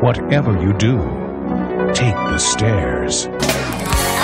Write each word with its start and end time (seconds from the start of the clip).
Whatever 0.00 0.52
you 0.62 0.72
do, 0.76 0.96
take 1.92 2.14
the 2.14 2.38
stairs. 2.38 3.26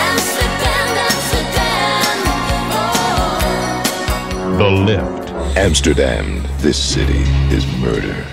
Amsterdam, 0.08 0.88
Amsterdam, 1.08 2.17
oh, 4.49 4.57
The 4.58 4.70
lift. 4.70 5.57
Amsterdam, 5.57 6.42
this 6.60 6.92
city 6.92 7.25
is 7.57 7.67
murder. 7.81 8.25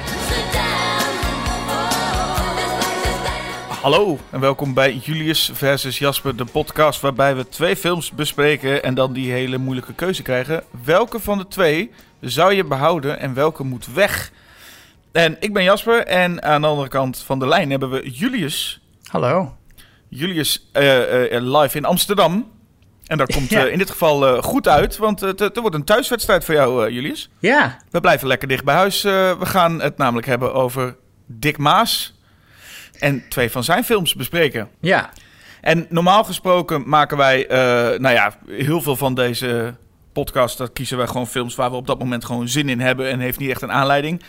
Hallo 3.82 4.20
en 4.30 4.40
welkom 4.40 4.74
bij 4.74 4.94
Julius 4.94 5.50
versus 5.54 5.98
Jasper, 5.98 6.36
de 6.36 6.46
podcast 6.46 7.02
waarbij 7.02 7.36
we 7.36 7.50
twee 7.50 7.76
films 7.76 8.12
bespreken 8.12 8.84
en 8.84 8.94
dan 8.94 9.14
die 9.14 9.32
hele 9.32 9.58
moeilijke 9.58 9.94
keuze 9.94 10.22
krijgen. 10.22 10.64
Welke 10.84 11.20
van 11.20 11.38
de 11.38 11.48
twee 11.48 11.92
zou 12.20 12.54
je 12.54 12.64
behouden 12.64 13.20
en 13.20 13.34
welke 13.34 13.64
moet 13.64 13.94
weg? 13.94 14.32
En 15.14 15.38
ik 15.40 15.54
ben 15.54 15.64
Jasper 15.64 16.06
en 16.06 16.44
aan 16.44 16.62
de 16.62 16.68
andere 16.68 16.88
kant 16.88 17.18
van 17.18 17.40
de 17.40 17.48
lijn 17.48 17.70
hebben 17.70 17.90
we 17.90 18.10
Julius. 18.10 18.82
Hallo. 19.04 19.56
Julius 20.10 20.70
eh, 20.72 21.36
eh, 21.36 21.44
live 21.62 21.78
in 21.78 21.86
Amsterdam. 21.86 22.52
En 23.08 23.18
dat 23.18 23.32
komt 23.36 23.50
Ja. 23.50 23.66
eh, 23.66 23.72
in 23.72 23.78
dit 23.78 23.90
geval 23.90 24.28
eh, 24.28 24.44
goed 24.44 24.68
uit, 24.68 24.98
want 24.98 25.20
het, 25.20 25.58
wordt 25.60 25.76
een 25.76 25.84
thuiswedstrijd 25.84 26.46
voor 26.46 26.54
jou, 26.56 26.86
eh, 26.88 26.94
Julius. 26.94 27.30
Ja, 27.40 27.78
We 27.92 28.00
blijven 28.00 28.28
lekker 28.28 28.48
dicht 28.48 28.64
bij 28.64 28.76
huis. 28.76 29.04
Eh, 29.04 29.12
we 29.40 29.46
gaan 29.46 29.82
het 29.82 29.98
namelijk 29.98 30.28
hebben 30.28 30.54
over 30.54 30.96
Dick 31.26 31.58
Maas 31.58 32.14
en 33.00 33.24
twee 33.30 33.52
van 33.52 33.64
zijn 33.64 33.84
films 33.84 34.16
bespreken. 34.16 34.70
ja, 34.80 35.10
En 35.62 35.86
normaal 35.90 36.24
gesproken 36.24 36.90
maken 36.90 37.18
wij, 37.18 37.48
eh, 37.48 37.58
nou 38.00 38.14
ja, 38.16 38.34
heel 38.48 38.82
veel 38.82 38.96
van 38.96 39.14
deze 39.16 39.76
podcasts, 40.14 40.58
dat 40.58 40.74
kiezen 40.74 40.98
wij 40.98 41.08
gewoon 41.08 41.28
films 41.28 41.56
waar 41.56 41.70
we 41.70 41.76
op 41.76 41.88
dat 41.88 42.00
moment 42.00 42.26
gewoon 42.26 42.48
zin 42.48 42.70
in 42.70 42.80
hebben 42.80 43.10
en 43.10 43.20
heeft 43.20 43.40
niet 43.40 43.50
echt 43.50 43.62
een 43.62 43.72
aanleiding. 43.72 44.22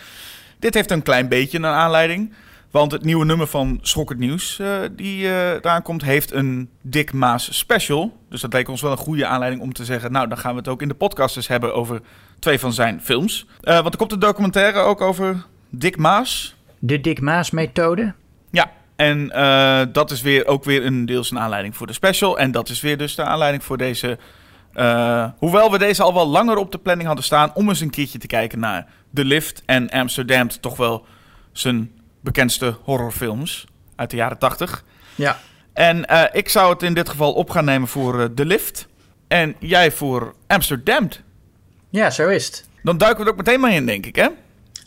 Dit 0.65 0.75
heeft 0.75 0.91
een 0.91 1.03
klein 1.03 1.29
beetje 1.29 1.59
een 1.59 1.65
aanleiding, 1.65 2.33
want 2.71 2.93
het 2.93 3.05
nieuwe 3.05 3.25
nummer 3.25 3.47
van 3.47 3.79
Schokkend 3.83 4.19
Nieuws, 4.19 4.59
eh, 4.59 4.69
die 4.93 5.27
eh 5.27 5.51
eraan 5.51 5.83
komt, 5.83 6.03
heeft 6.03 6.33
een 6.33 6.71
Dick 6.83 7.13
Maas 7.13 7.59
special. 7.59 8.17
Dus 8.29 8.41
dat 8.41 8.53
leek 8.53 8.69
ons 8.69 8.81
wel 8.81 8.91
een 8.91 8.97
goede 8.97 9.27
aanleiding 9.27 9.63
om 9.63 9.73
te 9.73 9.85
zeggen, 9.85 10.13
nou 10.13 10.29
dan 10.29 10.39
gaan 10.39 10.51
we 10.51 10.59
het 10.59 10.69
ook 10.69 10.83
in 10.83 10.89
de 10.89 10.95
podcast 10.95 11.37
eens 11.37 11.49
hebben 11.49 11.75
over 11.75 12.01
twee 12.39 12.59
van 12.59 12.73
zijn 12.73 13.01
films. 13.01 13.47
Eh, 13.61 13.75
want 13.75 13.93
er 13.93 13.97
komt 13.97 14.13
een 14.13 14.19
documentaire 14.19 14.79
ook 14.79 15.01
over 15.01 15.45
Dick 15.71 15.97
Maas. 15.97 16.57
de 16.79 17.01
Dick 17.01 17.21
Maas 17.21 17.51
methode. 17.51 18.15
Ja, 18.51 18.71
en 18.97 19.29
dat 19.93 20.11
is 20.11 20.23
weer 20.23 20.47
ook 20.47 20.65
weer 20.65 20.87
een 20.87 21.07
deels 21.07 21.31
een 21.31 21.39
aanleiding 21.39 21.77
voor 21.77 21.87
de 21.87 21.93
special. 21.93 22.39
En 22.39 22.51
dat 22.51 22.69
is 22.69 22.81
weer 22.81 22.99
dus 22.99 23.15
de 23.15 23.23
aanleiding 23.23 23.65
voor 23.65 23.77
deze. 23.77 24.19
hoewel 25.39 25.71
we 25.71 25.79
deze 25.79 26.03
al 26.03 26.15
wel 26.15 26.27
langer 26.27 26.57
op 26.57 26.73
de 26.73 26.79
planning 26.79 27.07
hadden 27.07 27.25
staan. 27.25 27.55
om 27.55 27.69
eens 27.69 27.81
een 27.81 27.91
keertje 27.91 28.19
te 28.19 28.27
kijken 28.27 28.59
naar 28.59 28.87
The 29.15 29.25
Lift 29.25 29.63
en 29.67 29.91
Amsterdam. 29.91 30.49
Toch 30.61 30.77
wel 30.77 31.07
zijn 31.53 31.93
bekendste 32.21 32.77
horrorfilms 32.83 33.67
uit 33.97 34.11
de 34.11 34.17
jaren 34.17 34.39
80. 34.39 34.85
Ja. 35.15 35.39
En 35.73 36.07
eh, 36.07 36.23
ik 36.33 36.49
zou 36.49 36.73
het 36.73 36.83
in 36.83 36.95
dit 36.95 37.09
geval 37.09 37.33
op 37.33 37.51
gaan 37.51 37.65
nemen 37.65 37.89
voor 37.89 38.21
eh, 38.21 38.27
The 38.35 38.45
Lift. 38.45 38.87
En 39.29 39.55
jij 39.59 39.93
voor 39.93 40.35
Amsterdam. 40.47 41.09
Ja, 41.91 42.11
zo 42.11 42.29
is 42.29 42.47
het. 42.47 42.69
Dan 42.83 42.99
duiken 42.99 43.21
we 43.21 43.27
er 43.27 43.31
ook 43.31 43.45
meteen 43.45 43.61
maar 43.61 43.73
in, 43.73 43.87
denk 43.87 44.07
ik, 44.07 44.17
hè? 44.17 44.29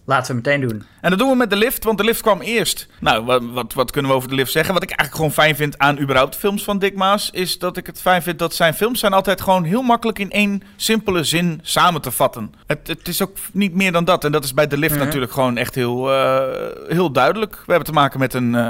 Laten 0.10 0.28
we 0.28 0.34
meteen 0.36 0.62
doen. 0.62 0.84
En 1.02 1.10
dat 1.10 1.20
doen 1.20 1.30
we 1.30 1.36
met 1.36 1.50
de 1.50 1.56
lift, 1.56 1.84
want 1.84 1.98
de 1.98 2.04
lift 2.04 2.22
kwam 2.22 2.42
eerst. 2.42 2.88
Nou, 3.00 3.26
wat, 3.26 3.42
wat, 3.52 3.74
wat 3.74 3.92
kunnen 3.92 4.12
we 4.12 4.18
over 4.18 4.30
de 4.30 4.36
lift 4.36 4.52
zeggen? 4.52 4.74
Wat 4.74 4.84
ik 4.84 4.90
eigenlijk 4.90 5.18
gewoon 5.18 5.46
fijn 5.46 5.56
vind 5.56 5.78
aan 5.78 6.00
überhaupt 6.00 6.36
films 6.36 6.64
van 6.64 6.80
Dick 6.80 6.96
Maas... 6.96 7.30
is 7.32 7.60
dat 7.60 7.78
ik 7.78 7.86
het 7.86 8.02
fijn 8.02 8.22
vind 8.24 8.40
dat 8.40 8.54
zijn 8.56 8.74
films 8.74 9.00
zijn 9.00 9.14
altijd 9.14 9.42
gewoon 9.42 9.64
heel 9.64 9.82
makkelijk... 9.82 10.20
in 10.20 10.32
één 10.32 10.62
simpele 10.76 11.24
zin 11.24 11.60
samen 11.64 12.02
te 12.02 12.12
vatten. 12.12 12.54
Het, 12.68 12.88
het 12.88 13.08
is 13.08 13.22
ook 13.22 13.38
niet 13.54 13.74
meer 13.74 13.92
dan 13.92 14.06
dat. 14.06 14.24
En 14.24 14.32
dat 14.32 14.44
is 14.44 14.54
bij 14.54 14.68
de 14.68 14.78
lift 14.78 14.96
Mhm. 14.96 15.04
natuurlijk 15.06 15.32
gewoon 15.32 15.58
echt 15.58 15.76
heel, 15.76 16.12
eh, 16.14 16.42
heel 16.88 17.12
duidelijk. 17.12 17.52
We 17.56 17.64
hebben 17.72 17.86
te 17.88 17.92
maken 18.00 18.20
met 18.20 18.34
een, 18.34 18.56
eh, 18.56 18.70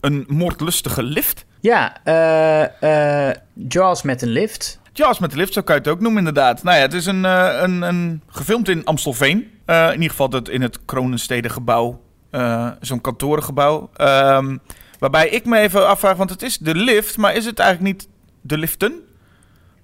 een 0.00 0.24
moordlustige 0.28 1.02
lift. 1.02 1.44
Ja, 1.60 2.04
eh 2.04 3.30
Jaws 3.68 4.02
met 4.02 4.22
een 4.22 4.28
lift. 4.28 4.80
Jaws 4.96 5.18
met 5.18 5.30
de 5.30 5.36
lift, 5.36 5.52
zo 5.52 5.62
kan 5.62 5.74
je 5.74 5.80
het 5.80 5.90
ook 5.90 6.00
noemen 6.00 6.18
inderdaad. 6.18 6.62
Nou 6.62 6.76
ja, 6.76 6.82
het 6.82 6.92
is 6.92 7.06
een, 7.06 7.24
eh, 7.24 7.58
een, 7.62 7.82
een 7.82 8.22
gefilmd 8.26 8.68
in 8.68 8.84
Amstelveen. 8.84 9.50
Eh, 9.64 9.86
in 9.86 9.92
ieder 9.92 10.10
geval 10.10 10.30
het, 10.30 10.48
in 10.48 10.62
het 10.62 10.84
Kronenstedengebouw. 10.84 12.02
eh 12.30 12.70
Zo'n 12.80 13.00
kantorengebouw. 13.00 13.90
Ehm, 13.94 14.56
waarbij 14.98 15.28
ik 15.28 15.44
me 15.44 15.58
even 15.58 15.88
afvraag, 15.88 16.16
want 16.16 16.30
het 16.30 16.42
is 16.42 16.58
de 16.58 16.74
lift, 16.74 17.16
maar 17.16 17.34
is 17.34 17.44
het 17.44 17.58
eigenlijk 17.58 17.92
niet 17.96 18.08
de 18.40 18.58
liften? 18.58 19.00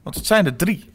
Want 0.02 0.16
het 0.16 0.26
zijn 0.26 0.46
er 0.46 0.56
drie. 0.56 0.90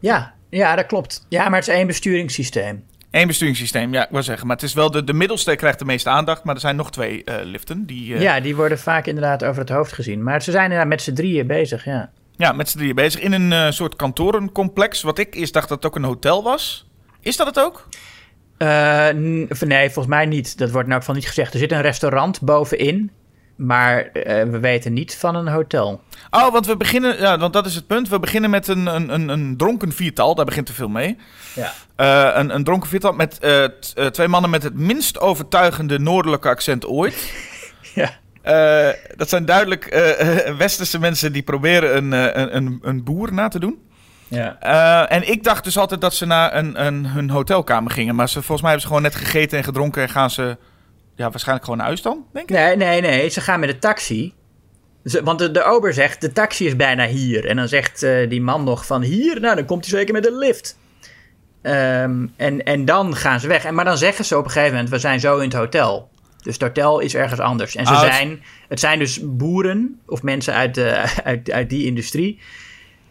Ja, 0.00 0.34
ja, 0.50 0.76
dat 0.76 0.86
klopt. 0.86 1.26
Ja, 1.28 1.48
maar 1.48 1.58
het 1.58 1.68
is 1.68 1.74
één 1.74 1.86
besturingssysteem. 1.86 2.84
Eén 3.10 3.26
besturingssysteem, 3.26 3.92
ja, 3.92 4.02
ik 4.04 4.10
wil 4.10 4.22
zeggen. 4.22 4.46
Maar 4.46 4.56
het 4.56 4.64
is 4.64 4.74
wel 4.74 4.90
de, 4.90 5.04
de 5.04 5.12
middelste 5.12 5.56
krijgt 5.56 5.78
de 5.78 5.84
meeste 5.84 6.08
aandacht, 6.08 6.44
maar 6.44 6.54
er 6.54 6.60
zijn 6.60 6.76
nog 6.76 6.90
twee 6.90 7.24
liften. 7.42 7.86
Die, 7.86 8.18
Ja, 8.18 8.40
die 8.40 8.56
worden 8.56 8.78
vaak 8.78 9.06
inderdaad 9.06 9.44
over 9.44 9.60
het 9.60 9.70
hoofd 9.70 9.92
gezien. 9.92 10.22
Maar 10.22 10.42
ze 10.42 10.50
zijn 10.50 10.64
inderdaad 10.64 10.88
met 10.88 11.02
z'n 11.02 11.12
drieën 11.12 11.46
bezig, 11.46 11.84
ja. 11.84 12.10
Ja, 12.38 12.52
met 12.52 12.68
z'n 12.68 12.78
drieën 12.78 12.94
bezig 12.94 13.20
in 13.20 13.32
een 13.32 13.52
eh, 13.52 13.70
soort 13.70 13.96
kantorencomplex. 13.96 15.02
Wat 15.02 15.18
ik 15.18 15.34
eerst 15.34 15.52
dacht 15.52 15.68
dat 15.68 15.76
het 15.82 15.86
ook 15.86 15.96
een 15.96 16.04
hotel 16.08 16.42
was. 16.42 16.88
Is 17.20 17.36
dat 17.36 17.46
het 17.46 17.60
ook? 17.60 17.88
Eh, 18.58 19.08
nee, 19.60 19.84
volgens 19.90 20.06
mij 20.14 20.26
niet. 20.26 20.58
Dat 20.58 20.70
wordt 20.70 20.88
elk 20.88 20.98
geval 20.98 21.14
niet 21.14 21.26
gezegd. 21.26 21.52
Er 21.52 21.58
zit 21.58 21.72
een 21.72 21.80
restaurant 21.80 22.40
bovenin. 22.40 23.10
Maar 23.56 23.98
eh, 24.06 24.44
we 24.44 24.58
weten 24.58 24.92
niet 24.92 25.16
van 25.16 25.34
een 25.34 25.48
hotel. 25.48 26.00
Oh, 26.30 26.52
want 26.52 26.66
we 26.66 26.76
beginnen, 26.76 27.18
ja, 27.20 27.38
want 27.38 27.52
dat 27.52 27.66
is 27.66 27.74
het 27.74 27.86
punt. 27.86 28.08
We 28.08 28.18
beginnen 28.18 28.50
met 28.50 28.68
een, 28.68 28.86
een, 28.86 29.14
een, 29.14 29.28
een 29.28 29.56
dronken 29.56 29.92
viertal. 29.92 30.34
Daar 30.34 30.44
begint 30.44 30.66
de 30.66 30.72
film 30.72 30.92
mee. 30.92 31.16
Ja. 31.54 31.72
Een, 32.38 32.54
een 32.54 32.64
dronken 32.64 32.88
viertal 32.88 33.12
met 33.12 33.40
t- 33.80 34.12
twee 34.14 34.28
mannen 34.28 34.50
met 34.50 34.62
het 34.62 34.74
minst 34.74 35.20
overtuigende 35.20 35.98
noordelijke 35.98 36.48
accent 36.48 36.86
ooit. 36.86 37.16
Ja. 37.94 38.10
Eh, 38.48 38.88
dat 39.16 39.28
zijn 39.28 39.44
duidelijk 39.44 39.84
eh, 39.86 40.56
westerse 40.64 40.98
mensen 40.98 41.32
die 41.32 41.42
proberen 41.42 41.96
een, 41.96 42.12
eh, 42.12 42.42
een, 42.42 42.56
een, 42.56 42.78
een 42.82 43.04
boer 43.04 43.32
na 43.32 43.48
te 43.48 43.58
doen. 43.58 43.86
Ja. 44.28 44.58
En 45.08 45.28
ik 45.28 45.44
dacht 45.44 45.64
dus 45.64 45.78
altijd 45.78 46.00
dat 46.00 46.14
ze 46.14 46.26
naar 46.26 46.56
een, 46.56 46.86
een, 46.86 47.06
hun 47.06 47.30
hotelkamer 47.30 47.90
gingen. 47.90 48.14
Maar 48.14 48.28
ze, 48.28 48.34
volgens 48.42 48.60
mij 48.60 48.70
hebben 48.70 48.88
ze 48.88 48.94
gewoon 48.94 49.02
net 49.02 49.14
gegeten 49.14 49.58
en 49.58 49.64
gedronken 49.64 50.02
en 50.02 50.08
gaan 50.08 50.30
ze 50.30 50.56
ja, 51.14 51.30
waarschijnlijk 51.30 51.64
gewoon 51.64 51.78
naar 51.78 51.86
huis 51.86 52.02
dan, 52.02 52.24
denk 52.32 52.50
ik. 52.50 52.56
Nee, 52.56 52.76
nee, 52.76 53.00
nee. 53.00 53.28
Ze 53.28 53.40
gaan 53.40 53.60
met 53.60 53.68
de 53.68 53.78
taxi. 53.78 54.34
Ze- 55.04 55.22
want 55.22 55.38
de, 55.38 55.50
de 55.50 55.64
ober 55.64 55.94
zegt, 55.94 56.20
de 56.20 56.32
taxi 56.32 56.66
is 56.66 56.76
bijna 56.76 57.06
hier. 57.06 57.46
En 57.46 57.56
dan 57.56 57.68
zegt 57.68 58.06
die 58.28 58.40
man 58.42 58.64
nog 58.64 58.86
van 58.86 59.02
hier, 59.02 59.40
nou 59.40 59.56
dan 59.56 59.64
komt 59.64 59.86
hij 59.86 59.98
zeker 59.98 60.14
met 60.14 60.22
de 60.22 60.36
lift. 60.36 60.78
Ehm, 61.62 62.26
en, 62.36 62.64
en 62.64 62.84
dan 62.84 63.16
gaan 63.16 63.40
ze 63.40 63.48
weg. 63.48 63.64
En, 63.64 63.74
maar 63.74 63.84
dan 63.84 63.98
zeggen 63.98 64.24
ze 64.24 64.38
op 64.38 64.44
een 64.44 64.50
gegeven 64.50 64.72
moment, 64.74 64.90
we 64.90 64.98
zijn 64.98 65.20
zo 65.20 65.36
in 65.36 65.48
het 65.48 65.58
hotel. 65.58 66.10
Dus 66.48 66.56
het 66.56 66.66
hotel 66.66 66.98
is 67.00 67.14
ergens 67.14 67.40
anders. 67.40 67.76
En 67.76 67.86
ze 67.86 67.92
Ah, 67.92 68.00
zijn, 68.00 68.42
het 68.68 68.80
zijn 68.80 68.98
dus 68.98 69.20
boeren 69.22 70.00
of 70.06 70.22
mensen 70.22 70.54
uit, 70.54 70.74
de, 70.74 71.12
uit, 71.24 71.50
uit 71.50 71.70
die 71.70 71.86
industrie... 71.86 72.38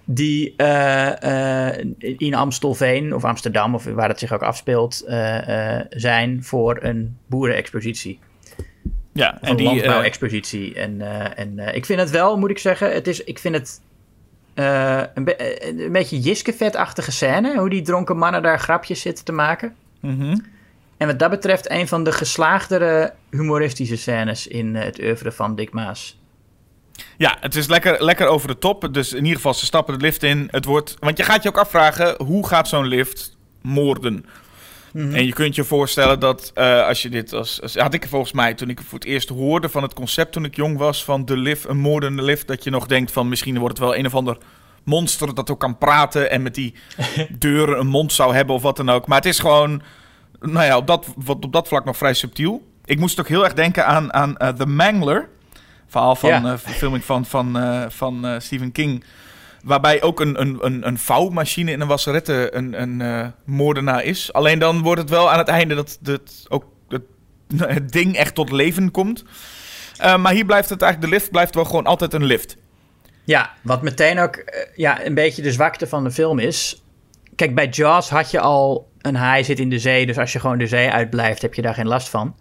die 0.06 0.54
eh, 0.58 1.70
eh, 1.70 1.86
in 2.18 2.34
Amstelveen 2.34 3.16
of 3.16 3.24
Amsterdam, 3.24 3.76
of 3.76 3.84
waar 3.84 4.10
het 4.10 4.20
zich 4.20 4.34
ook 4.34 4.42
afspeelt... 4.42 5.04
eh, 5.08 5.80
zijn 5.90 6.44
voor 6.44 6.78
een 6.82 7.18
boerenexpositie. 7.28 8.20
Ja, 9.14 9.42
en 9.42 9.50
een 9.50 9.56
die, 9.56 9.66
landbouwexpositie. 9.66 10.74
en 10.76 11.02
en 11.36 11.76
ik 11.76 11.86
vind 11.86 12.00
het 12.00 12.10
wel, 12.10 12.38
moet 12.38 12.50
ik 12.50 12.60
zeggen, 12.60 12.94
het 12.94 13.08
is, 13.08 13.24
ik 13.24 13.40
vind 13.40 13.56
het 13.56 13.82
een, 15.14 15.24
be- 15.24 15.70
een 15.86 15.92
beetje 15.92 16.20
Jiske-vet-achtige 16.20 17.12
scène. 17.12 17.58
Hoe 17.60 17.70
die 17.70 17.82
dronken 17.82 18.18
mannen 18.18 18.42
daar 18.42 18.60
grapjes 18.60 19.02
zitten 19.02 19.26
te 19.26 19.32
maken. 19.32 19.76
mhm. 20.02 20.36
En 20.98 21.08
wat 21.08 21.20
dat 21.20 21.30
betreft 21.30 21.70
een 21.70 21.88
van 21.88 22.04
de 22.04 22.12
geslaagdere 22.12 23.14
humoristische 23.30 23.98
scènes 23.98 24.48
in 24.48 24.76
eh, 24.76 24.84
het 24.84 25.00
oeuvre 25.00 25.32
van 25.32 25.56
Dick 25.56 25.74
Maas. 25.74 26.20
Ja, 27.18 27.38
het 27.40 27.56
is 27.56 27.68
lekker, 27.68 28.04
lekker 28.04 28.28
over 28.28 28.48
de 28.48 28.58
top. 28.58 28.94
Dus 28.94 29.12
in 29.12 29.24
ieder 29.24 29.36
geval, 29.36 29.54
ze 29.54 29.66
stappen 29.66 29.98
de 29.98 30.06
lift 30.06 30.24
in. 30.24 30.48
Het 30.52 30.66
wordt, 30.66 30.96
want 31.00 31.18
je 31.18 31.24
gaat 31.24 31.44
je 31.44 31.50
ook 31.50 31.58
afvragen, 31.58 32.24
hoe 32.24 32.48
gaat 32.48 32.68
zo'n 32.68 32.86
lift 32.86 33.38
moorden? 33.62 34.26
En 34.94 35.26
je 35.26 35.34
kunt 35.34 35.56
je 35.56 35.64
voorstellen 35.64 36.20
dat 36.20 36.52
eh, 36.54 36.88
als 36.88 37.02
je 37.02 37.10
dit 37.10 37.34
als, 37.34 37.62
als... 37.62 37.76
Had 37.76 37.94
ik 37.94 38.08
volgens 38.08 38.32
mij, 38.32 38.54
toen 38.54 38.70
ik 38.70 38.82
voor 38.82 39.00
het 39.00 39.08
eerst 39.08 39.30
hoorde 39.30 39.70
van 39.70 39.84
het 39.84 39.94
concept 39.94 40.32
toen 40.32 40.46
ik 40.46 40.56
jong 40.56 40.78
was... 40.78 41.04
van 41.04 41.26
de 41.26 41.38
lift, 41.38 41.68
een 41.68 41.78
moordende 41.78 42.22
lift, 42.22 42.48
dat 42.48 42.64
je 42.64 42.70
nog 42.70 42.86
denkt 42.86 43.12
van... 43.12 43.30
misschien 43.30 43.58
wordt 43.58 43.78
het 43.78 43.88
wel 43.88 43.96
een 43.96 44.06
of 44.06 44.16
ander 44.16 44.38
monster 44.84 45.36
dat 45.36 45.52
ook 45.52 45.60
kan 45.60 45.78
praten... 45.78 46.32
en 46.32 46.42
met 46.42 46.56
die 46.56 46.74
deuren 47.40 47.80
een 47.80 47.88
mond 47.88 48.14
zou 48.14 48.36
hebben 48.36 48.56
of 48.56 48.62
wat 48.62 48.78
dan 48.78 48.90
ook. 48.90 49.08
Maar 49.08 49.18
het 49.18 49.26
is 49.26 49.40
gewoon, 49.40 49.82
nou 50.40 50.66
ja, 50.66 50.78
op 50.78 50.88
dat, 50.88 51.06
wat, 51.16 51.46
op 51.46 51.54
dat 51.54 51.68
vlak 51.68 51.86
nog 51.86 51.98
vrij 51.98 52.14
subtiel. 52.14 52.68
Ik 52.86 53.00
moest 53.00 53.20
ook 53.20 53.28
heel 53.28 53.44
erg 53.44 53.54
denken 53.54 53.86
aan, 53.86 54.14
aan 54.14 54.38
eh, 54.38 54.50
The 54.50 54.66
Mangler... 54.66 55.30
Verhaal 55.88 56.16
van 56.16 56.30
Ja. 56.30 56.44
eh, 56.44 56.58
filming 56.58 57.04
van, 57.06 57.26
van, 57.26 57.58
eh, 57.58 57.86
van 57.90 58.26
eh, 58.26 58.40
Stephen 58.40 58.72
King. 58.72 59.04
Waarbij 59.64 60.02
ook 60.02 60.20
een, 60.20 60.42
een, 60.42 60.58
een, 60.62 60.88
een 60.88 60.98
vouwmachine 60.98 61.72
in 61.72 61.82
een 61.82 61.88
wasserette 61.88 62.56
een, 62.56 62.82
een 62.82 63.34
moordenaar 63.46 64.04
is. 64.04 64.34
Alleen 64.34 64.60
dan 64.60 64.82
wordt 64.82 65.02
het 65.02 65.10
wel 65.10 65.32
aan 65.32 65.38
het 65.38 65.48
einde 65.48 65.76
dat, 65.76 65.98
dat 66.02 66.46
ook 66.48 66.64
het, 66.90 67.02
het 67.76 67.92
ding 67.92 68.16
echt 68.16 68.36
tot 68.36 68.52
leven 68.52 68.92
komt. 68.92 69.24
Maar 69.98 70.32
hier 70.32 70.46
blijft 70.46 70.70
het 70.70 70.82
eigenlijk, 70.82 71.12
de 71.12 71.18
lift 71.20 71.32
blijft 71.32 71.56
wel 71.56 71.66
gewoon 71.66 71.86
altijd 71.86 72.14
een 72.14 72.24
lift. 72.24 72.58
Ja, 73.24 73.52
wat 73.62 73.82
meteen 73.82 74.20
ook 74.20 74.44
ja, 74.76 75.06
een 75.06 75.14
beetje 75.14 75.42
de 75.42 75.52
zwakte 75.52 75.88
van 75.88 76.04
de 76.04 76.12
film 76.12 76.40
is. 76.40 76.84
Kijk, 77.36 77.56
bij 77.56 77.68
Jaws 77.68 78.10
had 78.10 78.32
je 78.32 78.40
al 78.40 78.90
een 79.08 79.16
haai 79.16 79.44
zit 79.44 79.60
in 79.60 79.70
de 79.70 79.80
zee, 79.80 80.06
dus 80.06 80.18
als 80.18 80.34
je 80.34 80.40
gewoon 80.40 80.58
de 80.58 80.68
zee 80.68 80.90
uitblijft, 80.90 81.42
heb 81.42 81.54
je 81.54 81.62
daar 81.62 81.74
geen 81.74 81.88
last 81.88 82.10
van. 82.10 82.36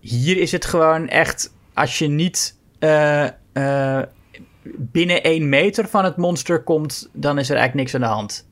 hier 0.00 0.36
is 0.36 0.52
het 0.52 0.64
gewoon 0.64 1.08
echt, 1.08 1.52
als 1.74 1.98
je 1.98 2.06
niet 2.08 2.56
eh, 2.78 3.26
eh, 3.52 4.02
binnen 4.76 5.22
één 5.22 5.48
meter 5.48 5.88
van 5.88 6.04
het 6.04 6.16
monster 6.16 6.62
komt, 6.62 7.08
dan 7.12 7.38
is 7.38 7.50
er 7.50 7.56
eigenlijk 7.56 7.74
niks 7.90 7.94
aan 7.94 8.08
de 8.10 8.14
hand. 8.16 8.48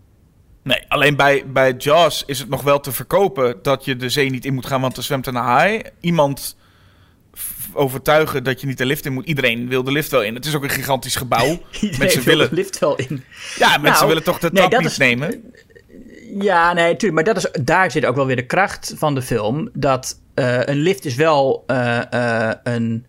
Nee, 0.63 0.85
alleen 0.89 1.17
bij, 1.17 1.45
bij 1.47 1.75
Jaws 1.79 2.23
is 2.27 2.39
het 2.39 2.49
nog 2.49 2.63
wel 2.63 2.81
te 2.81 2.93
verkopen 2.93 3.57
dat 3.63 3.85
je 3.85 3.97
de 3.97 4.09
zee 4.09 4.31
niet 4.31 4.45
in 4.45 4.55
moet 4.55 4.67
gaan, 4.67 4.81
want 4.81 4.97
er 4.97 5.03
zwemt 5.03 5.27
een 5.27 5.35
haai. 5.35 5.83
Iemand 6.01 6.57
overtuigen 7.73 8.45
dat 8.45 8.61
je 8.61 8.67
niet 8.67 8.79
de 8.79 8.87
lift 8.87 9.05
in 9.07 9.13
moet. 9.13 9.27
Iedereen 9.27 9.69
wil 9.69 9.83
de 9.83 9.93
lift 9.93 10.11
wel 10.11 10.23
in. 10.23 10.35
Het 10.35 10.47
is 10.47 10.55
ook 10.55 10.63
een 10.63 10.71
gigantisch 10.71 11.17
gebouw. 11.17 11.47
Mensen 11.99 12.09
wil 12.09 12.25
willen, 12.25 12.49
de 12.49 12.55
lift 12.55 12.79
wel 12.79 12.97
in. 12.97 13.25
ja, 13.59 13.69
mensen 13.69 13.91
Nou, 13.93 14.07
willen 14.07 14.23
toch 14.23 14.39
de 14.39 14.47
nee, 14.53 14.57
trap 14.57 14.71
dat 14.71 14.81
niet 14.81 14.91
is- 14.91 14.97
nemen. 14.97 15.53
Ja, 16.37 16.73
nee, 16.73 16.97
tuurlijk. 16.97 17.15
Maar 17.15 17.35
dat 17.35 17.37
is, 17.37 17.65
daar 17.65 17.91
zit 17.91 18.05
ook 18.05 18.17
wel 18.17 18.27
weer 18.27 18.37
de 18.37 18.47
kracht 18.47 18.95
van 18.97 19.15
de 19.15 19.23
film. 19.23 19.71
Dat 19.73 20.21
eh, 20.35 20.61
een 20.65 20.77
lift 20.77 21.05
is 21.05 21.15
wel 21.15 21.65
eh, 21.67 22.13
eh, 22.13 22.57
een... 22.63 23.07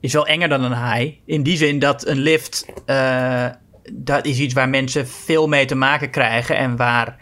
Is 0.00 0.12
wel 0.12 0.26
enger 0.26 0.48
dan 0.48 0.62
een 0.62 0.72
haai. 0.72 1.20
In 1.24 1.42
die 1.42 1.56
zin 1.56 1.78
dat 1.78 2.06
een 2.06 2.18
lift... 2.18 2.66
dat 3.92 4.24
is 4.24 4.38
iets 4.38 4.54
waar 4.54 4.68
mensen 4.68 5.08
veel 5.08 5.48
mee 5.48 5.64
te 5.64 5.74
maken 5.74 6.10
krijgen. 6.10 6.56
En 6.56 6.76
waar 6.76 7.16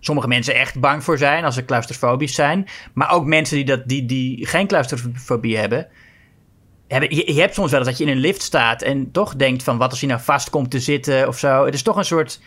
sommige 0.00 0.28
mensen 0.28 0.54
echt 0.54 0.80
bang 0.80 1.04
voor 1.04 1.18
zijn. 1.18 1.44
Als 1.44 1.54
ze 1.54 1.64
claustrofobisch 1.64 2.34
zijn. 2.34 2.66
Maar 2.92 3.12
ook 3.12 3.24
mensen 3.24 3.56
die, 3.56 3.64
dat, 3.64 3.88
die, 3.88 4.06
die 4.06 4.46
geen 4.46 4.66
claustrofobie 4.66 5.56
hebben... 5.56 5.86
hebben 6.88 7.16
je, 7.16 7.40
hebt 7.40 7.54
soms 7.54 7.70
wel 7.70 7.80
eens 7.80 7.88
dat 7.88 7.98
je 7.98 8.04
in 8.04 8.10
een 8.10 8.18
lift 8.18 8.42
staat... 8.42 8.82
en 8.82 9.10
toch 9.10 9.36
denkt 9.36 9.62
van 9.62 9.78
wat 9.78 9.90
als 9.90 10.00
je 10.00 10.06
nou 10.06 10.20
vast 10.20 10.50
komt 10.50 10.70
te 10.70 10.80
zitten 10.80 11.28
of 11.28 11.38
zo. 11.38 11.64
Het 11.64 11.74
is 11.74 11.82
toch 11.82 11.96
een 11.96 12.04
soort 12.04 12.40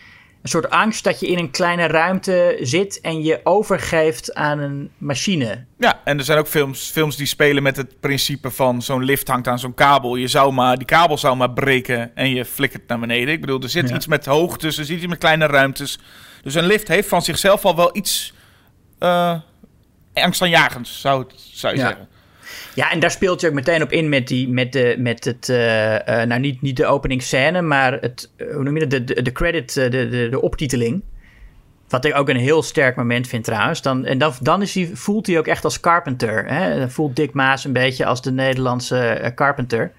een 0.44 0.50
soort 0.50 0.70
angst 0.70 1.04
dat 1.04 1.20
je 1.20 1.26
in 1.26 1.38
een 1.38 1.50
kleine 1.50 1.86
ruimte 1.86 2.56
zit 2.60 3.00
en 3.00 3.22
je 3.22 3.40
overgeeft 3.44 4.34
aan 4.34 4.58
een 4.58 4.90
machine. 4.98 5.64
Ja, 5.78 6.00
en 6.04 6.18
er 6.18 6.24
zijn 6.24 6.38
ook 6.38 6.46
films, 6.46 6.90
films 6.90 7.16
die 7.16 7.26
spelen 7.26 7.62
met 7.62 7.76
het 7.76 8.00
principe 8.00 8.50
van 8.50 8.82
zo'n 8.82 9.04
lift 9.04 9.28
hangt 9.28 9.48
aan 9.48 9.58
zo'n 9.58 9.74
kabel. 9.74 10.16
Je 10.16 10.28
zou 10.28 10.52
maar, 10.52 10.76
die 10.76 10.86
kabel 10.86 11.18
zou 11.18 11.36
maar 11.36 11.50
breken 11.50 12.16
en 12.16 12.28
je 12.34 12.44
flikkert 12.44 12.88
naar 12.88 12.98
beneden. 12.98 13.34
Ik 13.34 13.40
bedoel, 13.40 13.60
er 13.60 13.68
zit 13.68 13.88
Ja. 13.88 13.94
iets 13.94 14.06
met 14.06 14.24
hoogtes, 14.26 14.78
er 14.78 14.84
zit 14.84 14.96
iets 14.96 15.06
met 15.06 15.18
kleine 15.18 15.46
ruimtes. 15.46 15.98
Dus 16.42 16.54
een 16.54 16.66
lift 16.66 16.88
heeft 16.88 17.08
van 17.08 17.22
zichzelf 17.22 17.64
al 17.64 17.76
wel 17.76 17.96
iets 17.96 18.32
eh 18.98 19.34
angstaanjagends, 20.14 21.00
zou, 21.00 21.24
zou 21.36 21.74
je 21.74 21.80
Ja. 21.80 21.86
zeggen. 21.88 22.08
Ja, 22.74 22.90
en 22.90 23.00
daar 23.00 23.10
speelt 23.10 23.40
je 23.40 23.48
ook 23.48 23.54
meteen 23.54 23.82
op 23.82 23.92
in 23.92 24.08
met, 24.08 24.28
die, 24.28 24.48
met, 24.48 24.72
de, 24.72 24.94
met 24.98 25.24
het, 25.24 25.48
eh, 25.48 26.22
eh, 26.22 26.28
nou 26.28 26.40
niet, 26.40 26.62
niet 26.62 26.76
de 26.76 26.86
openingsscène, 26.86 27.62
maar 27.62 27.92
het, 27.92 28.30
eh, 28.36 28.54
hoe 28.54 28.62
noem 28.62 28.74
je 28.74 28.86
dat, 28.86 28.90
de, 28.90 29.14
de, 29.14 29.22
de 29.22 29.32
credit, 29.32 29.74
de, 29.74 29.88
de, 29.88 30.28
de 30.30 30.40
optiteling. 30.40 31.02
Wat 31.88 32.04
ik 32.04 32.16
ook 32.16 32.28
een 32.28 32.36
heel 32.36 32.62
sterk 32.62 32.96
moment 32.96 33.28
vind 33.28 33.44
trouwens. 33.44 33.82
Dan, 33.82 34.04
en 34.04 34.18
dan, 34.18 34.32
dan 34.40 34.62
is 34.62 34.74
hij, 34.74 34.90
voelt 34.94 35.26
hij 35.26 35.38
ook 35.38 35.46
echt 35.46 35.64
als 35.64 35.80
Carpenter. 35.80 36.46
Hè? 36.46 36.78
Dan 36.78 36.90
voelt 36.90 37.16
Dick 37.16 37.32
Maas 37.32 37.64
een 37.64 37.72
beetje 37.72 38.06
als 38.06 38.22
de 38.22 38.32
Nederlandse 38.32 39.32
Carpenter. 39.34 39.92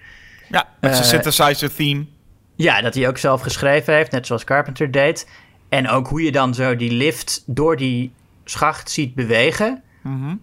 Ja, 0.49 0.67
met 0.79 0.93
zijn 0.93 1.05
synthesizer 1.05 1.75
theme. 1.75 2.05
Ja, 2.55 2.81
dat 2.81 2.93
hij 2.93 3.07
ook 3.07 3.17
zelf 3.17 3.41
geschreven 3.41 3.93
heeft, 3.93 4.11
net 4.11 4.25
zoals 4.25 4.43
Carpenter 4.43 4.91
deed. 4.91 5.29
En 5.69 5.89
ook 5.89 6.07
hoe 6.07 6.23
je 6.23 6.31
dan 6.31 6.53
zo 6.53 6.75
die 6.75 6.91
lift 6.91 7.43
door 7.45 7.77
die 7.77 8.11
schacht 8.45 8.91
ziet 8.91 9.15
bewegen. 9.15 9.83
Mhm. 10.01 10.35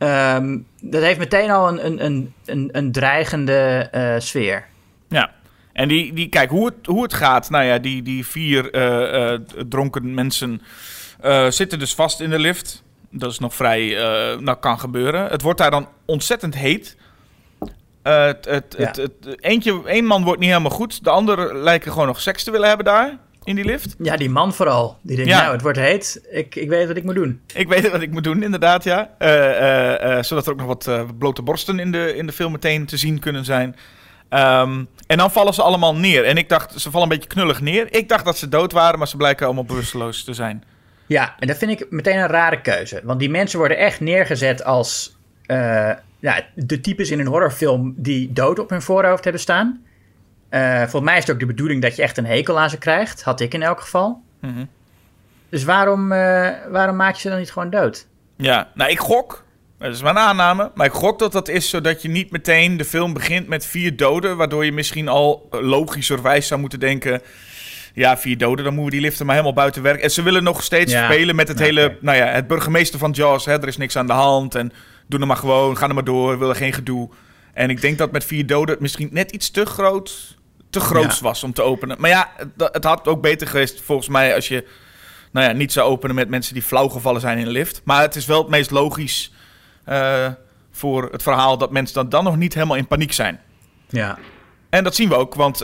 Ehm, 0.00 0.58
dat 0.80 1.02
heeft 1.02 1.18
meteen 1.18 1.50
al 1.50 1.68
een, 1.68 1.86
een, 1.86 2.04
een, 2.04 2.32
een, 2.44 2.68
een 2.72 2.92
dreigende 2.92 3.88
eh, 3.90 4.14
sfeer. 4.18 4.66
Ja. 5.08 5.30
En 5.72 5.88
die, 5.88 6.12
die, 6.12 6.28
kijk, 6.28 6.50
hoe 6.50 6.66
het, 6.66 6.86
hoe 6.86 7.02
het 7.02 7.14
gaat. 7.14 7.50
Nou 7.50 7.64
ja, 7.64 7.78
die, 7.78 8.02
die 8.02 8.26
vier 8.26 8.70
eh, 8.72 9.32
eh, 9.32 9.40
dronken 9.68 10.14
mensen 10.14 10.62
zitten 11.48 11.78
dus 11.78 11.94
vast 11.94 12.20
in 12.20 12.30
de 12.30 12.38
lift. 12.38 12.82
Dat 13.10 13.30
is 13.30 13.38
nog 13.38 13.54
vrij, 13.54 13.88
nou 14.40 14.58
kan 14.58 14.78
gebeuren. 14.80 15.26
Het 15.30 15.42
wordt 15.42 15.58
daar 15.58 15.70
dan 15.70 15.88
ontzettend 16.04 16.54
heet. 16.54 16.96
Het, 18.02 18.44
het, 18.44 18.74
Ja. 18.78 18.84
het, 18.86 18.96
het- 18.96 19.42
eentje, 19.42 19.82
één 19.86 20.04
man 20.04 20.24
wordt 20.24 20.40
niet 20.40 20.48
helemaal 20.48 20.70
goed. 20.70 21.04
De 21.04 21.10
ander 21.10 21.56
lijken 21.56 21.92
gewoon 21.92 22.06
nog 22.06 22.20
seks 22.20 22.44
te 22.44 22.50
willen 22.50 22.68
hebben 22.68 22.86
daar, 22.86 23.18
in 23.50 23.56
die 23.56 23.64
lift. 23.64 23.94
Ja, 23.98 24.16
die 24.16 24.30
man 24.30 24.54
vooral. 24.54 24.98
Die 25.02 25.16
denkt, 25.16 25.30
Ja. 25.30 25.40
nou, 25.40 25.52
het 25.52 25.62
wordt 25.62 25.78
heet. 25.78 26.20
Ik, 26.30 26.54
ik 26.54 26.68
weet 26.68 26.86
wat 26.86 26.96
ik 26.96 27.04
moet 27.04 27.14
doen. 27.14 27.40
Ik 27.54 27.68
weet 27.68 27.90
wat 27.90 28.02
ik 28.02 28.10
moet 28.10 28.24
doen, 28.24 28.42
inderdaad, 28.42 28.84
ja. 28.84 29.10
Eh, 29.18 29.48
eh, 29.48 30.16
eh, 30.18 30.22
zodat 30.22 30.46
er 30.46 30.52
ook 30.52 30.58
nog 30.58 30.66
wat 30.66 31.18
blote 31.18 31.42
borsten 31.42 31.78
in 31.78 31.92
de, 31.92 32.16
in 32.16 32.26
de 32.26 32.32
film 32.32 32.52
meteen 32.52 32.86
te 32.86 32.96
zien 32.96 33.18
kunnen 33.18 33.44
zijn. 33.44 33.76
Ehm, 34.28 34.84
en 35.06 35.18
dan 35.18 35.30
vallen 35.30 35.54
ze 35.54 35.62
allemaal 35.62 35.94
neer. 35.96 36.24
En 36.24 36.36
ik 36.36 36.48
dacht, 36.48 36.80
ze 36.80 36.90
vallen 36.90 37.10
een 37.10 37.14
beetje 37.18 37.34
knullig 37.34 37.60
neer. 37.60 37.94
Ik 37.94 38.08
dacht 38.08 38.24
dat 38.24 38.38
ze 38.38 38.48
dood 38.48 38.72
waren, 38.72 38.98
maar 38.98 39.08
ze 39.08 39.16
blijken 39.16 39.46
allemaal 39.46 39.64
bewusteloos 39.64 40.24
te 40.24 40.34
zijn. 40.34 40.64
Ja, 41.06 41.34
en 41.38 41.46
dat 41.46 41.56
vind 41.56 41.70
ik 41.80 41.86
meteen 41.90 42.18
een 42.18 42.26
rare 42.26 42.60
keuze. 42.60 43.00
Want 43.04 43.18
die 43.20 43.30
mensen 43.30 43.58
worden 43.58 43.78
echt 43.78 44.00
neergezet 44.00 44.64
als 44.64 45.16
ja, 46.20 46.44
de 46.54 46.80
types 46.80 47.10
in 47.10 47.20
een 47.20 47.26
horrorfilm 47.26 47.94
die 47.96 48.32
dood 48.32 48.58
op 48.58 48.70
hun 48.70 48.82
voorhoofd 48.82 49.24
hebben 49.24 49.42
staan. 49.42 49.84
Eh 50.50 50.78
volgens 50.78 51.02
mij 51.02 51.16
is 51.16 51.22
het 51.22 51.30
ook 51.32 51.40
de 51.40 51.46
bedoeling 51.46 51.82
dat 51.82 51.96
je 51.96 52.02
echt 52.02 52.18
een 52.18 52.26
hekel 52.26 52.60
aan 52.60 52.70
ze 52.70 52.78
krijgt. 52.78 53.22
Had 53.22 53.40
ik 53.40 53.54
in 53.54 53.62
elk 53.62 53.80
geval. 53.80 54.22
Mhm. 54.40 54.64
Dus 55.48 55.64
waarom, 55.64 56.12
eh, 56.12 56.48
waarom 56.70 56.96
maak 56.96 57.14
je 57.14 57.20
ze 57.20 57.28
dan 57.28 57.38
niet 57.38 57.52
gewoon 57.52 57.70
dood? 57.70 58.06
Ja, 58.36 58.68
nou, 58.74 58.90
ik 58.90 58.98
gok. 58.98 59.44
Dat 59.78 59.94
is 59.94 60.02
mijn 60.02 60.18
aanname. 60.18 60.70
Maar 60.74 60.86
ik 60.86 60.92
gok 60.92 61.18
dat 61.18 61.32
dat 61.32 61.48
is 61.48 61.68
zodat 61.68 62.02
je 62.02 62.08
niet 62.08 62.30
meteen 62.30 62.76
de 62.76 62.84
film 62.84 63.12
begint 63.12 63.48
met 63.48 63.66
vier 63.66 63.96
doden. 63.96 64.36
Waardoor 64.36 64.64
je 64.64 64.72
misschien 64.72 65.08
al 65.08 65.48
logischerwijs 65.50 66.46
zou 66.46 66.60
moeten 66.60 66.80
denken. 66.80 67.22
Ja, 67.94 68.16
vier 68.18 68.38
doden, 68.38 68.64
dan 68.64 68.74
moeten 68.74 68.84
we 68.92 68.98
die 68.98 69.06
liften 69.08 69.26
maar 69.26 69.34
helemaal 69.34 69.56
buiten 69.56 69.82
werk. 69.82 70.00
En 70.00 70.10
ze 70.10 70.22
willen 70.22 70.42
nog 70.42 70.62
steeds 70.62 70.92
Ja. 70.92 71.04
spelen 71.04 71.36
met 71.36 71.48
het 71.48 71.58
Ja, 71.58 71.64
hele. 71.64 71.96
Nou 72.00 72.16
ja, 72.16 72.26
het 72.26 72.46
burgemeester 72.46 72.98
van 72.98 73.10
Jaws. 73.10 73.44
Hè, 73.44 73.52
er 73.52 73.68
is 73.68 73.76
niks 73.76 73.96
aan 73.96 74.06
de 74.06 74.12
hand. 74.12 74.54
En 74.54 74.72
doe 75.06 75.20
er 75.20 75.26
maar 75.26 75.36
gewoon. 75.36 75.76
Ga 75.76 75.88
er 75.88 75.94
maar 75.94 76.04
door. 76.04 76.30
We 76.32 76.38
willen 76.38 76.56
geen 76.56 76.72
gedoe. 76.72 77.08
En 77.52 77.70
ik 77.70 77.80
denk 77.80 77.98
dat 77.98 78.12
met 78.12 78.24
vier 78.24 78.46
doden 78.46 78.70
het 78.70 78.80
misschien 78.80 79.08
net 79.12 79.30
iets 79.30 79.50
te 79.50 79.64
groot. 79.66 80.38
Te 80.70 80.80
groot 80.80 81.16
Ja. 81.16 81.22
was 81.22 81.42
om 81.42 81.52
te 81.52 81.62
openen. 81.62 81.96
Maar 82.00 82.10
ja, 82.10 82.30
het, 82.36 82.68
het 82.72 82.84
had 82.84 83.08
ook 83.08 83.20
beter 83.20 83.46
geweest 83.46 83.80
volgens 83.82 84.08
mij 84.08 84.34
als 84.34 84.48
je. 84.48 84.66
Nou 85.32 85.46
ja, 85.46 85.52
niet 85.52 85.72
zou 85.72 85.90
openen 85.90 86.14
met 86.16 86.28
mensen 86.28 86.54
die 86.54 86.62
flauw 86.62 86.88
gevallen 86.88 87.20
zijn 87.20 87.38
in 87.38 87.46
een 87.46 87.52
lift. 87.52 87.80
Maar 87.84 88.02
het 88.02 88.16
is 88.16 88.26
wel 88.26 88.38
het 88.38 88.48
meest 88.48 88.70
logisch 88.70 89.32
eh, 89.84 90.26
voor 90.70 91.08
het 91.12 91.22
verhaal 91.22 91.58
dat 91.58 91.70
mensen 91.70 91.94
dan, 91.94 92.08
dan 92.08 92.24
nog 92.24 92.36
niet 92.36 92.54
helemaal 92.54 92.76
in 92.76 92.86
paniek 92.86 93.12
zijn. 93.12 93.40
Ja. 93.88 94.18
En 94.70 94.84
dat 94.84 94.94
zien 94.94 95.08
we 95.08 95.14
ook, 95.14 95.34
want 95.34 95.58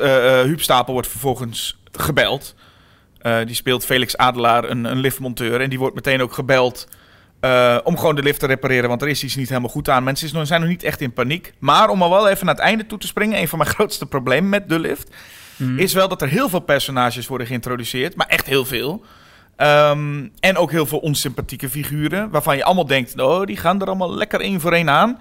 Huub 0.44 0.60
Stapel 0.60 0.92
wordt 0.92 1.08
vervolgens 1.08 1.78
gebeld. 1.92 2.54
Die 3.44 3.54
speelt 3.54 3.84
Felix 3.84 4.16
Adelaar, 4.16 4.64
een, 4.64 4.84
een 4.84 4.98
liftmonteur. 4.98 5.60
En 5.60 5.68
die 5.70 5.78
wordt 5.78 5.94
meteen 5.94 6.22
ook 6.22 6.32
gebeld 6.32 6.88
eh, 7.40 7.78
om 7.84 7.96
gewoon 7.98 8.14
de 8.16 8.22
lift 8.22 8.40
te 8.40 8.46
repareren. 8.46 8.88
Want 8.88 9.02
er 9.02 9.08
is 9.08 9.24
iets 9.24 9.36
niet 9.36 9.48
helemaal 9.48 9.70
goed 9.70 9.88
aan. 9.88 10.04
Mensen 10.04 10.26
is 10.26 10.32
nog- 10.32 10.46
zijn 10.46 10.60
nog 10.60 10.70
niet 10.70 10.82
echt 10.82 11.00
in 11.00 11.12
paniek. 11.12 11.52
Maar 11.58 11.88
om 11.90 12.02
al 12.02 12.10
wel 12.10 12.28
even 12.28 12.46
naar 12.46 12.54
het 12.54 12.64
einde 12.64 12.86
toe 12.86 12.98
te 12.98 13.06
springen. 13.06 13.38
Een 13.40 13.48
van 13.48 13.58
mijn 13.58 13.70
grootste 13.74 14.06
problemen 14.06 14.48
met 14.50 14.68
de 14.68 14.78
lift. 14.78 15.10
Is 15.76 15.92
wel 15.92 16.08
dat 16.08 16.22
er 16.22 16.28
heel 16.28 16.48
veel 16.48 16.60
personages 16.60 17.26
worden 17.26 17.46
geïntroduceerd. 17.46 18.16
Maar 18.16 18.26
echt 18.26 18.46
heel 18.46 18.64
veel. 18.64 19.04
Ehm, 19.56 20.26
en 20.40 20.56
ook 20.56 20.70
heel 20.70 20.86
veel 20.86 20.98
onsympathieke 20.98 21.68
figuren. 21.70 22.30
Waarvan 22.30 22.56
je 22.56 22.64
allemaal 22.64 22.86
denkt, 22.86 23.20
oh, 23.20 23.44
die 23.44 23.56
gaan 23.56 23.80
er 23.80 23.86
allemaal 23.86 24.14
lekker 24.14 24.40
één 24.40 24.60
voor 24.60 24.72
één 24.72 24.90
aan. 24.90 25.18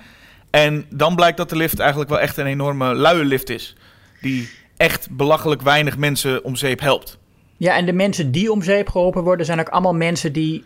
En 0.50 0.86
dan 0.90 1.16
blijkt 1.16 1.38
dat 1.38 1.50
de 1.50 1.56
lift 1.56 1.80
eigenlijk 1.80 2.10
wel 2.10 2.20
echt 2.20 2.38
een 2.38 2.46
enorme 2.46 2.94
luie 2.96 3.26
lift 3.26 3.50
is. 3.50 3.76
Die 4.22 4.50
echt 4.78 5.08
belachelijk 5.12 5.62
weinig 5.62 5.98
mensen 5.98 6.44
om 6.44 6.56
zeep 6.56 6.80
helpt. 6.80 7.18
ja, 7.58 7.76
en 7.78 7.86
de 7.86 7.94
mensen 7.94 8.32
die 8.32 8.52
om 8.52 8.62
zeep 8.62 8.90
geholpen 8.90 9.24
worden, 9.24 9.46
zijn 9.46 9.60
ook 9.60 9.70
allemaal 9.70 9.94
mensen 9.96 10.34
die 10.34 10.64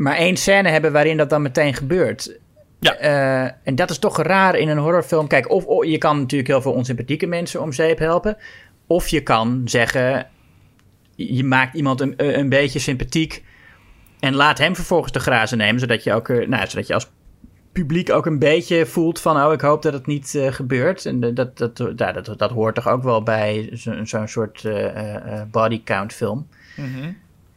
maar 0.00 0.16
één 0.16 0.36
scène 0.36 0.68
hebben 0.68 0.92
waarin 0.92 1.16
dat 1.16 1.30
dan 1.30 1.42
meteen 1.42 1.74
gebeurt. 1.74 2.38
Ja. 2.80 2.94
Eh, 2.96 3.52
en 3.62 3.74
dat 3.74 3.90
is 3.90 3.98
toch 3.98 4.22
raar 4.22 4.54
in 4.58 4.68
een 4.68 4.78
horrorfilm. 4.78 5.26
Kijk, 5.26 5.50
of, 5.50 5.64
of 5.64 5.84
je 5.84 5.98
kan 5.98 6.18
natuurlijk 6.18 6.50
heel 6.50 6.62
veel 6.62 6.72
onsympathieke 6.72 7.26
mensen 7.26 7.62
om 7.62 7.72
zeep 7.72 7.98
helpen. 7.98 8.36
Of 8.86 9.08
je 9.08 9.22
kan 9.22 9.62
zeggen, 9.64 10.26
je 11.14 11.44
maakt 11.44 11.74
iemand 11.74 12.00
een, 12.00 12.14
een 12.38 12.48
beetje 12.48 12.78
sympathiek 12.78 13.44
en 14.20 14.34
laat 14.34 14.58
hem 14.58 14.74
vervolgens 14.74 15.12
de 15.12 15.20
grazen 15.20 15.58
nemen, 15.58 15.80
zodat 15.80 16.04
je 16.04 16.12
ook, 16.12 16.28
eh, 16.28 16.48
nou, 16.48 16.66
zodat 16.68 16.86
je 16.86 16.94
als 16.94 17.10
publiek 17.72 18.10
ook 18.10 18.26
een 18.26 18.38
beetje 18.38 18.86
voelt 18.86 19.20
van, 19.20 19.44
oh, 19.44 19.52
ik 19.52 19.60
hoop 19.60 19.82
dat 19.82 19.92
het 19.92 20.06
niet 20.06 20.34
eh, 20.34 20.52
gebeurt. 20.52 21.06
En 21.06 21.34
dat, 21.34 21.58
dat, 21.58 21.92
ja, 21.96 22.12
dat, 22.12 22.38
dat 22.38 22.50
hoort 22.50 22.74
toch 22.74 22.88
ook 22.88 23.02
wel 23.02 23.22
bij 23.22 23.70
zo- 23.74 24.04
zo'n 24.04 24.28
soort 24.28 24.64
eh, 24.64 24.84
eh, 24.84 25.14
eh, 25.14 25.42
body 25.50 25.82
count 25.84 26.14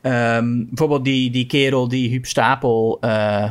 Ehm, 0.04 0.64
bijvoorbeeld 0.68 1.06
die, 1.06 1.30
die 1.32 1.46
kerel 1.46 1.88
die 1.88 2.10
Huub 2.10 2.26
Stapel 2.26 2.98
eh, 3.02 3.44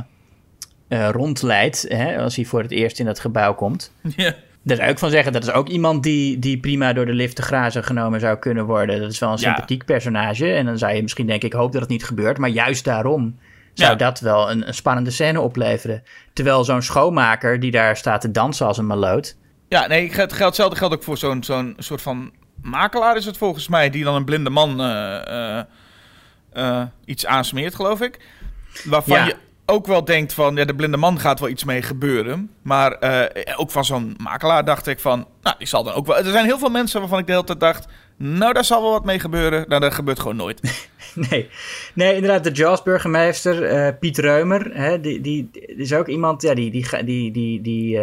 eh, 0.88 1.08
rondleidt, 1.10 1.84
hè, 1.88 2.18
als 2.18 2.36
hij 2.36 2.44
voor 2.44 2.62
het 2.62 2.70
eerst 2.70 2.98
in 2.98 3.06
dat 3.06 3.20
gebouw 3.20 3.54
komt. 3.54 3.92
Ja. 4.16 4.34
Daar 4.64 4.76
zou 4.76 4.88
ik 4.90 4.98
van 4.98 5.10
zeggen, 5.10 5.32
dat 5.32 5.42
is 5.42 5.50
ook 5.52 5.68
iemand 5.68 6.02
die, 6.02 6.38
die 6.38 6.58
prima 6.60 6.92
door 6.92 7.06
de 7.06 7.12
lift 7.12 7.36
te 7.36 7.42
grazen 7.42 7.84
genomen 7.84 8.20
zou 8.20 8.36
kunnen 8.38 8.64
worden. 8.66 9.00
Dat 9.00 9.10
is 9.12 9.18
wel 9.18 9.28
een 9.32 9.38
Ja. 9.40 9.42
sympathiek 9.42 9.84
personage. 9.84 10.52
En 10.52 10.66
dan 10.66 10.78
zou 10.78 10.94
je 10.94 11.02
misschien 11.02 11.26
denken, 11.26 11.48
ik 11.48 11.54
hoop 11.54 11.72
dat 11.72 11.80
het 11.80 11.90
niet 11.90 12.04
gebeurt. 12.04 12.38
Maar 12.38 12.48
juist 12.50 12.84
daarom 12.84 13.38
zou 13.74 13.90
Ja. 13.90 13.96
dat 13.96 14.20
wel 14.20 14.50
een, 14.50 14.66
een 14.66 14.74
spannende 14.74 15.10
scène 15.10 15.40
opleveren. 15.40 16.02
Terwijl 16.32 16.64
zo'n 16.64 16.82
schoonmaker 16.82 17.60
die 17.60 17.70
daar 17.70 17.96
staat 17.96 18.20
te 18.20 18.30
dansen 18.30 18.66
als 18.66 18.78
een 18.78 18.86
maloot. 18.86 19.36
Ja, 19.68 19.86
nee, 19.86 20.02
het 20.12 20.14
geldt, 20.14 20.38
hetzelfde 20.38 20.76
geldt 20.76 20.94
ook 20.94 21.02
voor 21.02 21.18
zo'n 21.18 21.42
zo'n 21.44 21.74
soort 21.78 22.02
van 22.02 22.32
makelaar 22.62 23.16
is 23.16 23.24
het 23.24 23.36
volgens 23.36 23.68
mij. 23.68 23.90
Die 23.90 24.04
dan 24.04 24.14
een 24.14 24.24
blinde 24.24 24.50
man 24.50 24.80
eh, 24.80 25.60
eh, 26.52 26.82
iets 27.04 27.26
aansmeert, 27.26 27.74
geloof 27.74 28.00
ik. 28.00 28.18
Waarvan 28.84 29.16
Ja. 29.16 29.26
je 29.26 29.36
ook 29.66 29.86
wel 29.86 30.04
denkt 30.04 30.34
van, 30.34 30.56
ja, 30.56 30.64
de 30.64 30.74
blinde 30.74 30.96
man 30.96 31.20
gaat 31.20 31.40
wel 31.40 31.48
iets 31.48 31.64
mee 31.64 31.82
gebeuren. 31.82 32.50
Maar 32.62 32.92
eh, 32.92 33.54
ook 33.58 33.70
van 33.70 33.84
zo'n 33.84 34.14
makelaar 34.18 34.64
dacht 34.64 34.86
ik 34.86 35.00
van, 35.00 35.26
nou, 35.42 35.56
die 35.58 35.66
zal 35.66 35.82
dan 35.84 35.94
ook 35.94 36.06
wel... 36.06 36.16
Er 36.16 36.24
zijn 36.30 36.44
heel 36.44 36.58
veel 36.58 36.70
mensen 36.70 37.00
waarvan 37.00 37.18
ik 37.18 37.26
de 37.26 37.32
hele 37.32 37.44
tijd 37.44 37.60
dacht, 37.60 37.86
nou, 38.16 38.52
daar 38.52 38.64
zal 38.64 38.82
wel 38.82 38.90
wat 38.90 39.04
mee 39.04 39.18
gebeuren. 39.18 39.64
Nou, 39.68 39.80
dat 39.80 39.94
gebeurt 39.94 40.20
gewoon 40.20 40.36
nooit. 40.36 40.60
Nee. 41.14 41.48
nee, 41.94 42.14
inderdaad, 42.14 42.44
de 42.44 42.50
Jaws-burgemeester, 42.50 43.64
eh, 43.64 43.92
Piet 44.00 44.18
Reumer, 44.18 44.70
hè, 44.72 45.00
die, 45.00 45.20
die, 45.20 45.48
die 45.52 45.76
is 45.76 45.92
ook 45.92 46.06
iemand, 46.08 46.42
ja, 46.42 46.54
die, 46.54 46.70
die, 46.70 47.04
die, 47.04 47.30
die, 47.32 47.60
die 47.60 47.98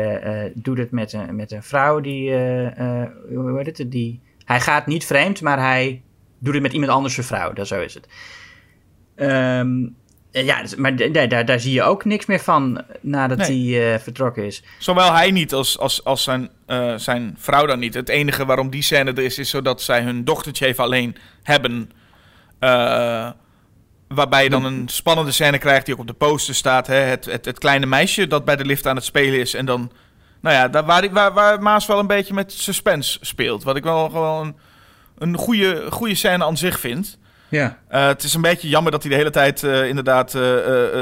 doet 0.54 0.78
het 0.78 0.92
met 0.92 1.14
een, 1.14 1.36
met 1.36 1.52
een 1.52 1.64
vrouw 1.64 2.00
die, 2.00 2.32
hoe 3.36 3.62
heet 3.64 3.78
het, 3.78 3.92
die, 3.92 4.20
hij 4.46 4.60
gaat 4.60 4.86
niet 4.88 5.06
vreemd, 5.06 5.42
maar 5.42 5.60
hij 5.60 6.02
doet 6.40 6.54
het 6.54 6.62
met 6.64 6.74
iemand 6.74 6.92
anders 6.92 7.14
zijn 7.14 7.26
vrouw, 7.26 7.54
dat, 7.54 7.68
zo 7.68 7.82
is 7.82 7.94
het. 7.94 8.08
Ehm, 9.20 9.88
ja, 10.32 10.62
dus- 10.62 10.76
maar 10.76 11.12
daar, 11.12 11.46
daar, 11.46 11.60
zie 11.60 11.74
je 11.74 11.84
ook 11.84 12.06
niks 12.06 12.26
meer 12.26 12.40
van 12.40 12.82
nadat 13.02 13.38
Nee. 13.38 13.74
hij 13.74 13.94
eh, 13.94 14.00
vertrokken 14.00 14.46
is. 14.46 14.64
Zowel 14.78 15.14
hij 15.14 15.32
niet 15.32 15.54
als, 15.54 15.80
als, 15.80 16.04
als 16.04 16.24
zijn, 16.24 16.50
eh, 16.66 16.94
zijn 16.96 17.36
vrouw 17.40 17.66
dan 17.66 17.80
niet. 17.80 17.94
Het 17.94 18.10
enige 18.10 18.46
waarom 18.46 18.70
die 18.70 18.82
scène 18.82 19.12
er 19.12 19.24
is, 19.24 19.38
is 19.38 19.50
zodat 19.50 19.82
zij 19.82 20.02
hun 20.02 20.24
dochtertje 20.24 20.66
even 20.66 20.84
alleen 20.84 21.16
hebben. 21.44 21.92
Eh, 22.60 23.30
waarbij 24.08 24.44
je 24.44 24.50
dan 24.50 24.66
een 24.66 24.88
spannende 24.88 25.32
scène 25.32 25.58
krijgt 25.58 25.86
die 25.86 25.94
ook 25.94 26.00
op 26.00 26.08
de 26.08 26.14
poster 26.14 26.56
staat. 26.56 26.88
Hè? 26.88 26.96
Het, 26.96 27.26
het, 27.26 27.46
het 27.46 27.60
kleine 27.60 27.86
meisje 27.86 28.28
dat 28.28 28.46
bij 28.46 28.56
de 28.56 28.66
lift 28.66 28.88
aan 28.88 28.96
het 28.96 29.06
spelen 29.06 29.40
is. 29.40 29.54
En 29.54 29.66
dan, 29.66 29.92
nou 30.42 30.56
ja, 30.56 30.68
daar, 30.68 30.86
waar, 30.86 31.12
waar, 31.12 31.34
waar 31.34 31.62
Maas 31.62 31.86
wel 31.86 32.00
een 32.00 32.08
beetje 32.08 32.34
met 32.34 32.52
suspense 32.52 33.18
speelt. 33.22 33.64
Wat 33.64 33.76
ik 33.76 33.84
wel 33.84 34.10
gewoon 34.10 34.48
een, 34.48 34.56
een 35.18 35.38
goede, 35.38 35.86
goede 35.90 36.16
scène 36.16 36.44
aan 36.44 36.58
zich 36.58 36.80
vind. 36.80 37.19
Ja. 37.50 37.78
Eh, 37.88 38.08
het 38.08 38.24
is 38.24 38.34
een 38.34 38.42
beetje 38.42 38.70
jammer 38.70 38.92
dat 38.92 39.02
hij 39.02 39.12
de 39.12 39.18
hele 39.18 39.30
tijd 39.30 39.64
eh, 39.64 39.88
inderdaad 39.88 40.36
eh, 40.36 40.42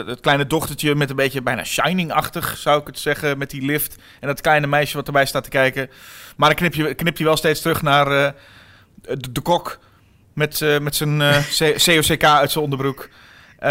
het 0.07 0.19
kleine 0.19 0.47
dochtertje 0.47 0.95
met 0.95 1.09
een 1.09 1.15
beetje 1.15 1.41
bijna 1.41 1.63
Shining-achtig, 1.63 2.57
zou 2.57 2.81
ik 2.81 2.87
het 2.87 2.99
zeggen, 2.99 3.37
met 3.37 3.49
die 3.49 3.61
lift. 3.65 3.95
En 4.19 4.27
dat 4.27 4.41
kleine 4.41 4.67
meisje 4.67 4.95
wat 4.97 5.07
erbij 5.07 5.25
staat 5.25 5.43
te 5.43 5.49
kijken. 5.49 5.89
Maar 6.37 6.47
dan 6.49 6.57
knip 6.57 6.73
je, 6.73 6.93
knipt 6.93 7.17
hij 7.17 7.27
wel 7.27 7.37
steeds 7.37 7.61
terug 7.61 7.81
naar 7.81 8.05
de, 9.01 9.31
de 9.31 9.41
kok 9.41 9.79
met, 10.33 10.65
met 10.81 10.95
zijn 10.95 11.19
COCK 11.85 12.23
uit 12.23 12.51
zijn 12.51 12.63
onderbroek. 12.63 13.09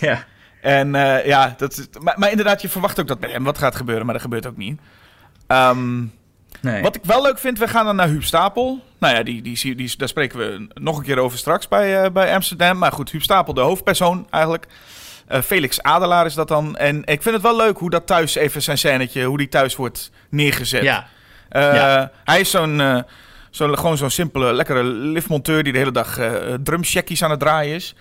Ja. 0.00 0.24
en 0.60 0.92
ja, 1.24 1.54
dat, 1.56 1.72
is- 1.78 1.86
maar, 2.00 2.18
maar 2.18 2.30
inderdaad, 2.30 2.62
je 2.62 2.68
verwacht 2.68 3.00
ook 3.00 3.06
dat 3.08 3.20
bij 3.20 3.30
hem 3.30 3.44
wat 3.44 3.58
gaat 3.58 3.76
gebeuren, 3.76 4.04
maar 4.04 4.14
dat 4.14 4.22
gebeurt 4.22 4.46
ook 4.46 4.56
niet. 4.56 4.80
Ehm, 5.46 6.02
Nee. 6.60 6.82
wat 6.82 6.96
ik 6.96 7.04
wel 7.04 7.22
leuk 7.22 7.38
vind, 7.38 7.58
we 7.58 7.68
gaan 7.68 7.84
dan 7.84 7.96
naar 7.96 8.08
Huub 8.08 8.24
Stapel. 8.24 8.80
Nou 8.98 9.14
ja, 9.14 9.22
die, 9.22 9.42
die, 9.42 9.74
die, 9.74 9.94
daar 9.96 10.08
spreken 10.08 10.38
we 10.38 10.68
nog 10.74 10.98
een 10.98 11.04
keer 11.04 11.18
over 11.18 11.38
straks 11.38 11.68
bij, 11.68 12.02
eh, 12.02 12.10
bij 12.10 12.34
Amsterdam. 12.34 12.78
Maar 12.78 12.92
goed, 12.92 13.10
Huub 13.10 13.22
Stapel, 13.22 13.54
de 13.54 13.60
hoofdpersoon 13.60 14.26
eigenlijk. 14.30 14.66
Eh, 15.26 15.40
Felix 15.40 15.82
Adelaar 15.82 16.26
is 16.26 16.34
dat 16.34 16.48
dan. 16.48 16.76
En 16.76 17.04
ik 17.04 17.22
vind 17.22 17.34
het 17.34 17.44
wel 17.44 17.56
leuk 17.56 17.78
hoe 17.78 17.90
dat 17.90 18.06
thuis, 18.06 18.34
even 18.34 18.62
zijn 18.62 18.78
scènetje, 18.78 19.24
hoe 19.24 19.38
die 19.38 19.48
thuis 19.48 19.76
wordt 19.76 20.10
neergezet. 20.30 20.82
Ja. 20.82 21.06
Eh, 21.48 21.74
Ja. 21.74 22.10
Hij 22.24 22.40
is 22.40 22.50
zo'n, 22.50 23.04
zo'n, 23.50 23.78
gewoon 23.78 23.96
zo'n 23.96 24.10
simpele, 24.10 24.52
lekkere 24.52 24.82
liftmonteur 24.84 25.62
die 25.62 25.72
de 25.72 25.78
hele 25.78 25.92
dag 25.92 26.18
drumcheckies 26.62 27.22
aan 27.24 27.30
het 27.30 27.40
draaien 27.40 27.74
is. 27.74 27.94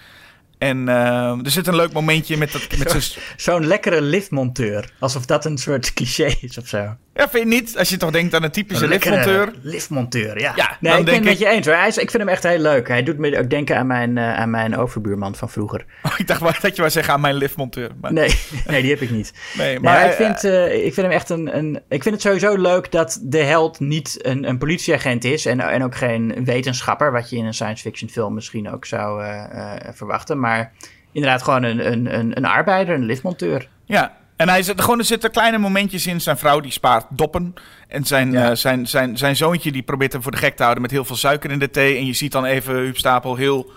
En 0.58 0.88
er 0.88 1.52
zit 1.52 1.68
een 1.68 1.76
leuk 1.76 1.94
momentje 1.94 2.38
met, 2.38 2.52
dat, 2.52 2.78
met 2.78 2.92
zijn... 3.04 3.24
Zo'n 3.36 3.68
lekkere 3.68 4.02
liftmonteur. 4.02 4.90
Alsof 5.00 5.26
dat 5.26 5.46
een 5.46 5.58
soort 5.58 5.94
cliché 5.94 6.36
is 6.42 6.58
of 6.58 6.68
zo. 6.68 6.96
Ja, 7.20 7.30
vind 7.30 7.44
je 7.44 7.56
niet? 7.60 7.78
Als 7.78 7.90
je 7.90 7.98
toch 7.98 8.12
denkt 8.12 8.34
aan 8.34 8.44
een 8.44 8.52
typische 8.52 8.84
Een 8.84 8.90
liftmonteur. 8.90 9.52
Liftmonteur, 9.62 10.40
ja. 10.40 10.54
Ja, 10.56 10.78
nee, 10.80 10.92
dan 10.92 11.00
ik 11.00 11.06
ben 11.06 11.06
denk 11.06 11.16
het 11.16 11.24
met 11.24 11.34
ik- 11.34 11.40
je 11.40 11.48
eens 11.48 11.66
hoor. 11.66 11.76
Hij 11.76 11.88
is, 11.88 11.98
ik 11.98 12.10
vind 12.12 12.24
hem 12.24 12.32
echt 12.32 12.44
heel 12.44 12.60
leuk. 12.60 12.88
Hij 12.88 13.04
doet 13.04 13.18
me 13.18 13.40
ook 13.40 13.50
denken 13.50 13.78
aan 13.78 13.88
mijn, 13.88 14.18
eh, 14.18 14.36
aan 14.36 14.50
mijn 14.50 14.78
overbuurman 14.78 15.36
van 15.36 15.50
vroeger. 15.50 15.86
Oh, 16.04 16.12
ik 16.18 16.28
dacht 16.28 16.42
wel 16.42 16.52
dat 16.62 16.72
je 16.76 16.82
wou 16.82 16.90
zeggen 16.90 17.14
aan 17.14 17.22
mijn 17.22 17.36
liftmonteur. 17.36 17.90
Maar, 18.02 18.14
Nee, 18.14 18.36
nee 18.68 18.82
die 18.82 18.92
heb 18.92 19.02
ik 19.02 19.10
niet. 19.10 19.34
nee, 19.58 19.80
Maar 19.80 19.94
maar 19.94 20.06
ik, 20.06 20.12
vind, 20.12 20.44
eh, 20.44 20.76
ik 20.86 20.94
vind 20.94 21.08
hem 21.08 21.12
echt 21.16 21.30
een, 21.30 21.58
een. 21.58 21.76
Ik 21.90 22.04
vind 22.04 22.16
het 22.16 22.24
sowieso 22.24 22.56
leuk 22.58 22.92
dat 22.92 23.20
de 23.24 23.44
held 23.44 23.80
niet 23.80 24.18
een, 24.22 24.50
een 24.50 24.58
politieagent 24.58 25.24
is. 25.24 25.46
En, 25.46 25.60
en 25.60 25.84
ook 25.84 25.96
geen 25.96 26.46
wetenschapper. 26.46 27.12
Wat 27.12 27.30
je 27.30 27.36
in 27.38 27.46
een 27.46 27.54
science 27.54 27.82
fiction 27.84 28.10
film 28.10 28.34
misschien 28.34 28.70
ook 28.72 28.86
zou 28.86 29.24
eh, 29.24 29.44
eh, 29.52 29.94
verwachten. 29.94 30.40
Maar 30.40 30.72
inderdaad 31.12 31.42
gewoon 31.44 31.64
een, 31.64 31.92
een, 31.92 32.14
een, 32.20 32.38
een 32.38 32.46
arbeider, 32.46 32.96
een 32.96 33.06
liftmonteur. 33.06 33.68
Ja, 33.86 34.18
en 34.40 34.50
hij 34.50 34.64
zit, 34.64 34.82
gewoon, 34.82 35.00
er 35.00 35.06
zitten 35.06 35.32
kleine 35.32 35.58
momentjes 35.58 36.08
in. 36.08 36.22
Zijn 36.22 36.38
vrouw 36.38 36.60
die 36.60 36.72
spaart 36.72 37.06
doppen. 37.10 37.54
En 37.88 38.04
zijn, 38.04 38.32
Ja. 38.32 38.50
eh, 38.50 38.56
zijn, 38.56 38.88
zijn, 38.88 39.18
zijn 39.18 39.36
zoontje 39.36 39.72
die 39.72 39.82
probeert 39.82 40.14
hem 40.14 40.22
voor 40.22 40.32
de 40.32 40.38
gek 40.38 40.56
te 40.56 40.62
houden 40.64 40.82
met 40.82 40.92
heel 40.92 41.06
veel 41.06 41.16
suiker 41.16 41.52
in 41.52 41.60
de 41.60 41.70
thee. 41.70 41.98
En 41.98 42.06
je 42.06 42.14
ziet 42.14 42.32
dan 42.32 42.46
even 42.46 42.74
Huub 42.76 42.98
Stapel 42.98 43.36
heel 43.36 43.72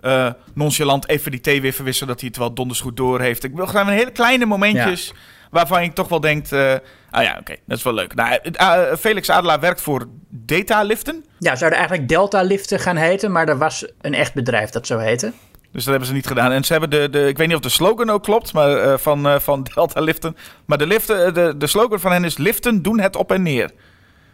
eh, 0.00 0.30
nonchalant 0.54 1.08
even 1.08 1.30
die 1.30 1.40
thee 1.40 1.60
weer 1.60 1.72
verwisselen. 1.72 2.08
Dat 2.08 2.20
hij 2.20 2.28
het 2.28 2.38
wel 2.38 2.54
donders 2.54 2.80
goed 2.80 2.96
door 2.96 3.20
heeft. 3.20 3.44
Ik 3.44 3.54
wil 3.54 3.66
gewoon 3.66 3.88
hele 3.88 4.10
kleine 4.12 4.46
momentjes 4.46 5.12
waarvan 5.50 5.80
ik 5.82 5.94
toch 5.94 6.08
wel 6.08 6.20
denk... 6.20 6.46
eh 6.46 6.74
ah 7.10 7.22
ja, 7.22 7.36
oké, 7.40 7.56
dat 7.66 7.76
is 7.78 7.82
wel 7.84 7.94
leuk. 7.94 8.14
Nou, 8.14 8.38
Felix 8.96 9.30
Adelaar 9.30 9.60
werkt 9.60 9.80
voor 9.80 10.08
Data 10.28 10.82
Liften. 10.82 11.24
Ja, 11.38 11.56
zouden 11.56 11.78
eigenlijk 11.78 12.08
Delta 12.08 12.42
Liften 12.42 12.80
gaan 12.80 12.96
heten. 12.96 13.32
Maar 13.32 13.48
er 13.48 13.58
was 13.58 13.86
een 14.00 14.14
echt 14.14 14.34
bedrijf 14.34 14.70
dat 14.70 14.86
zo 14.86 14.98
heette. 14.98 15.32
Dus 15.78 15.86
dat 15.86 15.96
hebben 15.96 16.12
ze 16.14 16.18
niet 16.18 16.26
gedaan. 16.38 16.52
En 16.52 16.64
ze 16.64 16.72
hebben 16.72 16.90
de, 16.90 17.10
de 17.10 17.28
ik 17.28 17.36
weet 17.36 17.46
niet 17.46 17.56
of 17.56 17.62
de 17.62 17.68
slogan 17.68 18.10
ook 18.10 18.22
klopt, 18.22 18.52
maar 18.52 18.76
eh, 18.76 18.98
van, 18.98 19.26
eh, 19.28 19.38
van 19.38 19.62
Delta 19.74 20.00
Liften. 20.00 20.36
Maar 20.64 20.78
de, 20.78 20.86
liften, 20.86 21.26
eh, 21.26 21.34
de, 21.34 21.54
de 21.56 21.66
slogan 21.66 22.00
van 22.00 22.12
hen 22.12 22.24
is: 22.24 22.36
liften 22.36 22.82
doen 22.82 23.00
het 23.00 23.16
op 23.16 23.32
en 23.32 23.42
neer. 23.42 23.70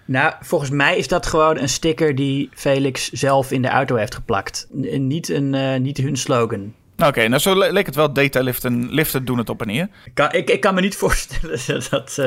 Nou, 0.05 0.33
volgens 0.41 0.71
mij 0.71 0.97
is 0.97 1.09
dat 1.09 1.27
gewoon 1.27 1.59
een 1.59 1.69
sticker 1.69 2.15
die 2.15 2.49
Felix 2.55 3.11
zelf 3.11 3.51
in 3.51 3.63
de 3.63 3.69
auto 3.69 3.97
heeft 3.97 4.15
geplakt. 4.15 4.69
N- 4.77 5.07
niet, 5.07 5.29
een, 5.29 5.83
niet 5.83 5.97
hun 5.97 6.17
slogan. 6.17 6.73
Nou, 6.97 7.11
Oké, 7.11 7.29
nou 7.29 7.41
zo 7.41 7.57
le- 7.59 7.73
leek 7.73 7.87
het 7.87 7.95
wel. 7.95 8.13
Data 8.13 8.41
liften, 8.41 8.93
liften 8.93 9.25
doen 9.25 9.39
het 9.39 9.49
op 9.49 9.61
en 9.61 9.67
neer. 9.67 9.89
Ik 10.05 10.15
kan, 10.15 10.33
ik, 10.33 10.51
ik 10.51 10.61
kan 10.61 10.75
me 10.75 10.81
niet 10.81 10.97
voorstellen 11.05 11.61
dat. 11.91 12.19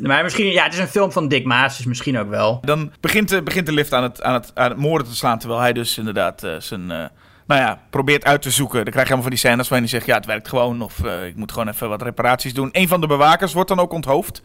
Maar 0.00 0.22
misschien... 0.22 0.46
Ja, 0.52 0.64
het 0.64 0.72
is 0.72 0.78
een 0.78 0.88
film 0.88 1.12
van 1.12 1.28
Dick 1.28 1.44
Maas, 1.44 1.76
dus 1.76 1.86
misschien 1.86 2.18
ook 2.18 2.28
wel. 2.28 2.58
Dan 2.64 2.92
begint, 3.00 3.28
de, 3.28 3.42
begint 3.42 3.66
de 3.66 3.72
lift 3.72 3.92
aan 3.92 4.02
het, 4.02 4.22
aan, 4.22 4.34
het, 4.34 4.50
aan 4.54 4.70
het 4.70 4.78
moorden 4.78 5.08
te 5.08 5.16
slaan. 5.16 5.38
Terwijl 5.38 5.60
hij 5.60 5.72
dus 5.72 5.98
inderdaad 5.98 6.46
zijn. 6.58 7.10
Nou 7.50 7.62
ja, 7.62 7.80
probeert 7.90 8.24
uit 8.24 8.42
te 8.42 8.50
zoeken. 8.50 8.84
Dan 8.84 8.92
krijg 8.92 9.08
je 9.08 9.12
allemaal 9.12 9.22
van 9.22 9.30
die 9.30 9.38
scènes 9.38 9.68
waarin 9.68 9.88
hij 9.88 9.98
zegt: 9.98 10.06
Ja, 10.06 10.16
het 10.16 10.26
werkt 10.26 10.48
gewoon. 10.48 10.82
Of 10.82 11.04
eh, 11.04 11.26
ik 11.26 11.36
moet 11.36 11.52
gewoon 11.52 11.68
even 11.68 11.88
wat 11.88 12.02
reparaties 12.02 12.54
doen. 12.54 12.68
Een 12.72 12.88
van 12.88 13.00
de 13.00 13.06
bewakers 13.06 13.52
wordt 13.52 13.68
dan 13.68 13.78
ook 13.78 13.92
onthoofd. 13.92 14.42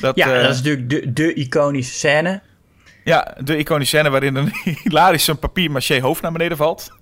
Dat, 0.00 0.16
Ja, 0.16 0.34
eh, 0.34 0.42
dat 0.42 0.50
is 0.50 0.56
natuurlijk 0.56 0.90
de, 0.90 1.12
de 1.12 1.34
iconische 1.34 1.94
scène. 1.94 2.42
Ja, 3.04 3.34
de 3.38 3.56
iconische 3.56 3.96
scène 3.96 4.10
waarin 4.10 4.36
een 4.36 4.52
hilarisch 4.82 5.26
een 5.26 5.38
papier 5.38 5.70
maché 5.70 6.00
hoofd 6.00 6.22
naar 6.22 6.32
beneden 6.32 6.56
valt. 6.56 6.92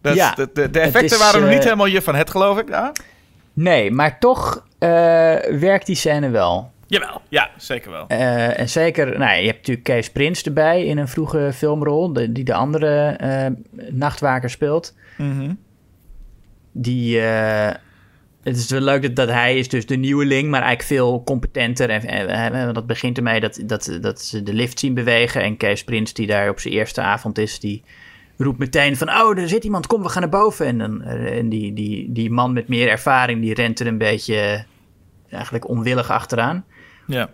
Dat, 0.00 0.14
Ja, 0.14 0.34
de, 0.34 0.50
de, 0.52 0.70
de 0.70 0.80
effecten 0.80 1.16
is, 1.16 1.22
waren 1.22 1.40
nog 1.40 1.48
eh, 1.48 1.54
niet 1.54 1.64
helemaal 1.64 1.86
je 1.86 2.02
van 2.02 2.14
het, 2.14 2.30
geloof 2.30 2.58
ik. 2.58 2.68
Ja? 2.68 2.92
Nee, 3.52 3.90
maar 3.90 4.18
toch 4.18 4.66
werkt 5.58 5.86
die 5.86 5.96
scène 5.96 6.28
wel. 6.28 6.72
Jawel, 7.00 7.22
ja, 7.28 7.50
zeker 7.56 7.90
wel. 7.90 8.04
Eh, 8.08 8.58
en 8.58 8.68
zeker, 8.68 9.18
nou, 9.18 9.36
je 9.38 9.44
hebt 9.46 9.56
natuurlijk 9.56 9.86
Kees 9.86 10.10
Prins 10.10 10.42
erbij 10.42 10.84
in 10.84 10.98
een 10.98 11.08
vroege 11.08 11.50
filmrol, 11.54 12.12
de- 12.12 12.32
die 12.32 12.44
de 12.44 12.54
andere 12.54 13.06
eh, 13.06 13.46
nachtwaker 13.90 14.50
speelt. 14.50 14.94
Mhm. 15.18 15.52
Die, 16.72 17.20
eh, 17.20 17.74
het 18.42 18.56
is 18.56 18.70
wel 18.70 18.80
leuk 18.80 19.02
dat, 19.02 19.16
dat 19.16 19.28
hij 19.28 19.58
is 19.58 19.68
dus 19.68 19.86
de 19.86 19.96
nieuweling, 19.96 20.50
maar 20.50 20.62
eigenlijk 20.62 21.00
veel 21.00 21.22
competenter. 21.24 21.90
En, 21.90 22.02
en, 22.02 22.52
en 22.52 22.72
dat 22.74 22.86
begint 22.86 23.16
ermee 23.16 23.40
dat, 23.40 23.62
dat, 23.66 23.98
dat 24.00 24.20
ze 24.22 24.42
de 24.42 24.52
lift 24.52 24.78
zien 24.78 24.94
bewegen. 24.94 25.42
En 25.42 25.56
Kees 25.56 25.84
Prins, 25.84 26.12
die 26.12 26.26
daar 26.26 26.48
op 26.48 26.60
zijn 26.60 26.74
eerste 26.74 27.00
avond 27.00 27.38
is, 27.38 27.60
die 27.60 27.82
roept 28.36 28.58
meteen 28.58 28.96
van... 28.96 29.08
Oh, 29.08 29.38
er 29.38 29.48
zit 29.48 29.64
iemand, 29.64 29.86
kom, 29.86 30.02
we 30.02 30.08
gaan 30.08 30.22
naar 30.22 30.40
boven. 30.40 30.66
En, 30.66 30.78
dan, 30.78 31.02
en 31.02 31.48
die, 31.48 31.72
die, 31.72 32.12
die 32.12 32.30
man 32.30 32.52
met 32.52 32.68
meer 32.68 32.88
ervaring, 32.88 33.40
die 33.40 33.54
rent 33.54 33.80
er 33.80 33.86
een 33.86 33.98
beetje 33.98 34.64
eigenlijk 35.30 35.68
onwillig 35.68 36.10
achteraan. 36.10 36.64
Ja. 37.06 37.30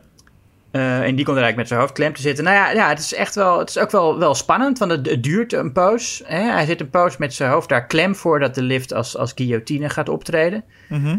Eh, 0.70 1.00
en 1.00 1.14
die 1.16 1.24
komt 1.24 1.36
er 1.36 1.42
eigenlijk 1.42 1.56
met 1.56 1.68
zijn 1.68 1.80
hoofd 1.80 1.92
klem 1.92 2.14
te 2.14 2.20
zitten. 2.20 2.44
Nou 2.44 2.56
ja, 2.56 2.70
ja 2.70 2.88
het 2.88 2.98
is 2.98 3.14
echt 3.14 3.34
wel, 3.34 3.58
het 3.58 3.68
is 3.68 3.78
ook 3.78 3.90
wel, 3.90 4.18
wel 4.18 4.34
spannend, 4.34 4.78
want 4.78 4.90
het, 4.90 5.06
het 5.06 5.22
duurt 5.22 5.52
een 5.52 5.72
poos. 5.72 6.22
Hè? 6.24 6.40
Hij 6.50 6.66
zit 6.66 6.80
een 6.80 6.90
poos 6.90 7.16
met 7.16 7.34
zijn 7.34 7.50
hoofd 7.50 7.68
daar 7.68 7.86
klem 7.86 8.14
voordat 8.14 8.54
de 8.54 8.62
lift 8.62 8.92
als, 8.94 9.16
als 9.16 9.32
guillotine 9.34 9.88
gaat 9.88 10.08
optreden. 10.08 10.64
Mhm. 10.88 11.16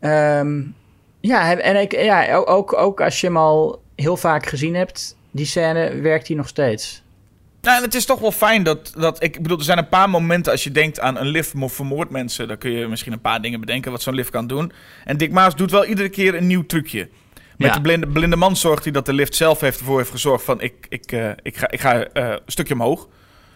Ehm, 0.00 0.60
ja, 1.20 1.56
en 1.56 1.80
ik, 1.80 1.92
ja, 1.92 2.34
ook- 2.34 2.72
ook, 2.78 3.00
als 3.00 3.20
je 3.20 3.26
hem 3.26 3.36
al 3.36 3.82
heel 3.96 4.16
vaak 4.16 4.46
gezien 4.46 4.74
hebt, 4.74 5.16
die 5.30 5.46
scène 5.46 6.00
werkt 6.00 6.26
hij 6.28 6.36
nog 6.36 6.48
steeds. 6.48 7.02
Nou, 7.62 7.76
en 7.76 7.82
het 7.82 7.94
is 7.94 8.04
toch 8.04 8.20
wel 8.20 8.32
fijn 8.32 8.62
dat, 8.62 8.92
dat... 8.96 9.22
Ik 9.22 9.42
bedoel, 9.42 9.58
er 9.58 9.64
zijn 9.64 9.78
een 9.78 9.88
paar 9.88 10.10
momenten 10.10 10.52
als 10.52 10.64
je 10.64 10.70
denkt 10.70 11.00
aan 11.00 11.16
een 11.16 11.26
lift 11.26 11.54
mo- 11.54 11.68
vermoord 11.68 12.10
mensen. 12.10 12.48
Dan 12.48 12.58
kun 12.58 12.70
je 12.70 12.86
misschien 12.86 13.12
een 13.12 13.20
paar 13.20 13.42
dingen 13.42 13.60
bedenken 13.60 13.90
wat 13.90 14.02
zo'n 14.02 14.14
lift 14.14 14.30
kan 14.30 14.46
doen. 14.46 14.72
En 15.04 15.16
Dick 15.16 15.32
Maas 15.32 15.56
doet 15.56 15.70
wel 15.70 15.84
iedere 15.84 16.08
keer 16.08 16.34
een 16.34 16.46
nieuw 16.46 16.66
trucje. 16.66 17.08
Met 17.58 17.68
Ja. 17.68 17.74
de 17.74 17.80
blinde, 17.80 18.06
blinde 18.06 18.36
man 18.36 18.56
zorgt 18.56 18.84
hij 18.84 18.92
dat 18.92 19.06
de 19.06 19.12
lift 19.12 19.34
zelf 19.34 19.60
heeft, 19.60 19.78
ervoor 19.78 19.98
heeft 19.98 20.10
gezorgd 20.10 20.44
van... 20.44 20.60
Ik, 20.60 20.86
ik, 20.88 21.12
eh, 21.12 21.30
ik 21.42 21.56
ga, 21.56 21.70
ik 21.70 21.80
ga 21.80 22.04
eh, 22.04 22.28
een 22.28 22.38
stukje 22.46 22.74
omhoog. 22.74 23.08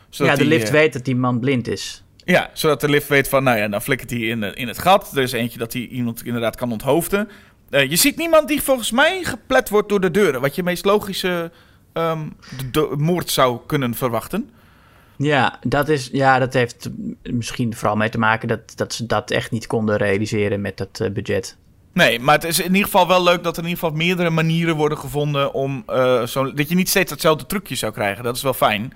Zodat 0.09 0.33
ja, 0.33 0.39
de 0.43 0.49
die, 0.49 0.59
lift 0.59 0.67
eh, 0.67 0.73
weet 0.73 0.93
dat 0.93 1.05
die 1.05 1.17
man 1.17 1.41
blind 1.41 1.69
is. 1.69 2.03
Ja, 2.25 2.51
zodat 2.53 2.81
de 2.81 2.89
lift 2.89 3.09
weet 3.09 3.29
van, 3.29 3.43
nou 3.43 3.59
ja, 3.59 3.69
dan 3.69 3.83
flikkert 3.83 4.11
hij 4.11 4.19
in, 4.19 4.43
in 4.43 4.69
het 4.69 4.79
gat. 4.79 5.17
Er 5.17 5.23
is 5.23 5.33
eentje 5.33 5.59
dat 5.59 5.73
hij 5.73 5.83
iemand 5.83 6.25
inderdaad 6.25 6.57
kan 6.57 6.73
onthoofden. 6.73 7.29
Je 7.71 7.97
ziet 7.97 8.17
niemand 8.17 8.49
die 8.49 8.63
volgens 8.63 8.91
mij 8.91 9.25
geplet 9.25 9.69
wordt 9.69 9.89
door 9.89 10.01
de 10.01 10.11
deuren. 10.11 10.41
Wat 10.41 10.55
je 10.55 10.63
meest 10.63 10.85
logische 10.85 11.51
ehm, 11.93 12.21
de- 12.59 12.71
de- 12.71 12.95
moord 12.97 13.31
zou 13.31 13.59
kunnen 13.67 13.95
verwachten. 13.95 14.51
Ja, 15.17 15.59
dat, 15.67 15.89
is, 15.89 16.09
ja, 16.13 16.39
dat 16.39 16.53
heeft 16.53 16.91
misschien 17.23 17.75
vooral 17.75 17.97
mee 17.97 18.09
te 18.09 18.19
maken 18.19 18.49
dat, 18.49 18.73
dat 18.77 18.95
ze 18.95 19.07
dat 19.07 19.31
echt 19.31 19.51
niet 19.51 19.67
konden 19.67 19.97
realiseren 19.97 20.61
met 20.61 20.77
dat 20.77 21.09
budget. 21.13 21.57
Nee, 21.93 22.21
maar 22.21 22.35
het 22.35 22.45
is 22.45 22.59
in 22.59 22.67
ieder 22.67 22.85
geval 22.85 23.09
wel 23.09 23.23
leuk 23.23 23.43
dat 23.43 23.57
er 23.57 23.63
in 23.63 23.69
ieder 23.69 23.85
geval 23.85 23.97
meerdere 23.97 24.31
manieren 24.31 24.77
worden 24.77 24.99
gevonden 24.99 25.53
om 25.53 25.83
eh, 25.87 26.23
zo, 26.23 26.53
dat 26.53 26.69
je 26.69 26.75
niet 26.75 26.89
steeds 26.89 27.11
hetzelfde 27.11 27.47
trucje 27.47 27.75
zou 27.75 27.93
krijgen. 27.93 28.25
Dat 28.25 28.37
is 28.37 28.43
wel 28.43 28.55
fijn. 28.55 28.93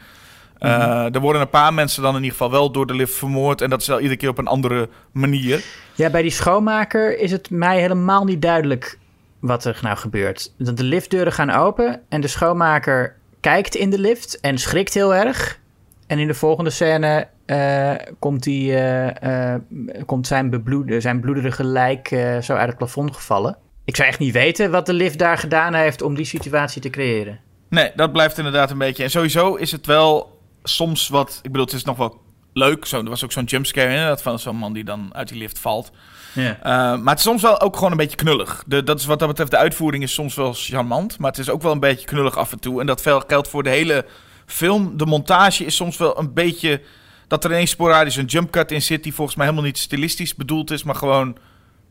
Eh, 0.59 1.15
er 1.15 1.21
worden 1.21 1.43
een 1.43 1.49
paar 1.49 1.75
mensen 1.75 2.03
dan 2.03 2.11
in 2.11 2.23
ieder 2.23 2.37
geval 2.37 2.51
wel 2.51 2.71
door 2.71 2.87
de 2.87 2.95
lift 2.95 3.15
vermoord 3.15 3.61
en 3.61 3.71
dat 3.71 3.81
is 3.81 3.87
wel 3.87 4.01
iedere 4.01 4.17
keer 4.17 4.29
op 4.29 4.39
een 4.39 4.47
andere 4.47 4.89
manier. 5.13 5.65
Ja, 5.95 6.11
bij 6.11 6.23
die 6.23 6.31
schoonmaker 6.31 7.19
is 7.19 7.31
het 7.31 7.51
mij 7.51 7.81
helemaal 7.81 8.25
niet 8.25 8.43
duidelijk 8.43 8.99
wat 9.39 9.65
er 9.65 9.79
nou 9.83 9.97
gebeurt. 9.97 10.53
Dat 10.59 10.77
de 10.77 10.85
liftdeuren 10.85 11.33
gaan 11.33 11.51
open 11.51 12.01
en 12.09 12.21
de 12.21 12.29
schoonmaker 12.29 13.17
kijkt 13.41 13.75
in 13.75 13.91
de 13.91 13.99
lift 13.99 14.41
en 14.41 14.59
schrikt 14.59 14.95
heel 14.95 15.15
erg. 15.15 15.59
En 16.07 16.19
in 16.19 16.27
de 16.27 16.35
volgende 16.35 16.71
scène 16.71 17.29
eh, 17.47 17.95
komt, 18.19 18.43
die, 18.43 18.75
eh, 18.75 19.55
eh, 19.55 19.61
komt 20.07 20.27
zijn, 20.27 20.63
zijn 20.99 21.21
bloederige 21.21 21.65
lijk 21.65 22.09
zo 22.43 22.53
uit 22.55 22.69
het 22.69 22.77
plafond 22.77 23.15
gevallen. 23.15 23.57
Ik 23.85 23.97
zou 23.97 24.09
echt 24.09 24.19
niet 24.19 24.33
weten 24.33 24.71
wat 24.71 24.87
de 24.87 24.93
lift 24.93 25.19
daar 25.19 25.39
gedaan 25.39 25.75
heeft 25.75 26.03
om 26.03 26.15
die 26.15 26.25
situatie 26.25 26.83
te 26.83 26.91
creëren. 26.91 27.41
Nee, 27.69 27.91
dat 27.95 28.13
blijft 28.13 28.39
inderdaad 28.39 28.71
een 28.71 28.79
beetje. 28.79 29.03
En 29.03 29.11
sowieso 29.11 29.55
is 29.55 29.73
het 29.73 29.87
wel 29.87 30.41
soms 30.63 31.09
wat. 31.09 31.39
Ik 31.43 31.51
bedoel, 31.51 31.67
het 31.67 31.75
is 31.75 31.85
nog 31.85 31.97
wel 31.97 32.21
leuk. 32.53 32.85
Zo, 32.85 32.99
er 32.99 33.09
was 33.09 33.25
ook 33.25 33.33
zo'n 33.33 33.45
jumpscare 33.45 33.91
inderdaad 33.91 34.23
van 34.23 34.39
zo'n 34.39 34.57
man 34.57 34.73
die 34.73 34.85
dan 34.85 35.11
uit 35.13 35.29
die 35.29 35.39
lift 35.39 35.59
valt. 35.59 35.91
Ja. 36.33 36.57
Maar 36.97 37.09
het 37.09 37.19
is 37.19 37.25
soms 37.25 37.43
wel 37.43 37.61
ook 37.61 37.75
gewoon 37.77 37.91
een 37.91 37.97
beetje 37.97 38.17
knullig. 38.17 38.65
De, 38.67 38.83
dat 38.83 38.99
is 38.99 39.07
wat 39.07 39.19
dat 39.19 39.29
betreft, 39.29 39.51
de 39.51 39.57
uitvoering 39.57 40.03
is 40.03 40.15
soms 40.15 40.35
wel 40.35 40.53
charmant. 40.53 41.19
Maar 41.19 41.31
het 41.31 41.41
is 41.41 41.51
ook 41.51 41.63
wel 41.63 41.73
een 41.73 41.81
beetje 41.81 42.07
knullig 42.07 42.37
af 42.37 42.53
en 42.53 42.61
toe. 42.61 42.81
En 42.81 42.87
dat 42.87 43.03
geldt 43.03 43.49
voor 43.49 43.63
de 43.63 43.71
hele 43.71 44.05
film. 44.47 44.97
De 44.97 45.07
montage 45.07 45.65
is 45.65 45.77
soms 45.77 45.97
wel 45.97 46.19
een 46.19 46.33
beetje. 46.33 46.81
Dat 47.29 47.45
er 47.45 47.51
ineens 47.51 47.71
sporadisch 47.71 48.17
een 48.17 48.25
jumpcut 48.25 48.73
in 48.73 48.83
zit. 48.83 49.03
Die 49.03 49.15
volgens 49.15 49.37
mij 49.37 49.47
helemaal 49.47 49.67
niet 49.67 49.79
stilistisch 49.79 50.35
bedoeld 50.35 50.71
is. 50.71 50.83
Maar 50.83 50.95
gewoon 50.95 51.37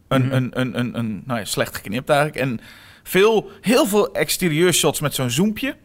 een, 0.08 0.26
Mhm. 0.26 0.34
een, 0.34 0.60
een, 0.60 0.80
een, 0.80 0.98
een 0.98 1.24
nou 1.26 1.40
ja, 1.40 1.46
slecht 1.46 1.76
geknipt 1.76 2.10
eigenlijk. 2.10 2.40
En 2.40 2.60
veel, 3.04 3.50
heel 3.62 3.86
veel 3.86 4.14
exterieur 4.14 4.74
shots 4.74 5.00
met 5.00 5.14
zo'n 5.16 5.30
zoompje. 5.30 5.76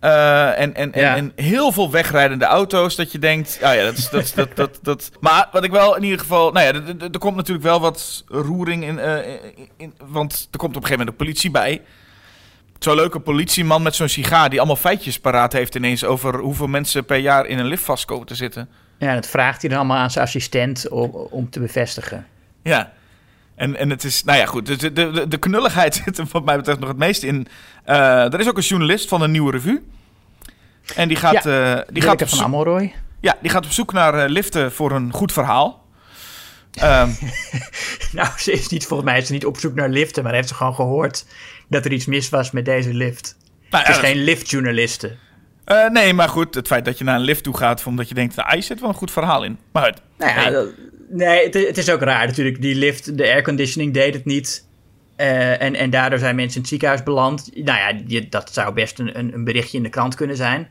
Eh, 0.00 0.58
en, 0.60 0.74
en, 0.74 0.92
en, 0.92 1.00
Ja. 1.00 1.16
en 1.16 1.32
heel 1.36 1.72
veel 1.72 1.90
wegrijdende 1.90 2.44
auto's. 2.44 2.96
Dat 2.96 3.12
je 3.12 3.18
denkt. 3.18 3.58
Ah 3.62 3.74
ja, 3.74 3.82
dat 3.84 3.96
is. 3.96 4.10
Dat, 4.10 4.32
dat, 4.34 4.56
dat, 4.56 4.78
dat. 4.82 5.10
Maar 5.20 5.48
wat 5.52 5.64
ik 5.64 5.70
wel 5.70 5.96
in 5.96 6.02
ieder 6.02 6.18
geval. 6.18 6.52
Nou 6.52 6.66
ja, 6.66 6.94
er- 7.10 7.18
komt 7.18 7.36
natuurlijk 7.36 7.64
wel 7.66 7.80
wat 7.80 8.24
roering 8.28 8.84
in, 8.84 8.98
eh, 8.98 9.28
in, 9.56 9.68
in- 9.76 9.94
Want 10.06 10.48
er 10.50 10.58
komt 10.58 10.76
op 10.76 10.82
een 10.82 10.88
gegeven 10.88 10.98
moment 11.06 11.18
de 11.18 11.24
politie 11.24 11.50
bij. 11.50 11.82
Zo'n 12.82 12.94
leuke 12.94 13.20
politieman 13.20 13.82
met 13.82 13.94
zo'n 13.94 14.08
sigaar. 14.08 14.50
die 14.50 14.58
allemaal 14.58 14.76
feitjes 14.76 15.20
paraat 15.20 15.52
heeft 15.52 15.74
ineens. 15.74 16.04
over 16.04 16.38
hoeveel 16.38 16.66
mensen 16.66 17.04
per 17.04 17.16
jaar 17.16 17.46
in 17.46 17.58
een 17.58 17.66
lift 17.66 17.84
vast 17.84 18.04
komen 18.04 18.26
te 18.26 18.34
zitten. 18.34 18.68
ja, 18.98 19.14
dat 19.14 19.26
vraagt 19.26 19.60
hij 19.60 19.70
dan 19.70 19.78
allemaal 19.78 19.96
aan 19.96 20.10
zijn 20.10 20.24
assistent 20.24 20.88
om, 20.88 21.10
om 21.10 21.50
te 21.50 21.60
bevestigen. 21.60 22.26
Ja. 22.62 22.92
En, 23.54 23.76
en 23.76 23.90
het 23.90 24.04
is, 24.04 24.24
nou 24.24 24.38
ja, 24.38 24.46
goed. 24.46 24.80
De, 24.80 24.92
de, 24.92 25.28
de, 25.28 25.36
knulligheid 25.38 25.94
zit 26.04 26.18
er 26.18 26.26
wat 26.30 26.44
mij 26.44 26.56
betreft 26.56 26.78
nog 26.78 26.88
het 26.88 26.98
meest 26.98 27.22
in. 27.22 27.46
Eh, 27.84 28.32
er 28.32 28.40
is 28.40 28.48
ook 28.48 28.56
een 28.56 28.62
journalist 28.62 29.08
van 29.08 29.22
een 29.22 29.30
nieuwe 29.30 29.50
revue. 29.50 29.82
En 30.94 31.08
die 31.08 31.16
gaat, 31.16 31.46
eh, 31.46 31.78
die 31.88 32.02
gaat, 32.02 32.18
van 32.18 32.64
zoek, 32.64 32.90
ja, 33.20 33.36
die 33.40 33.50
gaat 33.50 33.64
op 33.64 33.72
zoek 33.72 33.92
naar 33.92 34.14
eh, 34.14 34.30
liften 34.30 34.72
voor 34.72 34.92
een 34.92 35.12
goed 35.12 35.32
verhaal. 35.32 35.84
Ehm, 36.72 37.10
Nou, 38.12 38.28
ze 38.38 38.52
is 38.52 38.68
niet, 38.68 38.86
volgens 38.86 39.08
mij 39.08 39.18
is 39.18 39.26
ze 39.26 39.32
niet 39.32 39.46
op 39.46 39.58
zoek 39.58 39.74
naar 39.74 39.88
liften, 39.88 40.22
maar 40.22 40.32
heeft 40.32 40.48
ze 40.48 40.54
gewoon 40.54 40.74
gehoord 40.74 41.24
dat 41.72 41.84
er 41.84 41.92
iets 41.92 42.06
mis 42.06 42.28
was 42.28 42.50
met 42.50 42.64
deze 42.64 42.94
lift. 42.94 43.36
nou, 43.70 43.84
Het 43.84 43.94
is 43.96 44.00
ja, 44.02 44.08
geen 44.08 44.16
liftjournaliste. 44.24 45.16
eh, 45.64 45.88
nee, 45.88 46.12
maar 46.14 46.28
goed. 46.28 46.54
Het 46.54 46.66
feit 46.66 46.84
dat 46.84 46.98
je 46.98 47.04
naar 47.04 47.14
een 47.14 47.20
lift 47.24 47.42
toe 47.44 47.56
gaat. 47.56 47.86
omdat 47.86 48.08
je 48.08 48.14
denkt, 48.14 48.36
nou, 48.36 48.52
hier 48.52 48.62
zit 48.62 48.80
wel 48.80 48.88
een 48.88 48.94
goed 48.94 49.10
verhaal 49.10 49.44
in. 49.44 49.58
Maar 49.72 49.84
goed. 49.84 50.00
Nou 50.18 50.52
ja, 50.52 50.64
Nee. 51.08 51.44
het, 51.44 51.54
het 51.54 51.78
is 51.78 51.90
ook 51.90 52.00
raar 52.02 52.26
natuurlijk. 52.26 52.62
Die 52.62 52.74
lift, 52.74 53.18
de 53.18 53.22
airconditioning 53.24 53.94
deed 53.94 54.14
het 54.14 54.24
niet. 54.24 54.66
Eh, 55.16 55.62
en, 55.62 55.74
en 55.74 55.90
daardoor 55.90 56.18
zijn 56.18 56.36
mensen 56.36 56.54
in 56.54 56.60
het 56.60 56.70
ziekenhuis 56.70 57.02
beland. 57.02 57.50
Nou 57.54 57.78
ja, 57.78 58.00
je, 58.06 58.28
dat 58.28 58.52
zou 58.52 58.74
best 58.74 58.98
een, 58.98 59.18
een, 59.18 59.34
een 59.34 59.44
berichtje 59.44 59.76
in 59.76 59.82
de 59.82 59.88
krant 59.88 60.14
kunnen 60.14 60.36
zijn. 60.36 60.68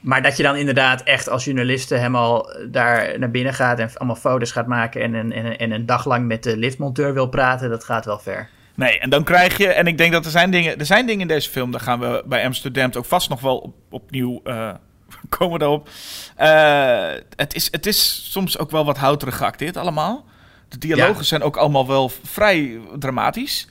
Maar 0.00 0.22
dat 0.22 0.36
je 0.36 0.42
dan 0.42 0.56
inderdaad 0.56 1.02
echt 1.02 1.28
als 1.28 1.44
journaliste 1.44 1.94
helemaal 1.94 2.50
daar 2.70 3.18
naar 3.18 3.30
binnen 3.30 3.54
gaat... 3.54 3.78
en 3.78 3.90
allemaal 3.94 4.16
foto's 4.16 4.50
gaat 4.52 4.66
maken 4.66 5.00
en 5.02 5.14
een, 5.14 5.32
en, 5.32 5.44
een- 5.46 5.56
en 5.56 5.70
een 5.70 5.86
dag 5.86 6.06
lang 6.06 6.26
met 6.26 6.42
de 6.42 6.56
liftmonteur 6.56 7.14
wil 7.14 7.26
praten... 7.28 7.70
dat 7.70 7.84
gaat 7.84 8.04
wel 8.04 8.18
ver. 8.18 8.48
Nee, 8.76 8.98
en 8.98 9.10
dan 9.10 9.24
krijg 9.24 9.56
je, 9.56 9.66
en 9.68 9.86
ik 9.86 9.98
denk 9.98 10.12
dat 10.12 10.24
er 10.24 10.30
zijn 10.30 10.50
dingen, 10.50 10.78
er 10.78 10.86
zijn 10.86 11.06
dingen 11.06 11.20
in 11.20 11.28
deze 11.28 11.50
film, 11.50 11.70
daar 11.70 11.80
gaan 11.80 12.00
we 12.00 12.22
bij 12.26 12.44
Amsterdam 12.44 12.90
ook 12.96 13.04
vast 13.04 13.28
nog 13.28 13.40
wel 13.40 13.56
op, 13.56 13.74
opnieuw 13.90 14.40
eh, 14.44 14.74
komen 15.38 15.58
daarop. 15.58 15.88
Eh, 16.36 17.10
het, 17.36 17.54
is, 17.54 17.68
het 17.70 17.86
is 17.86 18.30
soms 18.32 18.58
ook 18.58 18.70
wel 18.70 18.84
wat 18.84 18.98
houterig 18.98 19.36
geacteerd 19.36 19.76
allemaal. 19.76 20.24
De 20.68 20.78
dialogen 20.78 21.16
Ja. 21.16 21.22
zijn 21.22 21.42
ook 21.42 21.56
allemaal 21.56 21.86
wel 21.86 22.10
vrij 22.24 22.80
dramatisch. 22.98 23.68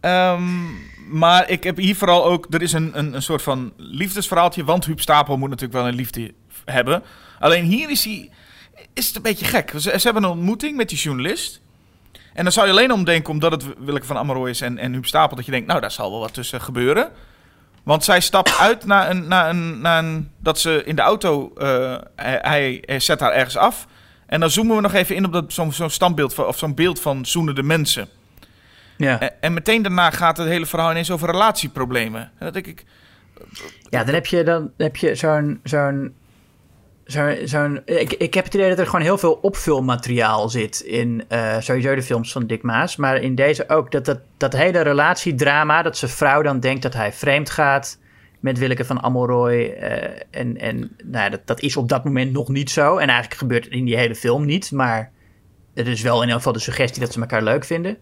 Ehm, 0.00 0.64
maar 1.10 1.50
ik 1.50 1.64
heb 1.64 1.76
hier 1.76 1.96
vooral 1.96 2.24
ook, 2.24 2.46
er 2.50 2.62
is 2.62 2.72
een, 2.72 2.98
een, 2.98 3.14
een 3.14 3.22
soort 3.22 3.42
van 3.42 3.72
liefdesverhaaltje, 3.76 4.64
want 4.64 4.84
Huub 4.84 5.00
Stapel 5.00 5.36
moet 5.36 5.48
natuurlijk 5.48 5.78
wel 5.78 5.88
een 5.88 5.94
liefde 5.94 6.34
hebben. 6.64 7.02
Alleen 7.38 7.64
hier 7.64 7.90
is, 7.90 8.04
hij, 8.04 8.30
is 8.92 9.06
het 9.06 9.16
een 9.16 9.22
beetje 9.22 9.44
gek. 9.44 9.70
Ze, 9.70 9.80
ze 9.80 10.00
hebben 10.04 10.22
een 10.24 10.30
ontmoeting 10.30 10.76
met 10.76 10.88
die 10.88 10.98
journalist. 10.98 11.60
En 12.34 12.42
dan 12.42 12.52
zou 12.52 12.66
je 12.66 12.72
alleen 12.72 12.92
om 12.92 13.04
denken, 13.04 13.30
omdat 13.32 13.50
het 13.52 13.64
Willeke 13.78 14.06
van 14.06 14.16
Ameroy 14.16 14.48
is 14.48 14.60
en, 14.60 14.78
en 14.78 14.92
Huub 14.92 15.06
Stapel, 15.06 15.36
dat 15.36 15.44
je 15.44 15.50
denkt, 15.50 15.66
nou, 15.66 15.80
daar 15.80 15.90
zal 15.90 16.10
wel 16.10 16.20
wat 16.20 16.34
tussen 16.34 16.60
gebeuren. 16.60 17.08
Want 17.82 18.04
zij 18.04 18.20
stapt 18.20 18.58
uit 18.58 18.84
naar 18.86 19.10
een, 19.10 19.28
naar 19.28 19.48
een, 19.50 19.80
naar 19.80 20.04
een 20.04 20.30
dat 20.38 20.58
ze 20.58 20.82
in 20.84 20.96
de 20.96 21.02
auto, 21.02 21.52
eh, 21.56 21.96
hij, 22.16 22.38
hij- 22.42 22.82
hij 22.86 23.00
zet 23.00 23.20
haar 23.20 23.32
ergens 23.32 23.56
af. 23.56 23.86
En 24.26 24.40
dan 24.40 24.50
zoomen 24.50 24.76
we 24.76 24.82
nog 24.82 24.92
even 24.94 25.14
in 25.16 25.24
op 25.24 25.32
dat, 25.32 25.52
zo'n, 25.52 25.90
standbeeld 25.90 26.34
van, 26.34 26.46
of 26.46 26.58
zo'n 26.58 26.74
beeld 26.74 27.00
van 27.00 27.26
zoenende 27.26 27.62
mensen. 27.62 28.08
Ja. 28.96 29.20
En, 29.20 29.32
en 29.40 29.52
meteen 29.52 29.82
daarna 29.82 30.10
gaat 30.10 30.36
het 30.36 30.46
hele 30.48 30.66
verhaal 30.66 30.90
ineens 30.90 31.10
over 31.10 31.30
relatieproblemen. 31.30 32.20
En 32.20 32.30
dan 32.38 32.52
denk 32.52 32.66
ik, 32.66 32.84
Ja, 33.90 34.04
dan 34.04 34.14
heb 34.14 34.26
je, 34.26 34.42
dan 34.42 34.70
heb 34.76 34.96
je 34.96 35.14
zo'n. 35.14 35.60
zo'n 35.62 36.14
zo'n 37.04 37.36
zo'n 37.44 37.80
ik, 37.84 38.12
ik 38.12 38.34
heb 38.34 38.44
het 38.44 38.54
idee 38.54 38.68
dat 38.68 38.78
er 38.78 38.86
gewoon 38.86 39.00
heel 39.00 39.18
veel 39.18 39.38
opvulmateriaal 39.42 40.48
zit 40.48 40.80
in 40.80 41.24
eh, 41.28 41.60
sowieso 41.60 41.94
de 41.94 42.02
films 42.02 42.32
van 42.32 42.46
Dick 42.46 42.62
Maas. 42.62 42.96
Maar 42.96 43.16
in 43.16 43.34
deze 43.34 43.68
ook. 43.68 43.90
Dat, 43.90 44.04
dat, 44.04 44.20
dat 44.36 44.52
hele 44.52 44.80
relatiedrama, 44.80 45.82
dat 45.82 45.96
zijn 45.96 46.10
vrouw 46.10 46.42
dan 46.42 46.60
denkt 46.60 46.82
dat 46.82 46.94
hij 46.94 47.12
vreemd 47.12 47.50
gaat 47.50 47.98
met 48.40 48.58
Willeke 48.58 48.84
van 48.84 49.02
Amelroy. 49.02 49.64
eh, 49.64 50.22
en 50.30 50.56
en 50.56 50.96
nou 51.04 51.30
dat, 51.30 51.40
dat 51.44 51.60
is 51.60 51.76
op 51.76 51.88
dat 51.88 52.04
moment 52.04 52.32
nog 52.32 52.48
niet 52.48 52.70
zo. 52.70 52.96
En 52.96 53.08
eigenlijk 53.08 53.40
gebeurt 53.40 53.64
het 53.64 53.72
in 53.72 53.84
die 53.84 53.96
hele 53.96 54.14
film 54.14 54.44
niet. 54.44 54.72
Maar 54.72 55.12
het 55.74 55.86
is 55.86 56.02
wel 56.02 56.16
in 56.16 56.22
ieder 56.22 56.36
geval 56.36 56.52
de 56.52 56.58
suggestie 56.58 57.00
dat 57.00 57.12
ze 57.12 57.20
elkaar 57.20 57.42
leuk 57.42 57.64
vinden. 57.64 57.96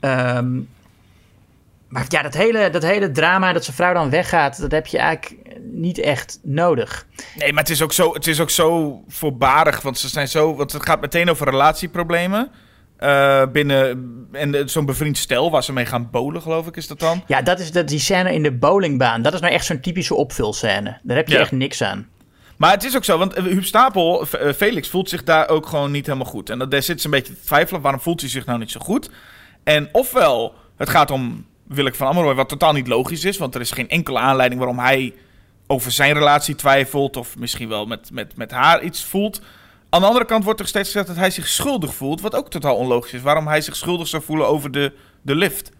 Ehm, 0.00 0.60
maar 1.88 2.04
ja, 2.08 2.22
dat 2.22 2.34
hele, 2.34 2.70
dat 2.70 2.82
hele 2.82 3.10
drama 3.10 3.52
dat 3.52 3.64
zijn 3.64 3.76
vrouw 3.76 3.92
dan 3.94 4.10
weggaat, 4.10 4.60
dat 4.60 4.70
heb 4.70 4.86
je 4.86 4.98
eigenlijk 4.98 5.36
niet 5.72 5.98
echt 5.98 6.38
nodig. 6.42 7.06
Nee, 7.36 7.52
maar 7.52 7.62
het 7.62 7.72
is 7.72 7.82
ook 7.82 7.92
zo, 7.92 8.12
het 8.14 8.26
is 8.26 8.40
ook 8.40 8.50
zo 8.50 9.00
voorbarig. 9.08 9.80
Want 9.82 9.98
ze 9.98 10.08
zijn 10.08 10.28
zo. 10.28 10.54
Want 10.56 10.72
het 10.72 10.82
gaat 10.86 11.00
meteen 11.00 11.30
over 11.30 11.48
relatieproblemen. 11.50 12.50
eh, 12.96 13.42
binnen. 13.52 14.26
En 14.32 14.68
zo'n 14.68 14.84
bevriend 14.84 15.18
stel 15.18 15.50
waar 15.50 15.64
ze 15.64 15.72
mee 15.72 15.86
gaan 15.86 16.10
bowlen, 16.10 16.42
geloof 16.42 16.66
ik, 16.66 16.76
is 16.76 16.86
dat 16.86 16.98
dan. 16.98 17.22
Ja, 17.26 17.42
dat 17.42 17.58
is 17.58 17.72
dat, 17.72 17.88
die 17.88 17.98
scène 17.98 18.32
in 18.34 18.42
de 18.42 18.52
bowlingbaan. 18.52 19.22
Dat 19.22 19.34
is 19.34 19.40
nou 19.40 19.52
echt 19.52 19.64
zo'n 19.64 19.80
typische 19.80 20.14
opvulscène. 20.14 20.98
Daar 21.02 21.16
heb 21.16 21.28
je 21.28 21.34
Ja. 21.34 21.40
echt 21.40 21.52
niks 21.52 21.82
aan. 21.82 22.08
Maar 22.56 22.70
het 22.70 22.84
is 22.84 22.96
ook 22.96 23.04
zo, 23.04 23.18
want 23.18 23.34
eh, 23.34 23.42
Huub 23.44 23.64
Stapel, 23.64 24.26
eh, 24.26 24.52
Felix, 24.52 24.88
voelt 24.88 25.08
zich 25.08 25.24
daar 25.24 25.48
ook 25.48 25.66
gewoon 25.66 25.90
niet 25.90 26.06
helemaal 26.06 26.26
goed. 26.28 26.50
En 26.50 26.58
dat- 26.58 26.70
daar 26.70 26.82
zit 26.82 27.00
ze 27.00 27.06
een 27.06 27.12
beetje 27.12 27.32
te 27.34 27.40
twijfelen. 27.44 27.80
Waarom 27.80 28.00
voelt 28.00 28.20
hij 28.20 28.30
zich 28.30 28.46
nou 28.46 28.58
niet 28.58 28.70
zo 28.70 28.80
goed? 28.80 29.10
En 29.64 29.88
ofwel, 29.92 30.54
het 30.76 30.88
gaat 30.88 31.10
om 31.10 31.46
Willeke 31.68 31.96
van 31.96 32.06
Ammeroy, 32.06 32.34
wat 32.34 32.48
totaal 32.48 32.72
niet 32.72 32.86
logisch 32.86 33.24
is. 33.24 33.36
Want 33.38 33.54
er 33.54 33.60
is 33.60 33.70
geen 33.70 33.88
enkele 33.88 34.18
aanleiding 34.18 34.60
waarom 34.60 34.78
hij 34.78 35.14
over 35.66 35.90
zijn 35.92 36.12
relatie 36.12 36.54
twijfelt. 36.54 37.16
Of 37.16 37.38
misschien 37.38 37.68
wel 37.68 37.86
met, 37.86 38.10
met, 38.12 38.36
met 38.36 38.50
haar 38.50 38.82
iets 38.82 39.04
voelt. 39.04 39.40
Aan 39.90 40.00
de 40.00 40.06
andere 40.06 40.24
kant 40.24 40.44
wordt 40.44 40.60
er 40.60 40.66
steeds 40.66 40.86
gezegd 40.86 41.06
dat 41.06 41.16
hij 41.16 41.30
zich 41.30 41.46
schuldig 41.48 41.94
voelt. 41.94 42.20
Wat 42.20 42.34
ook 42.34 42.50
totaal 42.50 42.76
onlogisch 42.76 43.12
is. 43.12 43.22
Waarom 43.22 43.46
hij 43.46 43.60
zich 43.60 43.76
schuldig 43.76 44.06
zou 44.08 44.22
voelen 44.22 44.46
over 44.46 44.70
de, 44.70 44.92
de 45.22 45.34
lift. 45.34 45.70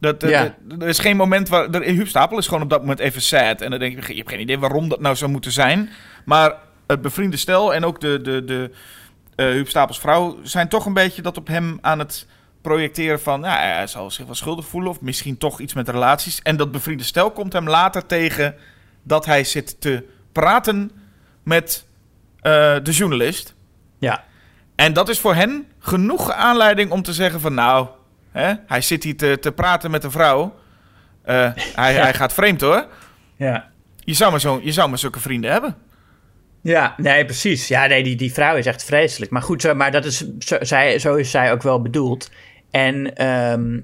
Dat, 0.00 0.20
dat- 0.20 0.30
er 0.78 0.88
is 0.88 0.98
geen 0.98 1.16
moment 1.16 1.48
waar. 1.48 1.70
Er, 1.70 1.82
Huub 1.82 2.08
Stapel 2.08 2.38
is 2.38 2.46
gewoon 2.46 2.62
op 2.62 2.70
dat 2.70 2.80
moment 2.80 2.98
even 2.98 3.22
sad. 3.22 3.60
En 3.60 3.70
dan 3.70 3.78
denk 3.78 4.00
je, 4.06 4.12
je 4.12 4.18
hebt 4.18 4.30
geen 4.30 4.40
idee 4.40 4.58
waarom 4.58 4.88
dat 4.88 5.00
nou 5.00 5.16
zou 5.16 5.30
moeten 5.30 5.52
zijn. 5.52 5.90
Maar 6.24 6.54
het 6.86 7.02
bevriende 7.02 7.36
stel 7.36 7.74
en 7.74 7.84
ook 7.84 8.00
de, 8.00 8.20
de, 8.22 8.44
de 8.44 8.70
eh 9.36 9.46
Huub 9.46 9.68
Stapels 9.68 10.00
vrouw 10.00 10.38
zijn 10.42 10.68
toch 10.68 10.86
een 10.86 10.92
beetje 10.92 11.22
dat 11.22 11.36
op 11.36 11.46
hem 11.46 11.78
aan 11.80 11.98
het 11.98 12.26
projecteren 12.64 13.20
van. 13.20 13.40
Ja, 13.40 13.58
hij 13.58 13.86
zal 13.86 14.10
zich 14.10 14.26
wel 14.26 14.34
schuldig 14.34 14.66
voelen. 14.66 14.90
Of 14.90 15.00
misschien 15.00 15.38
toch 15.38 15.60
iets 15.60 15.74
met 15.74 15.88
relaties. 15.88 16.42
En 16.42 16.56
dat 16.56 16.72
bevriende 16.72 17.04
stel 17.04 17.30
komt 17.30 17.52
hem 17.52 17.68
later 17.68 18.06
tegen 18.06 18.54
dat 19.02 19.26
hij 19.26 19.44
zit 19.44 19.80
te 19.80 20.04
praten 20.32 20.90
met 21.42 21.86
eh, 22.40 22.76
de 22.82 22.90
journalist. 22.92 23.54
Ja. 23.98 24.24
En 24.74 24.92
dat 24.92 25.08
is 25.08 25.18
voor 25.18 25.34
hen 25.34 25.66
genoeg 25.78 26.30
aanleiding 26.32 26.90
om 26.90 27.02
te 27.02 27.12
zeggen 27.12 27.40
van 27.40 27.54
nou, 27.54 27.88
hè, 28.32 28.52
hij 28.66 28.80
zit 28.80 29.04
hier 29.04 29.16
te, 29.16 29.38
te 29.40 29.52
praten 29.52 29.90
met 29.90 30.04
een 30.04 30.10
vrouw. 30.10 30.54
Eh, 31.22 31.34
hij, 31.80 31.94
Ja. 31.94 32.02
hij 32.02 32.14
gaat 32.14 32.32
vreemd 32.32 32.60
hoor. 32.60 32.86
Ja. 33.36 33.70
Je 33.98 34.14
zou 34.14 34.30
maar, 34.30 34.40
zo, 34.40 34.60
je 34.62 34.72
zou 34.72 34.88
maar 34.88 34.98
zulke 34.98 35.20
vrienden 35.20 35.50
hebben. 35.52 35.76
Ja, 36.62 36.94
nee, 36.96 37.24
precies. 37.24 37.68
Ja, 37.68 37.86
nee, 37.86 38.02
die, 38.02 38.16
die 38.16 38.32
vrouw 38.32 38.56
is 38.56 38.66
echt 38.66 38.84
vreselijk. 38.84 39.30
Maar 39.30 39.42
goed, 39.42 39.60
zo, 39.60 39.74
maar 39.74 39.90
dat 39.90 40.04
is, 40.04 40.24
zo, 40.38 40.56
zij, 40.60 40.98
zo 40.98 41.14
is 41.14 41.30
zij 41.30 41.52
ook 41.52 41.62
wel 41.62 41.82
bedoeld. 41.82 42.30
En 42.74 43.16
ehm, 43.16 43.80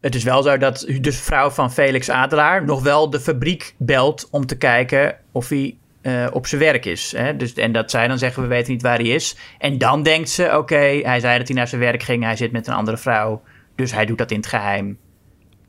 het 0.00 0.14
is 0.14 0.24
wel 0.24 0.42
zo 0.42 0.56
dat 0.56 0.80
de 1.00 1.12
vrouw 1.12 1.50
van 1.50 1.72
Felix 1.72 2.10
Adelaar 2.10 2.64
nog 2.64 2.82
wel 2.82 3.10
de 3.10 3.20
fabriek 3.20 3.74
belt 3.78 4.28
om 4.30 4.46
te 4.46 4.56
kijken 4.56 5.16
of 5.32 5.48
hij 5.48 5.76
eh, 6.02 6.26
op 6.32 6.46
zijn 6.46 6.60
werk 6.60 6.84
is. 6.84 7.12
Hè? 7.16 7.36
Dus, 7.36 7.52
en 7.52 7.72
dat 7.72 7.90
zij 7.90 8.08
dan 8.08 8.18
zeggen, 8.18 8.42
we 8.42 8.48
weten 8.48 8.72
niet 8.72 8.82
waar 8.82 8.98
hij 8.98 9.06
is. 9.06 9.36
En 9.58 9.78
dan 9.78 10.02
denkt 10.02 10.28
ze, 10.30 10.58
oké, 10.58 11.00
hij 11.02 11.20
zei 11.20 11.38
dat 11.38 11.48
hij 11.48 11.56
naar 11.56 11.68
zijn 11.68 11.80
werk 11.80 12.02
ging. 12.02 12.22
Hij 12.22 12.36
zit 12.36 12.52
met 12.52 12.66
een 12.66 12.74
andere 12.74 12.96
vrouw. 12.96 13.42
Dus 13.74 13.92
hij 13.92 14.06
doet 14.06 14.18
dat 14.18 14.30
in 14.30 14.36
het 14.36 14.46
geheim. 14.46 14.98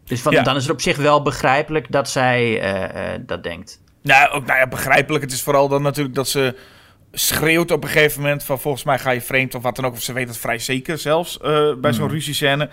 Dus 0.03 0.21
van, 0.21 0.33
Ja. 0.33 0.43
dan 0.43 0.55
is 0.55 0.61
het 0.61 0.71
op 0.71 0.81
zich 0.81 0.97
wel 0.97 1.21
begrijpelijk 1.21 1.91
dat 1.91 2.09
zij 2.09 2.61
eh, 2.61 3.13
eh, 3.13 3.21
dat 3.25 3.43
denkt. 3.43 3.81
Nou, 4.01 4.31
ook 4.31 4.45
nou 4.45 4.59
ja, 4.59 4.67
begrijpelijk. 4.67 5.23
Het 5.23 5.33
is 5.33 5.41
vooral 5.41 5.67
dan 5.67 5.81
natuurlijk 5.81 6.15
dat 6.15 6.27
ze 6.27 6.55
schreeuwt 7.15 7.71
op 7.71 7.83
een 7.83 7.89
gegeven 7.89 8.21
moment 8.21 8.43
van 8.43 8.59
volgens 8.59 8.83
mij 8.83 8.99
ga 8.99 9.11
je 9.11 9.21
vreemd 9.21 9.55
of 9.55 9.61
wat 9.63 9.75
dan 9.75 9.85
ook. 9.85 9.93
Of 9.93 10.01
ze 10.01 10.13
weet 10.13 10.27
het 10.27 10.37
vrij 10.37 10.59
zeker 10.59 10.97
zelfs 10.97 11.37
eh, 11.39 11.73
bij 11.77 11.93
zo'n 11.93 12.09
ruziescène. 12.09 12.69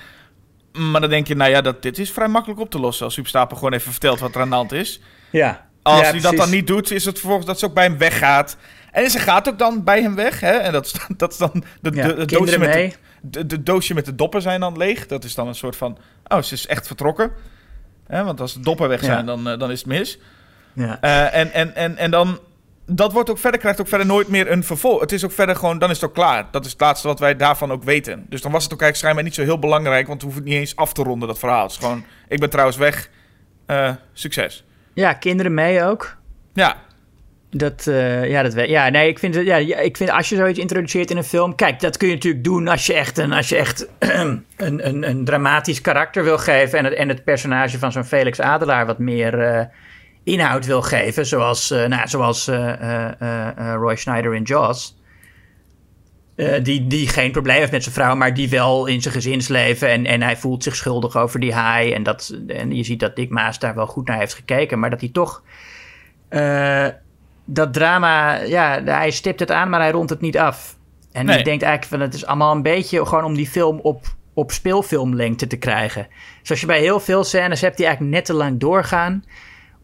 Maar 0.72 1.00
dan 1.00 1.11
denk 1.11 1.26
je, 1.26 1.35
nou 1.35 1.50
ja, 1.50 1.61
dat, 1.61 1.83
dit 1.83 1.98
is 1.98 2.11
vrij 2.11 2.28
makkelijk 2.28 2.61
op 2.61 2.70
te 2.70 2.78
lossen. 2.78 3.05
Als 3.05 3.14
Superstapel 3.14 3.57
gewoon 3.57 3.72
even 3.72 3.90
vertelt 3.90 4.20
wat 4.20 4.35
er 4.35 4.40
aan 4.40 4.48
de 4.48 4.55
hand 4.55 4.72
is. 4.72 5.00
Ja. 5.31 5.66
Als 5.83 6.00
Ja, 6.00 6.11
hij 6.11 6.20
dat 6.20 6.37
dan 6.37 6.50
niet 6.50 6.66
doet, 6.66 6.90
is 6.90 7.05
het 7.05 7.18
vervolgens 7.18 7.46
dat 7.46 7.59
ze 7.59 7.66
ook 7.66 7.74
bij 7.74 7.85
hem 7.85 7.98
weggaat. 7.98 8.57
En 8.92 9.11
ze 9.11 9.18
gaat 9.18 9.48
ook 9.48 9.59
dan 9.59 9.85
bij 9.85 10.02
hem 10.02 10.14
weg. 10.14 10.40
Hè? 10.40 10.50
En 10.52 10.72
dat 10.72 10.87
is, 10.87 10.94
dat 11.16 11.33
is 11.33 11.38
dan 11.38 11.64
de, 11.81 11.90
Ja, 11.94 12.07
de, 12.09 12.14
het 12.20 12.28
doosje 12.28 12.59
met 12.59 12.72
de, 12.72 12.92
de, 13.22 13.46
de 13.46 13.62
doosje 13.62 13.94
met 13.94 14.05
de 14.05 14.14
doppen 14.14 14.42
zijn 14.42 14.61
dan 14.61 14.76
leeg. 14.76 15.07
Dat 15.07 15.24
is 15.24 15.35
dan 15.35 15.48
een 15.48 15.55
soort 15.55 15.76
van, 15.76 15.98
oh, 16.26 16.42
ze 16.42 16.55
is 16.55 16.66
echt 16.66 16.87
vertrokken. 16.87 17.31
Hè? 18.07 18.24
Want 18.24 18.40
als 18.40 18.55
de 18.55 18.61
doppen 18.61 18.88
weg 18.88 19.00
Ja. 19.00 19.07
zijn, 19.07 19.26
dan, 19.26 19.48
eh, 19.48 19.59
dan 19.59 19.70
is 19.70 19.78
het 19.78 19.88
mis. 19.88 20.18
Ja. 20.72 21.00
Eh, 21.00 21.40
en, 21.40 21.52
en, 21.52 21.74
en, 21.74 21.96
en 21.96 22.11
dan, 22.11 22.38
dat 22.86 23.12
wordt 23.12 23.30
ook 23.30 23.38
verder, 23.38 23.60
krijgt 23.60 23.80
ook 23.80 23.88
verder 23.88 24.06
nooit 24.06 24.28
meer 24.28 24.50
een 24.50 24.64
vervolg. 24.64 25.00
Het 25.00 25.12
is 25.12 25.24
ook 25.24 25.32
verder 25.32 25.56
gewoon, 25.56 25.78
dan 25.78 25.90
is 25.90 25.96
het 26.00 26.04
ook 26.08 26.14
klaar. 26.14 26.46
Dat 26.50 26.64
is 26.64 26.72
het 26.72 26.80
laatste 26.80 27.06
wat 27.08 27.18
wij 27.20 27.36
daarvan 27.36 27.72
ook 27.72 27.82
weten. 27.84 28.26
Dus 28.28 28.40
dan 28.42 28.52
was 28.52 28.64
het 28.64 28.72
ook 28.72 28.80
eigenlijk 28.80 28.96
schijnbaar 28.96 29.24
niet 29.24 29.34
zo 29.34 29.42
heel 29.42 29.58
belangrijk, 29.58 30.06
want 30.06 30.18
we 30.20 30.26
hoeven 30.26 30.42
het 30.44 30.52
niet 30.52 30.60
eens 30.60 30.76
af 30.76 30.92
te 30.92 31.02
ronden, 31.02 31.28
dat 31.28 31.38
verhaal. 31.38 31.62
Het 31.62 31.70
is 31.70 31.76
gewoon, 31.76 32.04
ik 32.28 32.40
ben 32.40 32.50
trouwens 32.50 32.76
weg, 32.76 33.08
Eh, 33.66 33.90
succes. 34.12 34.64
ja, 34.94 35.12
kinderen 35.12 35.54
mee 35.54 35.82
ook. 35.84 36.16
Ja, 36.54 36.76
Dat, 37.50 37.86
eh, 37.86 38.30
ja, 38.30 38.42
dat 38.42 38.54
weet 38.54 38.68
Ja, 38.68 38.88
nee, 38.88 39.08
ik 39.08 39.18
vind, 39.18 39.34
ja, 39.34 39.56
ik 39.56 39.96
vind 39.96 40.10
als 40.10 40.28
je 40.28 40.36
zoiets 40.36 40.58
introduceert 40.58 41.10
in 41.10 41.16
een 41.16 41.24
film... 41.24 41.54
Kijk, 41.54 41.80
dat 41.80 41.96
kun 41.96 42.08
je 42.08 42.14
natuurlijk 42.14 42.44
doen 42.44 42.68
als 42.68 42.86
je 42.86 42.94
echt 42.94 43.18
een, 43.18 43.32
als 43.32 43.48
je 43.48 43.56
echt 43.56 43.88
een, 43.98 44.44
een, 44.56 45.08
een 45.08 45.24
dramatisch 45.24 45.80
karakter 45.80 46.24
wil 46.24 46.38
geven... 46.38 46.78
en 46.78 46.84
het, 46.84 46.94
en 46.94 47.08
het 47.08 47.24
personage 47.24 47.78
van 47.78 47.92
zo'n 47.92 48.04
Felix 48.04 48.40
Adelaar 48.40 48.86
wat 48.86 48.98
meer 48.98 49.40
eh, 49.40 49.64
inhoud 50.24 50.66
wil 50.66 50.82
geven. 50.82 51.26
Zoals, 51.26 51.70
eh, 51.70 51.87
nou, 51.87 52.08
zoals 52.08 52.48
eh, 52.48 53.20
eh, 53.20 53.74
Roy 53.74 53.96
Schneider 53.96 54.35
in 54.35 54.42
Jaws. 54.42 55.00
Die, 56.62 56.87
die 56.87 57.08
geen 57.08 57.32
probleem 57.32 57.58
heeft 57.58 57.72
met 57.72 57.82
zijn 57.82 57.94
vrouw, 57.94 58.14
maar 58.14 58.35
die 58.35 58.48
wel 58.48 58.87
in 58.87 59.02
zijn 59.02 59.14
gezinsleven. 59.14 59.88
En, 59.88 60.06
en 60.06 60.22
hij 60.22 60.37
voelt 60.37 60.62
zich 60.62 60.76
schuldig 60.76 61.16
over 61.16 61.40
die 61.40 61.52
haai. 61.52 61.92
En, 61.92 62.02
dat, 62.02 62.38
en 62.46 62.74
je 62.74 62.85
ziet 62.85 63.00
dat 63.00 63.16
Dick 63.16 63.30
Maas 63.30 63.58
daar 63.58 63.74
wel 63.74 63.87
goed 63.87 64.06
naar 64.06 64.18
heeft 64.18 64.35
gekeken. 64.35 64.78
Maar 64.78 64.90
dat 64.90 65.00
hij 65.00 65.08
toch. 65.08 65.42
dat 67.44 67.72
drama. 67.72 68.40
Ja, 68.40 68.82
hij 68.85 69.11
stipt 69.11 69.40
het 69.40 69.50
aan, 69.50 69.70
maar 69.70 69.80
hij 69.80 69.90
rondt 69.90 70.11
het 70.11 70.20
niet 70.20 70.38
af. 70.38 70.76
En 71.12 71.26
Nee. 71.26 71.38
je 71.38 71.44
denkt 71.44 71.62
eigenlijk 71.62 71.94
van 71.94 72.00
het 72.00 72.14
is 72.14 72.26
allemaal 72.26 72.54
een 72.54 72.62
beetje 72.62 73.06
gewoon 73.06 73.24
om 73.24 73.35
die 73.35 73.48
film 73.48 73.80
op, 73.80 74.06
op 74.35 74.50
speelfilmlengte 74.50 75.46
te 75.46 75.56
krijgen. 75.56 76.06
Zoals 76.42 76.61
je 76.61 76.66
bij 76.66 76.80
heel 76.80 77.00
veel 77.00 77.24
scènes 77.24 77.61
hebt 77.61 77.76
die 77.76 77.87
eigenlijk 77.87 78.16
net 78.16 78.24
te 78.24 78.35
lang 78.35 78.61
doorgaan. 78.61 79.24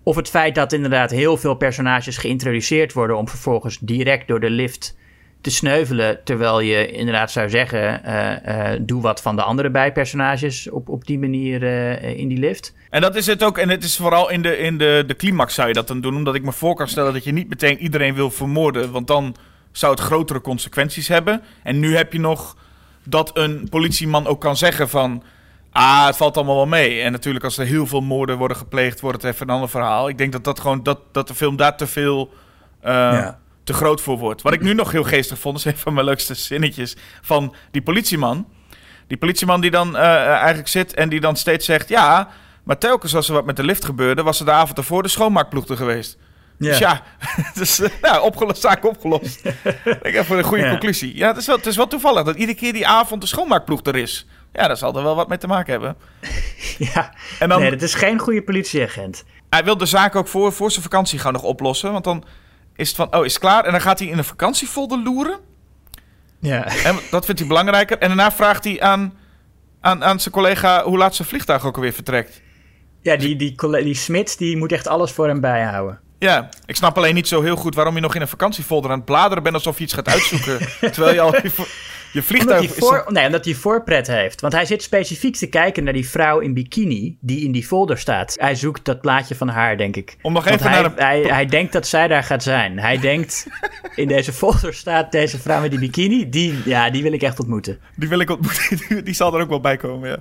Of 0.08 0.16
het 0.16 0.30
feit 0.30 0.54
dat 0.54 0.72
inderdaad 0.72 1.10
heel 1.10 1.36
veel 1.36 1.54
personages 1.54 2.16
geïntroduceerd 2.16 2.92
worden 2.92 3.16
om 3.16 3.28
vervolgens 3.28 3.78
direct 3.80 4.28
door 4.28 4.40
de 4.40 4.50
lift 4.50 4.96
te 5.40 5.50
sneuvelen. 5.50 6.24
Terwijl 6.24 6.60
je 6.60 6.90
inderdaad 6.90 7.30
zou 7.30 7.50
zeggen: 7.50 8.04
eh, 8.04 8.72
eh, 8.72 8.80
doe 8.82 9.02
wat 9.02 9.22
van 9.22 9.36
de 9.36 9.42
andere 9.42 9.70
bijpersonages 9.70 10.70
op, 10.70 10.88
op 10.88 11.06
die 11.06 11.18
manier 11.18 11.62
eh, 11.62 12.18
in 12.18 12.28
die 12.28 12.38
lift. 12.38 12.74
En 12.90 13.00
dat 13.00 13.16
is 13.16 13.26
het 13.26 13.42
ook. 13.42 13.58
En 13.58 13.68
het 13.68 13.84
is 13.84 13.96
vooral 13.96 14.30
in 14.30 14.42
de, 14.42 14.58
in 14.58 14.78
de, 14.78 15.04
de 15.06 15.16
climax 15.16 15.54
zou 15.54 15.68
je 15.68 15.74
dat 15.74 15.88
dan 15.88 16.00
doen. 16.00 16.16
Omdat 16.16 16.34
ik 16.34 16.42
me 16.42 16.52
voor 16.52 16.74
kan 16.74 16.88
stellen 16.88 17.12
dat 17.12 17.24
je 17.24 17.32
niet 17.32 17.48
meteen 17.48 17.78
iedereen 17.78 18.14
wil 18.14 18.30
vermoorden. 18.30 18.90
Want 18.90 19.06
dan 19.06 19.36
zou 19.72 19.92
het 19.92 20.00
grotere 20.00 20.40
consequenties 20.40 21.08
hebben. 21.08 21.42
En 21.62 21.78
nu 21.78 21.96
heb 21.96 22.12
je 22.12 22.20
nog 22.20 22.56
dat 23.04 23.30
een 23.36 23.68
politieman 23.68 24.26
ook 24.26 24.40
kan 24.40 24.56
zeggen 24.56 24.88
van... 24.88 25.22
Ah, 25.78 26.06
het 26.06 26.16
valt 26.16 26.36
allemaal 26.36 26.54
wel 26.56 26.66
mee. 26.66 27.00
En 27.00 27.12
natuurlijk 27.12 27.44
als 27.44 27.58
er 27.58 27.66
heel 27.66 27.86
veel 27.86 28.00
moorden 28.00 28.38
worden 28.38 28.56
gepleegd, 28.56 29.00
wordt 29.00 29.22
het 29.22 29.32
even 29.34 29.48
een 29.48 29.54
ander 29.54 29.68
verhaal. 29.68 30.08
Ik 30.08 30.18
denk 30.18 30.32
dat, 30.32 30.44
dat, 30.44 30.60
gewoon, 30.60 30.82
dat, 30.82 30.98
dat 31.12 31.28
de 31.28 31.34
film 31.34 31.56
daar 31.56 31.76
te 31.76 31.86
veel... 31.86 32.32
eh, 32.80 32.92
Ja. 32.92 33.38
te 33.64 33.72
groot 33.72 34.00
voor 34.00 34.18
wordt. 34.18 34.42
Wat 34.42 34.52
ik 34.52 34.60
nu 34.60 34.74
nog 34.74 34.92
heel 34.92 35.04
geestig 35.04 35.38
vond, 35.38 35.58
is 35.58 35.64
een 35.64 35.76
van 35.76 35.94
mijn 35.94 36.06
leukste 36.06 36.34
zinnetjes 36.34 36.96
van 37.22 37.54
die 37.70 37.82
politieman. 37.82 38.46
Die 39.06 39.16
politieman 39.18 39.60
die 39.60 39.70
dan 39.70 39.96
eh, 39.96 40.26
eigenlijk 40.28 40.68
zit 40.68 40.94
en 40.94 41.08
die 41.08 41.20
dan 41.20 41.36
steeds 41.36 41.64
zegt... 41.66 41.88
Ja, 41.88 42.28
maar 42.64 42.78
telkens 42.78 43.14
als 43.14 43.28
er 43.28 43.34
wat 43.34 43.44
met 43.44 43.56
de 43.56 43.64
lift 43.64 43.84
gebeurde... 43.84 44.22
was 44.22 44.38
er 44.40 44.44
de 44.44 44.52
avond 44.52 44.78
ervoor 44.78 45.02
de 45.02 45.08
schoonmaakploeg 45.08 45.68
er 45.68 45.76
geweest. 45.76 46.18
Dus 46.58 46.78
ja, 46.78 47.02
dus, 47.54 47.80
eh, 47.80 47.90
nou, 48.02 48.22
opgelost, 48.22 48.60
zaak 48.60 48.84
opgelost. 48.86 49.40
ik 50.02 50.14
heb 50.14 50.24
voor 50.26 50.38
een 50.38 50.44
goede 50.44 50.68
conclusie. 50.68 51.16
Ja, 51.16 51.28
het 51.28 51.36
is, 51.36 51.46
wel, 51.46 51.56
het 51.56 51.66
is 51.66 51.76
wel 51.76 51.86
toevallig 51.86 52.22
dat 52.22 52.36
iedere 52.36 52.58
keer 52.58 52.72
die 52.72 52.86
avond 52.86 53.20
de 53.20 53.26
schoonmaakploeg 53.26 53.80
er 53.84 53.96
is. 53.96 54.26
Ja, 54.58 54.66
daar 54.66 54.76
zal 54.76 54.96
er 54.96 55.02
wel 55.02 55.14
wat 55.16 55.28
mee 55.28 55.38
te 55.38 55.46
maken 55.46 55.72
hebben. 55.72 55.96
ja. 56.92 57.14
En 57.38 57.48
dan, 57.48 57.60
nee, 57.60 57.70
dat 57.70 57.82
is 57.82 57.94
geen 57.94 58.18
goede 58.18 58.42
politieagent. 58.42 59.24
hij 59.50 59.64
wil 59.64 59.76
de 59.76 59.86
zaak 59.86 60.16
ook 60.16 60.28
voor, 60.28 60.52
voor 60.52 60.70
zijn 60.70 60.82
vakantie 60.82 61.18
gaan 61.18 61.32
nog 61.32 61.42
oplossen. 61.42 61.92
Want 61.92 62.04
dan 62.04 62.24
is 62.76 62.88
het 62.88 62.96
van, 62.96 63.14
oh, 63.14 63.24
is 63.24 63.32
het 63.32 63.40
klaar? 63.42 63.64
En 63.64 63.70
dan 63.70 63.80
gaat 63.80 63.98
hij 63.98 64.08
in 64.08 64.18
een 64.18 64.24
vakantiefolder 64.24 64.98
loeren. 65.02 65.38
Ja. 66.40 66.64
En 66.84 66.96
dat 67.10 67.24
vindt 67.24 67.40
hij 67.40 67.48
belangrijker. 67.48 67.98
En 67.98 68.08
daarna 68.08 68.32
vraagt 68.32 68.64
hij 68.64 68.80
aan, 68.80 69.12
aan, 69.80 70.04
aan 70.04 70.20
zijn 70.20 70.34
collega 70.34 70.82
hoe 70.84 70.98
laat 70.98 71.14
zijn 71.14 71.28
vliegtuig 71.28 71.64
ook 71.66 71.74
alweer 71.76 71.92
vertrekt. 71.92 72.42
Ja, 73.02 73.16
die, 73.16 73.36
die, 73.36 73.54
colle- 73.54 73.82
die 73.82 73.94
Smits 73.94 74.36
die 74.36 74.56
moet 74.56 74.72
echt 74.72 74.86
alles 74.86 75.12
voor 75.12 75.26
hem 75.26 75.40
bijhouden. 75.40 76.00
Ja, 76.18 76.48
ik 76.66 76.76
snap 76.76 76.96
alleen 76.96 77.14
niet 77.14 77.28
zo 77.28 77.42
heel 77.42 77.56
goed 77.56 77.74
waarom 77.74 77.94
je 77.94 78.00
nog 78.00 78.14
in 78.14 78.20
een 78.20 78.28
vakantiefolder 78.28 78.90
aan 78.90 78.96
het 78.96 79.04
bladeren 79.06 79.42
bent 79.42 79.54
alsof 79.54 79.78
je 79.78 79.84
iets 79.84 79.92
gaat 79.92 80.08
uitzoeken. 80.08 80.58
terwijl 80.92 81.14
je 81.14 81.20
al 81.20 81.34
je, 81.34 81.42
je 81.42 81.50
Omdat 82.12 82.24
vliegtuig 82.26 82.60
hij, 82.60 82.68
voor, 82.78 83.04
nee, 83.08 83.26
omdat 83.26 83.44
hij 83.44 83.54
voorpret 83.54 84.06
heeft. 84.06 84.40
Want 84.40 84.52
hij 84.52 84.64
zit 84.64 84.82
specifiek 84.82 85.36
te 85.36 85.46
kijken 85.46 85.84
naar 85.84 85.92
die 85.92 86.08
vrouw 86.08 86.38
in 86.38 86.54
bikini 86.54 87.16
die 87.20 87.44
in 87.44 87.52
die 87.52 87.64
folder 87.66 87.98
staat. 87.98 88.34
Hij 88.38 88.54
zoekt 88.54 88.84
dat 88.84 89.00
plaatje 89.00 89.34
van 89.34 89.48
haar, 89.48 89.76
denk 89.76 89.96
ik. 89.96 90.16
Om 90.22 90.32
nog 90.32 90.46
even 90.46 90.70
hij, 90.70 90.80
naar 90.80 90.94
de- 90.94 91.02
hij, 91.02 91.20
hij 91.20 91.46
denkt 91.46 91.72
dat 91.72 91.86
zij 91.86 92.08
daar 92.08 92.24
gaat 92.24 92.42
zijn. 92.42 92.78
Hij 92.78 92.98
denkt, 92.98 93.46
in 93.94 94.08
deze 94.08 94.32
folder 94.32 94.74
staat 94.74 95.12
deze 95.12 95.38
vrouw 95.38 95.60
met 95.60 95.70
die 95.70 95.80
bikini. 95.80 96.28
Die, 96.28 96.54
ja, 96.64 96.90
die 96.90 97.02
wil 97.02 97.12
ik 97.12 97.22
echt 97.22 97.38
ontmoeten. 97.40 97.78
Die 97.96 98.08
wil 98.08 98.18
ik 98.20 98.30
ontmoeten. 98.30 98.76
Die- 98.88 99.02
Die 99.02 99.14
zal 99.14 99.34
er 99.34 99.40
ook 99.42 99.48
wel 99.48 99.60
bij 99.60 99.76
komen, 99.76 100.08
ja. 100.08 100.18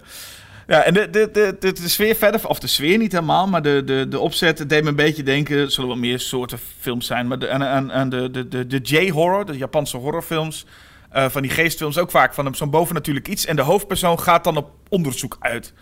Ja, 0.68 0.84
en 0.84 0.94
de, 0.94 1.10
de, 1.10 1.30
de, 1.32 1.56
de, 1.60 1.74
de 1.74 1.90
sfeer 1.90 2.16
verder, 2.16 2.48
of 2.48 2.60
de 2.60 2.68
sfeer 2.68 2.98
niet 2.98 3.12
helemaal, 3.12 3.48
maar 3.48 3.62
de, 3.62 3.84
de, 3.86 4.08
de 4.08 4.20
opzet 4.20 4.70
deed 4.70 4.84
me 4.84 4.90
een 4.90 4.96
beetje 4.96 5.24
denken. 5.24 5.58
Er 5.58 5.72
zullen 5.72 5.90
wel 5.90 6.00
meer 6.00 6.20
soorten 6.20 6.60
films 6.80 7.06
zijn, 7.06 7.28
maar 7.28 7.40
de, 7.40 7.50
aan, 7.50 7.92
aan, 7.92 8.10
de, 8.10 8.32
de, 8.32 8.48
de, 8.48 8.68
de 8.68 8.78
J-horror, 8.78 9.46
de 9.46 9.58
Japanse 9.58 9.98
horrorfilms, 9.98 10.66
eh, 11.10 11.26
van 11.30 11.42
die 11.42 11.52
geestfilms 11.52 11.98
ook 11.98 12.12
vaak 12.12 12.34
van 12.34 12.56
zo'n 12.56 12.70
bovennatuurlijk 12.70 13.28
iets. 13.28 13.46
En 13.46 13.56
de 13.56 13.62
hoofdpersoon 13.62 14.20
gaat 14.20 14.44
dan 14.44 14.58
op 14.58 14.70
onderzoek 14.90 15.38
uit. 15.40 15.74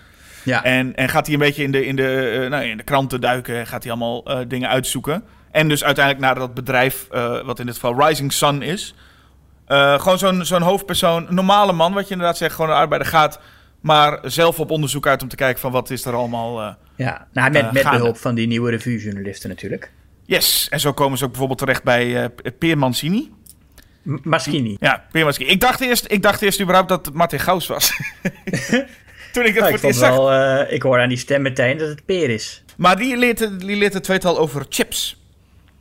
Ja. 0.44 0.64
En, 0.64 0.96
en 0.96 1.10
gaat 1.10 1.26
hij 1.26 1.34
een 1.34 1.42
beetje 1.42 1.64
in 1.64 1.72
de, 1.72 1.86
in 1.86 1.96
de, 1.96 2.40
eh, 2.44 2.50
nou, 2.50 2.64
in 2.64 2.78
de 2.78 2.84
kranten 2.84 3.22
duiken. 3.22 3.56
en 3.58 3.68
Gaat 3.68 3.84
hij 3.84 3.92
allemaal 3.92 4.26
eh, 4.26 4.40
dingen 4.48 4.70
uitzoeken. 4.70 5.24
En 5.52 5.68
dus 5.68 5.84
uiteindelijk 5.84 6.26
naar 6.26 6.36
dat 6.36 6.54
bedrijf, 6.54 7.08
wat 7.46 7.60
in 7.60 7.66
dit 7.66 7.76
geval 7.76 8.08
Rising 8.08 8.34
Sun 8.34 8.62
is. 8.62 8.96
Gewoon 9.68 10.18
zo'n 10.18 10.46
zo'n 10.46 10.62
hoofdpersoon, 10.62 11.28
een 11.28 11.36
normale 11.36 11.74
man, 11.74 11.94
wat 11.94 12.08
je 12.08 12.14
inderdaad 12.14 12.38
zegt, 12.38 12.56
gewoon 12.56 12.70
een 12.70 12.78
arbeider 12.78 13.08
gaat. 13.08 13.40
Maar 13.86 14.20
zelf 14.24 14.60
op 14.60 14.72
onderzoek 14.72 15.08
uit 15.08 15.22
om 15.22 15.28
te 15.28 15.36
kijken 15.36 15.60
van 15.62 15.72
wat 15.72 15.90
is 15.90 16.06
er 16.06 16.14
allemaal. 16.14 16.62
eh, 16.62 16.74
ja. 16.96 17.28
Nou, 17.34 17.52
met, 17.52 17.62
Eh, 17.64 17.72
met 17.72 17.84
behulp 17.84 18.18
van 18.18 18.36
die 18.36 18.48
nieuwe 18.48 18.70
revuejournalisten 18.72 19.50
natuurlijk. 19.50 19.92
yes. 20.26 20.68
En 20.70 20.80
zo 20.80 20.94
komen 20.94 21.18
ze 21.18 21.24
ook 21.24 21.30
bijvoorbeeld 21.30 21.60
terecht 21.60 21.84
bij 21.84 22.24
eh 22.24 22.30
Peer 22.60 22.78
Mancini. 22.78 23.32
M- 24.04 24.18
Maschini. 24.24 24.78
Ja, 24.80 25.06
Peer 25.12 25.24
Mancini. 25.24 25.50
Ik 25.50 25.60
dacht 25.60 25.82
eerst, 25.82 26.06
ik 26.12 26.22
dacht 26.22 26.42
eerst 26.42 26.62
überhaupt 26.62 26.90
dat 26.90 27.06
het 27.06 27.16
Martin 27.16 27.40
Gauss 27.40 27.68
was. 27.68 27.92
Toen 29.32 29.46
ik 29.46 29.54
het 29.54 29.64
Nou, 29.64 29.78
voor 29.80 29.90
het 29.90 30.00
wel, 30.00 30.72
ik 30.74 30.82
hoor 30.82 31.00
aan 31.00 31.10
die 31.10 31.18
stem 31.18 31.42
meteen 31.42 31.78
dat 31.78 31.88
het 31.88 32.06
peer 32.06 32.30
is. 32.30 32.64
Maar 32.78 32.98
die 32.98 33.18
leert, 33.18 33.40
het- 33.40 33.60
die 33.60 33.76
leert 33.76 33.94
het 33.94 34.04
tweetal 34.04 34.38
over 34.38 34.66
chips. 34.70 35.24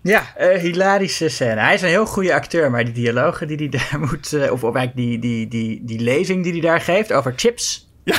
Ja, 0.03 0.37
eh, 0.37 0.61
hilarische 0.61 1.29
scène. 1.29 1.61
Hij 1.61 1.75
is 1.75 1.83
een 1.83 1.88
heel 1.88 2.07
goede 2.07 2.35
acteur, 2.35 2.71
maar 2.71 2.85
die 2.85 2.95
dialogen 2.95 3.49
die 3.49 3.57
hij 3.57 3.69
daar 3.69 4.01
moet... 4.09 4.35
of, 4.51 4.64
of 4.64 4.75
eigenlijk 4.75 4.97
die, 4.97 5.19
die, 5.19 5.49
die, 5.49 5.81
die 5.85 6.01
lezing 6.01 6.43
die 6.43 6.53
hij 6.53 6.61
daar 6.61 6.81
geeft 6.81 7.12
over 7.12 7.33
chips... 7.37 7.88
En 8.05 8.14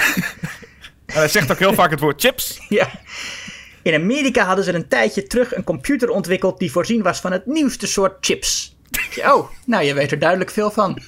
hij 1.19 1.27
zegt 1.27 1.51
ook 1.51 1.59
heel 1.59 1.73
vaak 1.73 1.91
het 1.91 1.99
woord 1.99 2.21
chips. 2.21 2.59
Ja. 2.69 2.89
In 3.81 3.93
Amerika 3.93 4.45
hadden 4.45 4.65
ze 4.65 4.73
een 4.73 4.87
tijdje 4.87 5.27
terug 5.27 5.55
een 5.55 5.63
computer 5.63 6.09
ontwikkeld 6.09 6.59
die 6.59 6.71
voorzien 6.71 7.01
was 7.01 7.19
van 7.19 7.31
het 7.31 7.45
nieuwste 7.45 7.87
soort 7.87 8.25
chips. 8.25 8.75
Oh, 9.25 9.49
nou 9.65 9.83
je 9.83 9.93
weet 9.93 10.11
er 10.11 10.19
duidelijk 10.19 10.49
veel 10.49 10.71
van. 10.71 11.01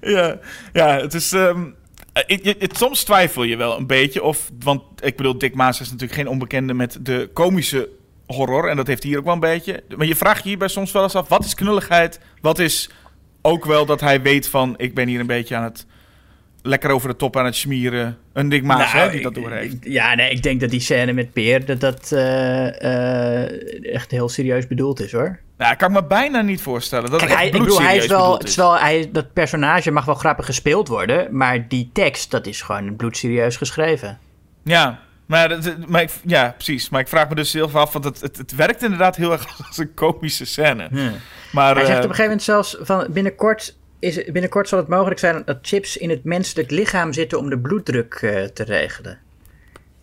Ja, 0.00 0.38
ja 0.72 1.00
het 1.00 1.14
is. 1.14 1.32
ehm, 1.32 1.64
eh, 2.12 2.68
soms 2.72 3.04
twijfel 3.04 3.42
je 3.42 3.56
wel 3.56 3.76
een 3.76 3.86
beetje 3.86 4.22
of. 4.22 4.50
Want 4.58 4.82
ik 5.00 5.16
bedoel, 5.16 5.38
Dick 5.38 5.54
Maas 5.54 5.80
is 5.80 5.86
natuurlijk 5.90 6.20
geen 6.20 6.28
onbekende 6.28 6.74
met 6.74 6.98
de 7.00 7.30
komische 7.32 7.88
horror. 8.26 8.68
En 8.68 8.76
dat 8.76 8.86
heeft 8.86 9.02
hij 9.02 9.10
hier 9.10 9.18
ook 9.20 9.24
wel 9.24 9.34
een 9.34 9.40
beetje. 9.40 9.82
Maar 9.96 10.06
je 10.06 10.16
vraagt 10.16 10.42
je 10.42 10.48
hierbij 10.48 10.68
soms 10.68 10.92
wel 10.92 11.02
eens 11.02 11.14
af: 11.14 11.28
wat 11.28 11.44
is 11.44 11.54
knulligheid? 11.54 12.20
Wat 12.40 12.58
is 12.58 12.90
ook 13.42 13.64
wel 13.64 13.86
dat 13.86 14.00
hij 14.00 14.22
weet 14.22 14.48
van: 14.48 14.74
ik 14.76 14.94
ben 14.94 15.08
hier 15.08 15.20
een 15.20 15.26
beetje 15.26 15.56
aan 15.56 15.64
het. 15.64 15.86
Lekker 16.66 16.90
over 16.90 17.08
de 17.08 17.16
top 17.16 17.36
aan 17.36 17.44
het 17.44 17.56
smieren. 17.56 18.18
Een 18.32 18.48
Dick 18.48 18.62
Maas, 18.62 18.92
Nou, 18.92 19.04
hè, 19.04 19.10
die 19.10 19.22
dat 19.22 19.34
doorheeft. 19.34 19.76
Ja, 19.80 20.14
nee, 20.14 20.30
ik 20.30 20.42
denk 20.42 20.60
dat 20.60 20.70
die 20.70 20.80
scène 20.80 21.12
met 21.12 21.32
Peer, 21.32 21.64
dat 21.66 21.80
dat 21.80 22.12
eh, 22.12 23.42
eh, 23.42 23.94
echt 23.94 24.10
heel 24.10 24.28
serieus 24.28 24.66
bedoeld 24.66 25.00
is, 25.00 25.12
hoor. 25.12 25.38
Ja, 25.58 25.72
ik 25.72 25.78
kan 25.78 25.92
me 25.92 26.04
bijna 26.04 26.40
niet 26.40 26.60
voorstellen. 26.62 27.10
Dat 27.10 27.20
Kijk, 27.20 27.34
hij, 27.34 27.46
ik 27.46 27.52
bedoel, 27.52 27.82
hij 27.82 27.96
is 27.96 28.06
bloedserieus 28.06 28.26
wel, 28.26 28.38
het 28.38 28.48
is 28.48 28.56
wel 28.56 28.78
hij, 28.78 29.08
dat 29.12 29.32
personage 29.32 29.90
mag 29.90 30.04
wel 30.04 30.14
grappig 30.14 30.46
gespeeld 30.46 30.88
worden, 30.88 31.36
maar 31.36 31.68
die 31.68 31.90
tekst, 31.92 32.30
dat 32.30 32.46
is 32.46 32.62
gewoon 32.62 32.96
bloedserieus 32.96 33.56
geschreven. 33.56 34.18
Ja, 34.62 35.00
maar, 35.26 35.58
maar 35.86 36.02
ik, 36.02 36.10
ja, 36.24 36.52
precies. 36.56 36.88
Maar 36.88 37.00
ik 37.00 37.08
vraag 37.08 37.28
me 37.28 37.34
dus 37.34 37.52
heel 37.52 37.68
veel 37.68 37.80
af, 37.80 37.92
want 37.92 38.04
het, 38.04 38.20
het, 38.20 38.36
het 38.36 38.54
werkt 38.54 38.82
inderdaad 38.82 39.16
heel 39.16 39.32
erg 39.32 39.46
als 39.68 39.78
een 39.78 39.94
komische 39.94 40.44
scène. 40.44 40.88
Maar, 41.52 41.74
Hij 41.74 41.84
zegt 41.84 41.98
eh, 41.98 42.04
op 42.04 42.10
een 42.10 42.16
gegeven 42.16 42.22
moment 42.22 42.42
zelfs 42.42 42.76
van 42.80 43.06
binnenkort, 43.10 43.76
is, 44.04 44.24
binnenkort 44.24 44.68
zal 44.68 44.78
het 44.78 44.88
mogelijk 44.88 45.20
zijn 45.20 45.42
dat 45.44 45.58
chips 45.62 45.96
in 45.96 46.10
het 46.10 46.24
menselijk 46.24 46.70
lichaam 46.70 47.12
zitten 47.12 47.38
om 47.38 47.50
de 47.50 47.58
bloeddruk 47.58 48.14
eh, 48.14 48.44
te 48.44 48.62
regelen. 48.64 49.18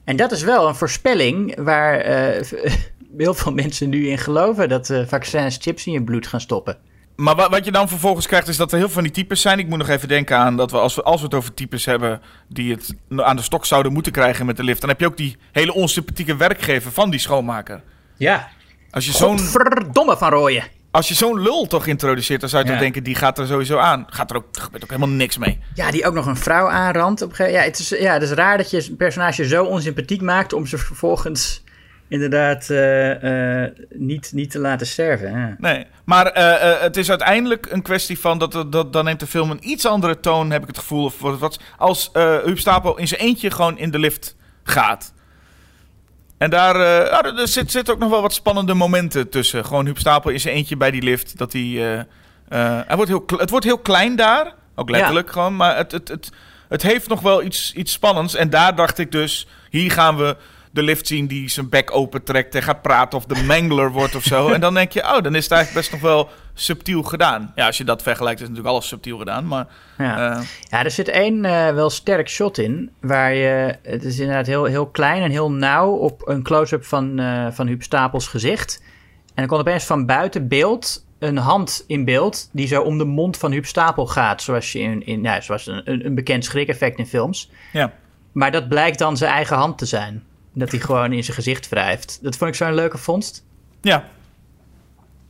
En 0.04 0.16
dat 0.16 0.32
is 0.32 0.44
wel 0.44 0.68
een 0.68 0.76
voorspelling 0.76 1.64
waar 1.64 2.00
eh, 2.00 2.42
heel 3.18 3.34
veel 3.34 3.54
mensen 3.54 3.90
nu 3.90 4.08
in 4.08 4.18
geloven 4.18 4.70
dat 4.70 4.90
eh, 4.90 5.02
vaccins 5.08 5.58
chips 5.62 5.86
in 5.86 5.94
je 5.94 6.04
bloed 6.04 6.28
gaan 6.28 6.42
stoppen. 6.42 6.78
Maar 7.16 7.36
wa- 7.36 7.50
wat 7.50 7.66
je 7.66 7.72
dan 7.72 7.88
vervolgens 7.90 8.28
krijgt 8.28 8.48
is 8.48 8.58
dat 8.58 8.72
er 8.72 8.78
heel 8.78 8.86
veel 8.86 8.94
van 8.96 9.04
die 9.04 9.12
types 9.12 9.42
zijn. 9.42 9.60
Ik 9.60 9.68
moet 9.68 9.78
nog 9.78 9.90
even 9.90 10.08
denken 10.08 10.38
aan 10.38 10.58
dat 10.58 10.72
we 10.72 10.78
als, 10.78 10.96
we, 10.96 11.04
als 11.04 11.20
we 11.20 11.26
het 11.26 11.36
over 11.36 11.54
types 11.54 11.86
hebben 11.86 12.22
die 12.48 12.72
het 12.72 12.96
aan 13.18 13.36
de 13.36 13.42
stok 13.42 13.66
zouden 13.66 13.94
moeten 13.94 14.12
krijgen 14.12 14.46
met 14.46 14.58
de 14.58 14.64
lift. 14.64 14.82
Dan 14.82 14.90
heb 14.90 15.00
je 15.00 15.06
ook 15.06 15.18
die 15.18 15.38
hele 15.52 15.74
onsympathieke 15.74 16.36
werkgever 16.36 16.92
van 16.92 17.10
die 17.10 17.20
schoonmaker. 17.20 17.82
Ja. 18.18 18.48
Als 18.92 19.06
je 19.06 19.12
zo'n 19.12 19.40
Verdomme 19.40 20.18
van 20.18 20.30
rooien. 20.30 20.64
Als 20.92 21.08
je 21.08 21.14
zo'n 21.14 21.42
lul 21.42 21.68
toch 21.68 21.88
introduceert, 21.88 22.40
dan 22.40 22.50
zou 22.50 22.62
je 22.62 22.68
Ja. 22.68 22.74
toch 22.76 22.84
denken, 22.84 23.04
die 23.04 23.16
gaat 23.16 23.38
er 23.38 23.48
sowieso 23.48 23.78
aan. 23.78 24.06
Gaat 24.10 24.30
er 24.30 24.36
ook, 24.38 24.46
er 24.56 24.62
gebeurt 24.62 24.84
ook 24.84 24.90
helemaal 24.90 25.16
niks 25.16 25.38
mee. 25.38 25.60
Ja, 25.74 25.92
die 25.92 26.06
ook 26.06 26.14
nog 26.14 26.26
een 26.26 26.36
vrouw 26.38 26.68
aanrandt. 26.70 27.22
Op 27.22 27.36
ja, 27.36 27.46
het 27.46 27.80
is, 27.80 27.90
ja, 27.90 28.14
het 28.14 28.22
is 28.24 28.32
raar 28.32 28.58
dat 28.58 28.70
je 28.72 28.86
een 28.90 28.96
personage 28.96 29.48
zo 29.48 29.64
onsympathiek 29.64 30.22
maakt 30.22 30.54
om 30.54 30.66
ze 30.66 30.78
vervolgens 30.78 31.64
inderdaad 32.08 32.70
eh, 32.70 33.64
eh, 33.64 33.72
niet, 33.90 34.32
niet 34.34 34.52
te 34.52 34.60
laten 34.60 34.88
sterven. 34.88 35.32
Ja. 35.32 35.56
Nee, 35.58 35.86
maar 36.06 36.26
eh, 36.26 36.72
eh, 36.74 36.82
het 36.82 36.98
is 36.98 37.10
uiteindelijk 37.10 37.68
een 37.70 37.82
kwestie 37.82 38.20
van 38.20 38.38
dat, 38.40 38.52
dat, 38.52 38.72
dat 38.72 38.94
dan 38.94 39.06
neemt 39.06 39.20
de 39.20 39.28
film 39.28 39.52
een 39.52 39.70
iets 39.70 39.86
andere 39.86 40.20
toon, 40.20 40.52
heb 40.52 40.62
ik 40.62 40.68
het 40.68 40.78
gevoel. 40.78 41.06
Of 41.06 41.20
wat, 41.40 41.60
als 41.78 42.10
eh 42.14 42.38
Huub 42.44 42.60
Stapel 42.60 42.98
in 42.98 43.08
zijn 43.08 43.22
eentje 43.22 43.52
gewoon 43.52 43.78
in 43.78 43.92
de 43.92 44.00
lift 44.00 44.36
gaat. 44.64 45.14
En 46.42 46.50
daar 46.50 46.76
eh, 46.76 47.18
er- 47.26 47.40
er 47.40 47.48
zit, 47.48 47.72
zit 47.72 47.90
ook 47.92 48.00
nog 48.00 48.10
wel 48.10 48.22
wat 48.22 48.34
spannende 48.34 48.74
momenten 48.74 49.30
tussen. 49.30 49.66
Gewoon 49.66 49.86
Huub 49.86 49.98
Stapel 49.98 50.40
zijn 50.40 50.56
eentje 50.56 50.78
bij 50.78 50.92
die 50.92 51.02
lift. 51.02 51.38
Dat 51.38 51.54
hij, 51.54 51.62
eh, 51.62 52.00
eh, 52.00 52.06
hij 52.88 52.96
wordt 52.96 53.12
heel, 53.12 53.24
het 53.38 53.50
wordt 53.50 53.66
heel 53.66 53.78
klein 53.78 54.16
daar, 54.16 54.54
ook 54.76 54.90
letterlijk 54.90 55.32
gewoon. 55.32 55.56
Maar 55.56 55.78
het, 55.78 55.92
het, 55.92 56.08
het, 56.08 56.30
het 56.70 56.82
heeft 56.82 57.08
nog 57.08 57.22
wel 57.22 57.44
iets, 57.44 57.74
iets 57.74 57.92
spannends. 57.92 58.36
En 58.36 58.50
daar 58.50 58.76
dacht 58.76 58.98
ik 58.98 59.12
dus, 59.12 59.48
hier 59.70 59.92
gaan 59.92 60.18
we 60.18 60.36
de 60.72 60.84
lift 60.84 61.08
zien 61.08 61.28
die 61.28 61.50
zijn 61.50 61.70
bek 61.70 61.96
opentrekt 61.96 62.56
en 62.56 62.64
gaat 62.64 62.82
praten 62.82 63.18
of 63.18 63.26
de 63.26 63.44
mangler 63.44 63.92
wordt 63.92 64.16
of 64.16 64.24
zo. 64.24 64.48
En 64.54 64.62
dan 64.62 64.74
denk 64.74 64.92
je, 64.92 65.02
oh, 65.04 65.22
dan 65.22 65.36
is 65.36 65.44
het 65.44 65.52
eigenlijk 65.52 65.82
best 65.82 65.92
nog 65.92 66.12
wel 66.12 66.30
subtiel 66.54 67.04
gedaan. 67.04 67.52
Ja, 67.56 67.66
als 67.66 67.78
je 67.78 67.84
dat 67.84 68.02
vergelijkt 68.02 68.40
is 68.42 68.48
natuurlijk 68.48 68.74
alles 68.74 68.88
subtiel 68.88 69.18
gedaan, 69.18 69.48
maar... 69.48 69.68
Ja. 69.98 70.32
eh, 70.38 70.42
Ja, 70.70 70.84
er 70.84 70.92
zit 70.92 71.08
één 71.08 71.46
eh, 71.46 71.74
wel 71.74 71.90
sterk 71.90 72.30
shot 72.30 72.58
in. 72.58 72.92
Waar 73.02 73.34
je. 73.34 73.76
Het 73.84 74.04
is 74.04 74.20
inderdaad 74.20 74.48
heel, 74.48 74.64
heel 74.66 74.88
klein 74.88 75.22
en 75.22 75.32
heel 75.32 75.52
nauw 75.52 75.92
op 75.92 76.28
een 76.28 76.44
close-up 76.44 76.86
van, 76.86 77.20
eh 77.20 77.48
van 77.52 77.68
Huub 77.68 77.84
Stapels 77.84 78.28
gezicht. 78.28 78.82
En 79.28 79.34
dan 79.36 79.48
komt 79.48 79.62
opeens 79.62 79.84
van 79.86 80.06
buiten 80.06 80.48
beeld 80.48 81.06
een 81.20 81.38
hand 81.38 81.84
in 81.88 82.06
beeld. 82.06 82.50
die 82.54 82.68
zo 82.68 82.82
om 82.82 82.98
de 82.98 83.06
mond 83.06 83.38
van 83.38 83.52
Huub 83.52 83.66
Stapel 83.66 84.06
gaat. 84.08 84.42
Zoals, 84.42 84.72
je 84.72 84.80
in, 84.80 85.06
in, 85.06 85.22
nou, 85.22 85.42
zoals 85.42 85.68
een, 85.68 85.82
een 85.92 86.06
een 86.06 86.16
bekend 86.16 86.46
schrik-effect 86.46 86.98
in 86.98 87.08
films. 87.08 87.50
ja. 87.72 87.94
Maar 88.32 88.52
dat 88.52 88.70
blijkt 88.70 89.00
dan 89.00 89.18
zijn 89.18 89.32
eigen 89.32 89.58
hand 89.58 89.78
te 89.78 89.86
zijn. 89.86 90.24
Dat 90.54 90.72
hij 90.72 90.80
gewoon 90.80 91.14
in 91.14 91.24
zijn 91.24 91.36
gezicht 91.36 91.70
wrijft. 91.70 92.20
Dat 92.22 92.38
vond 92.38 92.50
ik 92.50 92.56
zo'n 92.56 92.74
leuke 92.74 92.98
vondst. 92.98 93.46
Ja. 93.82 94.06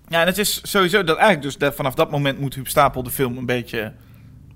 Ja, 0.08 0.22
en 0.22 0.26
het 0.28 0.38
is 0.38 0.62
sowieso 0.64 1.04
dat 1.04 1.16
eigenlijk 1.18 1.46
dus 1.46 1.58
dat 1.58 1.76
vanaf 1.76 1.94
dat 1.94 2.12
moment 2.12 2.40
moet 2.40 2.56
Huub 2.56 2.68
Stapel 2.68 3.04
de 3.04 3.10
film 3.10 3.38
een 3.38 3.46
beetje 3.46 3.94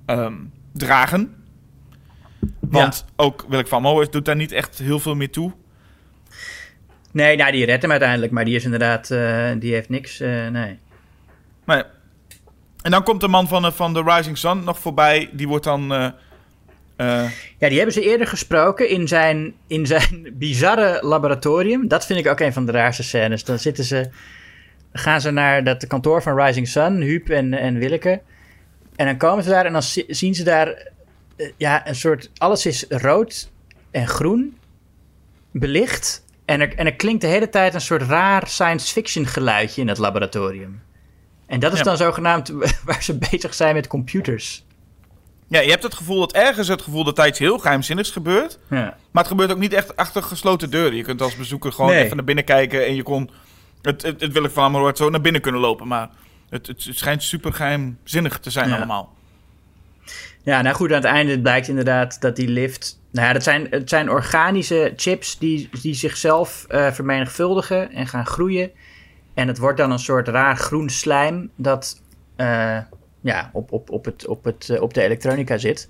ehm, 0.06 0.34
dragen. 0.73 1.36
Want 2.60 3.06
ook 3.15 3.45
Willem 3.49 3.67
van 3.67 3.82
Mooijs 3.82 4.10
doet 4.10 4.25
daar 4.25 4.36
niet 4.36 4.51
echt 4.51 4.78
heel 4.78 4.99
veel 4.99 5.15
meer 5.15 5.32
toe. 5.32 5.51
Nee, 7.12 7.36
nou, 7.38 7.51
die 7.51 7.65
redt 7.65 7.82
hem 7.82 7.91
uiteindelijk. 7.91 8.32
Maar 8.32 8.45
die 8.45 8.56
is 8.56 8.63
inderdaad. 8.63 9.12
eh, 9.12 9.51
die 9.60 9.73
heeft 9.73 9.89
niks. 9.89 10.19
eh, 10.19 10.47
nee. 10.47 10.80
Maar. 11.63 11.86
En 12.82 12.91
dan 12.91 13.04
komt 13.04 13.21
de 13.21 13.28
man 13.28 13.47
van, 13.47 13.62
de- 13.62 13.71
van 13.71 13.93
The 13.93 14.04
Rising 14.04 14.38
Sun 14.38 14.63
nog 14.63 14.80
voorbij. 14.80 15.30
Die 15.34 15.47
wordt 15.47 15.63
dan... 15.63 15.91
eh, 16.95 17.31
Ja, 17.58 17.67
die 17.67 17.77
hebben 17.77 17.93
ze 17.93 18.01
eerder 18.01 18.27
gesproken 18.27 18.89
in 18.89 19.08
zijn, 19.08 19.53
in 19.67 19.86
zijn 19.86 20.27
bizarre 20.34 20.99
laboratorium. 21.01 21.88
Dat 21.88 22.05
vind 22.05 22.19
ik 22.19 22.27
ook 22.27 22.39
een 22.39 22.53
van 22.53 22.65
de 22.65 22.71
raarste 22.71 23.03
scènes. 23.03 23.43
Dan 23.43 23.60
zitten 23.60 23.84
ze, 23.84 24.10
gaan 24.93 25.21
ze 25.21 25.31
naar 25.31 25.63
dat 25.63 25.88
kantoor 25.88 26.21
van 26.21 26.39
Rising 26.41 26.67
Sun, 26.67 27.01
Huub 27.01 27.29
en, 27.29 27.53
en 27.53 27.77
Willeke. 27.77 28.21
En 28.95 29.05
dan 29.05 29.17
komen 29.17 29.43
ze 29.43 29.49
daar 29.49 29.65
en 29.65 29.73
dan 29.73 29.84
zi- 29.84 30.05
zien 30.08 30.36
ze 30.36 30.43
daar 30.43 30.91
eh, 31.36 31.51
ja, 31.58 31.88
een 31.88 31.95
soort... 31.95 32.31
Alles 32.38 32.65
is 32.65 32.86
rood 32.89 33.51
en 33.91 34.08
groen, 34.08 34.58
belicht. 35.51 36.23
En 36.45 36.62
er, 36.62 36.75
en 36.75 36.86
er 36.86 36.95
klinkt 36.95 37.21
de 37.21 37.27
hele 37.27 37.49
tijd 37.49 37.73
een 37.73 37.81
soort 37.81 38.01
raar 38.01 38.47
science 38.47 38.93
fiction 38.93 39.27
geluidje 39.27 39.81
in 39.81 39.88
het 39.88 39.97
laboratorium. 39.97 40.81
En 41.47 41.60
dat 41.60 41.71
is 41.71 41.77
Ja. 41.77 41.84
dan 41.84 41.97
zogenaamd 41.97 42.49
waar 42.86 43.03
ze 43.03 43.17
bezig 43.17 43.53
zijn 43.53 43.75
met 43.75 43.88
computers. 43.88 44.64
Ja, 45.47 45.60
je 45.60 45.69
hebt 45.69 45.84
het 45.84 45.93
gevoel 45.95 46.19
dat 46.19 46.34
ergens 46.34 46.67
het 46.67 46.81
gevoel 46.81 47.03
dat 47.03 47.15
daar 47.15 47.27
iets 47.27 47.39
heel 47.39 47.58
geheimzinnigs 47.58 48.12
gebeurt. 48.12 48.60
Ja. 48.69 48.97
Maar 49.12 49.23
het 49.23 49.27
gebeurt 49.27 49.51
ook 49.51 49.58
niet 49.58 49.73
echt 49.73 49.95
achter 49.95 50.23
gesloten 50.23 50.69
deuren. 50.69 50.95
Je 50.97 51.03
kunt 51.03 51.21
als 51.21 51.36
bezoeker 51.36 51.71
gewoon 51.71 51.91
Nee. 51.91 52.03
even 52.03 52.15
naar 52.15 52.25
binnen 52.25 52.43
kijken. 52.43 52.86
En 52.86 52.95
je 52.95 53.03
kon... 53.03 53.29
Het, 53.81 54.01
het, 54.01 54.21
het 54.21 54.31
Willem 54.31 54.51
van 54.51 54.63
Ameroord 54.63 54.97
zo 54.97 55.10
naar 55.10 55.21
binnen 55.21 55.41
kunnen 55.41 55.62
lopen. 55.62 55.88
Maar 55.88 56.10
het, 56.49 56.67
het, 56.67 56.84
het 56.84 56.97
schijnt 56.97 57.23
super 57.23 57.53
geheimzinnig 57.53 58.39
te 58.39 58.49
zijn 58.49 58.69
Ja. 58.69 58.75
allemaal. 58.75 59.13
Ja, 60.43 60.62
nou 60.62 60.75
goed, 60.75 60.89
aan 60.89 60.95
het 60.95 61.05
einde 61.05 61.41
blijkt 61.41 61.67
inderdaad 61.67 62.21
dat 62.21 62.36
die 62.36 62.47
lift... 62.47 62.99
Nou 63.12 63.27
ja, 63.27 63.34
dat 63.34 63.43
zijn, 63.43 63.67
het 63.69 63.89
zijn 63.89 64.10
organische 64.10 64.93
chips 64.95 65.38
die, 65.38 65.69
die 65.81 65.93
zichzelf 65.93 66.65
eh, 66.67 66.91
vermenigvuldigen 66.91 67.91
en 67.91 68.08
gaan 68.08 68.25
groeien. 68.25 68.71
En 69.34 69.47
het 69.47 69.58
wordt 69.58 69.77
dan 69.77 69.91
een 69.91 69.99
soort 69.99 70.27
raar 70.27 70.58
groen 70.58 70.89
slijm 70.89 71.49
dat 71.55 72.01
eh, 72.36 72.77
ja, 73.25 73.49
op, 73.53 73.71
op, 73.71 73.89
op, 73.89 74.05
het, 74.05 74.27
op, 74.27 74.43
het, 74.43 74.69
eh, 74.69 74.81
op 74.81 74.93
de 74.93 75.01
elektronica 75.01 75.57
zit. 75.57 75.89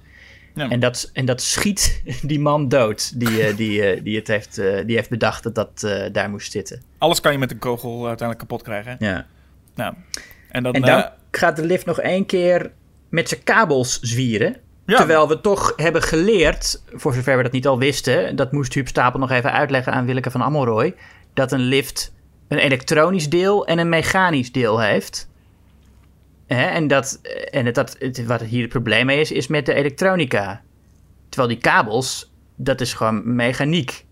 Ja. 0.53 0.69
En, 0.69 0.79
dat, 0.79 1.09
en 1.13 1.25
dat 1.25 1.41
schiet 1.41 2.01
die 2.21 2.39
man 2.39 2.69
dood 2.69 3.19
die, 3.19 3.43
eh, 3.43 3.57
die, 3.57 3.83
eh, 3.83 4.03
die 4.03 4.15
het 4.15 4.27
heeft, 4.27 4.55
die 4.85 4.95
heeft 4.95 5.09
bedacht 5.09 5.43
dat 5.43 5.55
dat 5.55 5.79
daar 6.11 6.29
moest 6.29 6.51
zitten. 6.51 6.81
Alles 6.97 7.21
kan 7.21 7.31
je 7.31 7.37
met 7.37 7.51
een 7.51 7.59
kogel 7.59 8.07
uiteindelijk 8.07 8.39
kapot 8.39 8.61
krijgen. 8.63 8.95
hè? 8.99 9.05
Ja. 9.05 9.25
Nou, 9.75 9.93
en 10.49 10.63
dan... 10.63 10.73
En 10.73 10.81
dan 10.81 11.09
gaat 11.31 11.55
de 11.55 11.65
lift 11.65 11.85
nog 11.85 11.99
één 11.99 12.25
keer 12.25 12.71
met 13.09 13.29
zijn 13.29 13.43
kabels 13.43 13.99
zwieren. 13.99 14.55
Ja. 14.85 14.97
Terwijl 14.97 15.27
we 15.27 15.41
toch 15.41 15.73
hebben 15.75 16.01
geleerd, 16.01 16.83
voor 16.93 17.13
zover 17.13 17.37
we 17.37 17.43
dat 17.43 17.51
niet 17.51 17.67
al 17.67 17.79
wisten, 17.79 18.35
dat 18.35 18.51
moest 18.51 18.73
Huub 18.73 18.87
Stapel 18.87 19.19
nog 19.19 19.31
even 19.31 19.51
uitleggen 19.51 19.93
aan 19.93 20.05
Willeke 20.05 20.31
van 20.31 20.41
Ammelrooy, 20.41 20.95
dat 21.33 21.51
een 21.51 21.59
lift 21.59 22.13
een 22.47 22.57
elektronisch 22.57 23.29
deel 23.29 23.65
en 23.65 23.77
een 23.77 23.89
mechanisch 23.89 24.51
deel 24.51 24.81
heeft. 24.81 25.27
Hè, 26.47 26.65
en 26.65 26.87
dat, 26.87 27.19
en 27.51 27.65
het, 27.65 27.75
dat, 27.75 27.95
het, 27.99 28.25
wat 28.25 28.41
hier 28.41 28.61
het 28.61 28.69
probleem 28.69 29.05
mee 29.05 29.19
is, 29.19 29.31
is 29.31 29.47
met 29.47 29.65
de 29.65 29.73
elektronica. 29.73 30.61
Terwijl 31.29 31.53
die 31.53 31.61
kabels, 31.61 32.33
dat 32.55 32.81
is 32.81 32.93
gewoon 32.93 33.35
mechaniek. 33.35 34.05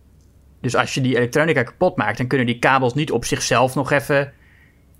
Dus 0.61 0.75
als 0.75 0.93
je 0.93 1.01
die 1.01 1.15
elektronica 1.15 1.63
kapot 1.63 1.97
maakt, 1.97 2.17
dan 2.17 2.27
kunnen 2.27 2.47
die 2.47 2.59
kabels 2.59 2.93
niet 2.93 3.11
op 3.11 3.25
zichzelf 3.25 3.75
nog 3.75 3.91
even 3.91 4.33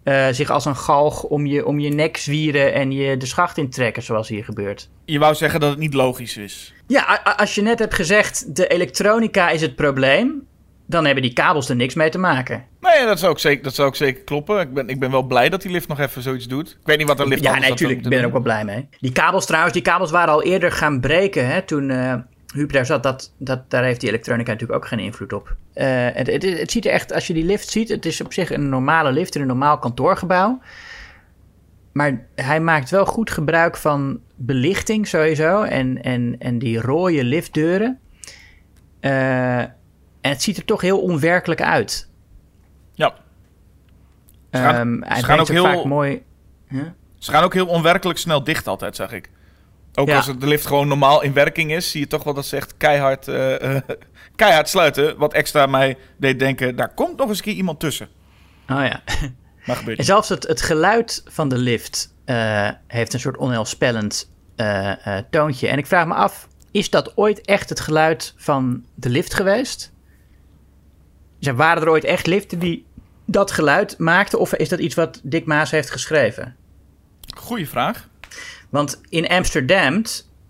eh, 0.04 0.28
zich 0.32 0.50
als 0.50 0.66
een 0.66 0.76
galg 0.76 1.24
om 1.24 1.46
je, 1.46 1.66
om 1.66 1.80
je 1.80 1.90
nek 1.90 2.18
zwieren 2.18 2.74
en 2.74 2.92
je 2.92 3.18
de 3.18 3.26
schacht 3.26 3.58
intrekken, 3.58 4.04
zoals 4.04 4.28
hier 4.28 4.44
gebeurt. 4.44 4.90
je 5.06 5.20
wou 5.20 5.36
zeggen 5.36 5.60
dat 5.60 5.70
het 5.70 5.80
niet 5.80 5.94
logisch 5.94 6.38
is. 6.38 6.74
Ja, 6.88 7.22
als 7.38 7.56
je 7.56 7.62
net 7.62 7.80
hebt 7.80 7.94
gezegd, 7.94 8.56
de 8.56 8.68
elektronica 8.68 9.50
is 9.50 9.62
het 9.62 9.76
probleem, 9.76 10.48
dan 10.86 11.06
hebben 11.06 11.24
die 11.24 11.34
kabels 11.34 11.70
er 11.70 11.76
niks 11.76 11.94
mee 11.94 12.10
te 12.10 12.18
maken. 12.18 12.66
Nee, 12.80 13.06
dat 13.06 13.20
zou 13.20 13.32
ook 13.32 13.40
zeker, 13.40 13.64
dat 13.64 13.76
zou 13.76 13.88
ook 13.88 13.96
zeker 13.96 14.24
kloppen. 14.24 14.60
Ik 14.60 14.74
ben, 14.74 14.88
ik 14.88 15.00
ben 15.00 15.12
wel 15.12 15.24
blij 15.24 15.50
dat 15.50 15.62
die 15.62 15.72
lift 15.72 15.88
nog 15.88 16.00
even 16.00 16.22
zoiets 16.22 16.48
doet. 16.48 16.70
Ik 16.70 16.88
weet 16.88 16.98
niet 16.98 17.08
wat 17.08 17.20
een 17.20 17.28
lift 17.28 17.44
ja, 17.44 17.48
anders 17.48 17.68
nee, 17.68 17.72
natuurlijk. 17.76 18.04
Ik 18.04 18.10
ben 18.10 18.20
er 18.20 18.26
ook 18.26 18.32
wel 18.32 18.42
blij 18.42 18.66
mee. 18.66 18.88
Die 19.00 19.12
kabels 19.12 19.46
trouwens, 19.46 19.74
die 19.74 19.82
kabels 19.82 20.12
waren 20.12 20.34
al 20.34 20.44
eerder 20.44 20.72
gaan 20.72 21.00
breken 21.00 21.48
hè, 21.48 21.62
toen 21.62 21.90
eh 21.90 22.14
Huub 22.54 22.72
daar 22.72 22.86
zat. 22.86 23.04
Dat, 23.04 23.34
dat, 23.38 23.70
daar 23.70 23.84
heeft 23.84 24.00
die 24.00 24.10
elektronica 24.10 24.52
natuurlijk 24.52 24.80
ook 24.84 24.88
geen 24.88 25.00
invloed 25.00 25.34
op. 25.34 25.56
Eh, 25.74 26.08
het, 26.14 26.28
het, 26.28 26.44
het 26.44 26.72
ziet 26.72 26.86
er 26.86 26.92
echt, 26.92 27.14
als 27.14 27.28
je 27.28 27.34
die 27.34 27.44
lift 27.44 27.70
ziet, 27.70 27.90
het 27.90 28.06
is 28.06 28.22
op 28.22 28.34
zich 28.34 28.52
een 28.52 28.70
normale 28.70 29.12
lift 29.12 29.36
in 29.36 29.42
een 29.42 29.48
normaal 29.48 29.78
kantoorgebouw. 29.78 30.62
Maar 31.92 32.26
hij 32.36 32.60
maakt 32.60 32.90
wel 32.90 33.06
goed 33.06 33.32
gebruik 33.32 33.78
van 33.78 34.20
belichting 34.36 35.08
sowieso 35.08 35.62
en, 35.62 36.04
en, 36.04 36.36
en 36.40 36.60
die 36.60 36.82
rode 36.82 37.24
liftdeuren. 37.24 38.00
Eh, 39.00 39.64
en 40.24 40.30
het 40.32 40.42
ziet 40.42 40.58
er 40.58 40.66
toch 40.66 40.82
heel 40.82 41.00
onwerkelijk 41.02 41.62
uit. 41.62 42.10
Ja, 42.94 43.14
gaan- 44.52 45.04
Ehm, 45.04 45.18
ze 45.20 45.24
gaan 45.26 45.40
ook 45.40 45.48
heel- 45.48 45.64
vaak 45.64 45.84
mooi... 45.84 46.24
Ze 47.18 47.32
gaan 47.32 47.44
ook 47.44 47.54
heel 47.54 47.68
onwerkelijk 47.68 48.20
snel 48.20 48.44
dicht 48.44 48.68
altijd, 48.68 48.96
zag 48.96 49.12
ik. 49.12 49.30
Ook 49.96 50.08
Ja. 50.08 50.16
als 50.16 50.26
de 50.38 50.48
lift 50.48 50.66
gewoon 50.66 50.88
normaal 50.88 51.22
in 51.22 51.34
werking 51.34 51.72
is, 51.72 51.92
zie 51.92 52.00
je 52.00 52.08
toch 52.08 52.24
wel 52.24 52.34
dat 52.34 52.46
ze 52.46 52.56
echt 52.56 52.78
keihard, 52.78 53.28
eh, 53.28 53.76
eh, 53.76 53.82
keihard 54.36 54.70
sluiten. 54.70 55.18
Wat 55.18 55.34
extra 55.34 55.66
mij 55.66 55.98
deed 56.18 56.40
denken, 56.40 56.76
daar 56.76 56.94
komt 56.94 57.18
nog 57.18 57.28
eens 57.30 57.38
een 57.38 57.44
keer 57.44 57.54
iemand 57.54 57.80
tussen. 57.80 58.08
Oh 58.70 58.86
ja. 58.86 59.02
Maar 59.66 59.76
gebeurt 59.76 59.98
En 59.98 60.06
zelfs 60.06 60.30
het, 60.30 60.48
het 60.48 60.62
geluid 60.62 61.24
van 61.28 61.50
de 61.50 61.58
lift 61.58 62.14
eh, 62.26 62.70
heeft 62.88 63.14
een 63.14 63.20
soort 63.20 63.38
onheilspellend 63.38 64.32
toontje. 65.30 65.68
En 65.68 65.78
ik 65.78 65.86
vraag 65.88 66.06
me 66.08 66.14
af, 66.14 66.48
is 66.72 66.90
dat 66.90 67.18
ooit 67.18 67.42
echt 67.42 67.70
het 67.70 67.80
geluid 67.80 68.34
van 68.38 68.86
de 68.96 69.10
lift 69.10 69.34
geweest? 69.34 69.93
Zeg, 71.44 71.54
waren 71.54 71.84
er 71.84 71.90
ooit 71.90 72.04
echt 72.04 72.28
liften 72.28 72.60
die 72.60 72.86
dat 73.26 73.52
geluid 73.52 73.98
maakten? 73.98 74.40
Of 74.40 74.54
is 74.54 74.70
dat 74.70 74.80
iets 74.80 74.96
wat 74.96 75.20
Dick 75.24 75.46
Maas 75.46 75.72
heeft 75.72 75.90
geschreven? 75.92 76.56
Goeie 77.36 77.70
vraag. 77.70 78.10
Want 78.70 79.02
in 79.10 79.28
Amsterdam 79.28 80.02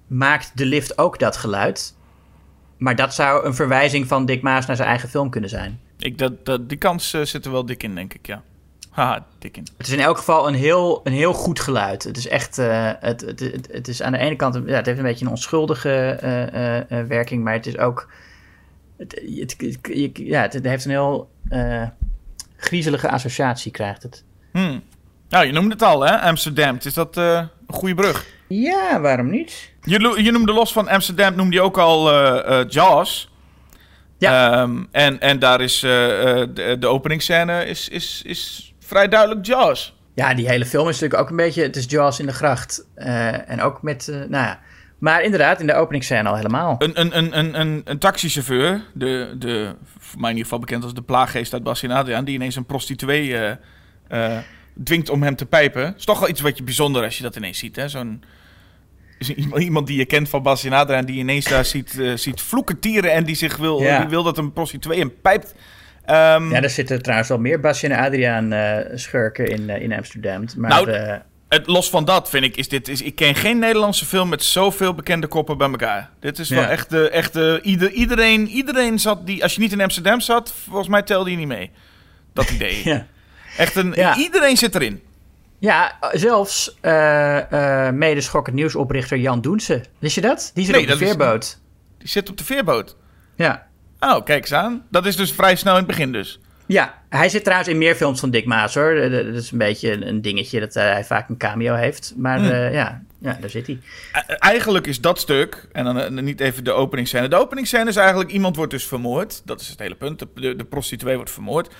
maakt 0.07 0.51
de 0.55 0.65
lift 0.65 0.97
ook 0.97 1.19
dat 1.19 1.37
geluid. 1.37 1.95
Maar 2.77 2.95
dat 2.95 3.13
zou 3.13 3.45
een 3.45 3.55
verwijzing 3.55 4.07
van 4.07 4.25
Dick 4.25 4.41
Maas 4.41 4.65
naar 4.65 4.75
zijn 4.75 4.87
eigen 4.87 5.09
film 5.09 5.29
kunnen 5.29 5.49
zijn. 5.49 5.79
Ik, 5.97 6.17
dat, 6.17 6.45
dat, 6.45 6.69
die 6.69 6.77
kans 6.77 7.13
eh, 7.13 7.21
zit 7.21 7.45
er 7.45 7.51
wel 7.51 7.65
dik 7.65 7.83
in, 7.83 7.95
denk 7.95 8.13
ik, 8.13 8.25
ja. 8.27 8.41
Haha, 8.89 9.25
dik 9.39 9.57
in. 9.57 9.67
Het 9.77 9.87
is 9.87 9.93
in 9.93 9.99
elk 9.99 10.17
geval 10.17 10.47
een 10.47 10.53
heel, 10.53 11.01
een 11.03 11.13
heel 11.13 11.33
goed 11.33 11.59
geluid. 11.59 12.03
Het 12.03 12.17
is 12.17 12.27
echt. 12.27 12.57
eh, 12.57 12.91
het, 12.99 13.21
het, 13.21 13.39
het, 13.39 13.67
het 13.71 13.87
is 13.87 14.01
aan 14.01 14.11
de 14.11 14.17
ene 14.17 14.35
kant. 14.35 14.55
Ja, 14.65 14.75
het 14.75 14.85
heeft 14.85 14.97
een 14.97 15.03
beetje 15.03 15.25
een 15.25 15.31
onschuldige 15.31 15.89
eh, 15.89 17.01
werking. 17.07 17.43
Maar 17.43 17.53
het 17.53 17.65
is 17.65 17.77
ook. 17.77 18.07
Het, 18.97 19.21
het, 19.57 20.17
ja, 20.17 20.41
het, 20.41 20.65
heeft 20.65 20.85
een 20.85 20.91
heel. 20.91 21.31
eh, 21.49 21.87
griezelige 22.57 23.09
associatie, 23.09 23.71
krijgt 23.71 24.03
het. 24.03 24.23
Hmm. 24.51 24.83
Nou, 25.29 25.45
je 25.45 25.51
noemde 25.51 25.71
het 25.71 25.81
al, 25.81 26.01
hè? 26.01 26.19
Amsterdam. 26.19 26.77
Is 26.81 26.93
dat 26.93 27.17
eh, 27.17 27.33
een 27.67 27.75
goede 27.75 27.95
brug? 27.95 28.25
Ja, 28.47 28.99
waarom 29.01 29.29
niet? 29.29 29.71
Je, 29.81 30.21
je 30.23 30.31
noemde 30.31 30.53
los 30.53 30.73
van 30.73 30.87
Amsterdam, 30.87 31.35
noemde 31.35 31.55
je 31.55 31.61
ook 31.61 31.77
al 31.77 32.11
eh, 32.11 32.65
Jaws. 32.69 33.31
Ja. 34.17 34.51
Ehm, 34.51 34.83
en, 34.91 35.19
en 35.19 35.39
daar 35.39 35.61
is 35.61 35.79
de, 35.79 36.75
de 36.79 36.87
openingsscène 36.87 37.65
is, 37.65 37.89
is, 37.89 38.21
is 38.25 38.73
vrij 38.79 39.07
duidelijk 39.07 39.45
Jaws. 39.45 39.95
Ja, 40.15 40.33
die 40.33 40.47
hele 40.49 40.65
film 40.65 40.89
is 40.89 40.99
natuurlijk 40.99 41.21
ook 41.21 41.29
een 41.29 41.35
beetje. 41.35 41.63
Het 41.63 41.75
is 41.75 41.85
Jaws 41.87 42.19
in 42.19 42.25
de 42.25 42.33
gracht. 42.33 42.85
En 42.95 43.61
ook 43.61 43.81
met. 43.81 44.07
nou 44.07 44.45
ja. 44.45 44.59
Maar 45.03 45.23
inderdaad, 45.23 45.59
in 45.59 45.67
de 45.67 45.73
openingsscène 45.73 46.29
al 46.29 46.35
helemaal. 46.35 46.75
Een, 46.79 46.99
een, 46.99 47.17
een, 47.17 47.37
een, 47.39 47.59
een, 47.59 47.81
een 47.85 47.97
taxichauffeur, 47.97 48.81
de, 48.93 49.35
de, 49.37 49.75
voor 49.97 50.19
mij 50.19 50.29
in 50.29 50.35
ieder 50.35 50.43
geval 50.51 50.59
bekend 50.59 50.83
als 50.83 50.93
de 50.93 51.01
plaaggeest 51.01 51.53
uit 51.53 51.63
Bassie 51.63 51.89
en 51.89 51.95
Adriaan, 51.95 52.25
die 52.25 52.33
ineens 52.35 52.55
een 52.55 52.65
prostituee 52.65 53.37
eh, 53.37 53.55
eh, 54.07 54.37
dwingt 54.83 55.09
om 55.09 55.23
hem 55.23 55.35
te 55.35 55.45
pijpen. 55.45 55.93
is 55.97 56.05
toch 56.05 56.19
wel 56.19 56.29
iets 56.29 56.41
wat 56.41 56.57
je 56.57 56.63
bijzonder 56.63 57.03
als 57.03 57.17
je 57.17 57.23
dat 57.23 57.35
ineens 57.35 57.57
ziet. 57.59 57.75
hè? 57.75 57.87
Zo'n 57.87 58.23
iemand- 59.57 59.87
die 59.87 59.97
je 59.97 60.05
kent 60.05 60.29
van 60.29 60.43
Bassie 60.43 60.71
en 60.71 60.77
Adriaan, 60.77 61.05
die 61.05 61.17
ineens 61.17 61.45
daar 61.45 61.65
ziet, 61.65 61.99
eh, 61.99 62.13
ziet 62.15 62.41
vloeken 62.41 62.79
tieren 62.79 63.11
en 63.11 63.23
die 63.23 63.35
zich 63.35 63.57
wil, 63.57 63.81
Ja. 63.81 63.99
die 63.99 64.09
wil 64.09 64.23
dat 64.23 64.37
een 64.37 64.53
prostituee 64.53 64.99
hem 64.99 65.13
pijpt. 65.21 65.55
Ehm, 66.05 66.49
Ja, 66.49 66.61
er 66.61 66.69
zitten 66.69 67.01
trouwens 67.01 67.29
wel 67.29 67.39
meer 67.39 67.59
Basje 67.59 67.87
en 67.87 68.05
Adriaan 68.05 68.53
schurken 68.97 69.45
in, 69.47 69.69
in 69.69 69.93
Amsterdam. 69.93 70.45
Maar 70.57 70.69
Nou, 70.69 70.89
eh, 70.91 71.15
het, 71.53 71.67
los 71.67 71.89
van 71.89 72.05
dat 72.05 72.29
vind 72.29 72.43
ik, 72.43 72.57
is 72.57 72.69
dit, 72.69 72.87
is, 72.87 73.01
ik 73.01 73.15
ken 73.15 73.35
geen 73.35 73.59
Nederlandse 73.59 74.05
film 74.05 74.29
met 74.29 74.43
zoveel 74.43 74.93
bekende 74.93 75.27
koppen 75.27 75.57
bij 75.57 75.69
elkaar. 75.69 76.09
Dit 76.19 76.39
is 76.39 76.49
wel 76.49 76.61
Ja. 76.61 76.69
echt, 76.69 76.89
de, 76.89 77.09
echt 77.09 77.33
de, 77.33 77.59
ieder, 77.63 77.91
iedereen, 77.91 78.47
iedereen 78.47 78.99
zat, 78.99 79.25
die, 79.25 79.43
als 79.43 79.53
je 79.53 79.59
niet 79.59 79.71
in 79.71 79.81
Amsterdam 79.81 80.19
zat, 80.21 80.53
volgens 80.67 80.87
mij 80.87 81.01
telde 81.01 81.31
je 81.31 81.37
niet 81.37 81.47
mee. 81.47 81.71
Dat 82.33 82.49
idee. 82.55 82.81
ja. 82.83 83.05
Echt 83.57 83.75
een, 83.75 83.93
Ja. 83.95 84.17
iedereen 84.17 84.57
zit 84.57 84.75
erin. 84.75 85.01
Ja, 85.59 85.97
zelfs 86.11 86.77
eh 86.81 87.87
eh 87.87 87.93
mede 87.93 88.21
schokkend 88.21 88.55
nieuwsoprichter 88.55 89.17
Jan 89.17 89.41
Doense. 89.41 89.83
Wist 89.99 90.15
je 90.15 90.21
dat? 90.21 90.51
Die 90.53 90.65
zit 90.65 90.73
Nee, 90.75 90.83
op 90.83 90.87
de 90.87 90.93
is- 90.93 90.99
veerboot. 90.99 91.59
Die 91.97 92.07
zit 92.07 92.29
op 92.29 92.37
de 92.37 92.43
veerboot. 92.43 92.95
Ja. 93.35 93.67
Oh, 93.99 94.23
kijk 94.25 94.41
eens 94.41 94.53
aan. 94.53 94.83
Dat 94.91 95.05
is 95.05 95.15
dus 95.15 95.31
vrij 95.31 95.55
snel 95.55 95.71
in 95.73 95.77
het 95.77 95.87
begin 95.87 96.11
dus. 96.11 96.39
ja, 96.65 97.01
hij 97.17 97.29
zit 97.29 97.43
trouwens 97.43 97.69
in 97.69 97.77
meer 97.77 97.95
films 97.95 98.19
van 98.19 98.29
Dick 98.29 98.45
Maas 98.45 98.73
hoor. 98.73 98.91
Eh, 98.95 99.11
Dat 99.11 99.35
is 99.43 99.51
een 99.51 99.57
beetje 99.57 99.91
een, 99.91 100.07
een 100.07 100.21
dingetje 100.21 100.59
dat 100.59 100.75
eh, 100.75 100.83
hij 100.83 101.03
vaak 101.05 101.29
een 101.29 101.37
cameo 101.37 101.75
heeft. 101.75 102.13
Maar 102.17 102.39
Hmm. 102.39 102.49
eh, 102.51 102.73
ja, 102.73 103.01
ja, 103.19 103.37
daar 103.41 103.49
zit 103.49 103.67
hij. 103.67 103.79
Eigenlijk 104.39 104.87
is 104.87 105.01
dat 105.01 105.19
stuk, 105.19 105.67
en 105.71 105.83
dan 105.83 106.23
niet 106.23 106.39
even 106.39 106.63
de 106.63 106.71
openingsscène. 106.71 107.27
De 107.27 107.35
openingsscène 107.35 107.89
is 107.89 107.95
eigenlijk, 107.95 108.31
iemand 108.31 108.55
wordt 108.55 108.71
dus 108.71 108.85
vermoord. 108.85 109.41
Dat 109.45 109.61
is 109.61 109.67
het 109.69 109.79
hele 109.79 109.95
punt. 109.95 110.19
De, 110.19 110.27
de, 110.35 110.55
de 110.55 110.63
prostituee 110.63 111.15
wordt 111.15 111.31
vermoord. 111.31 111.73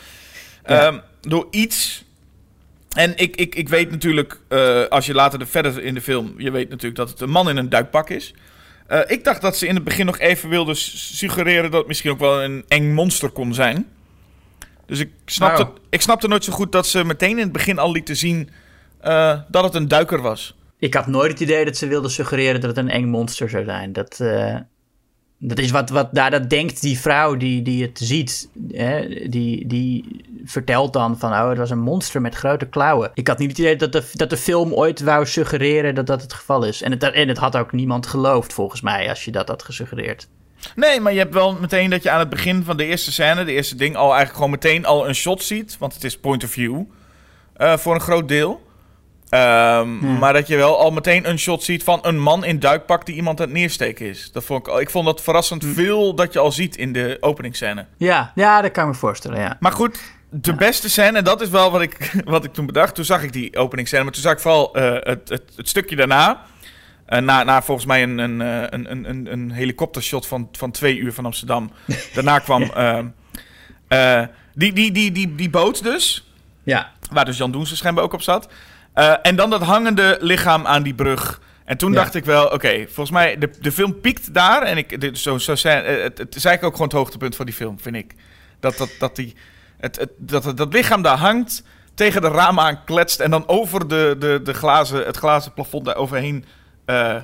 Ja. 0.65 0.86
Ehm, 0.88 1.00
door 1.22 1.48
iets... 1.52 2.06
En 2.96 3.13
ik, 3.17 3.36
ik, 3.36 3.56
ik 3.56 3.69
weet 3.69 3.91
natuurlijk, 3.91 4.39
eh, 4.48 4.84
als 4.88 5.06
je 5.06 5.13
later 5.13 5.39
de, 5.39 5.46
verder 5.46 5.84
in 5.84 5.93
de 5.93 6.02
film... 6.02 6.34
Je 6.38 6.52
weet 6.52 6.69
natuurlijk 6.69 6.96
dat 6.96 7.10
het 7.10 7.22
een 7.22 7.30
man 7.30 7.50
in 7.50 7.58
een 7.58 7.69
duikpak 7.69 8.10
is. 8.10 8.34
Eh, 8.88 9.00
ik 9.08 9.24
dacht 9.24 9.41
dat 9.41 9.58
ze 9.58 9.67
in 9.67 9.76
het 9.76 9.84
begin 9.84 10.06
nog 10.06 10.19
even 10.19 10.50
wilden 10.50 10.76
s- 10.76 11.17
suggereren... 11.17 11.63
dat 11.72 11.80
het 11.80 11.88
misschien 11.88 12.12
ook 12.12 12.19
wel 12.19 12.43
een 12.43 12.63
eng 12.67 12.93
monster 12.93 13.30
kon 13.30 13.54
zijn. 13.54 13.88
Dus 14.93 15.01
ik 15.01 15.12
snapte, 15.25 15.63
Oh. 15.63 15.69
ik 15.89 16.01
snapte 16.01 16.27
nooit 16.27 16.43
zo 16.43 16.53
goed 16.53 16.71
dat 16.71 16.88
ze 16.88 17.03
meteen 17.03 17.38
in 17.38 17.43
het 17.43 17.51
begin 17.51 17.79
al 17.79 17.91
lieten 17.91 18.15
zien... 18.15 18.49
eh, 18.99 19.39
dat 19.47 19.63
het 19.63 19.73
een 19.73 19.88
duiker 19.88 20.21
was. 20.21 20.56
Ik 20.79 20.93
had 20.93 21.08
nooit 21.08 21.32
het 21.32 21.39
idee 21.39 21.65
dat 21.65 21.77
ze 21.77 21.88
wilden 21.88 22.12
suggereren 22.12 22.62
dat 22.62 22.69
het 22.69 22.86
een 22.86 22.89
eng 22.89 23.08
monster 23.10 23.49
zou 23.49 23.63
zijn. 23.63 23.93
Dat, 23.93 24.19
eh, 24.19 24.56
dat 25.38 25.60
is 25.60 25.71
wat, 25.71 25.89
wat 25.89 26.10
daar 26.12 26.32
dat 26.32 26.49
denkt 26.49 26.82
die 26.82 26.99
vrouw 26.99 27.36
die, 27.38 27.62
die 27.62 27.82
het 27.82 27.99
ziet. 28.03 28.49
Hè? 28.71 29.08
Die, 29.29 29.67
die 29.67 30.21
vertelt 30.45 30.93
dan 30.93 31.19
van, 31.19 31.32
oh, 31.32 31.49
het 31.49 31.58
was 31.58 31.69
een 31.69 31.79
monster 31.79 32.21
met 32.21 32.36
grote 32.36 32.65
klauwen. 32.65 33.12
Ik 33.13 33.27
had 33.27 33.38
niet 33.38 33.49
het 33.49 33.60
idee 33.60 33.75
dat 33.75 33.91
de, 33.91 34.10
dat 34.13 34.29
de 34.29 34.38
film 34.38 34.73
ooit 34.73 35.01
wou 35.01 35.25
suggereren 35.25 35.95
dat 35.95 36.08
dat 36.08 36.21
het 36.21 36.34
geval 36.34 36.63
is. 36.65 36.82
En 36.82 36.91
het, 36.91 37.03
en 37.03 37.27
het 37.27 37.38
had 37.38 37.58
ook 37.58 37.71
niemand 37.71 38.08
geloofd, 38.08 38.53
volgens 38.53 38.82
mij, 38.82 39.10
als 39.10 39.25
je 39.25 39.32
dat 39.32 39.47
had 39.47 39.63
gesuggereerd. 39.63 40.27
Nee, 40.76 40.99
maar 40.99 41.12
je 41.13 41.19
hebt 41.19 41.34
wel 41.34 41.58
meteen 41.62 41.89
dat 41.89 42.04
je 42.04 42.10
aan 42.10 42.19
het 42.19 42.30
begin 42.30 42.63
van 42.63 42.78
de 42.78 42.86
eerste 42.86 43.12
scène, 43.12 43.43
de 43.45 43.52
eerste 43.52 43.76
ding, 43.76 43.95
al 43.95 44.06
eigenlijk 44.08 44.36
gewoon 44.36 44.49
meteen 44.49 44.86
al 44.86 45.08
een 45.08 45.15
shot 45.15 45.43
ziet. 45.43 45.76
Want 45.80 45.93
het 45.93 46.04
is 46.04 46.17
point 46.17 46.43
of 46.43 46.49
view 46.49 46.82
eh, 47.56 47.78
voor 47.78 47.93
een 47.95 48.02
groot 48.02 48.28
deel. 48.28 48.62
Ehm, 49.30 50.17
Maar 50.19 50.34
dat 50.34 50.47
je 50.47 50.56
wel 50.56 50.80
al 50.80 50.91
meteen 50.91 51.30
een 51.30 51.39
shot 51.39 51.63
ziet 51.63 51.84
van 51.84 51.99
een 52.02 52.19
man 52.19 52.45
in 52.45 52.60
duikpak 52.60 53.06
die 53.06 53.15
iemand 53.15 53.39
aan 53.39 53.45
het 53.45 53.56
neersteken 53.56 54.06
is. 54.06 54.30
Dat 54.32 54.43
vond 54.43 54.67
ik, 54.67 54.73
ik 54.73 54.89
vond 54.89 55.06
dat 55.06 55.21
verrassend 55.21 55.65
veel 55.65 56.15
dat 56.15 56.34
je 56.34 56.39
al 56.39 56.52
ziet 56.52 56.78
in 56.78 56.93
de 56.93 57.17
openingsscène. 57.19 57.86
Ja, 57.97 58.32
ja, 58.36 58.62
dat 58.62 58.71
kan 58.71 58.84
ik 58.84 58.89
me 58.93 58.95
voorstellen, 58.95 59.39
ja. 59.39 59.58
Maar 59.60 59.71
goed, 59.71 59.99
de 60.30 60.54
beste 60.56 60.89
scène, 60.89 61.17
en 61.17 61.23
dat 61.23 61.41
is 61.41 61.49
wel 61.49 61.71
wat 61.71 61.82
ik, 61.82 62.12
wat 62.26 62.43
ik 62.43 62.54
toen 62.54 62.65
bedacht. 62.65 62.95
Toen 62.95 63.06
zag 63.06 63.23
ik 63.23 63.34
die 63.34 63.58
openingsscène, 63.58 64.04
maar 64.04 64.13
toen 64.13 64.21
zag 64.21 64.34
ik 64.34 64.39
vooral 64.39 64.76
eh, 64.76 64.93
het, 64.93 65.30
het, 65.30 65.43
het 65.56 65.69
stukje 65.69 65.95
daarna. 65.95 66.41
Eh, 67.06 67.20
na, 67.20 67.44
na 67.44 67.62
volgens 67.62 67.88
mij 67.88 68.04
een, 68.04 68.18
een, 68.18 68.42
eh, 68.42 68.63
een, 68.70 69.10
een, 69.10 69.32
een, 69.32 69.52
helikoptershot 69.52 70.28
van, 70.28 70.50
van 70.52 70.72
twee 70.72 70.98
uur 70.98 71.13
van 71.13 71.26
Amsterdam. 71.26 71.72
Daarna 72.13 72.39
kwam 72.39 72.62
ehm, 72.62 73.08
eh, 73.88 74.22
die, 74.54 74.74
die, 74.74 74.92
die, 74.92 75.12
die, 75.12 75.36
die 75.36 75.50
boot 75.50 75.84
dus. 75.84 76.28
Ja, 76.63 76.92
Waar 77.12 77.26
dus 77.26 77.38
Jan 77.38 77.52
Doense 77.52 77.76
schijnbaar 77.76 78.04
ook 78.04 78.13
op 78.13 78.22
zat. 78.22 78.48
Eh, 78.94 79.13
en 79.22 79.36
dan 79.36 79.50
dat 79.50 79.62
hangende 79.62 80.18
lichaam 80.22 80.66
aan 80.66 80.84
die 80.84 80.94
brug. 80.94 81.42
En 81.66 81.78
toen 81.78 81.92
Ja. 81.92 81.96
dacht 81.96 82.16
ik 82.16 82.26
wel, 82.26 82.48
oké, 82.48 82.84
volgens 82.86 83.12
mij, 83.12 83.38
de, 83.38 83.50
de 83.62 83.72
film 83.72 84.00
piekt 84.02 84.34
daar. 84.34 84.62
En 84.62 84.78
ik, 84.78 85.10
zo, 85.13 85.38
zo 85.38 85.56
zijn, 85.56 85.84
eh, 85.84 86.04
het, 86.04 86.18
het 86.18 86.36
is 86.36 86.46
eigenlijk 86.46 86.63
ook 86.63 86.72
gewoon 86.72 86.88
het 86.88 86.98
hoogtepunt 86.98 87.36
van 87.36 87.46
die 87.46 87.56
film, 87.56 87.80
vind 87.80 87.96
ik. 87.96 88.16
Dat, 88.60 88.78
dat, 88.78 88.89
dat, 89.00 89.16
die, 89.16 89.36
het, 89.78 90.00
het, 90.00 90.10
dat, 90.18 90.44
dat, 90.44 90.58
dat 90.58 90.74
lichaam 90.74 91.02
daar 91.02 91.18
hangt, 91.18 91.63
tegen 91.94 92.22
de 92.22 92.28
ramen 92.28 92.63
aan 92.63 92.84
kletst... 92.84 93.20
en 93.20 93.32
dan 93.32 93.48
over 93.48 93.88
de, 93.88 94.16
de, 94.20 94.39
de 94.44 94.54
glazen, 94.54 95.06
het 95.06 95.18
glazen 95.18 95.54
plafond 95.54 95.86
daar 95.86 95.96
overheen 95.96 96.46
eh, 96.86 97.22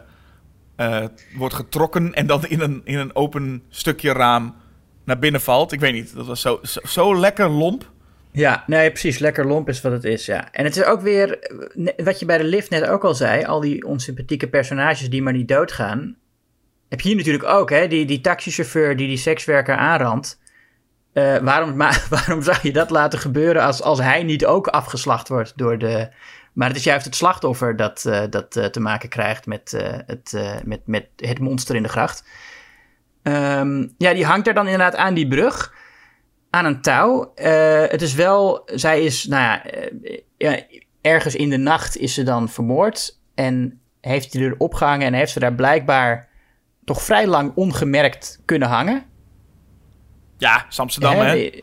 eh, 0.76 1.06
wordt 1.36 1.54
getrokken... 1.54 2.13
en 2.13 2.28
dan 2.28 2.45
in 2.45 2.60
een, 2.60 2.82
in 2.84 2.98
een 2.98 3.15
open 3.15 3.63
stukje 3.69 4.13
raam 4.13 4.56
naar 5.04 5.19
binnen 5.19 5.41
valt. 5.41 5.72
Ik 5.72 5.80
weet 5.80 5.93
niet, 5.93 6.15
dat 6.15 6.26
was 6.26 6.41
zo, 6.41 6.60
zo, 6.84 7.15
lekker 7.15 7.50
lomp. 7.50 7.91
Ja, 8.32 8.63
nee, 8.67 8.89
precies. 8.89 9.19
Lekker 9.19 9.48
lomp 9.48 9.69
is 9.69 9.82
wat 9.82 9.91
het 9.91 10.04
is, 10.04 10.26
ja. 10.26 10.52
En 10.52 10.63
het 10.63 10.76
is 10.76 10.84
ook 10.84 11.02
weer, 11.02 11.39
eh, 11.39 12.06
wat 12.06 12.19
je 12.19 12.26
bij 12.26 12.38
de 12.38 12.43
lift 12.43 12.69
net 12.69 12.88
ook 12.88 13.04
al 13.04 13.15
zei, 13.15 13.45
al 13.45 13.60
die 13.60 13.86
onsympathieke 13.86 14.49
personages 14.49 15.10
die 15.10 15.22
maar 15.22 15.34
niet 15.34 15.47
doodgaan. 15.47 16.18
Heb 16.89 17.01
je 17.01 17.07
hier 17.07 17.18
natuurlijk 17.18 17.49
ook, 17.49 17.70
hè? 17.70 17.88
Die, 17.88 18.05
die 18.05 18.22
taxichauffeur 18.22 18.97
die 18.97 19.07
die 19.07 19.18
sekswerker 19.18 19.76
aanrandt. 19.76 20.39
Waarom, 21.41 21.78
waarom 22.10 22.41
zou 22.41 22.57
je 22.62 22.72
dat 22.72 22.89
laten 22.89 23.20
gebeuren 23.20 23.62
als, 23.62 23.82
als 23.82 23.99
hij 23.99 24.24
niet 24.24 24.45
ook 24.45 24.68
afgeslacht 24.68 25.28
wordt 25.28 25.53
door 25.55 25.78
de... 25.78 26.10
Maar 26.54 26.68
het 26.68 26.78
is 26.78 26.84
juist 26.84 27.06
het 27.06 27.16
slachtoffer 27.16 27.76
dat, 27.76 28.06
eh, 28.06 28.24
dat 28.30 28.56
eh, 28.56 28.66
te 28.66 28.80
maken 28.80 29.10
krijgt 29.10 29.45
met, 29.45 29.74
eh, 29.74 29.97
het, 30.06 30.34
met, 30.64 30.82
met 30.86 31.08
het 31.16 31.39
monster 31.39 31.76
in 31.76 31.84
de 31.84 31.89
gracht. 31.89 32.24
Ehm, 33.24 33.88
ja, 33.97 34.14
die 34.14 34.26
hangt 34.26 34.47
er 34.47 34.54
dan 34.54 34.66
inderdaad 34.66 34.95
aan 34.95 35.14
die 35.14 35.28
brug 35.28 35.74
aan 36.50 36.66
een 36.66 36.82
touw. 36.82 37.32
Het 37.89 38.02
is 38.02 38.14
wel, 38.14 38.62
zij 38.66 39.04
is, 39.04 39.26
nou 39.26 39.43
ja, 39.43 39.64
ja, 40.38 40.60
ergens 41.02 41.36
in 41.36 41.50
de 41.50 41.58
nacht 41.58 41.97
is 41.97 42.14
ze 42.14 42.24
dan 42.24 42.50
vermoord. 42.50 43.20
En 43.36 43.82
heeft 44.02 44.34
hij 44.34 44.43
er 44.43 44.56
opgehangen 44.58 45.08
en 45.08 45.14
heeft 45.14 45.32
ze 45.32 45.39
daar 45.39 45.54
blijkbaar 45.54 46.28
toch 46.86 47.02
vrij 47.02 47.28
lang 47.28 47.52
ongemerkt 47.56 48.41
kunnen 48.45 48.68
hangen. 48.68 49.04
Ja, 50.38 50.66
Amsterdam, 50.78 51.16
Hè, 51.16 51.26
hè? 51.26 51.62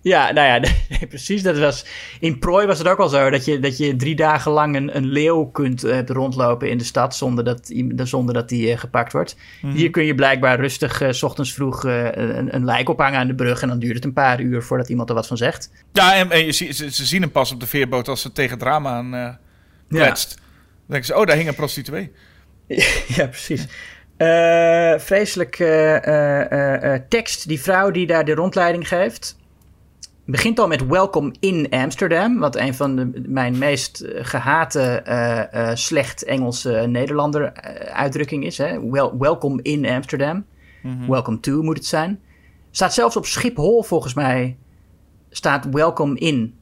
Ja, 0.00 0.32
nou 0.32 0.46
ja, 0.46 0.58
nee, 0.88 1.06
precies. 1.08 1.42
Dat 1.42 1.58
was, 1.58 1.84
in 2.20 2.38
prooi 2.38 2.66
was 2.66 2.78
het 2.78 2.88
ook 2.88 2.98
al 2.98 3.08
zo 3.08 3.30
dat 3.30 3.44
je, 3.44 3.58
dat 3.58 3.76
je 3.76 3.96
drie 3.96 4.14
dagen 4.14 4.52
lang 4.52 4.76
een, 4.76 4.96
een 4.96 5.06
leeuw 5.06 5.44
kunt 5.44 5.84
eh, 5.84 6.06
rondlopen 6.06 6.70
in 6.70 6.78
de 6.78 6.84
stad 6.84 7.16
zonder 7.16 7.44
dat, 7.44 7.72
zonder 7.96 8.34
dat 8.34 8.48
die 8.48 8.72
eh, 8.72 8.78
gepakt 8.78 9.12
wordt. 9.12 9.36
Hier 9.60 9.90
kun 9.90 10.04
je 10.04 10.14
blijkbaar 10.14 10.60
rustig 10.60 11.00
eh, 11.00 11.10
s 11.10 11.22
ochtends 11.22 11.54
vroeg 11.54 11.82
een, 11.82 12.54
een 12.54 12.64
lijk 12.64 12.88
ophangen 12.88 13.18
aan 13.18 13.26
de 13.26 13.34
brug 13.34 13.62
en 13.62 13.68
dan 13.68 13.78
duurt 13.78 13.94
het 13.94 14.04
een 14.04 14.12
paar 14.12 14.40
uur 14.40 14.62
voordat 14.62 14.88
iemand 14.88 15.08
er 15.08 15.14
wat 15.14 15.26
van 15.26 15.36
zegt. 15.36 15.70
Ja, 15.92 16.14
en, 16.14 16.30
en 16.30 16.44
je 16.44 16.52
ze, 16.52 16.72
ze 16.72 17.06
zien 17.06 17.22
hem 17.22 17.30
pas 17.30 17.52
op 17.52 17.60
de 17.60 17.66
veerboot 17.66 18.08
als 18.08 18.20
ze 18.20 18.32
tegen 18.32 18.60
raam 18.60 18.86
aan 18.86 19.38
kletst. 19.88 20.34
Dan 20.36 20.46
denken 20.86 21.06
ze, 21.06 21.16
oh, 21.16 21.26
daar 21.26 21.36
hing 21.36 21.48
een 21.48 21.54
prostituee. 21.54 22.12
ja, 23.16 23.26
precies. 23.26 23.66
Vreselijk 25.04 25.56
tekst. 27.08 27.48
Die 27.48 27.60
vrouw 27.60 27.90
die 27.90 28.06
daar 28.06 28.24
de 28.24 28.34
rondleiding 28.34 28.88
geeft. 28.88 29.37
Begint 30.30 30.58
al 30.58 30.66
met 30.66 30.86
Welcome 30.86 31.34
in 31.40 31.66
Amsterdam. 31.70 32.38
Wat 32.38 32.56
een 32.56 32.74
van 32.74 32.96
de, 32.96 33.22
mijn 33.26 33.58
meest 33.58 34.00
eh, 34.00 34.24
gehate 34.24 34.80
eh, 34.80 35.70
eh, 35.70 35.76
slecht 35.76 36.24
Engelse 36.24 36.70
Nederlander 36.70 37.52
uitdrukking 37.92 38.44
is. 38.44 38.58
Hè? 38.58 38.90
Wel, 38.90 39.18
welcome 39.18 39.62
in 39.62 39.86
Amsterdam. 39.86 40.44
Welcome 41.06 41.40
to 41.40 41.62
moet 41.62 41.76
het 41.76 41.86
zijn. 41.86 42.20
Staat 42.70 42.94
zelfs 42.94 43.16
op 43.16 43.26
Schiphol 43.26 43.82
volgens 43.82 44.14
mij. 44.14 44.56
Staat 45.30 45.68
Welcome 45.70 46.18
in. 46.18 46.58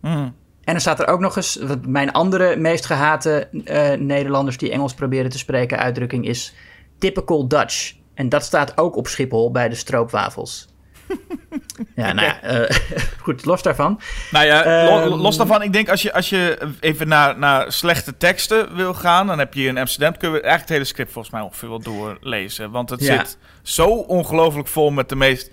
Mhm. 0.00 0.16
En 0.18 0.32
dan 0.74 0.80
staat 0.80 1.00
er 1.00 1.08
ook 1.08 1.20
nog 1.20 1.36
eens, 1.36 1.56
wat 1.56 1.86
mijn 1.86 2.12
andere 2.12 2.56
meest 2.56 2.86
gehate 2.86 3.48
eh, 3.64 3.98
Nederlanders 3.98 4.58
die 4.58 4.70
Engels 4.70 4.94
proberen 4.94 5.30
te 5.30 5.38
spreken 5.38 5.78
uitdrukking 5.78 6.26
is 6.26 6.54
typical 6.98 7.48
Dutch. 7.48 7.94
En 8.14 8.28
dat 8.28 8.44
staat 8.44 8.78
ook 8.78 8.96
op 8.96 9.06
Schiphol 9.06 9.50
bij 9.50 9.68
de 9.68 9.74
stroopwafels. 9.74 10.67
ja, 11.96 12.12
nou 12.12 12.26
ja, 12.26 12.40
eh, 12.42 12.76
goed, 13.22 13.44
los 13.44 13.62
daarvan. 13.62 14.00
Nou 14.30 14.46
ja, 14.46 14.64
Ehm, 14.64 15.08
los 15.08 15.36
daarvan, 15.36 15.62
ik 15.62 15.72
denk 15.72 15.88
als 15.88 16.02
je, 16.02 16.12
als 16.12 16.28
je 16.28 16.58
even 16.80 17.08
naar, 17.08 17.38
naar 17.38 17.72
slechte 17.72 18.16
teksten 18.16 18.76
wil 18.76 18.94
gaan, 18.94 19.26
dan 19.26 19.38
heb 19.38 19.54
je 19.54 19.66
in 19.66 19.78
Amsterdam, 19.78 20.16
kun 20.16 20.28
je 20.28 20.32
eigenlijk 20.32 20.60
het 20.62 20.68
hele 20.72 20.84
script 20.84 21.12
volgens 21.12 21.34
mij 21.34 21.42
ongeveer 21.42 21.68
wel 21.68 21.80
doorlezen. 21.80 22.70
Want 22.70 22.90
het 22.90 23.00
Ja. 23.04 23.16
zit 23.24 23.38
zo 23.62 23.86
ongelooflijk 23.88 24.68
vol 24.68 24.90
met 24.90 25.08
de 25.08 25.16
meest 25.16 25.50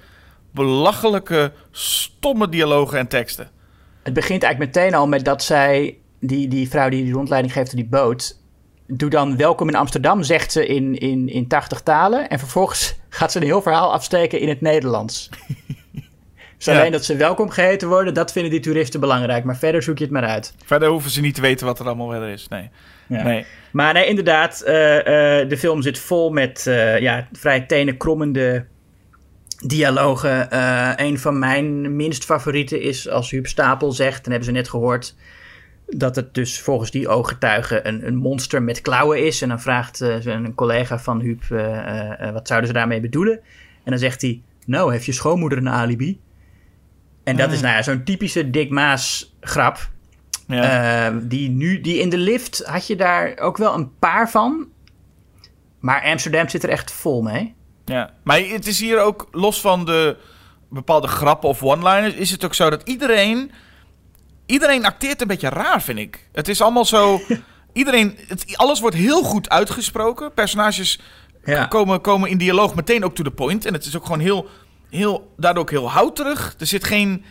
belachelijke, 0.51 1.51
stomme 1.71 2.49
dialogen 2.49 2.99
en 2.99 3.07
teksten. 3.07 3.49
Het 4.03 4.13
begint 4.13 4.43
eigenlijk 4.43 4.75
meteen 4.75 4.93
al 4.93 5.07
met 5.07 5.25
dat 5.25 5.43
zij, 5.43 5.97
die, 6.19 6.47
die 6.47 6.69
vrouw 6.69 6.89
die 6.89 7.03
die 7.03 7.13
rondleiding 7.13 7.53
geeft 7.53 7.69
op 7.71 7.75
die 7.77 7.87
boot, 7.87 8.37
doe 8.87 9.09
dan 9.09 9.37
welkom 9.37 9.67
in 9.67 9.75
Amsterdam, 9.75 10.23
zegt 10.23 10.51
ze 10.51 10.65
in, 10.65 10.97
in, 10.97 11.29
in 11.29 11.47
80 11.47 11.81
talen. 11.81 12.29
En 12.29 12.39
vervolgens 12.39 12.95
gaat 13.09 13.31
ze 13.31 13.37
een 13.37 13.45
heel 13.45 13.61
verhaal 13.61 13.93
afsteken 13.93 14.39
in 14.39 14.49
het 14.49 14.61
Nederlands. 14.61 15.29
Dus 16.57 16.73
Ja. 16.73 16.79
alleen 16.79 16.91
dat 16.91 17.05
ze 17.05 17.15
welkom 17.15 17.49
geheten 17.49 17.87
worden, 17.87 18.13
dat 18.13 18.31
vinden 18.31 18.51
die 18.51 18.59
toeristen 18.59 18.99
belangrijk. 18.99 19.43
Maar 19.43 19.57
verder 19.57 19.83
zoek 19.83 19.97
je 19.97 20.03
het 20.03 20.13
maar 20.13 20.23
uit. 20.25 20.53
Verder 20.65 20.89
hoeven 20.89 21.11
ze 21.11 21.21
niet 21.21 21.35
te 21.35 21.41
weten 21.41 21.65
wat 21.65 21.79
er 21.79 21.85
allemaal 21.85 22.09
verder 22.09 22.29
is. 22.29 22.47
Nee. 22.47 22.69
Ja. 23.07 23.23
nee. 23.23 23.45
Maar 23.71 23.93
nee, 23.93 24.05
inderdaad, 24.05 24.61
eh, 24.61 25.39
eh, 25.41 25.49
de 25.49 25.57
film 25.57 25.81
zit 25.81 25.99
vol 25.99 26.29
met 26.29 26.67
eh, 26.67 26.99
ja, 26.99 27.27
vrij 27.31 27.61
tenenkrommende 27.61 28.65
dialogen. 29.65 30.59
Een 31.05 31.19
van 31.19 31.39
mijn 31.39 31.95
minst 31.95 32.25
favorieten 32.25 32.81
is 32.81 33.09
als 33.09 33.31
Huub 33.31 33.47
Stapel 33.47 33.91
zegt, 33.91 34.23
dan 34.23 34.31
hebben 34.31 34.49
ze 34.49 34.55
net 34.55 34.69
gehoord, 34.69 35.15
dat 35.87 36.15
het 36.15 36.33
dus 36.33 36.61
volgens 36.61 36.91
die 36.91 37.07
ooggetuigen 37.07 37.87
een, 37.87 38.07
een 38.07 38.15
monster 38.15 38.63
met 38.63 38.81
klauwen 38.81 39.25
is. 39.25 39.41
En 39.41 39.49
dan 39.49 39.61
vraagt 39.61 40.01
eh, 40.01 40.25
een 40.25 40.55
collega 40.55 40.99
van 40.99 41.19
Huub, 41.19 41.43
eh, 41.49 42.27
eh, 42.27 42.33
wat 42.33 42.47
zouden 42.47 42.67
ze 42.69 42.75
daarmee 42.75 42.99
bedoelen? 42.99 43.39
En 43.83 43.91
dan 43.91 43.99
zegt 43.99 44.21
hij, 44.21 44.41
nou, 44.65 44.91
heeft 44.91 45.05
je 45.05 45.11
schoonmoeder 45.11 45.57
een 45.57 45.69
alibi? 45.69 46.19
En 47.23 47.37
dat 47.37 47.51
is 47.51 47.61
nou 47.61 47.75
ja, 47.75 47.81
zo'n 47.81 48.03
typische 48.03 48.49
Dick 48.49 48.69
Maas 48.69 49.35
grap. 49.39 49.89
Ja. 50.47 51.11
Die, 51.11 51.49
nu, 51.49 51.81
die 51.81 51.99
in 51.99 52.09
de 52.09 52.17
lift 52.17 52.63
had 52.65 52.87
je 52.87 52.95
daar 52.95 53.37
ook 53.37 53.57
wel 53.57 53.73
een 53.73 53.97
paar 53.99 54.29
van. 54.29 54.67
Maar 55.79 56.03
Amsterdam 56.03 56.49
zit 56.49 56.63
er 56.63 56.69
echt 56.69 56.91
vol 56.91 57.21
mee. 57.21 57.53
Ja, 57.85 58.13
maar 58.23 58.39
het 58.39 58.67
is 58.67 58.79
hier 58.79 58.99
ook 58.99 59.27
los 59.31 59.61
van 59.61 59.85
de 59.85 60.17
bepaalde 60.69 61.07
grappen 61.07 61.49
of 61.49 61.63
one-liners, 61.63 62.13
is 62.13 62.31
het 62.31 62.45
ook 62.45 62.53
zo 62.53 62.69
dat 62.69 62.81
iedereen. 62.83 63.51
Iedereen 64.45 64.85
acteert 64.85 65.21
een 65.21 65.27
beetje 65.27 65.49
raar, 65.49 65.81
vind 65.81 65.99
ik. 65.99 66.27
Het 66.31 66.47
is 66.47 66.61
allemaal 66.61 66.85
zo. 66.85 67.21
iedereen. 67.73 68.17
Het, 68.27 68.57
alles 68.57 68.79
wordt 68.79 68.95
heel 68.95 69.23
goed 69.23 69.49
uitgesproken. 69.49 70.33
Personages 70.33 70.99
Ja. 71.45 71.65
komen, 71.65 72.01
komen 72.01 72.29
in 72.29 72.37
dialoog 72.37 72.75
meteen 72.75 73.03
ook 73.03 73.15
to 73.15 73.23
the 73.23 73.31
point. 73.31 73.65
En 73.65 73.73
het 73.73 73.85
is 73.85 73.95
ook 73.95 74.05
gewoon 74.05 74.19
heel. 74.19 74.49
heel 74.89 75.33
daardoor 75.37 75.61
ook 75.61 75.69
heel 75.69 75.89
houterig. 75.89 76.55
Er 76.59 76.67
zit 76.67 76.83
geen. 76.83 77.25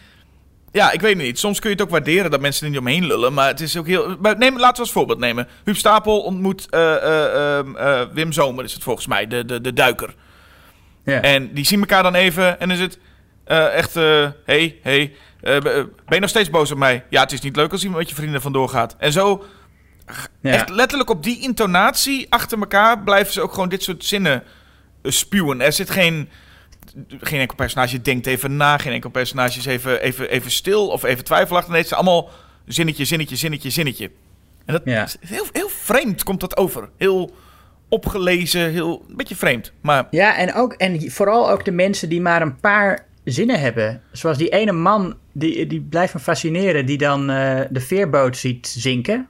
Ja, 0.73 0.91
ik 0.91 1.01
weet 1.01 1.15
het 1.17 1.23
niet. 1.23 1.39
Soms 1.39 1.61
kun 1.61 1.71
je 1.71 1.77
het 1.77 1.85
ook 1.85 1.91
waarderen 1.91 2.31
dat 2.31 2.41
mensen 2.41 2.65
er 2.65 2.71
niet 2.71 2.81
omheen 2.81 3.07
lullen. 3.07 3.35
Maar 3.35 3.49
het 3.49 3.61
is 3.61 3.77
ook 3.77 3.87
heel. 3.87 4.17
Maar 4.21 4.39
neem, 4.39 4.59
laten 4.59 4.75
we 4.75 4.81
als 4.81 4.93
voorbeeld 4.93 5.19
nemen. 5.19 5.49
Huub 5.65 5.77
Stapel 5.77 6.21
ontmoet 6.21 6.67
eh, 6.71 6.95
eh, 6.95 7.59
ehm, 7.59 7.77
eh, 7.77 8.01
Wim 8.13 8.33
Zomer, 8.33 8.65
is 8.65 8.73
het 8.73 8.83
volgens 8.83 9.07
mij, 9.07 9.27
de, 9.27 9.45
de, 9.45 9.61
de 9.61 9.73
duiker. 9.73 10.15
Ja. 11.05 11.21
En 11.21 11.55
die 11.55 11.67
zien 11.67 11.81
elkaar 11.81 12.03
dan 12.03 12.15
even 12.15 12.61
en 12.61 12.69
dan 12.69 12.77
is 12.77 12.83
het 12.83 12.99
eh, 13.45 13.75
echt, 13.75 13.97
eh 13.97 14.29
hey, 14.45 14.79
hey, 14.83 15.15
eh, 15.41 15.61
ben 15.63 15.89
je 16.09 16.21
nog 16.21 16.29
steeds 16.31 16.51
boos 16.51 16.71
op 16.71 16.79
mij? 16.79 17.05
Ja, 17.11 17.21
het 17.23 17.33
is 17.33 17.41
niet 17.41 17.57
leuk 17.57 17.73
als 17.73 17.83
iemand 17.83 18.01
met 18.01 18.09
je 18.11 18.15
vrienden 18.17 18.41
vandoor 18.43 18.69
gaat. 18.69 18.97
En 18.99 19.13
zo, 19.13 19.45
Ja. 20.41 20.51
echt 20.53 20.69
letterlijk 20.69 21.11
op 21.11 21.23
die 21.23 21.41
intonatie 21.41 22.27
achter 22.29 22.59
elkaar 22.59 23.03
blijven 23.03 23.33
ze 23.33 23.41
ook 23.41 23.53
gewoon 23.53 23.69
dit 23.69 23.83
soort 23.83 24.05
zinnen 24.05 24.43
spuwen. 25.03 25.61
Er 25.61 25.73
zit 25.73 25.91
geen, 25.91 26.29
geen 27.21 27.41
enkel 27.41 27.57
personage 27.57 28.03
denkt 28.03 28.27
even 28.27 28.57
na, 28.57 28.79
geen 28.79 28.93
enkel 28.93 29.11
personage 29.11 29.59
is 29.59 29.67
even, 29.67 30.01
even, 30.01 30.31
even 30.31 30.51
stil 30.51 30.89
of 30.89 31.03
even 31.03 31.25
twijfelachtig. 31.25 31.71
Nee, 31.73 31.81
het 31.83 31.91
is 31.91 31.97
allemaal 31.97 32.31
zinnetje, 32.67 33.05
zinnetje, 33.05 33.37
zinnetje, 33.37 33.71
zinnetje. 33.71 34.11
En 34.65 34.73
dat 34.73 34.83
Ja. 34.85 35.03
is 35.05 35.17
heel, 35.21 35.45
heel 35.53 35.69
vreemd 35.69 36.23
komt 36.23 36.41
dat 36.41 36.57
over. 36.57 36.89
Heel 36.97 37.35
opgelezen, 37.89 38.71
heel, 38.71 39.05
een 39.09 39.17
beetje 39.17 39.37
vreemd. 39.37 39.73
Maar 39.81 40.07
Ja, 40.11 40.37
en, 40.37 40.55
ook, 40.55 40.73
en 40.73 41.11
vooral 41.11 41.51
ook 41.51 41.65
de 41.65 41.71
mensen 41.73 42.09
die 42.09 42.21
maar 42.21 42.43
een 42.43 42.61
paar 42.61 43.07
zinnen 43.25 43.61
hebben. 43.61 44.03
Zoals 44.13 44.39
die 44.39 44.49
ene 44.49 44.73
man, 44.73 45.17
die, 45.33 45.67
die 45.67 45.81
blijft 45.81 46.15
me 46.15 46.21
fascineren, 46.21 46.87
die 46.87 46.99
dan 46.99 47.31
eh, 47.31 47.61
de 47.71 47.81
veerboot 47.81 48.37
ziet 48.37 48.67
zinken 48.67 49.29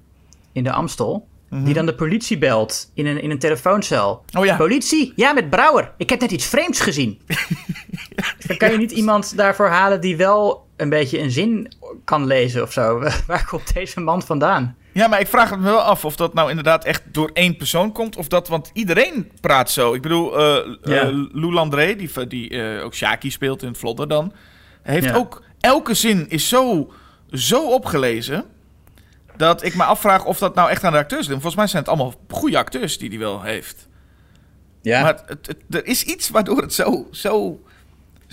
in 0.53 0.64
de 0.64 0.72
Amstel. 0.72 1.26
Die 1.62 1.74
dan 1.74 1.86
de 1.86 1.95
politie 1.95 2.38
belt 2.38 2.90
in 2.95 3.07
een, 3.07 3.22
in 3.22 3.30
een 3.30 3.38
telefooncel. 3.38 4.24
Oh 4.38 4.45
ja. 4.45 4.57
Politie? 4.57 5.12
Ja, 5.16 5.32
met 5.32 5.51
Brouwer. 5.51 5.92
Ik 5.97 6.11
heb 6.11 6.20
net 6.20 6.30
iets 6.30 6.47
vreemds 6.47 6.80
gezien. 6.80 7.20
Dan 8.47 8.57
kan 8.57 8.70
je 8.70 8.78
niet 8.78 8.90
iemand 8.92 9.36
daarvoor 9.36 9.68
halen 9.68 10.01
die 10.01 10.16
wel 10.16 10.66
een 10.76 10.88
beetje 10.88 11.18
een 11.18 11.30
zin 11.30 11.72
kan 12.05 12.26
lezen 12.26 12.62
of 12.62 12.72
zo. 12.72 12.99
Waar 13.26 13.47
komt 13.47 13.74
deze 13.74 14.01
man 14.01 14.22
vandaan? 14.22 14.76
Ja, 14.95 15.07
maar 15.09 15.20
ik 15.20 15.26
vraag 15.26 15.57
me 15.57 15.62
wel 15.62 15.80
af 15.80 16.05
of 16.05 16.16
dat 16.16 16.34
nou 16.34 16.49
inderdaad 16.49 16.84
echt 16.84 17.03
door 17.12 17.30
één 17.32 17.57
persoon 17.57 17.92
komt. 17.92 18.16
Of 18.16 18.28
dat, 18.28 18.49
want 18.49 18.70
iedereen 18.72 19.30
praat 19.40 19.70
zo. 19.70 19.95
Ik 19.95 20.03
bedoel, 20.03 20.40
Ja. 20.40 20.66
eh, 20.82 21.09
Lou 21.32 21.53
Landré, 21.53 21.97
die, 21.97 22.26
die 22.26 22.49
eh, 22.76 22.84
ook 22.84 22.95
Shaki 22.95 23.30
speelt 23.30 23.62
in 23.62 23.74
Vlodder 23.74 24.09
dan. 24.09 24.32
Heeft 24.82 25.07
Ja. 25.07 25.14
ook, 25.14 25.42
elke 25.61 25.95
zin 25.95 26.28
is 26.28 26.49
zo, 26.49 26.92
zo 27.30 27.70
opgelezen. 27.72 28.45
Dat 29.36 29.62
ik 29.64 29.74
me 29.74 29.82
afvraag 29.84 30.24
of 30.24 30.38
dat 30.38 30.55
nou 30.55 30.70
echt 30.70 30.84
aan 30.84 30.92
de 30.92 30.99
acteurs 30.99 31.20
ligt. 31.26 31.32
Volgens 31.40 31.55
mij 31.57 31.66
zijn 31.66 31.82
het 31.82 31.90
allemaal 31.92 32.14
goede 32.28 32.59
acteurs 32.59 32.99
die 32.99 33.09
hij 33.09 33.18
wel 33.18 33.42
heeft. 33.42 33.88
Ja. 34.82 35.03
Maar 35.03 35.22
het, 35.26 35.47
het- 35.47 35.62
er 35.70 35.86
is 35.86 36.03
iets 36.05 36.28
waardoor 36.30 36.61
het 36.61 36.72
zo, 36.74 37.09
zo, 37.11 37.61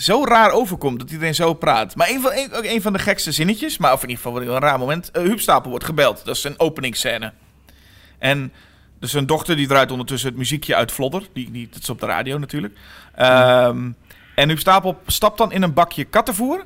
zo 0.01 0.25
raar 0.25 0.51
overkomt 0.51 0.99
dat 0.99 1.11
iedereen 1.11 1.35
zo 1.35 1.53
praat. 1.53 1.95
Maar 1.95 2.09
een 2.09 2.21
van, 2.21 2.31
een, 2.33 2.53
ook 2.53 2.63
een 2.63 2.81
van 2.81 2.93
de 2.93 2.99
gekste 2.99 3.31
zinnetjes, 3.31 3.77
maar 3.77 3.93
of 3.93 4.03
in 4.03 4.09
ieder 4.09 4.23
geval 4.23 4.41
een 4.41 4.59
raar 4.59 4.79
moment. 4.79 5.11
Uh, 5.17 5.63
wordt 5.63 5.85
gebeld. 5.85 6.25
Dat 6.25 6.35
is 6.35 6.43
een 6.43 6.59
openingsscène. 6.59 7.33
En 8.17 8.53
dus 8.99 9.11
zijn 9.11 9.25
dochter 9.25 9.55
die 9.55 9.67
draait 9.67 9.91
ondertussen 9.91 10.29
het 10.29 10.37
muziekje 10.37 10.75
uit 10.75 10.91
Vlodder. 10.91 11.27
Die, 11.33 11.69
dat 11.71 11.81
is 11.81 11.89
op 11.89 11.99
de 11.99 12.05
radio 12.05 12.37
natuurlijk. 12.37 12.77
Ehm, 13.15 13.91
en 14.35 14.47
Huub 14.47 14.59
Stapel 14.59 15.01
stapt 15.05 15.37
dan 15.37 15.51
in 15.51 15.61
een 15.61 15.73
bakje 15.73 16.03
kattenvoer. 16.03 16.65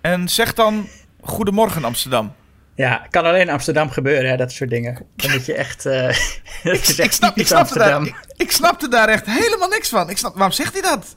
En 0.00 0.28
zegt 0.28 0.56
dan... 0.56 0.88
Goedemorgen 1.20 1.84
Amsterdam. 1.84 2.34
Ja, 2.76 3.06
kan 3.10 3.24
alleen 3.24 3.40
in 3.40 3.50
Amsterdam 3.50 3.90
gebeuren, 3.90 4.30
hè, 4.30 4.36
dat 4.36 4.52
soort 4.52 4.70
dingen. 4.70 5.06
Dan 5.16 5.30
moet 5.30 5.46
je 5.46 5.54
echt. 5.54 5.84
Ik, 6.62 6.84
snap, 6.84 7.38
snapte 7.38 7.44
daar, 7.48 7.58
Amsterdam. 7.58 8.04
ik, 8.04 8.14
ik 8.36 8.50
snapte 8.52 8.88
daar 8.88 9.08
echt 9.08 9.26
helemaal 9.26 9.68
niks 9.68 9.88
van. 9.88 10.10
Ik 10.10 10.16
snap, 10.18 10.34
waarom 10.34 10.52
zegt 10.52 10.72
hij 10.72 10.82
dat? 10.82 11.16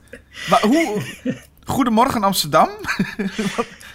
Maar 0.50 0.62
hoe... 0.62 1.02
Goedemorgen 1.66 2.24
Amsterdam? 2.24 2.70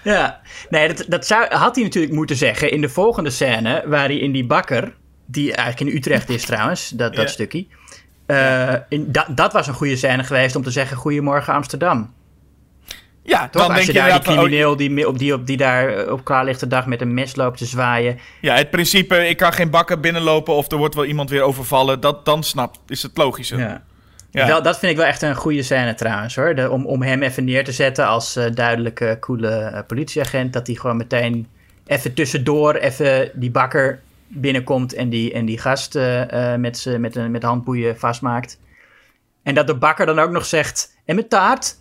Ja, 0.02 0.40
nee, 0.70 0.88
dat, 0.94 1.04
dat 1.08 1.26
zou, 1.26 1.54
had 1.54 1.74
hij 1.74 1.84
natuurlijk 1.84 2.12
moeten 2.14 2.36
zeggen 2.36 2.70
in 2.70 2.80
de 2.80 2.88
volgende 2.88 3.30
scène, 3.30 3.82
waar 3.86 4.04
hij 4.04 4.16
in 4.18 4.32
die 4.32 4.46
bakker, 4.46 4.94
die 5.26 5.54
eigenlijk 5.54 5.90
in 5.90 5.96
Utrecht 5.96 6.28
is 6.28 6.44
trouwens, 6.44 6.88
dat, 6.88 7.14
dat 7.14 7.24
Ja. 7.24 7.30
stukje. 7.30 7.66
eh, 8.26 8.74
in, 8.88 9.12
dat, 9.12 9.26
dat 9.36 9.52
was 9.52 9.66
een 9.66 9.74
goede 9.74 9.96
scène 9.96 10.24
geweest 10.24 10.56
om 10.56 10.62
te 10.62 10.70
zeggen: 10.70 10.96
Goedemorgen 10.96 11.54
Amsterdam. 11.54 12.14
Ja, 13.24 13.48
Toch? 13.48 13.62
dan 13.62 13.64
Als 13.70 13.74
denk 13.74 13.86
je 13.86 13.92
daar 13.92 14.08
die 14.08 14.18
oh, 14.18 14.24
crimineel 14.36 14.76
die, 14.76 15.08
op, 15.08 15.18
die, 15.18 15.34
op, 15.34 15.46
die 15.46 15.56
daar 15.56 15.88
eh, 15.88 16.12
op 16.12 16.24
klaarlichte 16.24 16.66
dag 16.66 16.86
met 16.86 17.00
een 17.00 17.14
mes 17.14 17.36
loopt 17.36 17.58
te 17.58 17.64
zwaaien. 17.66 18.18
ja, 18.40 18.54
het 18.54 18.70
principe, 18.70 19.28
ik 19.28 19.36
kan 19.36 19.52
geen 19.52 19.70
bakken 19.70 20.00
binnenlopen 20.00 20.54
of 20.54 20.70
er 20.70 20.76
wordt 20.76 20.94
wel 20.94 21.04
iemand 21.04 21.30
weer 21.30 21.42
overvallen. 21.42 22.00
Dat, 22.00 22.24
dan 22.24 22.42
snap, 22.42 22.76
is 22.86 23.02
het 23.02 23.16
logischer. 23.16 23.58
Ja. 23.58 23.82
Ja. 24.30 24.46
Wel, 24.46 24.62
dat 24.62 24.78
vind 24.78 24.92
ik 24.92 24.98
wel 24.98 25.06
echt 25.06 25.22
een 25.22 25.34
goede 25.34 25.62
scène 25.62 25.94
trouwens 25.94 26.36
hoor. 26.36 26.54
De, 26.54 26.70
om, 26.70 26.86
om 26.86 27.02
hem 27.02 27.22
even 27.22 27.44
neer 27.44 27.64
te 27.64 27.72
zetten 27.72 28.06
als 28.06 28.36
eh, 28.36 28.44
duidelijke, 28.54 29.16
coole 29.20 29.48
eh, 29.48 29.80
politieagent. 29.86 30.52
Dat 30.52 30.66
hij 30.66 30.76
gewoon 30.76 30.96
meteen 30.96 31.46
even 31.86 32.14
tussendoor 32.14 32.74
even 32.74 33.30
die 33.34 33.50
bakker 33.50 34.00
binnenkomt 34.28 34.94
en 34.94 35.08
die, 35.08 35.32
en 35.32 35.44
die 35.44 35.58
gast 35.58 35.94
eh, 35.96 36.54
met, 36.54 36.86
met, 36.98 37.16
een- 37.16 37.30
met 37.30 37.42
handboeien 37.42 37.98
vastmaakt. 37.98 38.58
En 39.42 39.54
dat 39.54 39.66
de 39.66 39.74
bakker 39.76 40.06
dan 40.06 40.18
ook 40.18 40.30
nog 40.30 40.44
zegt, 40.44 40.96
en 41.04 41.14
met 41.16 41.30
taart? 41.30 41.76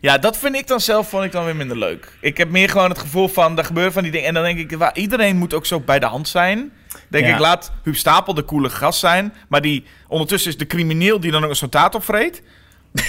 Ja, 0.00 0.18
dat 0.18 0.36
vind 0.38 0.54
ik 0.56 0.66
dan 0.66 0.80
zelf 0.80 1.08
vond 1.08 1.24
ik 1.24 1.32
dan 1.32 1.44
weer 1.44 1.56
minder 1.56 1.78
leuk. 1.78 2.12
Ik 2.20 2.36
heb 2.36 2.50
meer 2.50 2.68
gewoon 2.68 2.88
het 2.88 2.98
gevoel 2.98 3.28
van, 3.28 3.58
er 3.58 3.64
gebeuren 3.64 3.92
van 3.92 4.02
die 4.02 4.12
dingen. 4.12 4.26
En 4.28 4.34
dan 4.34 4.42
denk 4.42 4.58
ik, 4.58 4.90
iedereen 4.94 5.36
moet 5.36 5.54
ook 5.54 5.66
zo 5.66 5.80
bij 5.80 5.98
de 5.98 6.06
hand 6.06 6.28
zijn. 6.28 6.72
Denk 7.08 7.26
Ja. 7.26 7.32
ik, 7.34 7.38
laat 7.40 7.72
Huub 7.82 7.96
Stapel 7.96 8.34
de 8.34 8.44
coole 8.44 8.70
gast 8.70 8.98
zijn. 9.00 9.34
Maar 9.48 9.60
die, 9.60 9.84
ondertussen 10.08 10.50
is 10.50 10.56
de 10.56 10.66
crimineel 10.66 11.20
die 11.20 11.30
dan 11.30 11.44
ook 11.44 11.50
een 11.50 11.56
zo'n 11.56 11.68
taart 11.68 11.94
opvreet. 11.94 12.42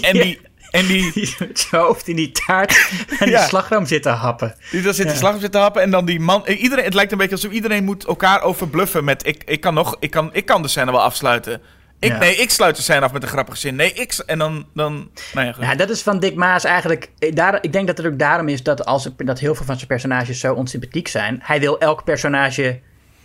En 0.00 0.12
die, 0.12 0.40
en 0.70 0.86
die, 0.86 1.12
Die 1.14 1.34
met 1.38 1.58
zijn 1.70 1.82
hoofd 1.82 2.08
in 2.08 2.16
die 2.16 2.32
taart 2.32 2.90
en 3.18 3.30
Ja. 3.30 3.38
die 3.38 3.48
slagroom 3.48 3.86
zit 3.86 4.02
te 4.02 4.08
happen. 4.08 4.54
die 4.70 4.82
daar 4.82 4.94
zit 4.94 5.08
de 5.08 5.14
slag 5.14 5.34
op 5.34 5.40
zit 5.40 5.52
te 5.52 5.58
happen. 5.58 5.82
En 5.82 5.90
dan 5.90 6.04
die 6.04 6.20
man, 6.20 6.46
eh, 6.46 6.62
iedereen, 6.62 6.84
het 6.84 6.94
lijkt 6.94 7.12
een 7.12 7.18
beetje 7.18 7.34
alsof 7.34 7.50
iedereen 7.52 7.84
moet 7.84 8.04
elkaar 8.04 8.42
overbluffen 8.42 9.04
met, 9.04 9.26
ik, 9.26 9.42
ik 9.46 9.60
kan 9.60 9.74
nog, 9.74 9.96
ik 10.00 10.10
kan, 10.10 10.30
ik 10.32 10.44
kan 10.46 10.62
de 10.62 10.68
scène 10.68 10.90
wel 10.90 11.02
afsluiten. 11.02 11.60
Ik, 11.98 12.10
Ja. 12.10 12.18
Nee, 12.18 12.34
ik 12.36 12.50
sluit 12.50 12.76
de 12.76 12.82
scène 12.82 13.00
af 13.00 13.12
met 13.12 13.22
een 13.22 13.28
grappige 13.28 13.58
zin. 13.58 13.74
Nee, 13.76 13.92
ik, 13.92 14.12
en 14.26 14.38
dan, 14.38 14.66
dan, 14.74 15.10
nou 15.34 15.46
ja. 15.46 15.54
Ja, 15.60 15.74
dat 15.74 15.90
is 15.90 16.02
van 16.02 16.18
Dick 16.20 16.34
Maas 16.34 16.64
eigenlijk. 16.64 17.10
eh, 17.18 17.34
Daar, 17.34 17.58
ik 17.60 17.72
denk 17.72 17.86
dat 17.86 17.96
het 17.96 18.06
ook 18.06 18.18
daarom 18.18 18.48
is 18.48 18.62
dat, 18.62 18.84
als, 18.84 19.08
dat 19.16 19.38
heel 19.38 19.54
veel 19.54 19.64
van 19.66 19.74
zijn 19.76 19.86
personages 19.88 20.40
zo 20.40 20.54
onsympathiek 20.54 21.08
zijn. 21.08 21.38
Hij 21.42 21.60
wil 21.60 21.78
elk 21.78 22.04
personage 22.04 22.80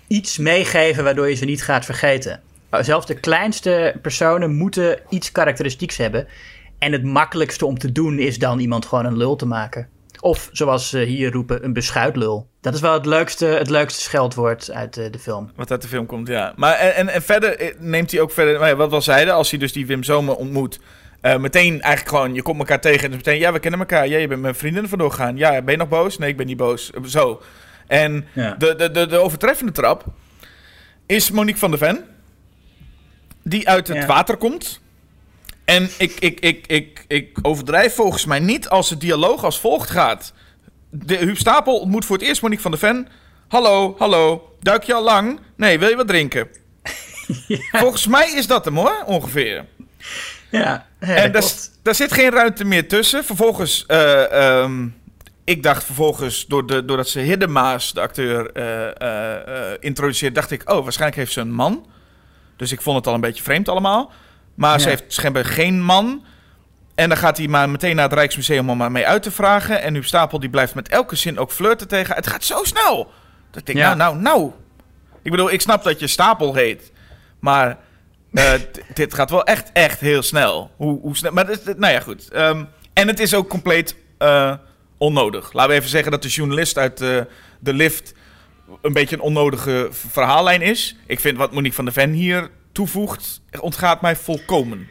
iets 0.08 0.38
meegeven 0.38 1.04
waardoor 1.04 1.30
je 1.30 1.36
ze 1.36 1.46
niet 1.46 1.64
gaat 1.64 1.86
vergeten. 1.86 2.42
Zelfs 2.82 3.06
de 3.06 3.20
kleinste 3.20 3.96
personen 4.02 4.56
moeten 4.56 5.00
iets 5.10 5.32
karakteristieks 5.32 5.98
hebben. 5.98 6.28
En 6.80 6.92
het 6.92 7.04
makkelijkste 7.04 7.66
om 7.66 7.78
te 7.78 7.92
doen 7.92 8.20
is 8.20 8.40
dan 8.40 8.60
iemand 8.60 8.86
gewoon 8.86 9.06
een 9.06 9.18
lul 9.18 9.36
te 9.36 9.46
maken. 9.46 9.88
Of 10.22 10.50
zoals 10.52 10.90
ze 10.90 11.00
hier 11.00 11.32
roepen, 11.32 11.64
een 11.64 11.74
beschuitlul. 11.74 12.50
Dat 12.62 12.74
is 12.74 12.80
wel 12.82 12.94
het 12.94 13.06
leukste, 13.06 13.46
het 13.46 13.70
leukste 13.70 14.02
scheldwoord 14.02 14.72
uit 14.72 14.98
eh, 14.98 15.12
de 15.12 15.20
film. 15.20 15.52
Wat 15.56 15.72
uit 15.72 15.82
de 15.82 15.88
film 15.88 16.06
komt, 16.06 16.28
ja. 16.28 16.54
Maar 16.56 16.74
en, 16.74 16.96
en, 16.96 17.10
en 17.10 17.22
verder 17.22 17.58
eh, 17.60 17.74
neemt 17.80 18.12
hij 18.12 18.20
ook 18.22 18.32
verder, 18.32 18.76
wat 18.78 18.90
we 18.90 18.96
al 18.96 19.02
zeiden, 19.02 19.34
als 19.34 19.50
hij 19.50 19.60
dus 19.60 19.74
die 19.74 19.86
Wim 19.86 20.04
Zomer 20.04 20.36
ontmoet, 20.36 20.80
eh, 21.22 21.38
meteen 21.38 21.82
eigenlijk 21.82 22.16
gewoon, 22.16 22.34
je 22.34 22.42
komt 22.42 22.60
elkaar 22.60 22.82
tegen 22.82 23.04
en 23.04 23.08
dus 23.08 23.18
meteen, 23.18 23.40
ja, 23.40 23.52
we 23.54 23.60
kennen 23.60 23.80
elkaar. 23.80 24.08
Ja, 24.08 24.18
je 24.18 24.28
bent 24.28 24.42
mijn 24.42 24.56
vriendin 24.56 24.88
vandoor 24.88 25.12
gegaan. 25.12 25.38
Ja, 25.38 25.62
ben 25.62 25.74
je 25.74 25.80
nog 25.80 25.90
boos? 25.90 26.18
Nee, 26.18 26.30
ik 26.30 26.38
ben 26.38 26.46
niet 26.48 26.58
boos. 26.58 26.92
Eh, 26.92 27.04
Zo. 27.04 27.42
En 27.88 28.26
Ja. 28.34 28.56
de, 28.58 28.76
de, 28.76 28.92
de, 28.92 29.06
de 29.08 29.18
overtreffende 29.18 29.72
trap 29.72 30.04
is 31.06 31.32
Monique 31.32 31.60
van 31.60 31.70
der 31.70 31.80
Ven, 31.80 32.06
die 33.44 33.70
uit 33.70 33.88
het 33.88 33.98
Ja. 33.98 34.06
water 34.06 34.38
komt. 34.38 34.81
En 35.66 35.90
ik, 35.98 36.12
ik, 36.20 36.40
ik, 36.40 36.68
ik, 36.68 37.06
ik 37.08 37.40
overdrijf 37.42 37.96
volgens 37.96 38.26
mij 38.26 38.40
niet 38.40 38.70
als 38.70 38.90
het 38.90 39.00
dialoog 39.00 39.44
als 39.44 39.60
volgt 39.60 39.90
gaat. 39.90 40.34
De 40.90 41.18
Huub 41.18 41.38
Stapel 41.38 41.80
ontmoet 41.80 42.06
voor 42.06 42.18
het 42.18 42.26
eerst 42.26 42.42
Monique 42.42 42.62
van 42.62 42.72
der 42.72 42.80
Ven. 42.80 43.08
Hallo, 43.48 43.96
hallo. 43.98 44.56
Duik 44.60 44.84
je 44.84 44.94
al 44.94 45.04
lang? 45.04 45.40
Nee, 45.56 45.80
wil 45.80 45.90
je 45.90 45.96
wat 45.96 46.08
drinken? 46.08 46.48
Volgens 47.84 48.08
mij 48.08 48.32
is 48.32 48.48
dat 48.48 48.66
hem 48.66 48.78
hoor, 48.78 49.04
ongeveer. 49.06 49.66
Ja, 50.52 50.86
en 51.00 51.32
daar, 51.32 51.44
daar 51.82 51.96
zit 51.96 52.14
geen 52.14 52.30
ruimte 52.30 52.66
meer 52.66 52.88
tussen. 52.88 53.24
Vervolgens, 53.24 53.86
eh, 53.86 54.32
ehm, 54.32 54.88
ik 55.44 55.64
dacht 55.64 55.84
vervolgens, 55.84 56.46
door 56.46 56.66
de, 56.66 56.86
doordat 56.86 57.10
ze 57.10 57.20
Hiddemaas, 57.20 57.94
de 57.94 58.02
acteur, 58.02 58.52
eh, 58.52 59.74
introduceert, 59.80 60.36
dacht 60.36 60.52
ik, 60.52 60.70
oh, 60.72 60.84
waarschijnlijk 60.84 61.20
heeft 61.20 61.34
ze 61.34 61.42
een 61.42 61.54
man. 61.54 61.86
Dus 62.56 62.72
ik 62.72 62.82
vond 62.82 62.98
het 62.98 63.08
al 63.08 63.14
een 63.14 63.22
beetje 63.22 63.44
vreemd 63.44 63.70
allemaal. 63.70 64.12
Maar 64.56 64.80
ze 64.80 64.90
heeft 64.90 65.04
schijnbaar 65.08 65.46
geen 65.46 65.82
man. 65.84 66.24
En 66.96 67.10
dan 67.10 67.18
gaat 67.18 67.38
hij 67.38 67.48
maar 67.48 67.70
meteen 67.70 67.96
naar 67.96 68.06
het 68.10 68.14
Rijksmuseum 68.14 68.70
om 68.70 68.78
maar 68.78 68.92
mee 68.92 69.08
uit 69.08 69.24
te 69.24 69.32
vragen. 69.32 69.82
En 69.82 69.94
Huub 69.94 70.06
Stapel 70.06 70.40
die 70.40 70.50
blijft 70.50 70.76
met 70.76 70.90
elke 70.90 71.16
zin 71.16 71.40
ook 71.40 71.52
flirten 71.52 71.88
tegen. 71.88 72.16
Het 72.16 72.28
gaat 72.28 72.44
zo 72.44 72.64
snel. 72.64 73.12
Dat 73.52 73.60
ik 73.60 73.66
denk, 73.66 73.78
nou, 73.78 73.98
nou, 73.98 74.18
nou. 74.18 74.52
Ik 75.24 75.32
bedoel, 75.32 75.52
ik 75.52 75.62
snap 75.62 75.84
dat 75.84 76.00
je 76.00 76.08
Stapel 76.08 76.54
heet. 76.54 76.92
Maar 77.40 77.78
eh, 78.34 78.54
dit 78.94 79.14
gaat 79.14 79.30
wel 79.30 79.44
echt, 79.44 79.70
echt 79.74 80.00
heel 80.00 80.22
snel. 80.22 80.72
Hoe, 80.76 81.00
hoe 81.00 81.18
snel. 81.18 81.32
Maar 81.32 81.46
dit- 81.48 81.78
nou 81.78 81.94
ja, 81.94 82.00
goed. 82.00 82.30
Ehm, 82.32 82.64
en 82.94 83.08
het 83.08 83.20
is 83.20 83.34
ook 83.34 83.50
compleet 83.50 83.96
eh, 84.18 84.54
onnodig. 84.98 85.54
Laten 85.54 85.72
we 85.72 85.78
even 85.78 85.90
zeggen 85.90 86.12
dat 86.12 86.22
de 86.22 86.28
journalist 86.30 86.78
uit 86.78 87.02
eh, 87.02 87.20
de 87.60 87.74
lift 87.74 88.14
een 88.82 88.94
beetje 88.94 89.16
een 89.16 89.22
onnodige 89.22 89.88
verhaallijn 89.92 90.62
is. 90.62 90.96
Ik 91.06 91.20
vind 91.20 91.38
wat 91.38 91.52
Monique 91.52 91.76
van 91.76 91.86
der 91.86 91.94
Ven 91.94 92.12
hier 92.12 92.50
toevoegt, 92.72 93.42
ontgaat 93.60 94.02
mij 94.02 94.16
volkomen. 94.16 94.88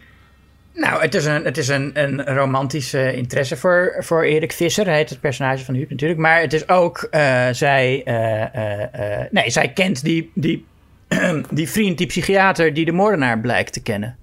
Nou, 0.75 1.03
het 1.03 1.15
is 1.15 1.25
een, 1.25 1.45
het 1.45 1.59
is 1.59 1.69
een, 1.69 1.91
een 2.03 2.25
romantische 2.25 3.15
interesse 3.15 3.57
voor, 3.57 3.97
voor 3.99 4.23
Erik 4.23 4.53
Visser. 4.53 4.87
Hij 4.87 4.97
heet 4.97 5.11
het 5.11 5.21
personage 5.21 5.65
van 5.65 5.75
Huub 5.75 5.91
natuurlijk. 5.91 6.21
Maar 6.21 6.41
het 6.41 6.53
is 6.53 6.69
ook, 6.69 6.99
eh, 6.99 7.49
zij, 7.51 8.03
eh, 8.05 9.21
eh, 9.21 9.27
nee, 9.31 9.51
zij 9.51 9.73
kent 9.73 10.05
die, 10.05 10.31
die, 10.35 10.67
die 11.51 11.69
vriend, 11.71 11.99
die 11.99 12.07
psychiater, 12.07 12.75
die 12.75 12.85
de 12.85 12.93
moordenaar 12.93 13.41
blijkt 13.41 13.73
te 13.73 13.83
kennen. 13.83 14.17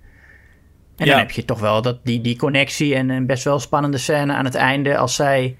En 0.97 1.05
Ja. 1.05 1.12
dan 1.12 1.20
heb 1.20 1.32
je 1.32 1.45
toch 1.45 1.60
wel 1.60 1.82
dat, 1.82 1.99
die, 2.03 2.22
die 2.22 2.38
connectie 2.38 2.95
en 2.95 3.10
een 3.10 3.26
best 3.26 3.43
wel 3.43 3.60
spannende 3.60 3.97
scène 3.97 4.34
aan 4.34 4.45
het 4.45 4.55
einde. 4.55 4.97
Als 4.97 5.16
zij 5.16 5.58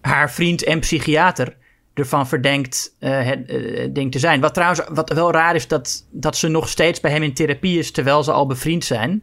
haar 0.00 0.30
vriend 0.30 0.64
en 0.64 0.80
psychiater 0.80 1.56
ervan 1.94 2.28
verdenkt 2.28 2.94
eh, 2.98 3.22
het 3.24 3.46
eh, 3.48 3.88
ding 3.92 4.12
te 4.12 4.18
zijn. 4.18 4.40
Wat 4.40 4.54
trouwens 4.54 4.80
wat 4.92 5.12
wel 5.12 5.32
raar 5.32 5.54
is, 5.54 5.68
dat, 5.68 6.06
dat 6.10 6.36
ze 6.36 6.48
nog 6.48 6.68
steeds 6.68 7.00
bij 7.00 7.10
hem 7.10 7.22
in 7.22 7.34
therapie 7.34 7.78
is 7.78 7.90
terwijl 7.90 8.22
ze 8.22 8.32
al 8.32 8.46
bevriend 8.46 8.84
zijn. 8.84 9.22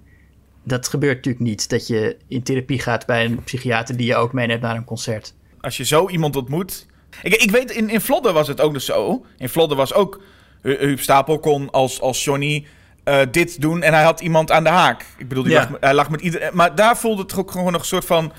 Dat 0.63 0.87
gebeurt 0.87 1.15
natuurlijk 1.15 1.43
niet, 1.43 1.69
dat 1.69 1.87
je 1.87 2.17
in 2.27 2.43
therapie 2.43 2.79
gaat 2.79 3.05
bij 3.05 3.25
een 3.25 3.43
psychiater 3.43 3.97
die 3.97 4.07
je 4.07 4.15
ook 4.15 4.33
meeneemt 4.33 4.61
naar 4.61 4.75
een 4.75 4.83
concert. 4.83 5.33
Als 5.61 5.77
je 5.77 5.85
zo 5.85 6.09
iemand 6.09 6.35
ontmoet. 6.35 6.85
Ik, 7.23 7.33
ik 7.35 7.51
weet, 7.51 7.71
in, 7.71 7.89
in 7.89 8.01
Vlodder 8.01 8.33
was 8.33 8.47
het 8.47 8.61
ook 8.61 8.73
dus 8.73 8.85
zo. 8.85 9.25
In 9.37 9.49
Vlodder 9.49 9.77
was 9.77 9.93
ook. 9.93 10.21
Hu- 10.61 10.77
Huub 10.77 10.99
Stapel 10.99 11.39
kon 11.39 11.69
als, 11.71 12.01
als 12.01 12.23
Johnny 12.23 12.65
eh, 13.03 13.19
dit 13.31 13.61
doen 13.61 13.81
en 13.83 13.93
hij 13.93 14.03
had 14.03 14.19
iemand 14.19 14.51
aan 14.51 14.63
de 14.63 14.69
haak. 14.69 15.05
Ik 15.17 15.27
bedoel, 15.27 15.43
die 15.43 15.51
Ja. 15.53 15.67
lag, 15.69 15.77
hij 15.79 15.93
lag 15.93 16.09
met 16.09 16.21
iedereen. 16.21 16.49
Maar 16.53 16.75
daar 16.75 16.97
voelde 16.97 17.21
het 17.21 17.35
ook 17.37 17.51
gewoon 17.51 17.71
nog 17.71 17.81
een 17.81 17.87
soort 17.87 18.05
van 18.05 18.33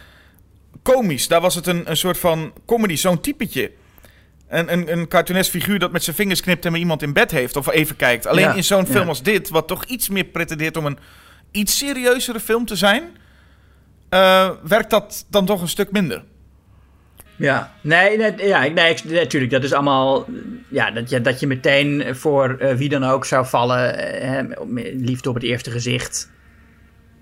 komisch. 0.82 1.28
Daar 1.28 1.40
was 1.40 1.54
het 1.54 1.66
een, 1.66 1.90
een 1.90 1.96
soort 1.96 2.18
van 2.18 2.52
comedy, 2.66 2.96
zo'n 2.96 3.20
typetje. 3.20 3.70
Een, 4.52 4.72
een, 4.72 4.92
een 4.92 5.08
cartoonesk 5.08 5.50
figuur 5.50 5.78
dat 5.78 5.92
met 5.92 6.02
zijn 6.02 6.16
vingers 6.16 6.40
knipt 6.40 6.64
en 6.64 6.72
met 6.72 6.80
iemand 6.80 7.02
in 7.02 7.12
bed 7.12 7.30
heeft 7.30 7.56
of 7.56 7.70
even 7.70 7.96
kijkt. 7.96 8.26
Alleen 8.26 8.44
Ja, 8.44 8.54
in 8.54 8.64
zo'n 8.64 8.86
film 8.86 9.02
ja. 9.02 9.08
als 9.08 9.22
dit, 9.22 9.48
wat 9.48 9.66
toch 9.68 9.84
iets 9.84 10.08
meer 10.08 10.24
pretendeert 10.24 10.76
om 10.76 10.86
een 10.86 10.98
iets 11.50 11.78
serieuzere 11.78 12.40
film 12.40 12.66
te 12.66 12.76
zijn, 12.76 13.02
eh, 14.08 14.50
werkt 14.62 14.90
dat 14.90 15.26
dan 15.30 15.46
toch 15.46 15.60
een 15.60 15.68
stuk 15.68 15.92
minder. 15.92 16.24
Ja, 17.36 17.72
nee, 17.80 18.16
nee, 18.16 18.46
ja, 18.46 18.66
nee, 18.66 18.96
natuurlijk. 19.04 19.50
Dat 19.52 19.64
is 19.64 19.72
allemaal. 19.72 20.26
Ja, 20.68 20.90
dat 20.90 21.10
je, 21.10 21.20
dat 21.20 21.40
je 21.40 21.46
meteen 21.46 22.16
voor 22.16 22.56
eh, 22.58 22.74
wie 22.74 22.88
dan 22.88 23.04
ook 23.04 23.24
zou 23.24 23.46
vallen. 23.46 23.98
eh, 24.20 24.56
liefde 24.94 25.28
op 25.28 25.34
het 25.34 25.44
eerste 25.44 25.70
gezicht. 25.70 26.30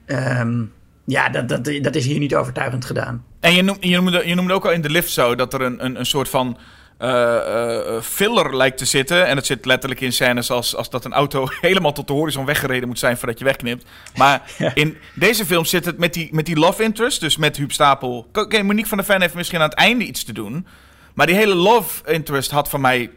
Ehm, 0.06 0.62
ja, 1.06 1.28
dat, 1.28 1.48
dat, 1.48 1.64
dat 1.82 1.94
is 1.94 2.06
hier 2.06 2.18
niet 2.18 2.34
overtuigend 2.34 2.84
gedaan. 2.84 3.24
En 3.40 3.54
je, 3.54 3.62
noem, 3.62 3.76
je, 3.80 3.96
noemde, 3.96 4.28
je 4.28 4.34
noemde 4.34 4.52
ook 4.54 4.64
al 4.64 4.72
in 4.72 4.80
de 4.82 4.90
lift 4.90 5.10
zo 5.10 5.34
dat 5.34 5.54
er 5.54 5.60
een, 5.60 5.84
een, 5.84 5.98
een 5.98 6.06
soort 6.06 6.28
van 6.28 6.58
eh, 7.00 7.96
eh, 7.96 8.02
filler 8.02 8.56
lijkt 8.56 8.78
te 8.78 8.84
zitten. 8.84 9.26
En 9.26 9.36
het 9.36 9.46
zit 9.46 9.64
letterlijk 9.64 10.00
in 10.00 10.12
scènes 10.12 10.50
als, 10.50 10.76
als 10.76 10.90
dat 10.90 11.04
een 11.04 11.12
auto 11.12 11.46
helemaal 11.60 11.92
tot 11.92 12.06
de 12.06 12.12
horizon 12.12 12.44
weggereden 12.44 12.88
moet 12.88 12.98
zijn 12.98 13.16
voordat 13.16 13.38
je 13.38 13.44
wegknipt. 13.44 13.84
Maar 14.16 14.42
Ja. 14.58 14.70
in 14.74 14.96
deze 15.14 15.46
film 15.46 15.64
zit 15.64 15.84
het 15.84 15.98
met 15.98 16.14
die, 16.14 16.28
met 16.32 16.46
die 16.46 16.56
love 16.58 16.82
interest, 16.82 17.20
dus 17.20 17.36
met 17.36 17.56
Huub 17.56 17.72
Stapel. 17.72 18.28
Oké, 18.32 18.62
Monique 18.62 18.88
van 18.88 18.98
der 18.98 19.06
Ven 19.06 19.20
heeft 19.20 19.34
misschien 19.34 19.60
aan 19.60 19.68
het 19.68 19.78
einde 19.78 20.04
iets 20.04 20.24
te 20.24 20.32
doen. 20.32 20.66
Maar 21.14 21.26
die 21.26 21.36
hele 21.36 21.54
love 21.54 22.12
interest 22.12 22.50
had 22.50 22.68
van 22.68 22.80
mij 22.80 23.10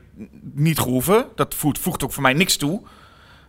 niet 0.53 0.79
gehoeven. 0.79 1.25
Dat 1.35 1.55
voegt, 1.55 1.79
voegt 1.79 2.03
ook 2.03 2.13
voor 2.13 2.23
mij 2.23 2.33
niks 2.33 2.57
toe. 2.57 2.81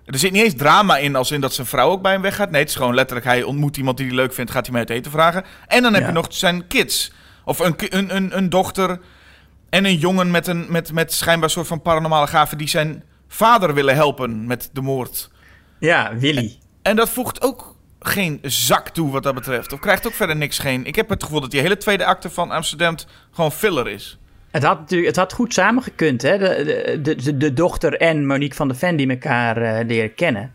Er 0.07 0.19
zit 0.19 0.33
niet 0.33 0.43
eens 0.45 0.55
drama 0.57 0.97
in 0.97 1.17
als 1.17 1.31
in 1.31 1.41
dat 1.41 1.55
zijn 1.55 1.67
vrouw 1.67 1.91
ook 1.91 2.03
bij 2.03 2.13
hem 2.13 2.23
weggaat. 2.23 2.51
Nee, 2.51 2.61
het 2.61 2.71
is 2.71 2.77
gewoon 2.77 2.95
letterlijk, 2.95 3.27
hij 3.27 3.43
ontmoet 3.43 3.77
iemand 3.77 3.97
die 3.97 4.07
hij 4.07 4.15
leuk 4.15 4.33
vindt, 4.35 4.51
gaat 4.51 4.65
hij 4.67 4.73
mee 4.75 4.85
uit 4.89 4.99
eten 4.99 5.11
vragen. 5.11 5.45
En 5.67 5.83
dan 5.83 5.93
heb 5.93 6.03
Ja. 6.03 6.09
je 6.09 6.15
nog 6.15 6.27
zijn 6.29 6.67
kids. 6.67 7.13
Of 7.45 7.59
een, 7.59 7.75
een, 7.79 8.17
een, 8.17 8.37
een 8.37 8.49
dochter 8.51 8.99
en 9.75 9.85
een 9.85 9.97
jongen 9.97 10.31
met, 10.31 10.47
een, 10.47 10.67
met, 10.69 10.93
met 10.93 11.13
schijnbaar 11.13 11.51
soort 11.51 11.67
van 11.67 11.83
paranormale 11.83 12.27
gaven... 12.27 12.59
die 12.59 12.69
zijn 12.69 13.03
vader 13.29 13.75
willen 13.75 13.95
helpen 13.95 14.47
met 14.47 14.71
de 14.73 14.81
moord. 14.81 15.31
Ja, 15.79 16.17
Willy. 16.17 16.59
En 16.83 16.97
dat 16.97 17.09
voegt 17.09 17.43
ook 17.43 17.77
geen 18.01 18.39
zak 18.43 18.89
toe 18.89 19.11
wat 19.11 19.23
dat 19.23 19.35
betreft. 19.35 19.73
Of 19.73 19.81
krijgt 19.81 20.07
ook 20.07 20.13
verder 20.13 20.37
niks 20.37 20.59
geen... 20.59 20.85
Ik 20.85 20.95
heb 20.95 21.09
het 21.09 21.23
gevoel 21.23 21.41
dat 21.41 21.51
die 21.51 21.61
hele 21.61 21.77
tweede 21.77 22.05
acte 22.05 22.31
van 22.31 22.51
Amsterdam 22.51 22.97
gewoon 23.31 23.53
filler 23.53 23.89
is. 23.89 24.19
Het 24.51 24.63
had, 24.63 24.79
natuurlijk, 24.79 25.09
het 25.09 25.17
had 25.17 25.33
goed 25.33 25.55
samengekund, 25.55 26.23
hè? 26.23 26.39
De, 26.39 26.99
de, 27.03 27.15
de, 27.15 27.37
de 27.37 27.53
dochter 27.53 27.97
en 27.97 28.27
Monique 28.27 28.57
van 28.57 28.69
der 28.69 28.77
Ven 28.77 28.97
die 28.97 29.09
elkaar 29.09 29.57
eh, 29.57 29.87
leren 29.87 30.15
kennen. 30.15 30.53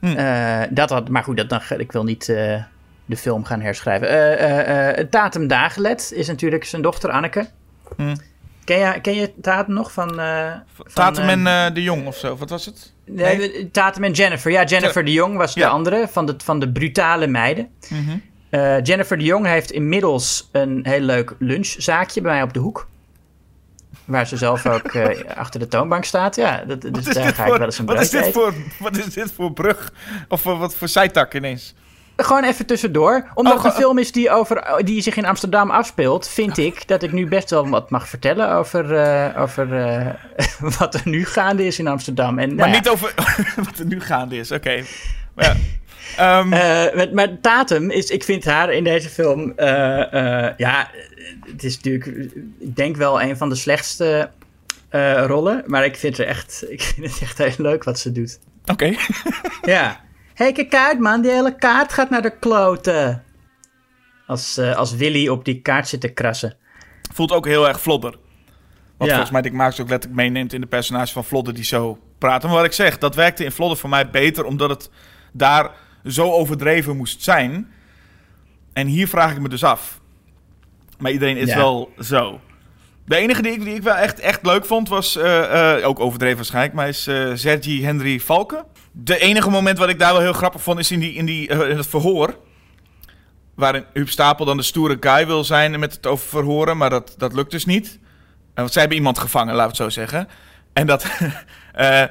Hm. 0.00 0.06
Eh, 0.06 0.60
dat 0.70 0.90
had, 0.90 1.08
maar 1.08 1.24
goed, 1.24 1.36
dat, 1.36 1.48
dan, 1.48 1.60
ik 1.76 1.92
wil 1.92 2.04
niet 2.04 2.28
eh, 2.28 2.62
de 3.04 3.16
film 3.16 3.44
gaan 3.44 3.60
herschrijven. 3.60 5.10
Tatum 5.10 5.46
Dagelet 5.46 6.12
is 6.14 6.26
natuurlijk 6.26 6.64
zijn 6.64 6.82
dochter 6.82 7.10
Anneke. 7.10 7.48
Hm. 7.96 8.14
Ken 8.68 8.78
je, 8.78 9.00
ken 9.00 9.14
je 9.14 9.32
Tatum 9.40 9.74
nog 9.74 9.92
van... 9.92 10.14
van, 10.74 10.86
Tatum 10.94 11.28
en 11.28 11.46
eh, 11.46 11.74
de 11.74 11.82
Jong 11.82 12.06
of 12.06 12.16
zo, 12.16 12.36
wat 12.36 12.50
was 12.50 12.66
het? 12.66 12.92
Nee, 13.04 13.70
Tatum 13.70 14.04
en 14.04 14.12
Jennifer. 14.12 14.50
Ja, 14.50 14.64
Jennifer 14.64 15.04
de 15.04 15.12
Jong 15.12 15.36
was 15.36 15.54
de 15.54 15.66
andere 15.66 16.08
van 16.10 16.26
de, 16.26 16.34
van 16.44 16.60
de 16.60 16.72
brutale 16.72 17.26
meiden. 17.26 17.68
Eh, 18.50 18.82
Jennifer 18.82 19.18
de 19.18 19.24
Jong 19.24 19.46
heeft 19.46 19.70
inmiddels 19.70 20.48
een 20.52 20.80
heel 20.82 21.00
leuk 21.00 21.34
lunchzaakje 21.38 22.20
bij 22.20 22.32
mij 22.32 22.42
op 22.42 22.52
de 22.52 22.58
hoek. 22.58 22.88
Waar 24.04 24.26
ze 24.26 24.36
zelf 24.36 24.66
ook 24.66 24.96
achter 25.44 25.60
de 25.60 25.68
toonbank 25.68 26.04
staat. 26.04 26.36
Ja, 26.36 26.64
dat, 26.64 26.80
dus 26.80 27.04
daar 27.04 27.14
ga 27.14 27.28
ik 27.28 27.34
voor, 27.34 27.58
wel 27.58 27.66
eens 27.66 27.78
een 27.78 27.86
wat, 27.86 28.00
is 28.00 28.10
dit 28.10 28.32
voor, 28.32 28.54
wat 28.78 28.96
is 28.96 29.14
dit 29.14 29.32
voor 29.32 29.52
brug? 29.52 29.92
Of 30.28 30.40
voor, 30.40 30.58
wat 30.58 30.74
voor 30.74 30.88
zijtak 30.88 31.34
ineens? 31.34 31.74
Gewoon 32.20 32.44
even 32.44 32.66
tussendoor. 32.66 33.30
Omdat 33.34 33.52
Oh, 33.52 33.58
het 33.58 33.66
een 33.68 33.72
ge- 33.72 33.76
film 33.84 33.98
is 33.98 34.12
die, 34.12 34.30
over, 34.30 34.82
die 34.84 35.00
zich 35.02 35.16
in 35.16 35.24
Amsterdam 35.26 35.70
afspeelt, 35.70 36.28
vind 36.28 36.58
ik 36.58 36.88
dat 36.88 37.02
ik 37.02 37.12
nu 37.12 37.26
best 37.28 37.50
wel 37.50 37.68
wat 37.68 37.90
mag 37.90 38.08
vertellen 38.08 38.50
over, 38.52 38.94
eh, 38.96 39.42
over 39.42 39.72
eh, 39.86 40.06
wat 40.78 40.94
er 40.94 41.00
nu 41.04 41.24
gaande 41.26 41.66
is 41.66 41.78
in 41.78 41.86
Amsterdam. 41.86 42.38
En, 42.38 42.48
Maar 42.48 42.56
nou 42.56 42.70
ja, 42.70 42.76
niet 42.76 42.88
over 42.88 43.14
wat 43.66 43.78
er 43.78 43.84
nu 43.86 44.00
gaande 44.00 44.36
is, 44.36 44.52
oké. 44.52 44.82
Maar 45.34 45.44
Ja. 45.44 45.56
Ehm, 46.16 46.52
Eh, 46.52 46.94
met, 46.94 47.12
maar 47.12 47.40
Tatum 47.40 47.90
is, 47.90 48.10
ik 48.10 48.24
vind 48.24 48.44
haar 48.44 48.72
in 48.72 48.84
deze 48.84 49.08
film, 49.08 49.52
ja, 50.56 50.90
het 51.52 51.64
is 51.64 51.74
natuurlijk, 51.80 52.06
ik 52.58 52.76
denk 52.76 52.96
wel 52.96 53.22
een 53.22 53.36
van 53.36 53.48
de 53.48 53.54
slechtste 53.54 54.30
rollen, 55.26 55.62
maar 55.66 55.84
ik 55.84 55.96
vind, 55.96 56.18
er 56.18 56.26
echt, 56.26 56.64
ik 56.68 56.82
vind 56.82 57.06
het 57.12 57.22
echt 57.22 57.38
heel 57.38 57.52
leuk 57.56 57.84
wat 57.84 57.98
ze 57.98 58.12
doet. 58.12 58.38
Oké. 58.66 58.94
Ja. 59.62 60.00
Hey, 60.38 60.52
kijk 60.52 60.74
uit 60.74 60.98
man, 60.98 61.22
die 61.22 61.30
hele 61.30 61.54
kaart 61.56 61.92
gaat 61.92 62.10
naar 62.10 62.22
de 62.22 62.38
kloten. 62.38 63.22
Als, 64.26 64.56
eh, 64.56 64.76
als 64.76 64.94
Willy 64.94 65.28
op 65.28 65.44
die 65.44 65.60
kaart 65.60 65.88
zit 65.88 66.00
te 66.00 66.08
krassen. 66.12 66.56
Voelt 67.12 67.32
ook 67.32 67.46
heel 67.46 67.68
erg 67.68 67.80
Vlodder. 67.80 68.10
Wat 68.96 69.06
Ja. 69.08 69.12
volgens 69.12 69.30
mij 69.30 69.42
Dick 69.42 69.52
Maas 69.52 69.80
ook 69.80 69.88
letterlijk 69.88 70.22
meeneemt 70.22 70.52
in 70.52 70.60
de 70.60 70.66
personage 70.66 71.12
van 71.12 71.24
Vlodder 71.24 71.54
die 71.54 71.64
zo 71.64 71.98
praten. 72.18 72.48
Maar 72.48 72.56
wat 72.58 72.66
ik 72.66 72.72
zeg, 72.72 72.98
dat 72.98 73.14
werkte 73.14 73.44
in 73.44 73.52
Vlodder 73.52 73.78
voor 73.78 73.88
mij 73.88 74.10
beter 74.10 74.44
omdat 74.44 74.70
het 74.70 74.90
daar 75.32 75.70
zo 76.06 76.32
overdreven 76.32 76.96
moest 76.96 77.22
zijn. 77.22 77.68
En 78.72 78.86
hier 78.86 79.08
vraag 79.08 79.32
ik 79.32 79.40
me 79.40 79.48
dus 79.48 79.64
af. 79.64 80.00
Maar 80.98 81.10
iedereen 81.12 81.36
is 81.36 81.48
Ja. 81.48 81.56
wel 81.56 81.92
zo. 81.98 82.40
De 83.06 83.16
enige 83.16 83.42
die 83.42 83.52
ik, 83.52 83.64
die 83.64 83.74
ik 83.74 83.82
wel 83.82 83.94
echt, 83.94 84.20
echt 84.20 84.46
leuk 84.46 84.64
vond 84.64 84.88
was, 84.88 85.16
eh, 85.16 85.76
eh, 85.78 85.88
ook 85.88 86.00
overdreven 86.00 86.36
waarschijnlijk, 86.36 86.74
maar 86.74 86.88
is 86.88 87.02
Sergi 87.34 87.84
Henry 87.84 88.20
Valken. 88.20 88.64
De 89.00 89.18
enige 89.18 89.50
moment 89.50 89.78
wat 89.78 89.88
ik 89.88 89.98
daar 89.98 90.12
wel 90.12 90.20
heel 90.20 90.32
grappig 90.32 90.62
vond 90.62 90.78
is 90.78 90.90
in, 90.90 91.00
die, 91.00 91.12
in, 91.12 91.26
die, 91.26 91.48
eh, 91.48 91.70
in 91.70 91.76
het 91.76 91.86
verhoor. 91.86 92.38
Waarin 93.54 93.84
Huub 93.92 94.08
Stapel 94.08 94.44
dan 94.44 94.56
de 94.56 94.62
stoere 94.62 94.96
guy 95.00 95.26
wil 95.26 95.44
zijn 95.44 95.78
met 95.78 95.92
het 95.92 96.06
over 96.06 96.28
verhoren, 96.28 96.76
maar 96.76 96.90
dat, 96.90 97.14
dat 97.18 97.32
lukt 97.32 97.50
dus 97.50 97.64
niet. 97.64 97.98
Want 98.54 98.72
zij 98.72 98.80
hebben 98.80 98.98
iemand 98.98 99.18
gevangen, 99.18 99.54
we 99.54 99.60
het 99.60 99.76
zo 99.76 99.88
zeggen. 99.88 100.28
En 100.72 100.86
dat 100.86 101.06
eh 101.72 102.02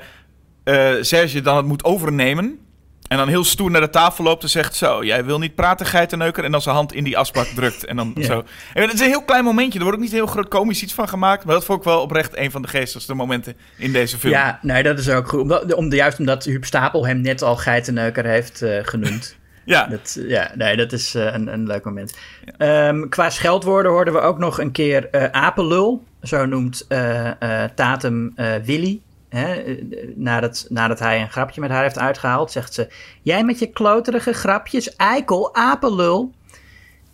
eh 0.64 0.96
Serge 1.02 1.42
dan 1.42 1.58
het 1.58 1.66
moet 1.66 1.84
overnemen. 1.84 2.60
En 3.08 3.18
dan 3.18 3.28
heel 3.28 3.44
stoer 3.44 3.72
naar 3.72 3.82
de 3.82 3.90
tafel 3.90 4.24
loopt 4.24 4.44
en 4.44 4.50
zegt 4.50 4.76
zo... 4.76 5.04
Jij 5.04 5.26
wil 5.26 5.40
niet 5.40 5.56
praten, 5.56 5.86
geitenneuker. 5.86 6.44
En 6.44 6.52
dan 6.52 6.62
zijn 6.62 6.76
hand 6.76 6.94
in 6.94 7.04
die 7.04 7.18
asbak 7.18 7.46
drukt. 7.46 7.86
En 7.86 7.96
dan 7.96 8.12
Ja. 8.16 8.26
zo. 8.26 8.44
En 8.74 8.82
het 8.82 8.94
is 8.94 9.00
een 9.00 9.08
heel 9.08 9.24
klein 9.24 9.44
momentje. 9.44 9.78
Er 9.78 9.84
wordt 9.84 9.98
ook 9.98 10.04
niet 10.04 10.14
heel 10.14 10.28
groot 10.28 10.48
komisch 10.48 10.84
iets 10.84 10.94
van 10.94 11.08
gemaakt. 11.08 11.46
Maar 11.46 11.54
dat 11.54 11.66
vond 11.66 11.80
ik 11.80 11.86
wel 11.86 12.02
oprecht 12.02 12.38
een 12.38 12.52
van 12.52 12.62
de 12.62 12.68
geestigste 12.68 13.14
momenten 13.14 13.56
in 13.78 13.92
deze 13.94 14.18
film. 14.18 14.34
Ja, 14.34 14.60
nee, 14.62 14.84
dat 14.84 15.00
is 15.00 15.10
ook 15.10 15.28
goed. 15.28 15.40
Omdat, 15.40 15.74
om, 15.74 15.92
juist 15.92 16.20
omdat 16.20 16.44
Huub 16.44 16.66
Stapel 16.66 17.08
hem 17.08 17.22
net 17.22 17.42
al 17.42 17.56
geitenneuker 17.56 18.26
heeft 18.26 18.62
eh, 18.62 18.80
genoemd. 18.82 19.36
Ja. 19.68 19.86
Dat, 19.88 20.20
ja, 20.28 20.52
nee, 20.56 20.76
dat 20.78 20.92
is 20.92 21.16
eh, 21.16 21.34
een, 21.34 21.54
een 21.54 21.68
leuk 21.68 21.84
moment. 21.84 22.18
Ehm, 22.58 23.10
qua 23.10 23.30
scheldwoorden 23.30 23.92
hoorden 23.92 24.14
we 24.14 24.20
ook 24.20 24.38
nog 24.38 24.60
een 24.60 24.72
keer 24.72 25.10
eh 25.10 25.24
apenlul. 25.32 26.04
Zo 26.22 26.46
noemt 26.46 26.86
eh, 26.88 27.64
eh, 27.64 27.70
Tatum 27.76 28.32
eh, 28.36 28.56
Willy. 28.64 29.02
Hè, 29.38 29.78
nadat, 30.16 30.66
nadat 30.70 31.00
hij 31.00 31.22
een 31.22 31.30
grapje 31.30 31.62
met 31.62 31.70
haar 31.70 31.84
heeft 31.84 32.00
uitgehaald, 32.00 32.52
zegt 32.52 32.74
ze: 32.74 32.88
Jij 33.22 33.44
met 33.44 33.60
je 33.60 33.68
kloterige 33.68 34.34
grapjes, 34.34 34.96
eikel, 34.96 35.56
apenlul. 35.56 36.32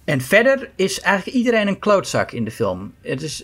En 0.04 0.22
verder 0.22 0.72
is 0.76 1.02
eigenlijk 1.02 1.38
iedereen 1.38 1.68
een 1.68 1.80
klootzak 1.80 2.32
in 2.32 2.44
de 2.44 2.52
film. 2.52 2.94
Het 3.02 3.22
is, 3.22 3.44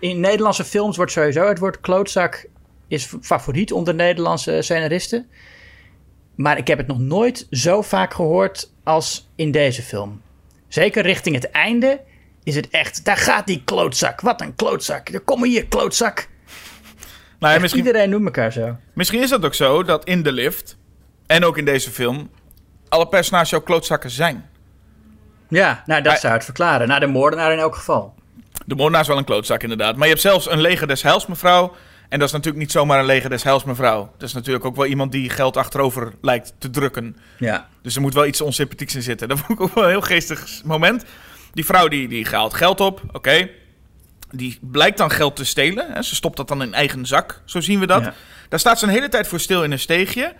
in 0.00 0.20
Nederlandse 0.20 0.64
films 0.64 0.96
wordt 0.96 1.12
sowieso 1.12 1.48
het 1.48 1.58
woord 1.58 1.80
klootzak 1.80 2.48
is 2.90 3.14
favoriet 3.20 3.72
onder 3.72 3.94
Nederlandse 3.94 4.58
scenaristen. 4.62 5.28
Maar 6.34 6.58
ik 6.58 6.66
heb 6.66 6.78
het 6.78 6.86
nog 6.86 6.98
nooit 6.98 7.46
zo 7.50 7.82
vaak 7.82 8.14
gehoord 8.14 8.72
als 8.84 9.30
in 9.34 9.50
deze 9.50 9.82
film. 9.82 10.22
Zeker 10.68 11.02
richting 11.02 11.34
het 11.34 11.50
einde 11.50 12.00
is 12.42 12.56
het 12.56 12.68
echt... 12.68 13.04
Daar 13.04 13.16
gaat 13.16 13.46
die 13.46 13.62
klootzak. 13.64 14.20
Wat 14.20 14.40
een 14.40 14.54
klootzak. 14.54 15.20
Kom 15.24 15.44
hier, 15.44 15.66
klootzak. 15.66 16.28
Nou, 17.40 17.52
ja, 17.52 17.52
Echt, 17.52 17.60
misschien, 17.60 17.86
Iedereen 17.86 18.10
noemt 18.10 18.24
elkaar 18.24 18.52
zo. 18.52 18.76
misschien 18.94 19.22
is 19.22 19.30
dat 19.30 19.44
ook 19.44 19.54
zo 19.54 19.82
dat 19.82 20.04
in 20.04 20.22
de 20.22 20.32
lift... 20.32 20.76
en 21.26 21.44
ook 21.44 21.58
in 21.58 21.64
deze 21.64 21.90
film... 21.90 22.30
alle 22.88 23.08
personages 23.08 23.54
ook 23.54 23.64
klootzakken 23.64 24.10
zijn. 24.10 24.48
Ja, 25.48 25.82
nou 25.86 26.02
dat 26.02 26.20
zou 26.20 26.32
het 26.32 26.44
verklaren. 26.44 26.88
Nou, 26.88 27.00
de 27.00 27.06
moordenaar 27.06 27.52
in 27.52 27.58
elk 27.58 27.74
geval. 27.74 28.14
De 28.66 28.74
moordenaar 28.74 29.00
is 29.00 29.08
wel 29.08 29.18
een 29.18 29.24
klootzak, 29.24 29.62
inderdaad. 29.62 29.94
Maar 29.94 30.04
je 30.04 30.10
hebt 30.12 30.24
zelfs 30.24 30.50
een 30.50 30.60
leger 30.60 30.86
des 30.86 31.02
heils, 31.02 31.26
mevrouw. 31.26 31.74
En 32.08 32.18
dat 32.18 32.28
is 32.28 32.34
natuurlijk 32.34 32.62
niet 32.62 32.72
zomaar 32.72 32.98
een 32.98 33.04
leger 33.04 33.30
des 33.30 33.42
heils, 33.42 33.64
mevrouw. 33.64 34.12
Dat 34.18 34.28
is 34.28 34.34
natuurlijk 34.34 34.64
ook 34.64 34.76
wel 34.76 34.86
iemand 34.86 35.12
die 35.12 35.30
geld 35.30 35.56
achterover 35.56 36.12
lijkt 36.20 36.54
te 36.58 36.70
drukken. 36.70 37.16
Ja. 37.38 37.68
Dus 37.82 37.94
er 37.94 38.00
moet 38.00 38.14
wel 38.14 38.26
iets 38.26 38.40
onsympathieks 38.40 38.94
in 38.94 39.02
zitten. 39.02 39.28
Dat 39.28 39.38
vond 39.38 39.50
ik 39.50 39.60
ook 39.60 39.74
wel 39.74 39.84
een 39.84 39.90
heel 39.90 40.00
geestig 40.00 40.48
moment. 40.64 41.04
Die 41.52 41.64
vrouw 41.64 41.88
die, 41.88 42.08
die 42.08 42.28
haalt 42.28 42.54
geld 42.54 42.80
op, 42.80 43.02
oké. 43.12 43.48
Die 44.30 44.58
blijkt 44.60 44.98
dan 44.98 45.10
geld 45.10 45.36
te 45.36 45.44
stelen. 45.44 45.92
Hè. 45.92 46.02
Ze 46.02 46.14
stopt 46.14 46.36
dat 46.36 46.48
dan 46.48 46.62
in 46.62 46.74
eigen 46.74 47.06
zak, 47.06 47.42
zo 47.44 47.60
zien 47.60 47.80
we 47.80 47.86
dat. 47.86 48.04
Ja. 48.04 48.14
Daar 48.48 48.58
staat 48.58 48.78
ze 48.78 48.84
een 48.84 48.92
hele 48.92 49.08
tijd 49.08 49.28
voor 49.28 49.40
stil 49.40 49.64
in 49.64 49.72
een 49.72 49.78
steegje. 49.78 50.34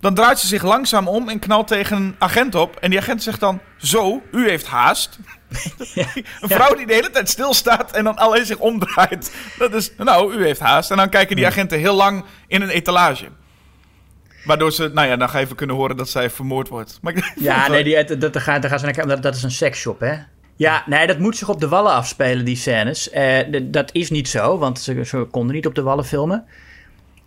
Dan 0.00 0.14
draait 0.14 0.38
ze 0.38 0.46
zich 0.46 0.62
langzaam 0.62 1.08
om 1.08 1.28
en 1.28 1.38
knalt 1.38 1.66
tegen 1.66 1.96
een 1.96 2.14
agent 2.18 2.54
op. 2.54 2.76
En 2.76 2.90
die 2.90 2.98
agent 2.98 3.22
zegt 3.22 3.40
dan, 3.40 3.60
zo, 3.76 4.22
u 4.32 4.48
heeft 4.48 4.66
haast. 4.66 5.18
Een 6.40 6.48
vrouw 6.48 6.74
die 6.74 6.86
de 6.86 6.94
hele 6.94 7.10
tijd 7.10 7.28
stilstaat 7.28 7.92
en 7.92 8.04
dan 8.04 8.16
alleen 8.16 8.46
zich 8.46 8.58
omdraait. 8.58 9.34
Dat 9.58 9.74
is, 9.74 9.92
nou, 9.96 10.34
u 10.34 10.44
heeft 10.44 10.60
haast. 10.60 10.90
En 10.90 10.96
dan 10.96 11.08
kijken 11.08 11.36
die 11.36 11.46
agenten 11.46 11.78
heel 11.78 11.94
lang 11.94 12.24
in 12.46 12.62
een 12.62 12.68
etalage. 12.68 13.28
Waardoor 14.44 14.72
ze, 14.72 14.90
nou 14.94 15.08
ja, 15.08 15.16
dan 15.16 15.28
ga 15.28 15.38
je 15.38 15.44
even 15.44 15.56
kunnen 15.56 15.76
horen 15.76 15.96
dat 15.96 16.08
zij 16.08 16.30
vermoord 16.30 16.68
wordt. 16.68 16.98
Maar 17.02 17.34
Ja, 17.36 17.68
nee, 17.68 17.84
die, 17.84 18.04
dat, 18.04 18.20
dat, 18.20 18.42
gaan, 18.42 18.60
daar 18.60 18.70
gaan 18.70 18.78
ze 18.78 18.84
naar 18.86 19.06
dat, 19.06 19.22
dat 19.22 19.34
is 19.34 19.42
een 19.42 19.50
seksshop, 19.50 20.00
hè? 20.00 20.14
Ja, 20.60 20.82
nee, 20.86 21.06
dat 21.06 21.18
moet 21.18 21.36
zich 21.36 21.48
op 21.48 21.60
de 21.60 21.68
wallen 21.68 21.92
afspelen, 21.92 22.44
die 22.44 22.56
scènes. 22.56 23.10
Eh, 23.10 23.38
dat 23.62 23.94
is 23.94 24.10
niet 24.10 24.28
zo, 24.28 24.58
want 24.58 24.80
ze, 24.80 25.26
konden 25.30 25.54
niet 25.54 25.66
op 25.66 25.74
de 25.74 25.82
wallen 25.82 26.04
filmen. 26.04 26.44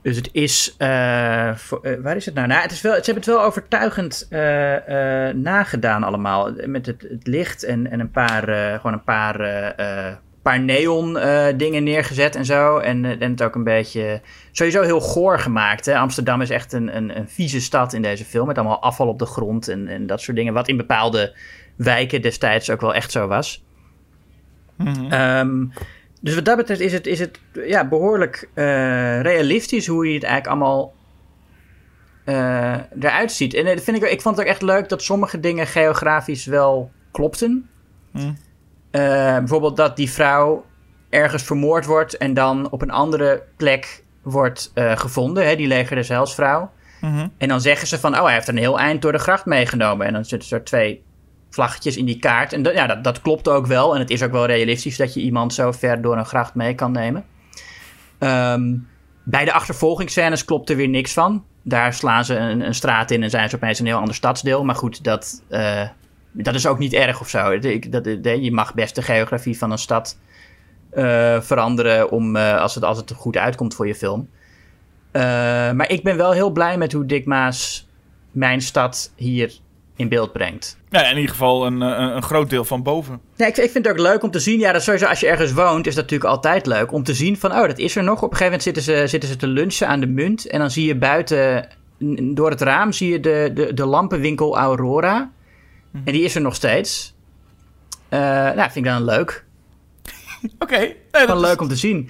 Dus 0.01 0.15
het 0.15 0.29
is. 0.31 0.75
eh, 0.77 1.49
eh, 1.49 1.55
waar 2.01 2.15
is 2.15 2.25
het 2.25 2.35
nou? 2.35 2.47
nou 2.47 2.61
het 2.61 2.71
is 2.71 2.81
wel, 2.81 2.91
ze 2.91 3.01
hebben 3.03 3.23
het 3.23 3.33
wel 3.33 3.43
overtuigend 3.43 4.27
nagedaan, 5.35 6.03
allemaal. 6.03 6.51
Met 6.65 6.85
het, 6.85 7.01
het 7.09 7.27
licht 7.27 7.63
en, 7.63 7.91
en 7.91 7.99
een 7.99 8.11
paar. 8.11 8.43
gewoon 8.77 8.93
een 8.93 9.03
paar. 9.03 9.37
paar 10.41 10.59
neon 10.59 11.17
dingen 11.57 11.83
neergezet 11.83 12.35
en 12.35 12.45
zo. 12.45 12.77
En, 12.77 13.05
en 13.05 13.31
het 13.31 13.43
ook 13.43 13.55
een 13.55 13.63
beetje. 13.63 14.21
Sowieso 14.51 14.81
heel 14.81 15.01
goor 15.01 15.39
gemaakt. 15.39 15.85
Hè? 15.85 15.97
Amsterdam 15.97 16.41
is 16.41 16.49
echt 16.49 16.73
een, 16.73 16.95
een, 16.95 17.17
een 17.17 17.29
vieze 17.29 17.61
stad 17.61 17.93
in 17.93 18.01
deze 18.01 18.25
film. 18.25 18.47
Met 18.47 18.57
allemaal 18.57 18.81
afval 18.81 19.07
op 19.07 19.19
de 19.19 19.25
grond 19.25 19.67
en, 19.67 19.87
en 19.87 20.07
dat 20.07 20.21
soort 20.21 20.37
dingen. 20.37 20.53
Wat 20.53 20.67
in 20.67 20.77
bepaalde 20.77 21.33
wijken 21.75 22.21
destijds 22.21 22.69
ook 22.69 22.81
wel 22.81 22.93
echt 22.93 23.11
zo 23.11 23.27
was. 23.27 23.63
Ehm, 25.09 25.65
dus 26.21 26.35
wat 26.35 26.45
dat 26.45 26.57
betreft 26.57 26.79
is 26.79 26.93
het, 26.93 27.07
is 27.07 27.19
het 27.19 27.39
ja, 27.65 27.87
behoorlijk 27.87 28.49
eh, 28.53 29.21
realistisch 29.21 29.87
hoe 29.87 30.07
je 30.07 30.13
het 30.13 30.23
eigenlijk 30.23 30.55
allemaal 30.55 30.93
eh, 32.23 32.75
eruit 32.99 33.31
ziet. 33.31 33.53
En 33.53 33.65
eh, 33.65 33.75
dat 33.75 33.83
vind 33.83 33.97
ik, 33.97 34.09
ik 34.09 34.21
vond 34.21 34.37
het 34.37 34.45
ook 34.45 34.51
echt 34.51 34.61
leuk 34.61 34.89
dat 34.89 35.01
sommige 35.01 35.39
dingen 35.39 35.67
geografisch 35.67 36.45
wel 36.45 36.91
klopten. 37.11 37.69
Eh, 38.13 38.31
bijvoorbeeld 39.37 39.77
dat 39.77 39.95
die 39.95 40.11
vrouw 40.11 40.65
ergens 41.09 41.43
vermoord 41.43 41.85
wordt 41.85 42.17
en 42.17 42.33
dan 42.33 42.69
op 42.69 42.81
een 42.81 42.91
andere 42.91 43.43
plek 43.57 44.03
wordt 44.21 44.71
gevonden, 44.75 45.47
hè, 45.47 45.55
die 45.55 45.67
leger 45.67 46.07
Heilsvrouw. 46.07 46.71
Mhm. 47.01 47.27
En 47.37 47.47
dan 47.47 47.61
zeggen 47.61 47.87
ze 47.87 47.99
van, 47.99 48.13
oh, 48.15 48.23
hij 48.23 48.33
heeft 48.33 48.47
een 48.47 48.57
heel 48.57 48.79
eind 48.79 49.01
door 49.01 49.11
de 49.11 49.17
gracht 49.17 49.45
meegenomen. 49.45 50.07
En 50.07 50.13
dan 50.13 50.25
zitten 50.25 50.57
er 50.57 50.63
twee 50.63 51.03
vlaggetjes 51.53 51.97
in 51.97 52.05
die 52.05 52.19
kaart. 52.19 52.53
En 52.53 52.63
ja, 52.63 52.87
dat, 52.87 53.03
dat 53.03 53.21
klopt 53.21 53.47
ook 53.49 53.65
wel. 53.67 53.93
En 53.93 53.99
het 53.99 54.09
is 54.09 54.23
ook 54.23 54.31
wel 54.31 54.45
realistisch 54.45 54.97
dat 54.97 55.13
je 55.13 55.19
iemand 55.21 55.53
zo 55.53 55.71
ver 55.71 56.01
door 56.01 56.17
een 56.17 56.25
gracht 56.25 56.55
mee 56.55 56.75
kan 56.75 56.91
nemen. 56.91 57.25
Ehm, 58.19 58.75
bij 59.23 59.45
de 59.45 59.53
achtervolgingsscènes 59.53 60.45
klopt 60.45 60.69
er 60.69 60.75
weer 60.75 60.89
niks 60.89 61.13
van. 61.13 61.43
Daar 61.61 61.93
slaan 61.93 62.25
ze 62.25 62.35
een, 62.35 62.61
een 62.65 62.75
straat 62.75 63.11
in 63.11 63.23
en 63.23 63.29
zijn 63.29 63.49
ze 63.49 63.55
opeens 63.55 63.79
een 63.79 63.85
heel 63.85 63.97
ander 63.97 64.15
stadsdeel. 64.15 64.63
Maar 64.63 64.75
goed, 64.75 65.03
dat, 65.03 65.43
eh, 65.49 65.87
dat 66.31 66.55
is 66.55 66.67
ook 66.67 66.79
niet 66.79 66.93
erg 66.93 67.19
of 67.21 67.29
zo. 67.29 67.51
Ik- 67.51 67.91
Dat, 67.91 68.05
je 68.23 68.51
mag 68.51 68.73
best 68.73 68.95
de 68.95 69.01
geografie 69.01 69.57
van 69.57 69.71
een 69.71 69.77
stad 69.77 70.17
eh, 70.89 71.41
veranderen 71.41 72.11
om, 72.11 72.35
eh, 72.35 72.59
als, 72.61 72.75
het, 72.75 72.83
als 72.83 72.97
het 72.97 73.11
goed 73.15 73.37
uitkomt 73.37 73.75
voor 73.75 73.87
je 73.87 73.95
film. 73.95 74.29
Maar 75.75 75.89
ik 75.89 76.03
ben 76.03 76.17
wel 76.17 76.31
heel 76.31 76.49
blij 76.51 76.77
met 76.77 76.91
hoe 76.93 77.05
Dick 77.05 77.25
Maas 77.25 77.87
mijn 78.31 78.61
stad 78.61 79.11
hier 79.15 79.53
in 79.95 80.09
beeld 80.09 80.31
brengt. 80.31 80.77
Ja, 80.89 81.03
in 81.09 81.15
ieder 81.15 81.29
geval 81.31 81.65
een, 81.65 81.81
eh, 81.81 81.87
een, 81.89 82.15
een 82.15 82.21
groot 82.23 82.49
deel 82.49 82.65
van 82.65 82.83
boven. 82.83 83.19
Ja, 83.35 83.45
ik, 83.45 83.57
ik 83.57 83.71
vind 83.71 83.85
het 83.85 83.93
ook 83.93 83.99
leuk 83.99 84.23
om 84.23 84.31
te 84.31 84.39
zien. 84.39 84.59
Ja, 84.59 84.71
dat 84.71 84.83
sowieso 84.83 85.05
als 85.05 85.19
je 85.19 85.27
ergens 85.27 85.51
woont, 85.53 85.87
is 85.87 85.95
dat 85.95 86.03
natuurlijk 86.03 86.29
altijd 86.29 86.65
leuk. 86.65 86.91
Om 86.91 87.03
te 87.03 87.13
zien 87.13 87.37
van, 87.37 87.51
oh, 87.51 87.67
dat 87.67 87.77
is 87.77 87.95
er 87.95 88.03
nog. 88.03 88.15
Op 88.21 88.31
een 88.31 88.37
gegeven 88.37 88.45
moment 88.45 88.63
zitten 88.63 88.83
ze, 88.83 89.07
zitten 89.07 89.29
ze 89.29 89.35
te 89.35 89.47
lunchen 89.47 89.87
aan 89.87 89.99
de 89.99 90.07
munt. 90.07 90.47
En 90.47 90.59
dan 90.59 90.71
zie 90.71 90.85
je 90.85 90.95
buiten, 90.95 91.67
door 92.33 92.49
het 92.49 92.61
raam, 92.61 92.91
zie 92.91 93.11
je 93.11 93.19
de, 93.19 93.51
de, 93.53 93.73
de 93.73 93.85
lampenwinkel 93.85 94.57
Aurora. 94.57 95.31
En 96.05 96.13
die 96.13 96.23
is 96.23 96.35
er 96.35 96.41
nog 96.41 96.55
steeds. 96.55 97.15
Eh 98.09 98.19
nou, 98.19 98.71
vind 98.71 98.75
ik 98.75 98.91
dan 98.91 99.03
leuk. 99.03 99.45
Oké. 100.59 100.77
Nee, 100.77 100.95
dat 101.11 101.35
is- 101.35 101.41
leuk 101.41 101.61
om 101.61 101.67
te 101.67 101.75
zien. 101.75 102.09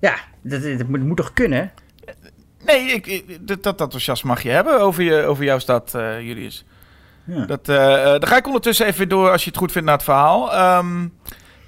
Ja, 0.00 0.14
dat, 0.42 0.62
dat 0.62 0.88
moet, 0.88 1.04
moet 1.04 1.16
toch 1.16 1.32
kunnen? 1.32 1.72
Nee, 2.64 2.80
ik, 2.90 3.06
ik- 3.06 3.38
dat, 3.48 3.62
dat 3.62 3.80
enthousiasme 3.80 4.28
mag 4.28 4.42
je 4.42 4.48
hebben 4.50 4.80
over, 4.80 5.02
je, 5.02 5.22
over 5.22 5.44
jouw 5.44 5.58
stad, 5.58 5.94
eh, 5.94 6.20
Julius. 6.20 6.64
Ja. 7.34 7.44
Dat, 7.44 7.68
eh, 7.68 7.94
eh, 8.14 8.20
dan 8.20 8.26
ga 8.28 8.36
ik 8.36 8.46
ondertussen 8.46 8.86
even 8.86 9.08
door, 9.08 9.30
als 9.30 9.44
je 9.44 9.50
het 9.50 9.58
goed 9.58 9.72
vindt, 9.72 9.86
naar 9.86 9.96
het 9.96 10.04
verhaal. 10.04 10.52
Ehm, 10.52 11.08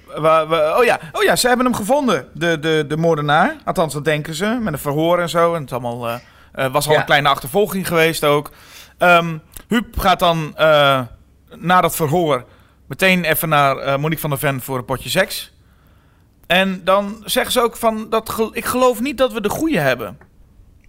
we, 0.07 0.75
oh, 0.77 0.83
ja. 0.83 0.99
oh 1.11 1.23
ja, 1.23 1.35
ze 1.35 1.47
hebben 1.47 1.65
hem 1.65 1.75
gevonden, 1.75 2.27
de, 2.33 2.59
de, 2.59 2.85
de 2.87 2.97
moordenaar. 2.97 3.55
Althans, 3.65 3.93
dat 3.93 4.05
denken 4.05 4.33
ze, 4.33 4.57
met 4.61 4.73
een 4.73 4.79
verhoor 4.79 5.19
en 5.19 5.29
zo. 5.29 5.53
En 5.53 5.61
het 5.61 5.71
allemaal, 5.71 6.07
eh, 6.51 6.71
was 6.71 6.87
al 6.87 6.93
Ja. 6.93 6.99
een 6.99 7.05
kleine 7.05 7.29
achtervolging 7.29 7.87
geweest 7.87 8.23
ook. 8.23 8.51
Huub 9.67 9.99
gaat 9.99 10.19
dan 10.19 10.53
na 11.55 11.81
dat 11.81 11.95
verhoor 11.95 12.45
meteen 12.87 13.23
even 13.23 13.49
naar 13.49 13.99
Monique 13.99 14.21
van 14.21 14.29
der 14.29 14.39
Ven 14.39 14.61
voor 14.61 14.77
een 14.77 14.85
potje 14.85 15.09
seks. 15.09 15.53
En 16.47 16.81
dan 16.83 17.21
zeggen 17.23 17.51
ze 17.51 17.61
ook 17.61 17.75
van, 17.75 18.09
dat 18.09 18.49
ik 18.51 18.65
geloof 18.65 19.01
niet 19.01 19.17
dat 19.17 19.33
we 19.33 19.41
de 19.41 19.49
goede 19.49 19.79
hebben. 19.79 20.17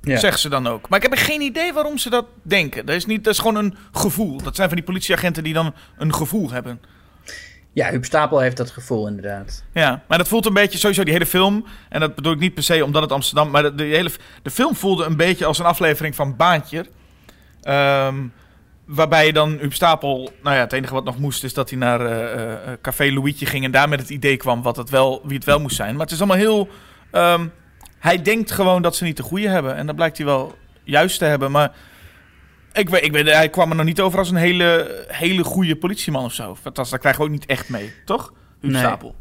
Ja. 0.06 0.18
Zeggen 0.18 0.40
ze 0.40 0.48
dan 0.48 0.66
ook. 0.66 0.88
Maar 0.88 1.02
ik 1.02 1.10
heb 1.10 1.18
geen 1.18 1.40
idee 1.40 1.72
waarom 1.72 1.98
ze 1.98 2.10
dat 2.10 2.26
denken. 2.42 2.86
Dat 2.86 2.94
is, 2.94 3.06
niet, 3.06 3.24
dat 3.24 3.32
is 3.32 3.38
gewoon 3.38 3.56
een 3.56 3.76
gevoel. 3.92 4.42
Dat 4.42 4.56
zijn 4.56 4.68
van 4.68 4.76
die 4.76 4.86
politieagenten 4.86 5.44
die 5.44 5.54
dan 5.54 5.74
een 5.98 6.14
gevoel 6.14 6.50
hebben. 6.50 6.80
Ja, 7.72 7.90
Huub 7.90 8.04
Stapel 8.04 8.38
heeft 8.38 8.56
dat 8.56 8.70
gevoel 8.70 9.06
inderdaad. 9.06 9.64
Ja, 9.72 10.02
maar 10.08 10.18
dat 10.18 10.28
voelt 10.28 10.46
een 10.46 10.52
beetje 10.52 10.78
sowieso 10.78 11.04
die 11.04 11.12
hele 11.12 11.26
film. 11.26 11.66
En 11.88 12.00
dat 12.00 12.14
bedoel 12.14 12.32
ik 12.32 12.38
niet 12.38 12.54
per 12.54 12.62
se 12.62 12.84
omdat 12.84 13.02
het 13.02 13.12
Amsterdam. 13.12 13.50
Maar 13.50 13.62
de, 13.62 13.74
de 13.74 13.84
hele, 13.84 14.10
de 14.42 14.50
film 14.50 14.74
voelde 14.74 15.04
een 15.04 15.16
beetje 15.16 15.44
als 15.44 15.58
een 15.58 15.64
aflevering 15.64 16.14
van 16.14 16.36
Baantje. 16.36 16.86
Ehm, 17.62 18.14
waarbij 18.84 19.26
je 19.26 19.32
dan 19.32 19.58
Huub 19.60 19.72
Stapel. 19.72 20.30
Nou 20.42 20.56
ja, 20.56 20.62
het 20.62 20.72
enige 20.72 20.94
wat 20.94 21.04
nog 21.04 21.18
moest 21.18 21.44
is 21.44 21.54
dat 21.54 21.70
hij 21.70 21.78
naar 21.78 22.00
eh, 22.00 22.32
eh, 22.32 22.52
eh, 22.52 22.58
Café 22.82 23.12
Louietje 23.12 23.46
ging. 23.46 23.64
En 23.64 23.70
daar 23.70 23.88
met 23.88 24.00
het 24.00 24.10
idee 24.10 24.36
kwam 24.36 24.62
wat 24.62 24.76
het 24.76 24.90
wel, 24.90 25.20
wie 25.24 25.36
het 25.36 25.44
wel 25.46 25.60
moest 25.60 25.76
zijn. 25.76 25.92
Maar 25.92 26.04
het 26.04 26.14
is 26.14 26.18
allemaal 26.18 26.36
heel. 26.36 26.68
ehm, 27.10 27.46
hij 28.06 28.22
denkt 28.22 28.50
gewoon 28.50 28.82
dat 28.82 28.96
ze 28.96 29.04
niet 29.04 29.16
de 29.16 29.22
goede 29.22 29.48
hebben. 29.48 29.76
En 29.76 29.86
dat 29.86 29.96
blijkt 29.96 30.16
hij 30.16 30.26
wel 30.26 30.54
juist 30.84 31.18
te 31.18 31.24
hebben. 31.24 31.50
Maar 31.50 31.72
ik 32.72 32.88
weet, 32.88 33.04
ik 33.04 33.12
weet, 33.12 33.26
hij 33.32 33.48
kwam 33.48 33.70
er 33.70 33.76
nog 33.76 33.84
niet 33.86 34.00
over 34.00 34.18
als 34.18 34.30
een 34.30 34.36
hele, 34.36 35.04
hele 35.08 35.44
goede 35.44 35.76
politieman 35.76 36.24
of 36.24 36.32
zo. 36.32 36.56
Dat, 36.62 36.74
dat 36.74 36.98
krijgen 36.98 37.20
we 37.20 37.26
ook 37.26 37.32
niet 37.32 37.46
echt 37.46 37.68
mee, 37.68 37.92
toch? 38.04 38.32
Huub 38.60 38.72
Nee. 38.72 38.80
Stapel. 38.82 39.14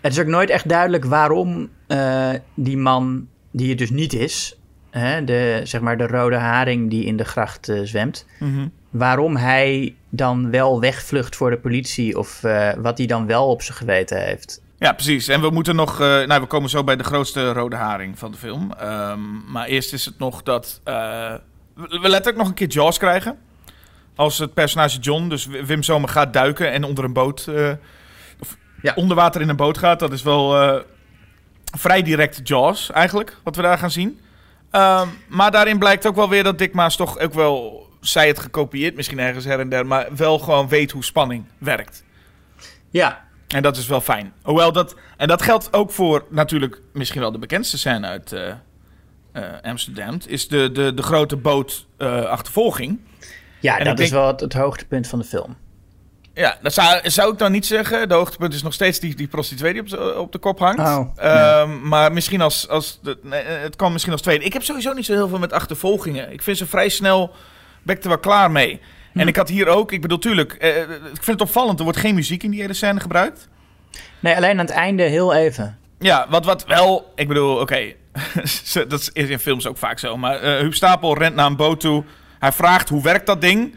Het 0.00 0.12
is 0.12 0.20
ook 0.20 0.26
nooit 0.26 0.50
echt 0.50 0.68
duidelijk 0.68 1.04
waarom 1.04 1.68
eh, 1.86 2.30
die 2.54 2.76
man, 2.76 3.28
die 3.50 3.68
het 3.68 3.78
dus 3.78 3.90
niet 3.90 4.12
is, 4.12 4.58
hè, 4.90 5.24
de, 5.24 5.60
zeg 5.64 5.80
maar 5.80 5.98
de 5.98 6.06
rode 6.06 6.36
haring 6.36 6.90
die 6.90 7.04
in 7.04 7.16
de 7.16 7.24
gracht 7.24 7.68
eh, 7.68 7.80
zwemt, 7.82 8.26
Mhm. 8.38 8.68
waarom 8.90 9.36
hij 9.36 9.94
dan 10.10 10.50
wel 10.50 10.80
wegvlucht 10.80 11.36
voor 11.36 11.50
de 11.50 11.58
politie 11.58 12.18
of 12.18 12.44
eh, 12.44 12.72
wat 12.78 12.98
hij 12.98 13.06
dan 13.06 13.26
wel 13.26 13.48
op 13.48 13.62
zijn 13.62 13.78
geweten 13.78 14.24
heeft. 14.24 14.62
Ja, 14.78 14.92
precies. 14.92 15.28
En 15.28 15.40
we 15.40 15.50
moeten 15.50 15.76
nog. 15.76 16.00
eh, 16.00 16.06
nou, 16.26 16.40
we 16.40 16.46
komen 16.46 16.70
zo 16.70 16.84
bij 16.84 16.96
de 16.96 17.04
grootste 17.04 17.52
rode 17.52 17.76
haring 17.76 18.18
van 18.18 18.30
de 18.30 18.36
film. 18.38 18.72
Ehm, 18.72 19.52
maar 19.52 19.66
eerst 19.66 19.92
is 19.92 20.04
het 20.04 20.18
nog 20.18 20.42
dat. 20.42 20.80
eh, 20.84 21.34
we 21.74 21.98
letterlijk 22.08 22.36
nog 22.36 22.48
een 22.48 22.54
keer 22.54 22.68
Jaws 22.68 22.98
krijgen. 22.98 23.38
Als 24.14 24.38
het 24.38 24.54
personage 24.54 24.98
John, 24.98 25.28
dus 25.28 25.46
Wim 25.46 25.82
Zomer, 25.82 26.08
gaat 26.08 26.32
duiken 26.32 26.72
en 26.72 26.84
onder 26.84 27.04
een 27.04 27.12
boot. 27.12 27.46
eh, 27.46 27.70
of 28.40 28.56
Ja. 28.82 28.92
onder 28.96 29.16
water 29.16 29.40
in 29.40 29.48
een 29.48 29.56
boot 29.56 29.78
gaat. 29.78 29.98
Dat 29.98 30.12
is 30.12 30.22
wel 30.22 30.82
vrij 31.78 32.02
direct 32.02 32.40
Jaws, 32.48 32.90
eigenlijk, 32.90 33.36
wat 33.42 33.56
we 33.56 33.62
daar 33.62 33.78
gaan 33.78 33.90
zien. 33.90 34.20
Ehm, 34.70 35.08
maar 35.28 35.50
daarin 35.50 35.78
blijkt 35.78 36.06
ook 36.06 36.14
wel 36.16 36.28
weer 36.28 36.42
dat 36.42 36.58
Dick 36.58 36.72
Maas 36.74 36.96
toch 36.96 37.18
ook 37.18 37.34
wel. 37.34 37.84
Zij 38.00 38.26
het 38.28 38.38
gekopieerd, 38.38 38.96
misschien 38.96 39.18
ergens 39.18 39.44
her 39.44 39.60
en 39.60 39.68
der. 39.68 39.86
Maar 39.86 40.06
wel 40.16 40.38
gewoon 40.38 40.68
weet 40.68 40.90
hoe 40.90 41.04
spanning 41.04 41.44
werkt. 41.58 42.04
Ja, 42.90 43.24
En 43.48 43.62
dat 43.62 43.76
is 43.76 43.86
wel 43.86 44.00
fijn. 44.00 44.32
Hoewel 44.42 44.72
dat. 44.72 44.94
En 45.16 45.28
dat 45.28 45.42
geldt 45.42 45.72
ook 45.72 45.90
voor 45.90 46.24
natuurlijk 46.30 46.80
misschien 46.92 47.20
wel 47.20 47.32
de 47.32 47.38
bekendste 47.38 47.78
scène 47.78 48.06
uit 48.06 48.32
eh, 48.32 48.48
eh, 49.32 49.42
Amsterdam. 49.62 50.18
Is 50.26 50.48
de, 50.48 50.72
de, 50.72 50.94
de 50.94 51.02
grote 51.02 51.36
bootachtervolging. 51.36 53.00
ja 53.60 53.78
En 53.78 53.84
dat 53.84 53.98
is 53.98 54.10
wel 54.10 54.26
het, 54.26 54.40
het 54.40 54.52
hoogtepunt 54.52 55.06
van 55.08 55.18
de 55.18 55.24
film. 55.24 55.56
ja, 56.34 56.58
dat 56.62 56.72
zou, 56.72 57.10
zou 57.10 57.32
ik 57.32 57.38
dan 57.38 57.52
niet 57.52 57.66
zeggen. 57.66 58.08
De 58.08 58.14
hoogtepunt 58.14 58.54
is 58.54 58.62
nog 58.62 58.72
steeds 58.72 59.00
die, 59.00 59.14
die 59.16 59.26
prostituee 59.28 59.72
die 59.72 59.82
op, 59.82 59.88
z'n- 59.88 60.18
op 60.18 60.32
de 60.32 60.38
kop 60.38 60.58
hangt. 60.58 60.80
Oh, 60.80 61.08
Ehm, 61.16 61.88
Maar 61.88 62.12
misschien 62.12 62.40
als. 62.40 62.68
als 62.68 62.98
de, 63.02 63.18
nee, 63.22 63.40
eh, 63.40 63.62
het 63.62 63.76
kan 63.76 63.92
misschien 63.92 64.12
als 64.12 64.22
tweede. 64.22 64.44
Ik 64.44 64.52
heb 64.52 64.62
sowieso 64.62 64.92
niet 64.92 65.04
zo 65.04 65.12
heel 65.12 65.28
veel 65.28 65.38
met 65.38 65.52
achtervolgingen. 65.52 66.32
Ik 66.32 66.42
vind 66.42 66.58
ze 66.58 66.66
vrij 66.66 66.88
snel. 66.88 67.30
Ben 67.82 67.96
ik 67.96 68.02
er 68.02 68.08
wel 68.08 68.18
klaar 68.18 68.50
mee. 68.50 68.80
Hm. 69.16 69.22
En 69.22 69.28
ik 69.28 69.36
had 69.36 69.48
hier 69.48 69.66
ook. 69.66 69.92
Ik 69.92 70.00
bedoel, 70.02 70.18
tuurlijk. 70.18 70.52
eh, 70.52 70.80
ik 70.80 70.88
vind 71.22 71.26
het 71.26 71.40
opvallend. 71.40 71.78
Er 71.78 71.84
wordt 71.84 71.98
geen 72.00 72.14
muziek 72.14 72.42
in 72.42 72.50
die 72.50 72.60
hele 72.60 72.72
scène 72.74 73.00
gebruikt. 73.00 73.48
Nee, 74.20 74.36
alleen 74.36 74.50
aan 74.50 74.66
het 74.66 74.70
einde 74.70 75.02
heel 75.02 75.34
even. 75.34 75.78
Ja, 75.98 76.26
wat, 76.30 76.44
wat 76.44 76.66
wel, 76.66 77.12
ik 77.14 77.28
bedoel, 77.28 77.56
oké, 77.60 77.92
dat 78.88 79.00
is 79.00 79.10
in 79.12 79.38
films 79.38 79.66
ook 79.66 79.76
vaak 79.78 79.98
zo. 79.98 80.16
Maar 80.16 80.36
eh 80.40 80.58
Huub 80.60 80.74
Stapel 80.74 81.18
rent 81.18 81.34
naar 81.34 81.46
een 81.46 81.56
boot 81.56 81.80
toe. 81.80 82.04
Hij 82.38 82.52
vraagt 82.52 82.88
hoe 82.88 83.02
werkt 83.02 83.26
dat 83.26 83.40
ding. 83.40 83.74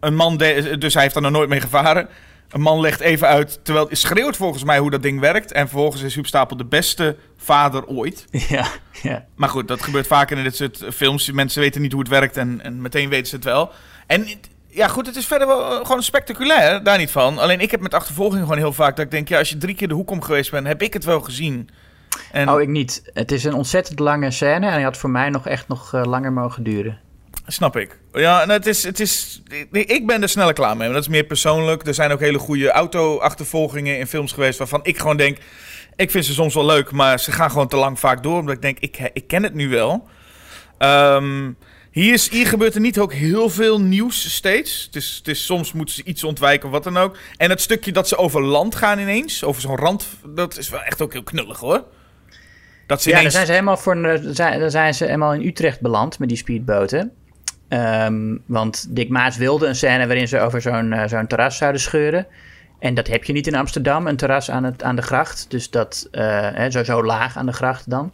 Een 0.00 0.14
man, 0.14 0.36
de- 0.36 0.76
dus 0.78 0.94
hij 0.94 1.02
heeft 1.02 1.14
er 1.16 1.22
nog 1.22 1.30
nooit 1.30 1.48
mee 1.48 1.60
gevaren. 1.60 2.08
Een 2.50 2.60
man 2.60 2.80
legt 2.80 3.00
even 3.00 3.28
uit, 3.28 3.60
terwijl 3.64 3.88
het 3.88 3.98
schreeuwt 3.98 4.36
volgens 4.36 4.64
mij 4.64 4.78
hoe 4.78 4.90
dat 4.90 5.02
ding 5.02 5.20
werkt. 5.20 5.52
En 5.52 5.68
vervolgens 5.68 6.02
is 6.02 6.14
Huub 6.14 6.26
Stapel 6.26 6.56
de 6.56 6.64
beste 6.64 7.16
vader 7.36 7.86
ooit. 7.86 8.24
Ja, 8.48 8.66
ja. 9.02 9.24
Maar 9.36 9.48
goed, 9.48 9.68
dat 9.68 9.82
gebeurt 9.82 10.06
vaker 10.06 10.36
in 10.38 10.42
dit 10.44 10.56
soort 10.56 10.84
films. 10.94 11.30
Mensen 11.30 11.60
weten 11.60 11.80
niet 11.80 11.92
hoe 11.92 12.00
het 12.00 12.10
werkt 12.10 12.36
en, 12.36 12.60
en 12.62 12.80
meteen 12.80 13.08
weten 13.08 13.26
ze 13.26 13.34
het 13.34 13.44
wel. 13.44 13.70
En 14.06 14.26
ja, 14.74 14.88
goed, 14.88 15.06
het 15.06 15.16
is 15.16 15.26
verder 15.26 15.46
wel 15.46 15.70
eh, 15.70 15.86
gewoon 15.86 16.02
spectaculair, 16.02 16.82
daar 16.82 16.98
niet 16.98 17.10
van. 17.10 17.38
Alleen 17.38 17.60
ik 17.60 17.70
heb 17.70 17.80
met 17.80 17.94
achtervolging 17.94 18.42
gewoon 18.42 18.58
heel 18.58 18.72
vaak 18.72 18.96
dat 18.96 19.04
ik 19.04 19.10
denk... 19.10 19.28
ja, 19.28 19.38
als 19.38 19.48
je 19.48 19.56
drie 19.58 19.74
keer 19.74 19.88
de 19.88 19.94
hoek 19.94 20.10
om 20.10 20.22
geweest 20.22 20.50
bent, 20.50 20.66
heb 20.66 20.82
ik 20.82 20.92
het 20.92 21.04
wel 21.04 21.20
gezien. 21.20 21.68
En, 22.32 22.48
Oh, 22.48 22.60
ik 22.60 22.68
niet. 22.68 23.02
Het 23.14 23.32
is 23.32 23.44
een 23.44 23.54
ontzettend 23.54 23.98
lange 23.98 24.30
scène 24.30 24.66
en 24.66 24.72
hij 24.72 24.82
had 24.82 24.96
voor 24.96 25.10
mij 25.10 25.30
nog 25.30 25.46
echt 25.46 25.68
nog 25.68 25.94
eh, 25.94 26.02
langer 26.04 26.32
mogen 26.32 26.62
duren. 26.62 26.98
Snap 27.46 27.76
ik. 27.76 27.98
Ja, 28.12 28.42
en 28.42 28.48
het 28.50 28.66
is, 28.66 28.82
het 28.82 29.00
is, 29.00 29.42
ik- 29.70 29.90
ik 29.90 30.06
ben 30.06 30.22
er 30.22 30.28
sneller 30.28 30.52
klaar 30.54 30.76
mee. 30.76 30.86
Maar 30.86 30.94
dat 30.96 31.02
is 31.02 31.08
meer 31.08 31.24
persoonlijk. 31.24 31.86
Er 31.86 31.94
zijn 31.94 32.10
ook 32.12 32.20
hele 32.20 32.38
goede 32.38 32.70
auto-achtervolgingen 32.70 33.98
in 33.98 34.06
films 34.06 34.32
geweest... 34.32 34.58
waarvan 34.58 34.80
ik 34.82 34.98
gewoon 34.98 35.16
denk... 35.16 35.38
ik 35.96 36.10
vind 36.10 36.24
ze 36.24 36.32
soms 36.32 36.54
wel 36.54 36.64
leuk, 36.66 36.90
maar 36.90 37.20
ze 37.20 37.32
gaan 37.32 37.50
gewoon 37.50 37.68
te 37.68 37.76
lang 37.76 37.98
vaak 37.98 38.22
door. 38.22 38.38
Omdat 38.38 38.54
ik 38.54 38.62
denk, 38.62 38.78
ik, 38.78 39.10
ik 39.12 39.26
ken 39.26 39.42
het 39.42 39.54
nu 39.54 39.68
wel. 39.68 40.08
Ehm, 40.78 41.50
hier, 41.92 42.12
is, 42.12 42.30
hier 42.30 42.46
gebeurt 42.46 42.74
er 42.74 42.80
niet 42.80 42.98
ook 42.98 43.12
heel 43.12 43.48
veel 43.48 43.80
nieuws 43.80 44.34
steeds. 44.34 44.84
Het 44.84 44.96
is, 44.96 45.14
het 45.16 45.28
is, 45.28 45.44
soms 45.44 45.72
moeten 45.72 45.94
ze 45.94 46.04
iets 46.04 46.24
ontwijken 46.24 46.66
of 46.66 46.74
wat 46.74 46.84
dan 46.84 46.96
ook. 46.96 47.16
En 47.36 47.50
het 47.50 47.60
stukje 47.60 47.92
dat 47.92 48.08
ze 48.08 48.16
over 48.16 48.42
land 48.42 48.74
gaan 48.74 48.98
ineens... 48.98 49.44
over 49.44 49.62
zo'n 49.62 49.76
rand, 49.76 50.06
dat 50.26 50.58
is 50.58 50.68
wel 50.68 50.82
echt 50.82 51.00
ook 51.00 51.12
heel 51.12 51.22
knullig, 51.22 51.58
hoor. 51.58 51.84
Dat 52.86 53.02
ze 53.02 53.10
Ja, 53.10 53.18
ineens... 53.18 53.32
zijn 53.32 53.46
ze 53.46 53.52
helemaal 53.52 53.76
voor 53.76 54.20
zijn, 54.22 54.60
dan 54.60 54.70
zijn 54.70 54.94
ze 54.94 55.04
helemaal 55.04 55.34
in 55.34 55.46
Utrecht 55.46 55.80
beland 55.80 56.18
met 56.18 56.28
die 56.28 56.38
speedboten. 56.38 57.12
Ehm, 57.68 58.36
want 58.46 58.86
Dick 58.96 59.08
Maas 59.08 59.36
wilde 59.36 59.66
een 59.66 59.74
scène 59.74 60.06
waarin 60.06 60.28
ze 60.28 60.40
over 60.40 60.60
zo'n 60.60 60.92
eh, 60.92 61.08
zo'n 61.08 61.26
terras 61.26 61.56
zouden 61.56 61.80
scheuren. 61.80 62.26
En 62.78 62.94
dat 62.94 63.06
heb 63.06 63.24
je 63.24 63.32
niet 63.32 63.46
in 63.46 63.54
Amsterdam, 63.54 64.06
een 64.06 64.16
terras 64.16 64.50
aan, 64.50 64.64
het, 64.64 64.82
aan 64.82 64.96
de 64.96 65.02
gracht. 65.02 65.46
Dus 65.48 65.70
dat, 65.70 66.08
eh, 66.10 66.48
hè, 66.52 66.70
zo, 66.70 66.84
zo 66.84 67.04
laag 67.04 67.36
aan 67.36 67.46
de 67.46 67.52
gracht 67.52 67.90
dan. 67.90 68.12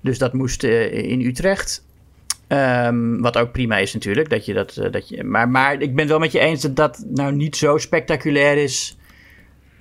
Dus 0.00 0.18
dat 0.18 0.32
moest 0.32 0.64
eh, 0.64 0.92
in 0.92 1.20
Utrecht. 1.20 1.84
Ehm, 2.48 3.20
wat 3.20 3.36
ook 3.36 3.52
prima 3.52 3.76
is 3.76 3.92
natuurlijk. 3.92 4.30
Dat 4.30 4.44
je 4.44 4.54
dat, 4.54 4.76
eh, 4.76 4.92
dat 4.92 5.08
je, 5.08 5.24
maar, 5.24 5.48
maar 5.48 5.72
ik 5.72 5.90
ben 5.90 5.98
het 5.98 6.08
wel 6.08 6.18
met 6.18 6.32
je 6.32 6.38
eens 6.38 6.62
dat 6.62 6.76
dat 6.76 7.04
nou 7.08 7.32
niet 7.32 7.56
zo 7.56 7.78
spectaculair 7.78 8.56
is. 8.56 8.96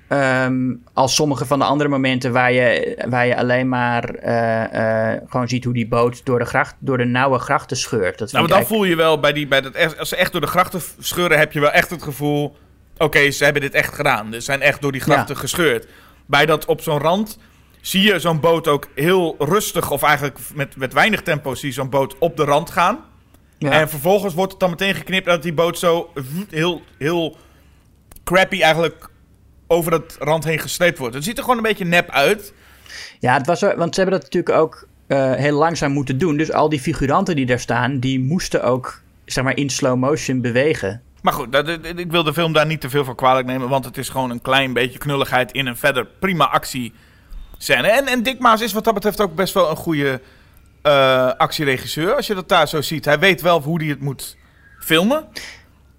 Ehm, 0.07 0.73
als 0.93 1.15
sommige 1.15 1.45
van 1.45 1.59
de 1.59 1.65
andere 1.65 1.89
momenten 1.89 2.31
waar 2.31 2.51
je, 2.51 2.97
waar 3.09 3.27
je 3.27 3.37
alleen 3.37 3.69
maar 3.69 4.03
eh, 4.09 5.13
eh, 5.13 5.21
gewoon 5.27 5.47
ziet 5.47 5.63
hoe 5.63 5.73
die 5.73 5.87
boot 5.87 6.25
door 6.25 6.39
de, 6.39 6.45
gracht, 6.45 6.75
door 6.79 6.97
de 6.97 7.05
nauwe 7.05 7.39
grachten 7.39 7.77
scheurt. 7.77 8.17
Dat 8.17 8.31
Nou, 8.31 8.47
maar 8.47 8.57
dan 8.57 8.67
voel 8.67 8.83
je 8.83 8.95
wel 8.95 9.19
bij 9.19 9.33
die, 9.33 9.47
bij 9.47 9.61
dat, 9.61 9.97
als 9.97 10.09
ze 10.09 10.15
echt 10.15 10.31
door 10.31 10.41
de 10.41 10.47
grachten 10.47 10.81
scheuren, 10.99 11.39
heb 11.39 11.51
je 11.51 11.59
wel 11.59 11.71
echt 11.71 11.89
het 11.89 12.03
gevoel. 12.03 12.55
Oké, 12.97 13.31
ze 13.31 13.43
hebben 13.43 13.61
dit 13.61 13.73
echt 13.73 13.93
gedaan. 13.93 14.33
Ze 14.33 14.39
zijn 14.39 14.61
echt 14.61 14.81
door 14.81 14.91
die 14.91 15.01
grachten 15.01 15.35
Ja. 15.35 15.41
gescheurd. 15.41 15.87
Bij 16.25 16.45
dat 16.45 16.65
op 16.65 16.81
zo'n 16.81 16.99
rand 16.99 17.37
zie 17.81 18.01
je 18.01 18.19
zo'n 18.19 18.39
boot 18.39 18.67
ook 18.67 18.87
heel 18.95 19.35
rustig, 19.39 19.91
of 19.91 20.03
eigenlijk 20.03 20.39
met, 20.53 20.75
met 20.75 20.93
weinig 20.93 21.21
tempo, 21.21 21.55
zie 21.55 21.67
je 21.67 21.73
zo'n 21.73 21.89
boot 21.89 22.17
op 22.17 22.37
de 22.37 22.43
rand 22.43 22.69
gaan. 22.69 22.99
Ja. 23.57 23.71
En 23.71 23.89
vervolgens 23.89 24.33
wordt 24.33 24.51
het 24.51 24.59
dan 24.59 24.69
meteen 24.69 24.95
geknipt 24.95 25.25
dat 25.25 25.43
die 25.43 25.53
boot 25.53 25.79
zo 25.79 26.09
heel, 26.49 26.81
heel 26.97 27.37
crappy 28.23 28.61
eigenlijk 28.61 29.09
over 29.67 29.91
dat 29.91 30.15
rand 30.19 30.43
heen 30.43 30.59
gesleept 30.59 30.97
wordt. 30.97 31.15
Het 31.15 31.23
ziet 31.23 31.37
er 31.37 31.43
gewoon 31.43 31.57
een 31.57 31.63
beetje 31.63 31.85
nep 31.85 32.09
uit. 32.09 32.53
Ja, 33.19 33.33
het 33.33 33.45
was, 33.47 33.61
want 33.61 33.95
ze 33.95 34.01
hebben 34.01 34.19
dat 34.19 34.31
natuurlijk 34.33 34.55
ook 34.55 34.87
eh, 35.07 35.33
heel 35.33 35.57
langzaam 35.57 35.91
moeten 35.91 36.17
doen. 36.17 36.37
Dus 36.37 36.51
al 36.51 36.69
die 36.69 36.79
figuranten 36.79 37.35
die 37.35 37.45
daar 37.45 37.59
staan, 37.59 37.99
die 37.99 38.19
moesten 38.19 38.63
ook 38.63 39.01
zeg 39.25 39.43
maar 39.43 39.55
in 39.57 39.69
slow 39.69 39.97
motion 39.97 40.41
bewegen. 40.41 41.01
Maar 41.21 41.33
goed, 41.33 41.51
dat- 41.51 41.67
ik 41.95 42.11
wil 42.11 42.23
de 42.23 42.33
film 42.33 42.53
daar 42.53 42.65
niet 42.65 42.81
te 42.81 42.89
veel 42.89 43.05
voor 43.05 43.15
kwalijk 43.15 43.47
nemen. 43.47 43.69
Want 43.69 43.85
het 43.85 43.97
is 43.97 44.09
gewoon 44.09 44.29
een 44.29 44.41
klein 44.41 44.73
beetje 44.73 44.99
knulligheid 44.99 45.51
in 45.51 45.65
een 45.65 45.77
verder 45.77 46.05
prima 46.19 46.49
actie 46.49 46.93
scène. 47.57 47.87
En, 47.87 48.05
en 48.07 48.23
Dick 48.23 48.39
Maas 48.39 48.61
is 48.61 48.73
wat 48.73 48.83
dat 48.83 48.93
betreft 48.93 49.21
ook 49.21 49.35
best 49.35 49.53
wel 49.53 49.69
een 49.69 49.75
goede 49.75 50.21
eh, 50.81 51.31
actieregisseur. 51.33 52.15
Als 52.15 52.27
je 52.27 52.35
dat 52.35 52.49
daar 52.49 52.67
zo 52.67 52.81
ziet. 52.81 53.05
Hij 53.05 53.19
weet 53.19 53.41
wel 53.41 53.61
hoe 53.61 53.79
hij 53.81 53.89
het 53.89 54.01
moet 54.01 54.37
filmen. 54.79 55.17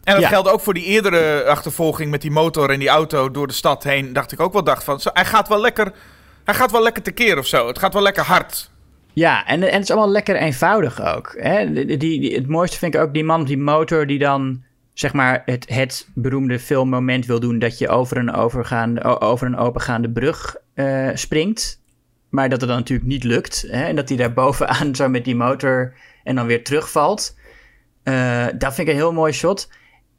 En 0.05 0.15
dat 0.15 0.23
Ja. 0.23 0.29
geldt 0.29 0.49
ook 0.51 0.61
voor 0.61 0.75
die 0.75 0.85
eerdere 0.85 1.45
achtervolging 1.45 2.11
met 2.11 2.23
die 2.23 2.31
motor 2.31 2.71
en 2.71 2.79
die 2.79 2.89
auto 2.89 3.31
door 3.31 3.47
de 3.47 3.53
stad 3.53 3.85
heen. 3.85 4.13
Dacht 4.13 4.33
ik 4.33 4.41
ook 4.41 4.53
wel 4.53 4.65
dacht 4.65 4.85
van, 4.85 5.01
zo, 5.01 5.11
hij 5.13 5.25
gaat 5.25 5.49
wel 5.49 5.61
lekker, 5.61 5.93
hij 6.45 6.55
gaat 6.55 6.71
wel 6.71 6.83
lekker 6.83 7.03
tekeer 7.03 7.39
of 7.39 7.47
zo. 7.47 7.67
Het 7.67 7.79
gaat 7.79 7.93
wel 7.93 8.03
lekker 8.03 8.25
hard. 8.25 8.71
Ja, 9.13 9.47
en, 9.47 9.63
en 9.63 9.73
het 9.73 9.83
is 9.83 9.91
allemaal 9.91 10.11
lekker 10.11 10.37
eenvoudig 10.37 11.03
ook. 11.15 11.35
Hè? 11.39 11.73
Die, 11.73 11.97
die, 11.97 12.35
het 12.35 12.49
mooiste 12.49 12.79
vind 12.79 12.95
ik 12.95 13.01
ook 13.01 13.15
die 13.15 13.25
man 13.25 13.41
op 13.41 13.47
die 13.47 13.59
motor 13.59 14.07
die 14.07 14.19
dan 14.19 14.63
zeg 14.95 15.13
maar 15.13 15.43
het, 15.45 15.69
het 15.69 16.09
beroemde 16.15 16.59
filmmoment 16.59 17.27
wil 17.27 17.41
doen 17.41 17.59
dat 17.59 17.79
je 17.79 17.89
over 17.89 18.17
een, 18.17 18.33
overgaande, 18.35 19.21
over 19.21 19.47
een 19.47 19.57
opengaande 19.57 20.11
brug 20.11 20.57
eh, 20.79 21.09
springt. 21.15 21.83
Maar 22.29 22.49
dat 22.49 22.61
het 22.61 22.69
dan 22.69 22.79
natuurlijk 22.79 23.09
niet 23.09 23.25
lukt. 23.25 23.65
Hè? 23.69 23.85
En 23.85 23.97
dat 23.97 24.09
hij 24.09 24.19
daar 24.19 24.33
bovenaan 24.33 24.95
zo 24.97 25.09
met 25.09 25.25
die 25.25 25.37
motor 25.37 25.95
en 26.25 26.35
dan 26.35 26.47
weer 26.47 26.65
terugvalt. 26.65 27.37
Eh, 28.03 28.47
dat 28.59 28.75
vind 28.75 28.89
ik 28.89 28.95
een 28.95 29.01
heel 29.01 29.13
mooi 29.13 29.33
shot. 29.33 29.71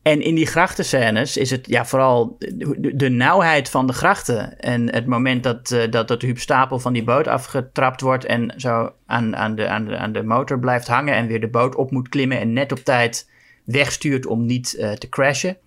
En 0.02 0.22
in 0.22 0.36
die 0.36 0.46
grachtenscènes 0.46 1.38
is 1.38 1.50
het 1.50 1.68
ja, 1.68 1.86
vooral 1.86 2.36
de, 2.40 2.76
de- 2.80 2.96
de 2.96 3.10
nauwheid 3.10 3.70
van 3.70 3.88
de 3.88 3.94
grachten. 3.94 4.60
En 4.60 4.94
het 4.94 5.06
moment 5.06 5.44
dat, 5.44 5.72
eh, 5.72 5.92
dat, 5.92 6.08
dat 6.08 6.22
Huub 6.22 6.40
Stapel 6.40 6.80
van 6.80 6.94
die 6.94 7.04
boot 7.04 7.28
afgetrapt 7.28 8.02
wordt... 8.02 8.26
en 8.26 8.54
zo 8.58 8.92
aan, 9.06 9.36
aan, 9.36 9.56
de, 9.56 9.68
aan, 9.68 9.86
de, 9.86 9.98
aan 9.98 10.14
de 10.14 10.24
motor 10.24 10.60
blijft 10.60 10.88
hangen... 10.88 11.16
en 11.16 11.28
weer 11.28 11.42
de 11.42 11.50
boot 11.50 11.76
op 11.76 11.92
moet 11.92 12.10
klimmen 12.10 12.40
en 12.40 12.54
net 12.54 12.72
op 12.72 12.80
tijd 12.80 13.30
wegstuurt 13.66 14.26
om 14.26 14.46
niet 14.46 14.70
te 14.98 15.10
crashen. 15.10 15.58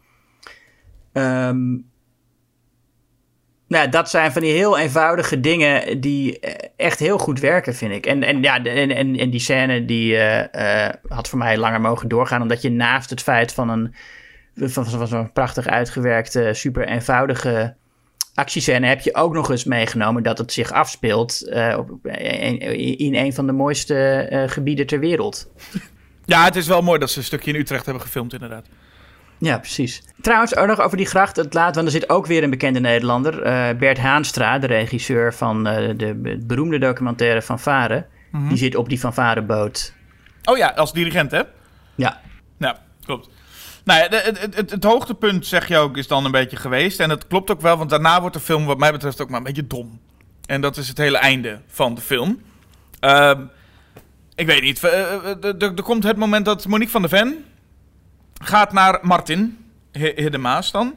Ehm, 1.12 1.74
nou, 3.72 3.88
dat 3.88 4.10
zijn 4.10 4.32
van 4.32 4.42
die 4.42 4.52
heel 4.52 4.78
eenvoudige 4.78 5.40
dingen 5.40 6.00
die 6.00 6.40
eh, 6.40 6.68
echt 6.76 6.98
heel 6.98 7.18
goed 7.18 7.40
werken, 7.40 7.74
vind 7.74 7.92
ik. 7.92 8.06
En, 8.06 8.22
en, 8.22 8.42
ja, 8.42 8.64
en, 8.64 8.90
en, 8.90 9.16
en 9.16 9.30
die 9.30 9.40
scène 9.40 9.84
die 9.84 10.16
eh, 10.16 10.86
eh, 10.86 10.94
had 11.08 11.28
voor 11.28 11.38
mij 11.38 11.58
langer 11.58 11.80
mogen 11.80 12.08
doorgaan, 12.08 12.42
omdat 12.42 12.62
je 12.62 12.70
naast 12.70 13.10
het 13.10 13.22
feit 13.22 13.52
van 13.52 13.68
een 13.68 13.94
van, 14.54 14.86
van, 14.86 15.08
zo'n 15.08 15.32
prachtig 15.32 15.66
uitgewerkte, 15.66 16.50
super 16.52 16.88
eenvoudige 16.88 17.74
actiescène 18.34 18.86
heb 18.86 19.00
je 19.00 19.14
ook 19.14 19.32
nog 19.34 19.50
eens 19.50 19.64
meegenomen 19.64 20.22
dat 20.22 20.38
het 20.38 20.52
zich 20.52 20.72
afspeelt 20.72 21.52
op, 21.76 22.06
in, 22.06 22.58
in 22.98 23.14
een 23.14 23.32
van 23.32 23.46
de 23.46 23.52
mooiste 23.52 24.46
gebieden 24.46 24.86
ter 24.86 25.00
wereld. 25.00 25.50
Ja, 26.24 26.44
het 26.44 26.56
is 26.56 26.66
wel 26.66 26.82
mooi 26.82 26.98
dat 26.98 27.10
ze 27.10 27.18
een 27.18 27.24
stukje 27.24 27.52
in 27.52 27.60
Utrecht 27.60 27.84
hebben 27.84 28.02
gefilmd 28.02 28.32
inderdaad. 28.32 28.66
Ja, 29.44 29.58
precies. 29.58 30.02
Trouwens, 30.20 30.56
ook 30.56 30.66
nog 30.66 30.80
over 30.80 30.96
die 30.96 31.06
gracht, 31.06 31.36
het 31.36 31.54
laat, 31.54 31.74
want 31.74 31.86
er 31.86 31.92
zit 31.92 32.08
ook 32.08 32.26
weer 32.26 32.42
een 32.42 32.50
bekende 32.50 32.80
Nederlander, 32.80 33.42
eh, 33.42 33.76
Bert 33.76 33.98
Haanstra, 33.98 34.58
de 34.58 34.66
regisseur 34.66 35.34
van 35.34 35.66
eh, 35.66 35.90
de 35.96 36.14
be- 36.14 36.38
beroemde 36.46 36.78
documentaire 36.78 37.42
Van 37.42 37.58
Varen. 37.60 38.06
Die 38.48 38.56
zit 38.58 38.74
op 38.76 38.88
die 38.88 39.00
Van 39.00 39.14
Varen 39.14 39.46
boot. 39.46 39.92
Oh 40.44 40.56
ja, 40.56 40.68
als 40.76 40.92
dirigent 40.92 41.30
hè? 41.30 41.40
Ja, 41.94 42.20
Ja, 42.58 42.78
klopt. 43.04 43.28
Nou 43.84 44.00
ja, 44.00 44.08
het, 44.16 44.40
het, 44.40 44.56
het, 44.56 44.70
het 44.70 44.84
hoogtepunt, 44.84 45.46
zeg 45.46 45.68
je 45.68 45.76
ook, 45.78 45.96
is 45.96 46.06
dan 46.06 46.24
een 46.24 46.30
beetje 46.30 46.56
geweest. 46.56 47.00
En 47.00 47.08
dat 47.08 47.26
klopt 47.26 47.50
ook 47.50 47.60
wel, 47.60 47.76
want 47.76 47.90
daarna 47.90 48.20
wordt 48.20 48.34
de 48.36 48.42
film 48.42 48.64
wat 48.64 48.78
mij 48.78 48.92
betreft 48.92 49.20
ook 49.20 49.28
maar 49.28 49.38
een 49.38 49.44
beetje 49.44 49.66
dom. 49.66 50.00
En 50.46 50.60
dat 50.60 50.76
is 50.76 50.88
het 50.88 50.98
hele 50.98 51.18
einde 51.18 51.60
van 51.66 51.94
de 51.94 52.00
film. 52.00 52.40
Ehm, 53.00 53.40
ik 54.34 54.46
weet 54.46 54.62
niet, 54.62 54.84
eh, 54.84 55.44
er 55.62 55.82
komt 55.82 56.04
het 56.04 56.16
moment 56.16 56.44
dat 56.44 56.66
Monique 56.66 56.92
van 56.92 57.00
der 57.02 57.10
Ven 57.10 57.44
gaat 58.42 58.72
naar 58.72 58.98
Martin, 59.02 59.58
He- 59.92 60.12
Heer 60.14 60.30
de 60.30 60.38
Maas 60.38 60.70
dan. 60.70 60.94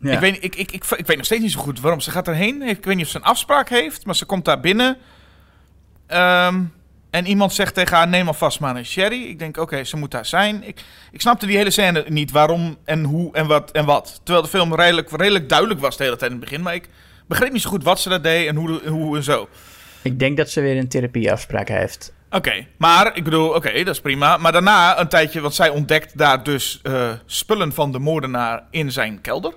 ja. 0.00 0.12
Ik, 0.12 0.18
weet, 0.18 0.36
ik, 0.44 0.54
ik, 0.56 0.72
ik, 0.72 0.84
ik 0.96 1.06
weet 1.06 1.16
nog 1.16 1.26
steeds 1.26 1.42
niet 1.42 1.52
zo 1.52 1.60
goed 1.60 1.80
waarom 1.80 2.00
ze 2.00 2.10
gaat 2.10 2.28
erheen. 2.28 2.62
Ik 2.62 2.84
weet 2.84 2.96
niet 2.96 3.04
of 3.04 3.10
ze 3.10 3.16
een 3.16 3.22
afspraak 3.24 3.68
heeft, 3.68 4.06
maar 4.06 4.16
ze 4.16 4.24
komt 4.24 4.44
daar 4.44 4.60
binnen. 4.60 4.96
Ehm, 6.06 6.60
en 7.10 7.26
iemand 7.26 7.52
zegt 7.52 7.74
tegen 7.74 7.96
haar, 7.96 8.08
neem 8.08 8.26
alvast 8.26 8.60
maar 8.60 8.76
een 8.76 8.86
sherry. 8.86 9.22
Ik 9.24 9.38
denk, 9.38 9.56
oké, 9.56 9.84
ze 9.84 9.96
moet 9.96 10.10
daar 10.10 10.26
zijn. 10.26 10.62
Ik, 10.68 10.84
ik 11.12 11.20
snapte 11.20 11.46
die 11.46 11.56
hele 11.56 11.70
scène 11.70 12.04
niet, 12.08 12.30
waarom 12.30 12.76
en 12.84 13.04
hoe 13.04 13.32
en 13.34 13.46
wat 13.46 13.70
en 13.70 13.84
wat. 13.84 14.20
Terwijl 14.22 14.44
de 14.44 14.50
film 14.50 14.74
redelijk, 14.74 15.10
redelijk 15.10 15.48
duidelijk 15.48 15.80
was 15.80 15.96
de 15.96 16.04
hele 16.04 16.16
tijd 16.16 16.30
in 16.30 16.36
het 16.36 16.46
begin. 16.46 16.62
Maar 16.62 16.74
ik 16.74 16.88
begreep 17.26 17.52
niet 17.52 17.62
zo 17.62 17.70
goed 17.70 17.84
wat 17.84 18.00
ze 18.00 18.08
daar 18.08 18.22
deed 18.22 18.48
en 18.48 18.56
hoe, 18.56 18.88
hoe 18.88 19.16
en 19.16 19.22
zo. 19.22 19.48
ik 20.02 20.18
denk 20.18 20.36
dat 20.36 20.50
ze 20.50 20.60
weer 20.60 20.76
een 20.76 20.88
therapieafspraak 20.88 21.68
heeft. 21.68 22.12
Oké, 22.34 22.66
maar 22.78 23.16
ik 23.16 23.24
bedoel, 23.24 23.48
oké, 23.48 23.72
dat 23.84 23.94
is 23.94 24.00
prima. 24.00 24.36
Maar 24.36 24.52
daarna 24.52 25.00
een 25.00 25.08
tijdje, 25.08 25.40
want 25.40 25.54
zij 25.54 25.68
ontdekt 25.68 26.18
daar 26.18 26.42
dus 26.42 26.80
eh, 26.82 27.10
spullen 27.26 27.72
van 27.72 27.92
de 27.92 27.98
moordenaar 27.98 28.62
in 28.70 28.92
zijn 28.92 29.20
kelder. 29.20 29.54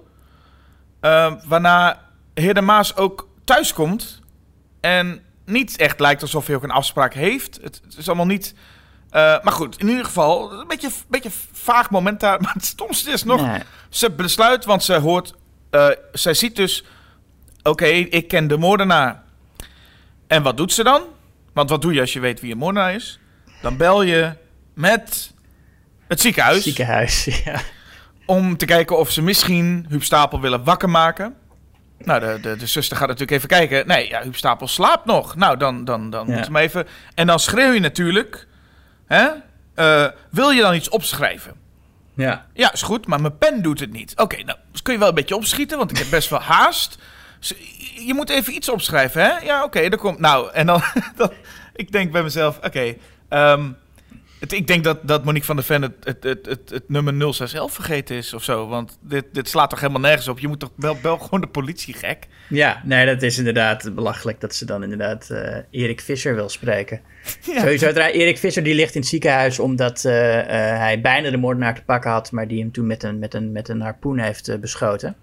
Eh, 0.99 1.33
waarna 1.45 2.01
heer 2.33 2.53
de 2.53 2.61
Maas 2.61 2.95
ook 2.95 3.27
thuis 3.43 3.73
komt 3.73 4.21
en 4.81 5.21
niet 5.45 5.77
echt 5.77 5.99
lijkt 5.99 6.21
alsof 6.21 6.47
hij 6.47 6.55
ook 6.55 6.63
een 6.63 6.71
afspraak 6.71 7.13
heeft. 7.13 7.59
Het, 7.61 7.81
het 7.83 7.97
is 7.97 8.07
allemaal 8.07 8.25
niet... 8.25 8.53
eh, 9.09 9.21
maar 9.43 9.53
goed, 9.53 9.79
in 9.79 9.87
ieder 9.87 10.05
geval, 10.05 10.51
een 10.51 10.67
beetje, 10.67 10.89
beetje 11.07 11.31
vaag 11.51 11.89
moment 11.89 12.19
daar. 12.19 12.41
Maar 12.41 12.53
het 12.53 12.65
stomste 12.65 13.11
is 13.11 13.23
nog, 13.23 13.57
ze 13.89 14.11
besluit, 14.11 14.65
want 14.65 14.83
ze 14.83 14.95
hoort... 14.95 15.33
eh, 15.69 15.87
zij 16.11 16.33
ziet 16.33 16.55
dus, 16.55 16.83
oké, 17.63 17.85
ik 17.85 18.27
ken 18.27 18.47
de 18.47 18.57
moordenaar. 18.57 19.23
En 20.27 20.43
wat 20.43 20.57
doet 20.57 20.73
ze 20.73 20.83
dan? 20.83 21.01
Want 21.57 21.69
wat 21.69 21.81
doe 21.81 21.93
je 21.93 21.99
als 22.01 22.13
je 22.13 22.19
weet 22.19 22.39
wie 22.41 22.51
een 22.51 22.57
moordenaar 22.57 22.93
is? 22.93 23.19
Dan 23.61 23.77
bel 23.77 24.01
je 24.01 24.31
met 24.73 25.33
het 26.07 26.21
ziekenhuis 26.21 26.63
Ziekenhuis, 26.63 27.25
ja. 27.45 27.59
om 28.25 28.57
te 28.57 28.65
kijken 28.65 28.97
of 28.97 29.11
ze 29.11 29.21
misschien 29.21 29.85
Huub 29.89 30.03
Stapel 30.03 30.41
willen 30.41 30.63
wakker 30.63 30.89
maken. 30.89 31.35
Nou, 31.97 32.19
de, 32.19 32.39
de, 32.41 32.55
de 32.55 32.67
zuster 32.67 32.97
gaat 32.97 33.07
natuurlijk 33.07 33.37
even 33.37 33.47
kijken. 33.49 33.87
Nee, 33.87 34.07
ja, 34.09 34.21
Huub 34.21 34.35
Stapel 34.35 34.67
slaapt 34.67 35.05
nog. 35.05 35.35
Nou, 35.35 35.57
dan, 35.57 35.85
dan, 35.85 36.09
dan 36.09 36.27
Ja. 36.27 36.33
moeten 36.33 36.53
we 36.53 36.59
even... 36.59 36.87
En 37.15 37.27
dan 37.27 37.39
schreeuw 37.39 37.71
je 37.71 37.79
natuurlijk... 37.79 38.47
Hè? 39.07 39.27
Eh, 39.75 40.05
wil 40.31 40.49
je 40.49 40.61
dan 40.61 40.75
iets 40.75 40.89
opschrijven? 40.89 41.53
Ja. 42.15 42.45
Ja, 42.53 42.73
is 42.73 42.81
goed, 42.81 43.07
maar 43.07 43.21
mijn 43.21 43.37
pen 43.37 43.61
doet 43.61 43.79
het 43.79 43.91
niet. 43.91 44.13
Oké, 44.15 44.43
nou, 44.43 44.57
dus 44.71 44.81
kun 44.81 44.93
je 44.93 44.99
wel 44.99 45.09
een 45.09 45.15
beetje 45.15 45.35
opschieten, 45.35 45.77
want 45.77 45.91
ik 45.91 45.97
heb 45.97 46.09
best 46.09 46.29
wel 46.29 46.41
haast. 46.41 46.97
Je 48.05 48.13
moet 48.13 48.29
even 48.29 48.53
iets 48.53 48.69
opschrijven, 48.69 49.21
hè? 49.21 49.45
Ja, 49.45 49.63
oké, 49.63 49.89
dan 49.89 49.99
komt... 49.99 50.19
Nou, 50.19 50.51
en 50.51 50.65
dan... 50.65 50.81
dan 51.17 51.31
ik 51.75 51.91
denk 51.91 52.11
bij 52.11 52.23
mezelf, 52.23 52.59
oké... 52.63 52.95
ehm, 53.29 53.69
het, 54.39 54.51
ik 54.51 54.67
denk 54.67 54.83
dat, 54.83 54.99
dat 55.07 55.23
Monique 55.23 55.45
van 55.45 55.55
der 55.55 55.65
Ven 55.65 55.81
het, 55.81 55.93
het, 56.03 56.23
het, 56.23 56.45
het, 56.45 56.69
het 56.69 56.89
nummer 56.89 57.13
061 57.13 57.71
vergeten 57.73 58.15
is 58.15 58.33
of 58.33 58.43
zo. 58.43 58.67
Want 58.67 58.97
dit, 59.01 59.25
dit 59.31 59.49
slaat 59.49 59.69
toch 59.69 59.79
helemaal 59.79 60.01
nergens 60.01 60.27
op? 60.27 60.39
Je 60.39 60.47
moet 60.47 60.59
toch 60.59 60.71
bel 60.75 61.17
gewoon 61.17 61.41
de 61.41 61.47
politie, 61.47 61.93
gek? 61.93 62.27
Ja, 62.49 62.81
nee, 62.83 63.05
dat 63.05 63.21
is 63.21 63.37
inderdaad 63.37 63.95
belachelijk 63.95 64.41
dat 64.41 64.55
ze 64.55 64.65
dan 64.65 64.83
inderdaad 64.83 65.29
eh, 65.29 65.57
Erik 65.71 66.01
Visser 66.01 66.35
wil 66.35 66.49
spreken. 66.49 67.01
Sowieso, 67.41 67.91
trouwens, 67.91 68.19
Erik 68.19 68.37
Visser 68.37 68.63
die 68.63 68.75
ligt 68.75 68.95
in 68.95 69.01
het 69.01 69.09
ziekenhuis 69.09 69.59
omdat 69.59 70.05
eh, 70.05 70.39
eh, 70.39 70.79
hij 70.79 71.01
bijna 71.01 71.29
de 71.29 71.37
moordenaar 71.37 71.75
te 71.75 71.83
pakken 71.83 72.11
had, 72.11 72.31
maar 72.31 72.47
die 72.47 72.59
hem 72.59 72.71
toen 72.71 72.87
met 72.87 73.03
een, 73.03 73.19
met 73.19 73.33
een, 73.33 73.51
met 73.51 73.69
een 73.69 73.81
harpoen 73.81 74.19
heeft 74.19 74.59
beschoten. 74.59 75.15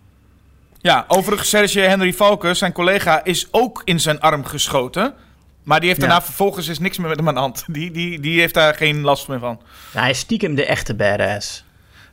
Ja, 0.85 1.05
overigens, 1.09 1.49
Serge 1.49 1.81
Henry 1.81 2.13
Valken, 2.13 2.57
zijn 2.57 2.73
collega, 2.73 3.25
is 3.25 3.49
ook 3.51 3.83
in 3.85 4.01
zijn 4.01 4.21
arm 4.21 4.45
geschoten. 4.45 5.15
Maar 5.63 5.79
die 5.81 5.89
heeft 5.89 6.01
Ja. 6.01 6.07
daarna 6.07 6.25
vervolgens 6.25 6.69
is 6.69 6.79
niks 6.79 6.99
meer 6.99 7.09
met 7.09 7.17
hem 7.19 7.29
aan 7.29 7.35
de 7.35 7.41
hand. 7.41 7.65
Die, 7.67 7.91
die, 7.91 8.21
die 8.21 8.41
heeft 8.41 8.55
daar 8.55 8.75
geen 8.75 9.01
last 9.01 9.29
meer 9.29 9.39
van. 9.39 9.61
hij 9.93 10.11
is 10.11 10.19
stiekem 10.19 10.55
de 10.55 10.67
echte 10.67 10.95
badass. 10.95 11.65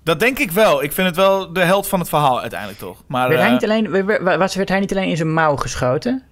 Dat 0.04 0.20
denk 0.20 0.40
ik 0.40 0.52
wel. 0.52 0.84
Ik 0.84 0.92
vind 0.92 1.08
het 1.08 1.16
wel 1.16 1.54
de 1.54 1.60
held 1.60 1.88
van 1.88 2.00
het 2.00 2.10
verhaal 2.10 2.40
uiteindelijk 2.42 2.80
toch. 2.80 3.04
Maar 3.08 3.28
Werd, 3.28 3.40
hij 3.40 3.48
eh, 3.48 3.54
niet 3.54 3.64
alleen, 3.64 4.06
wa- 4.24 4.38
was, 4.38 4.56
werd 4.56 4.70
hij 4.70 4.80
niet 4.80 4.92
alleen 4.92 5.10
in 5.10 5.18
zijn 5.18 5.34
mouw 5.34 5.56
geschoten? 5.56 6.24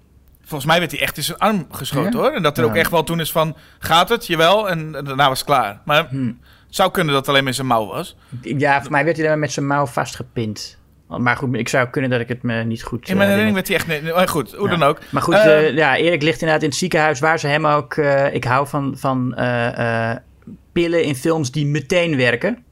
volgens 0.44 0.70
mij 0.70 0.80
werd 0.80 0.92
hij 0.92 1.00
echt 1.02 1.18
in 1.18 1.24
zijn 1.24 1.38
arm 1.38 1.68
geschoten 1.72 2.12
Ja? 2.12 2.18
hoor. 2.18 2.32
En 2.32 2.44
dat 2.44 2.58
er 2.58 2.64
ook 2.66 2.76
echt 2.76 2.92
wel 2.92 3.04
toen 3.04 3.20
is 3.20 3.32
van, 3.32 3.56
gaat 3.80 4.10
het? 4.10 4.28
Jawel. 4.28 4.70
En, 4.70 4.92
daarna 4.92 5.28
was 5.28 5.38
het 5.40 5.48
klaar. 5.48 5.82
Maar 5.86 6.08
Hm. 6.10 6.26
het 6.26 6.36
zou 6.70 6.92
kunnen 6.92 7.14
dat 7.14 7.22
het 7.22 7.30
alleen 7.30 7.42
maar 7.44 7.52
in 7.52 7.56
zijn 7.56 7.68
mouw 7.68 7.86
was. 7.86 8.16
Ja, 8.42 8.82
voor 8.82 8.92
mij 8.92 9.04
werd 9.06 9.18
hij 9.18 9.26
daar 9.26 9.38
met 9.38 9.52
zijn 9.52 9.68
mouw 9.68 9.86
vastgepind. 9.86 10.78
Maar 11.18 11.36
goed, 11.36 11.56
ik 11.56 11.70
zou 11.70 11.88
kunnen 11.88 12.10
dat 12.10 12.20
ik 12.20 12.28
het 12.28 12.44
me 12.44 12.64
niet 12.64 12.84
goed... 12.84 13.10
In 13.10 13.18
mijn 13.18 13.30
eh, 13.30 13.36
herinnering 13.36 13.54
werd 13.54 13.68
hij 13.68 13.76
echt... 13.78 14.04
Nee, 14.04 14.14
maar 14.14 14.28
goed, 14.28 14.54
hoe 14.54 14.70
Ja. 14.70 14.78
dan 14.78 14.88
ook. 14.88 15.00
Maar 15.10 15.22
goed, 15.22 15.34
Eh, 15.34 15.68
eh, 15.68 15.76
ja, 15.76 15.98
Erik 15.98 16.22
ligt 16.22 16.40
inderdaad 16.42 16.64
in 16.64 16.70
het 16.70 16.78
ziekenhuis 16.78 17.20
waar 17.20 17.40
ze 17.40 17.48
hem 17.48 17.66
ook... 17.68 17.94
eh, 17.94 18.34
ik 18.34 18.44
hou 18.44 18.68
van, 18.68 18.94
van 18.98 19.36
pillen 20.72 21.04
in 21.04 21.16
films 21.16 21.52
die 21.52 21.66
meteen 21.66 22.18
werken. 22.18 22.64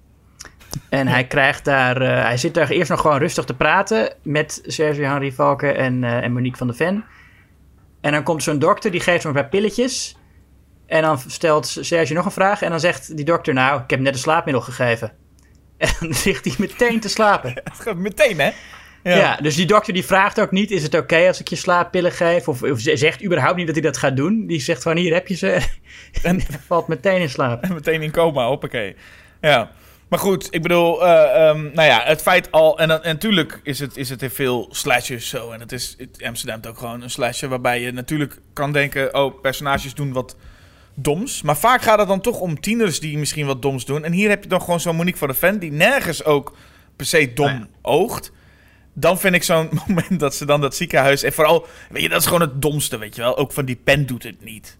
En 0.89 1.07
hij 1.07 1.27
krijgt 1.33 1.65
daar... 1.65 2.01
hij 2.01 2.38
zit 2.38 2.53
daar 2.53 2.69
eerst 2.69 2.89
nog 2.89 3.01
gewoon 3.01 3.17
rustig 3.17 3.45
te 3.45 3.53
praten 3.55 4.13
met 4.21 4.61
Sergio 4.65 5.03
Henry 5.09 5.31
Valken 5.31 5.75
en, 5.77 6.03
en 6.03 6.33
Monique 6.33 6.57
van 6.57 6.67
der 6.67 6.75
Ven. 6.75 7.03
En 8.01 8.11
dan 8.11 8.23
komt 8.23 8.43
zo'n 8.43 8.59
dokter, 8.59 8.91
die 8.91 8.99
geeft 9.01 9.23
hem 9.23 9.35
een 9.35 9.41
paar 9.41 9.49
pilletjes. 9.49 10.17
En 10.85 11.01
dan 11.01 11.19
stelt 11.27 11.67
Sergio 11.67 12.15
nog 12.15 12.25
een 12.25 12.31
vraag 12.31 12.61
en 12.61 12.69
dan 12.69 12.79
zegt 12.79 13.15
die 13.15 13.25
dokter... 13.25 13.53
Nou, 13.53 13.81
ik 13.81 13.89
heb 13.89 13.99
net 13.99 14.13
een 14.13 14.19
slaapmiddel 14.19 14.63
gegeven. 14.63 15.11
En 15.78 15.89
dan 15.99 16.09
ligt 16.23 16.45
hij 16.45 16.53
meteen 16.57 16.99
te 16.99 17.09
slapen. 17.09 17.53
meteen 17.95 18.39
hè. 18.39 18.51
Ja. 19.03 19.36
dus 19.36 19.55
die 19.55 19.65
dokter 19.65 19.93
die 19.93 20.05
vraagt 20.05 20.39
ook 20.41 20.51
niet: 20.51 20.71
is 20.71 20.84
het 20.84 20.93
oké 20.95 21.28
als 21.28 21.39
ik 21.39 21.47
je 21.47 21.55
slaappillen 21.55 22.11
geef? 22.11 22.47
Of, 22.47 22.63
of 22.63 22.80
ze- 22.80 22.97
zegt 22.97 23.23
überhaupt 23.23 23.55
niet 23.57 23.65
dat 23.65 23.75
hij 23.75 23.84
dat 23.84 23.97
gaat 23.97 24.15
doen. 24.15 24.47
Die 24.47 24.61
zegt 24.61 24.82
gewoon: 24.82 24.97
hier 24.97 25.13
heb 25.13 25.28
je 25.28 25.36
ze. 25.36 25.59
En 26.23 26.41
valt 26.67 26.88
meteen 26.88 27.21
in 27.21 27.30
slaap. 27.30 27.63
En 27.63 27.73
meteen 27.82 28.01
in 28.01 28.11
coma, 28.11 28.47
hoppakee. 28.47 28.95
Ja. 29.41 29.71
Maar 30.07 30.19
goed, 30.19 30.47
ik 30.49 30.61
bedoel, 30.61 31.05
eh, 31.05 31.49
ehm, 31.49 31.61
nou 31.73 31.88
ja, 31.88 32.01
het 32.03 32.21
feit 32.21 32.51
al... 32.51 32.80
En, 32.80 32.91
en 32.91 32.99
natuurlijk 33.03 33.59
is 33.63 33.80
het, 33.80 33.97
is 33.97 34.09
het 34.09 34.21
in 34.21 34.30
veel 34.30 34.67
slashers 34.71 35.30
zo. 35.30 35.51
En 35.51 35.59
het 35.59 35.71
is 35.71 35.95
het, 35.97 36.23
Amsterdam 36.23 36.59
ook 36.67 36.78
gewoon 36.78 37.01
een 37.01 37.09
slasher... 37.09 37.49
waarbij 37.49 37.82
je 37.82 37.91
natuurlijk 37.91 38.39
kan 38.53 38.71
denken... 38.71 39.15
oh, 39.15 39.41
personages 39.41 39.93
doen 39.93 40.13
wat 40.13 40.36
doms. 40.99 41.41
Maar 41.41 41.57
vaak 41.57 41.81
gaat 41.81 41.99
het 41.99 42.07
dan 42.07 42.21
toch 42.21 42.39
om 42.39 42.59
tieners 42.59 42.99
die 42.99 43.17
misschien 43.17 43.45
wat 43.45 43.61
doms 43.61 43.85
doen. 43.85 44.03
En 44.03 44.11
hier 44.11 44.29
heb 44.29 44.43
je 44.43 44.49
dan 44.49 44.61
gewoon 44.61 44.79
zo'n 44.79 44.95
Monique 44.95 45.19
van 45.19 45.27
der 45.27 45.37
Ven... 45.37 45.59
die 45.59 45.71
nergens 45.71 46.23
ook 46.23 46.57
per 46.95 47.05
se 47.05 47.33
dom 47.33 47.47
Nee. 47.47 47.65
oogt. 47.81 48.31
Dan 48.93 49.19
vind 49.19 49.35
ik 49.35 49.43
zo'n 49.43 49.69
moment 49.87 50.19
dat 50.19 50.35
ze 50.35 50.45
dan 50.45 50.61
dat 50.61 50.75
ziekenhuis... 50.75 51.23
en 51.23 51.33
vooral, 51.33 51.67
weet 51.89 52.01
je, 52.01 52.09
dat 52.09 52.19
is 52.19 52.25
gewoon 52.25 52.41
het 52.41 52.61
domste, 52.61 52.97
weet 52.97 53.15
je 53.15 53.21
wel. 53.21 53.37
Ook 53.37 53.51
van 53.51 53.65
die 53.65 53.79
pen 53.83 54.05
doet 54.05 54.23
het 54.23 54.43
niet. 54.43 54.77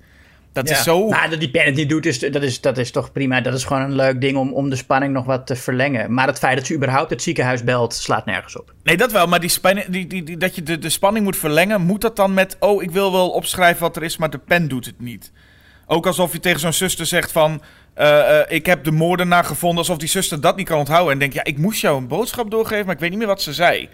Dat 0.52 0.70
is 0.70 0.84
zo... 0.84 1.08
Nou, 1.08 1.30
dat 1.30 1.40
die 1.40 1.50
pen 1.50 1.66
het 1.66 1.76
niet 1.76 1.90
doet, 1.90 2.06
is, 2.06 2.20
dat, 2.20 2.44
is, 2.44 2.62
dat 2.62 2.78
is 2.78 2.92
toch 2.92 3.12
prima. 3.12 3.42
Dat 3.42 3.54
is 3.54 3.64
gewoon 3.64 3.82
een 3.82 3.96
leuk 3.96 4.22
ding 4.22 4.38
om, 4.38 4.54
om 4.54 4.70
de 4.70 4.76
spanning 4.76 5.14
nog 5.14 5.26
wat 5.26 5.48
te 5.48 5.56
verlengen. 5.56 6.14
Maar 6.14 6.28
het 6.28 6.38
feit 6.38 6.58
dat 6.58 6.66
ze 6.66 6.76
überhaupt 6.76 7.10
het 7.10 7.22
ziekenhuis 7.22 7.64
belt, 7.64 7.94
slaat 7.94 8.26
nergens 8.26 8.58
op. 8.58 8.74
Nee, 8.84 8.98
dat 8.98 9.12
wel, 9.12 9.28
maar 9.28 9.40
die 9.40 9.50
spanning, 9.50 9.88
die, 9.88 10.08
die, 10.08 10.24
die, 10.24 10.38
dat 10.38 10.56
je 10.56 10.64
de, 10.64 10.78
de 10.80 10.90
spanning 10.90 11.26
moet 11.26 11.38
verlengen, 11.38 11.82
moet 11.82 12.02
dat 12.02 12.16
dan 12.16 12.34
met... 12.34 12.56
Oh, 12.60 12.84
ik 12.84 12.92
wil 12.92 13.12
wel 13.12 13.30
opschrijven 13.30 13.82
wat 13.82 13.96
er 13.96 14.04
is, 14.04 14.18
maar 14.18 14.30
de 14.30 14.38
pen 14.38 14.68
doet 14.68 14.86
het 14.86 15.00
niet. 15.00 15.32
Ook 15.88 16.06
alsof 16.06 16.32
je 16.32 16.40
tegen 16.40 16.60
zo'n 16.60 16.74
zuster 16.74 17.06
zegt 17.06 17.32
van... 17.32 17.62
eh, 17.94 18.40
eh, 18.40 18.46
ik 18.52 18.66
heb 18.66 18.84
de 18.84 18.92
moordenaar 18.92 19.44
gevonden, 19.44 19.78
alsof 19.78 19.98
die 19.98 20.10
zuster 20.10 20.42
dat 20.42 20.56
niet 20.56 20.68
kan 20.68 20.80
onthouden. 20.80 21.14
En 21.14 21.20
denkt, 21.20 21.34
ja, 21.34 21.44
ik 21.44 21.58
moest 21.58 21.82
jou 21.82 21.98
een 21.98 22.08
boodschap 22.08 22.52
doorgeven, 22.52 22.86
maar 22.86 22.96
ik 22.96 23.02
weet 23.02 23.10
niet 23.10 23.20
meer 23.20 23.28
wat 23.28 23.42
ze 23.42 23.54
zei. 23.54 23.90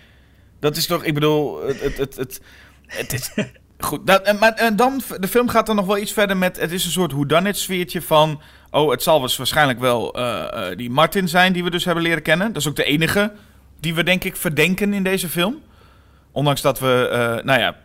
Dat 0.59 0.77
is 0.77 0.85
toch, 0.85 1.03
ik 1.03 1.13
bedoel, 1.13 1.67
het, 1.67 1.81
het, 1.81 1.97
het, 1.97 2.15
het, 2.15 2.41
het 2.85 3.13
is... 3.13 3.31
Goed, 3.77 4.07
dat, 4.07 4.21
en, 4.21 4.39
en 4.39 4.75
dan, 4.75 5.01
de 5.19 5.27
film 5.27 5.47
gaat 5.47 5.65
dan 5.65 5.75
nog 5.75 5.85
wel 5.85 5.97
iets 5.97 6.11
verder 6.11 6.37
met... 6.37 6.59
Het 6.59 6.71
is 6.71 6.85
een 6.85 6.91
soort 6.91 7.11
whodunit 7.11 7.57
sfeertje 7.57 8.01
van... 8.01 8.41
Oh, 8.71 8.91
het 8.91 9.03
zal 9.03 9.19
dus 9.19 9.37
waarschijnlijk 9.37 9.79
wel 9.79 10.13
eh, 10.13 10.69
eh, 10.71 10.77
die 10.77 10.89
Martin 10.89 11.27
zijn 11.27 11.53
die 11.53 11.63
we 11.63 11.69
dus 11.69 11.85
hebben 11.85 12.03
leren 12.03 12.21
kennen. 12.21 12.47
Dat 12.47 12.61
is 12.61 12.67
ook 12.67 12.75
de 12.75 12.83
enige 12.83 13.31
die 13.79 13.93
we 13.93 14.03
denk 14.03 14.23
ik 14.23 14.35
verdenken 14.35 14.93
in 14.93 15.03
deze 15.03 15.29
film. 15.29 15.61
Ondanks 16.31 16.61
dat 16.61 16.79
we, 16.79 17.07
eh, 17.11 17.45
nou 17.45 17.59
ja, 17.59 17.75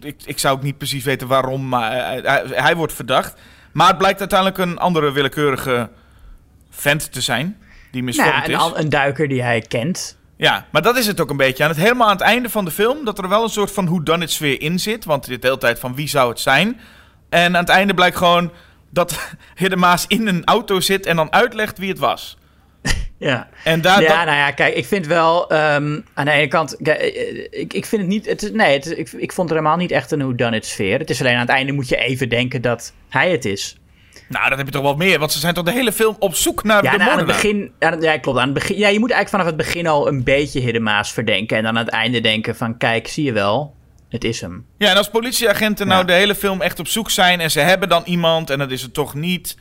ik, 0.00 0.16
ik 0.24 0.38
zou 0.38 0.56
ook 0.56 0.62
niet 0.62 0.78
precies 0.78 1.04
weten 1.04 1.28
waarom, 1.28 1.68
maar 1.68 1.92
hij, 1.92 2.20
hij, 2.24 2.44
hij 2.46 2.76
wordt 2.76 2.92
verdacht. 2.92 3.40
Maar 3.72 3.88
het 3.88 3.98
blijkt 3.98 4.20
uiteindelijk 4.20 4.58
een 4.58 4.78
andere 4.78 5.12
willekeurige 5.12 5.90
vent 6.70 7.12
te 7.12 7.20
zijn, 7.20 7.58
die 7.90 8.02
misvormd 8.02 8.32
Nou, 8.32 8.50
ja, 8.50 8.64
een, 8.64 8.74
is. 8.74 8.82
een 8.82 8.88
duiker 8.88 9.28
die 9.28 9.42
hij 9.42 9.60
kent. 9.60 10.16
Ja, 10.36 10.66
maar 10.70 10.82
dat 10.82 10.96
is 10.96 11.06
het 11.06 11.20
ook 11.20 11.30
een 11.30 11.36
beetje. 11.36 11.62
Aan 11.64 11.70
het, 11.70 11.78
helemaal 11.78 12.06
aan 12.06 12.16
het 12.16 12.24
einde 12.24 12.50
van 12.50 12.64
de 12.64 12.70
film, 12.70 13.04
dat 13.04 13.18
er 13.18 13.28
wel 13.28 13.42
een 13.42 13.48
soort 13.48 13.70
van 13.70 13.86
whodunit 13.86 14.30
sfeer 14.30 14.60
in 14.60 14.78
zit. 14.78 15.04
Want 15.04 15.26
dit 15.26 15.40
de 15.42 15.46
hele 15.46 15.60
tijd 15.60 15.78
van 15.78 15.94
wie 15.94 16.08
zou 16.08 16.28
het 16.28 16.40
zijn. 16.40 16.80
En 17.28 17.56
aan 17.56 17.60
het 17.60 17.68
einde 17.68 17.94
blijkt 17.94 18.16
gewoon 18.16 18.52
dat 18.90 19.18
Hidde 19.60 19.76
Maas 19.76 20.04
in 20.06 20.26
een 20.26 20.44
auto 20.44 20.80
zit 20.80 21.06
en 21.06 21.16
dan 21.16 21.32
uitlegt 21.32 21.78
wie 21.78 21.88
het 21.88 21.98
was. 21.98 22.38
Ja. 23.24 23.48
En 23.64 23.80
daar, 23.80 24.02
ja, 24.02 24.08
dat- 24.16 24.24
nou 24.26 24.36
ja, 24.38 24.50
kijk, 24.50 24.74
ik 24.74 24.84
vind 24.86 25.06
wel 25.06 25.50
ehm, 25.50 26.00
aan 26.14 26.24
de 26.24 26.30
ene 26.30 26.48
kant, 26.48 26.76
kijk, 26.82 26.98
eh, 27.00 27.38
ik, 27.60 27.72
ik 27.72 27.86
vind 27.86 28.02
het 28.02 28.10
niet, 28.10 28.26
het, 28.26 28.50
nee, 28.54 28.72
het, 28.72 28.98
ik, 28.98 29.12
ik 29.12 29.32
vond 29.32 29.48
het 29.48 29.58
helemaal 29.58 29.76
niet 29.78 29.90
echt 29.90 30.10
een 30.10 30.18
whodunit 30.18 30.66
sfeer. 30.66 30.98
Het 30.98 31.10
is 31.10 31.20
alleen 31.20 31.34
aan 31.34 31.40
het 31.40 31.48
einde 31.48 31.72
moet 31.72 31.88
je 31.88 31.96
even 31.96 32.28
denken 32.28 32.62
dat 32.62 32.92
hij 33.08 33.30
het 33.30 33.44
is. 33.44 33.76
nou, 34.28 34.48
dat 34.48 34.58
heb 34.58 34.66
je 34.66 34.72
toch 34.72 34.82
wel 34.82 34.96
meer. 34.96 35.18
Want 35.18 35.32
ze 35.32 35.38
zijn 35.38 35.54
toch 35.54 35.64
de 35.64 35.72
hele 35.72 35.92
film 35.92 36.16
op 36.18 36.34
zoek 36.34 36.62
naar 36.64 36.84
Ja, 36.84 36.90
de 36.90 36.96
nou, 36.98 37.10
aan 37.10 37.16
het 37.18 37.26
begin, 37.26 37.72
aan 37.78 38.00
ja, 38.00 38.18
klopt. 38.18 38.38
Aan 38.38 38.44
het 38.44 38.54
begin, 38.54 38.76
ja, 38.78 38.88
je 38.88 38.98
moet 38.98 39.10
eigenlijk 39.10 39.28
vanaf 39.30 39.46
het 39.46 39.56
begin 39.56 39.86
al 39.86 40.08
een 40.08 40.22
beetje 40.22 40.60
Hidde 40.60 40.80
Maas 40.80 41.12
verdenken. 41.12 41.56
En 41.56 41.62
dan 41.62 41.78
aan 41.78 41.84
het 41.84 41.94
einde 41.94 42.20
denken 42.20 42.56
van, 42.56 42.76
kijk, 42.76 43.08
zie 43.08 43.24
je 43.24 43.32
wel, 43.32 43.74
het 44.08 44.24
is 44.24 44.40
hem. 44.40 44.66
Ja, 44.78 44.90
en 44.90 44.96
als 44.96 45.10
politieagenten 45.10 45.86
nou 45.86 46.04
de 46.04 46.12
hele 46.12 46.34
film 46.34 46.60
echt 46.62 46.78
op 46.78 46.88
zoek 46.88 47.10
zijn 47.10 47.40
en 47.40 47.50
ze 47.50 47.60
hebben 47.60 47.88
dan 47.88 48.02
iemand 48.04 48.50
en 48.50 48.58
dat 48.58 48.70
is 48.70 48.82
het 48.82 48.94
toch 48.94 49.14
niet. 49.14 49.56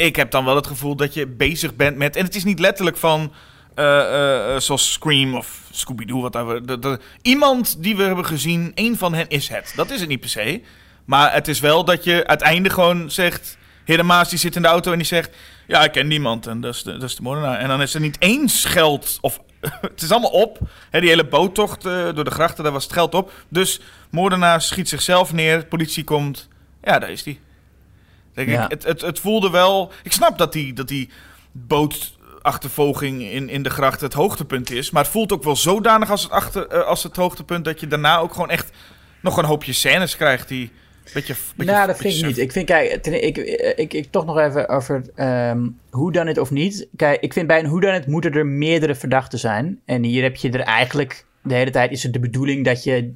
Ik 0.00 0.16
heb 0.16 0.30
dan 0.30 0.44
wel 0.44 0.56
het 0.56 0.66
gevoel 0.66 0.96
dat 0.96 1.14
je 1.14 1.26
bezig 1.26 1.76
bent 1.76 1.96
met. 1.96 2.16
En 2.16 2.24
het 2.24 2.34
is 2.34 2.44
niet 2.44 2.58
letterlijk 2.58 2.96
van. 2.96 3.32
eh, 3.74 4.00
eh, 4.00 4.54
eh, 4.54 4.60
zoals 4.60 4.92
Scream 4.92 5.34
of 5.34 5.60
Scooby-Doo, 5.70 6.20
wat 6.20 6.34
we. 6.34 6.98
Iemand 7.22 7.82
die 7.82 7.96
we 7.96 8.02
hebben 8.02 8.26
gezien, 8.26 8.72
één 8.74 8.96
van 8.96 9.14
hen 9.14 9.28
is 9.28 9.48
het. 9.48 9.72
Dat 9.76 9.90
is 9.90 10.00
het 10.00 10.08
niet 10.08 10.20
per 10.20 10.28
se. 10.28 10.62
Maar 11.04 11.32
het 11.32 11.48
is 11.48 11.60
wel 11.60 11.84
dat 11.84 12.04
je 12.04 12.26
uiteindelijk 12.26 12.74
gewoon 12.74 13.10
zegt. 13.10 13.58
Heer 13.84 14.26
die 14.28 14.38
zit 14.38 14.56
in 14.56 14.62
de 14.62 14.68
auto 14.68 14.92
en 14.92 14.98
die 14.98 15.06
zegt. 15.06 15.36
Ja, 15.66 15.84
ik 15.84 15.92
ken 15.92 16.06
niemand 16.06 16.46
en 16.46 16.60
dat 16.60 16.74
is 16.74 16.82
de, 16.82 16.92
dat 16.92 17.02
is 17.02 17.16
de 17.16 17.22
moordenaar. 17.22 17.58
En 17.58 17.68
dan 17.68 17.82
is 17.82 17.94
er 17.94 18.00
niet 18.00 18.16
eens 18.20 18.64
geld. 18.64 19.18
Of 19.20 19.40
het 19.80 20.02
is 20.02 20.10
allemaal 20.10 20.30
op. 20.30 20.58
Die 20.90 21.00
hele 21.00 21.26
boottocht 21.26 21.82
door 21.82 22.24
de 22.24 22.30
grachten, 22.30 22.64
daar 22.64 22.72
was 22.72 22.84
het 22.84 22.92
geld 22.92 23.14
op. 23.14 23.32
Dus 23.48 23.80
moordenaar 24.10 24.62
schiet 24.62 24.88
zichzelf 24.88 25.32
neer. 25.32 25.66
Politie 25.66 26.04
komt. 26.04 26.48
Ja, 26.82 26.98
daar 26.98 27.10
is 27.10 27.22
die. 27.22 27.40
Denk 28.46 28.58
Ja. 28.58 28.64
ik, 28.64 28.70
het, 28.70 28.84
het, 28.84 29.00
het 29.00 29.18
voelde 29.18 29.50
wel. 29.50 29.92
Ik 30.02 30.12
snap 30.12 30.38
dat 30.38 30.52
die, 30.52 30.72
dat 30.72 30.88
die 30.88 31.08
bootachtervolging 31.52 33.22
in, 33.22 33.48
in 33.48 33.62
de 33.62 33.70
gracht 33.70 34.00
het 34.00 34.12
hoogtepunt 34.12 34.70
is. 34.70 34.90
Maar 34.90 35.02
het 35.02 35.12
voelt 35.12 35.32
ook 35.32 35.42
wel 35.44 35.56
zodanig 35.56 36.10
als 36.10 36.22
het, 36.22 36.32
achter, 36.32 36.66
eh, 36.68 36.82
als 36.86 37.02
het 37.02 37.16
hoogtepunt. 37.16 37.64
dat 37.64 37.80
je 37.80 37.86
daarna 37.86 38.18
ook 38.18 38.32
gewoon 38.32 38.50
echt 38.50 38.70
nog 39.22 39.36
een 39.36 39.44
hoopje 39.44 39.72
scènes 39.72 40.16
krijgt 40.16 40.48
die. 40.48 40.70
Beetje, 41.14 41.34
beetje, 41.56 41.72
nou, 41.72 41.86
dat 41.86 41.96
vind 41.98 42.14
ik 42.16 42.26
niet. 42.26 42.38
Ik 42.38 42.52
vind, 42.52 42.66
kijk, 42.66 43.02
ten- 43.02 43.24
ik, 43.26 43.36
ik, 43.38 43.74
ik, 43.76 43.92
ik 43.92 44.10
toch 44.10 44.24
nog 44.24 44.38
even 44.38 44.68
over 44.68 45.02
ehm 45.14 45.66
hoe 45.90 46.12
dan 46.12 46.26
het 46.26 46.38
of 46.38 46.50
niet. 46.50 46.86
Kijk, 46.96 47.20
ik 47.20 47.32
vind 47.32 47.46
bij 47.46 47.58
een 47.58 47.66
hoe 47.66 47.80
dan 47.80 47.92
het 47.94 48.06
moeten 48.06 48.32
er 48.32 48.46
meerdere 48.46 48.94
verdachten 48.94 49.38
zijn. 49.38 49.80
En 49.84 50.02
hier 50.02 50.22
heb 50.22 50.36
je 50.36 50.50
er 50.50 50.60
eigenlijk, 50.60 51.24
de 51.42 51.54
hele 51.54 51.70
tijd 51.70 51.90
is 51.90 52.02
het 52.02 52.12
de 52.12 52.20
bedoeling 52.20 52.64
dat 52.64 52.84
je, 52.84 53.12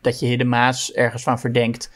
dat 0.00 0.20
je 0.20 0.26
hier 0.26 0.38
de 0.38 0.44
Maas 0.44 0.92
ergens 0.92 1.22
van 1.22 1.40
verdenkt. 1.40 1.90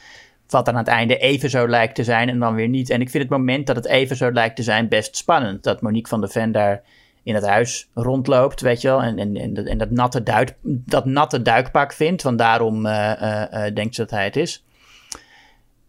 Wat 0.47 0.65
dan 0.65 0.73
aan 0.73 0.79
het 0.79 0.89
einde 0.89 1.17
even 1.17 1.49
zo 1.49 1.67
lijkt 1.67 1.95
te 1.95 2.03
zijn 2.03 2.29
en 2.29 2.39
dan 2.39 2.55
weer 2.55 2.67
niet. 2.67 2.89
En 2.89 3.01
ik 3.01 3.09
vind 3.09 3.23
het 3.23 3.31
moment 3.31 3.67
dat 3.67 3.75
het 3.75 3.85
even 3.85 4.15
zo 4.15 4.31
lijkt 4.31 4.55
te 4.55 4.63
zijn 4.63 4.87
best 4.87 5.17
spannend. 5.17 5.63
Dat 5.63 5.81
Monique 5.81 6.09
van 6.09 6.19
der 6.21 6.29
Ven 6.29 6.51
daar 6.51 6.81
in 7.23 7.35
het 7.35 7.45
huis 7.45 7.89
rondloopt, 7.93 8.61
weet 8.61 8.81
je 8.81 8.87
wel. 8.87 9.01
En, 9.01 9.17
en, 9.19 9.35
en, 9.37 9.53
dat- 9.53 9.65
en 9.65 9.77
dat, 9.77 9.91
natte 9.91 10.23
duik, 10.23 10.55
dat 10.61 11.05
natte 11.05 11.41
duikpak 11.41 11.93
vindt. 11.93 12.23
Want 12.23 12.37
daarom 12.37 12.85
eh, 12.85 13.11
eh, 13.21 13.67
eh, 13.67 13.75
denkt 13.75 13.95
ze 13.95 14.01
dat 14.01 14.09
hij 14.11 14.23
het 14.23 14.35
is. 14.35 14.65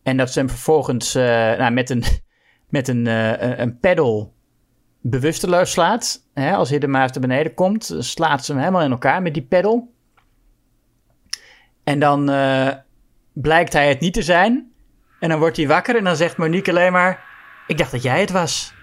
En 0.02 0.16
dat 0.16 0.32
ze 0.32 0.38
hem 0.38 0.48
vervolgens 0.48 1.14
nou, 1.14 1.70
met 1.72 1.90
een, 1.90 2.02
met 2.68 2.88
een, 2.88 3.06
een- 3.60 3.78
pedal 3.80 4.32
bewusteloos 5.00 5.70
slaat. 5.70 6.22
Hè, 6.34 6.52
als 6.54 6.70
hij 6.70 6.78
de 6.78 6.86
maas 6.88 7.12
naar 7.12 7.20
beneden 7.28 7.54
komt, 7.54 7.94
slaat 7.98 8.44
ze 8.44 8.52
hem 8.52 8.60
helemaal 8.60 8.82
in 8.82 8.90
elkaar 8.90 9.22
met 9.22 9.34
die 9.34 9.42
pedal. 9.42 9.92
En 11.84 11.98
dan 11.98 12.30
blijkt 13.42 13.72
hij 13.72 13.88
het 13.88 14.00
niet 14.00 14.14
te 14.14 14.22
zijn. 14.22 14.70
En 15.20 15.28
dan 15.28 15.38
wordt 15.38 15.56
hij 15.56 15.66
wakker 15.66 15.96
en 15.96 16.04
dan 16.04 16.16
zegt 16.16 16.36
Monique 16.36 16.70
alleen 16.70 16.92
maar... 16.92 17.24
Ik 17.66 17.78
dacht 17.78 17.90
dat 17.90 18.02
jij 18.02 18.20
het 18.20 18.30
was. 18.30 18.74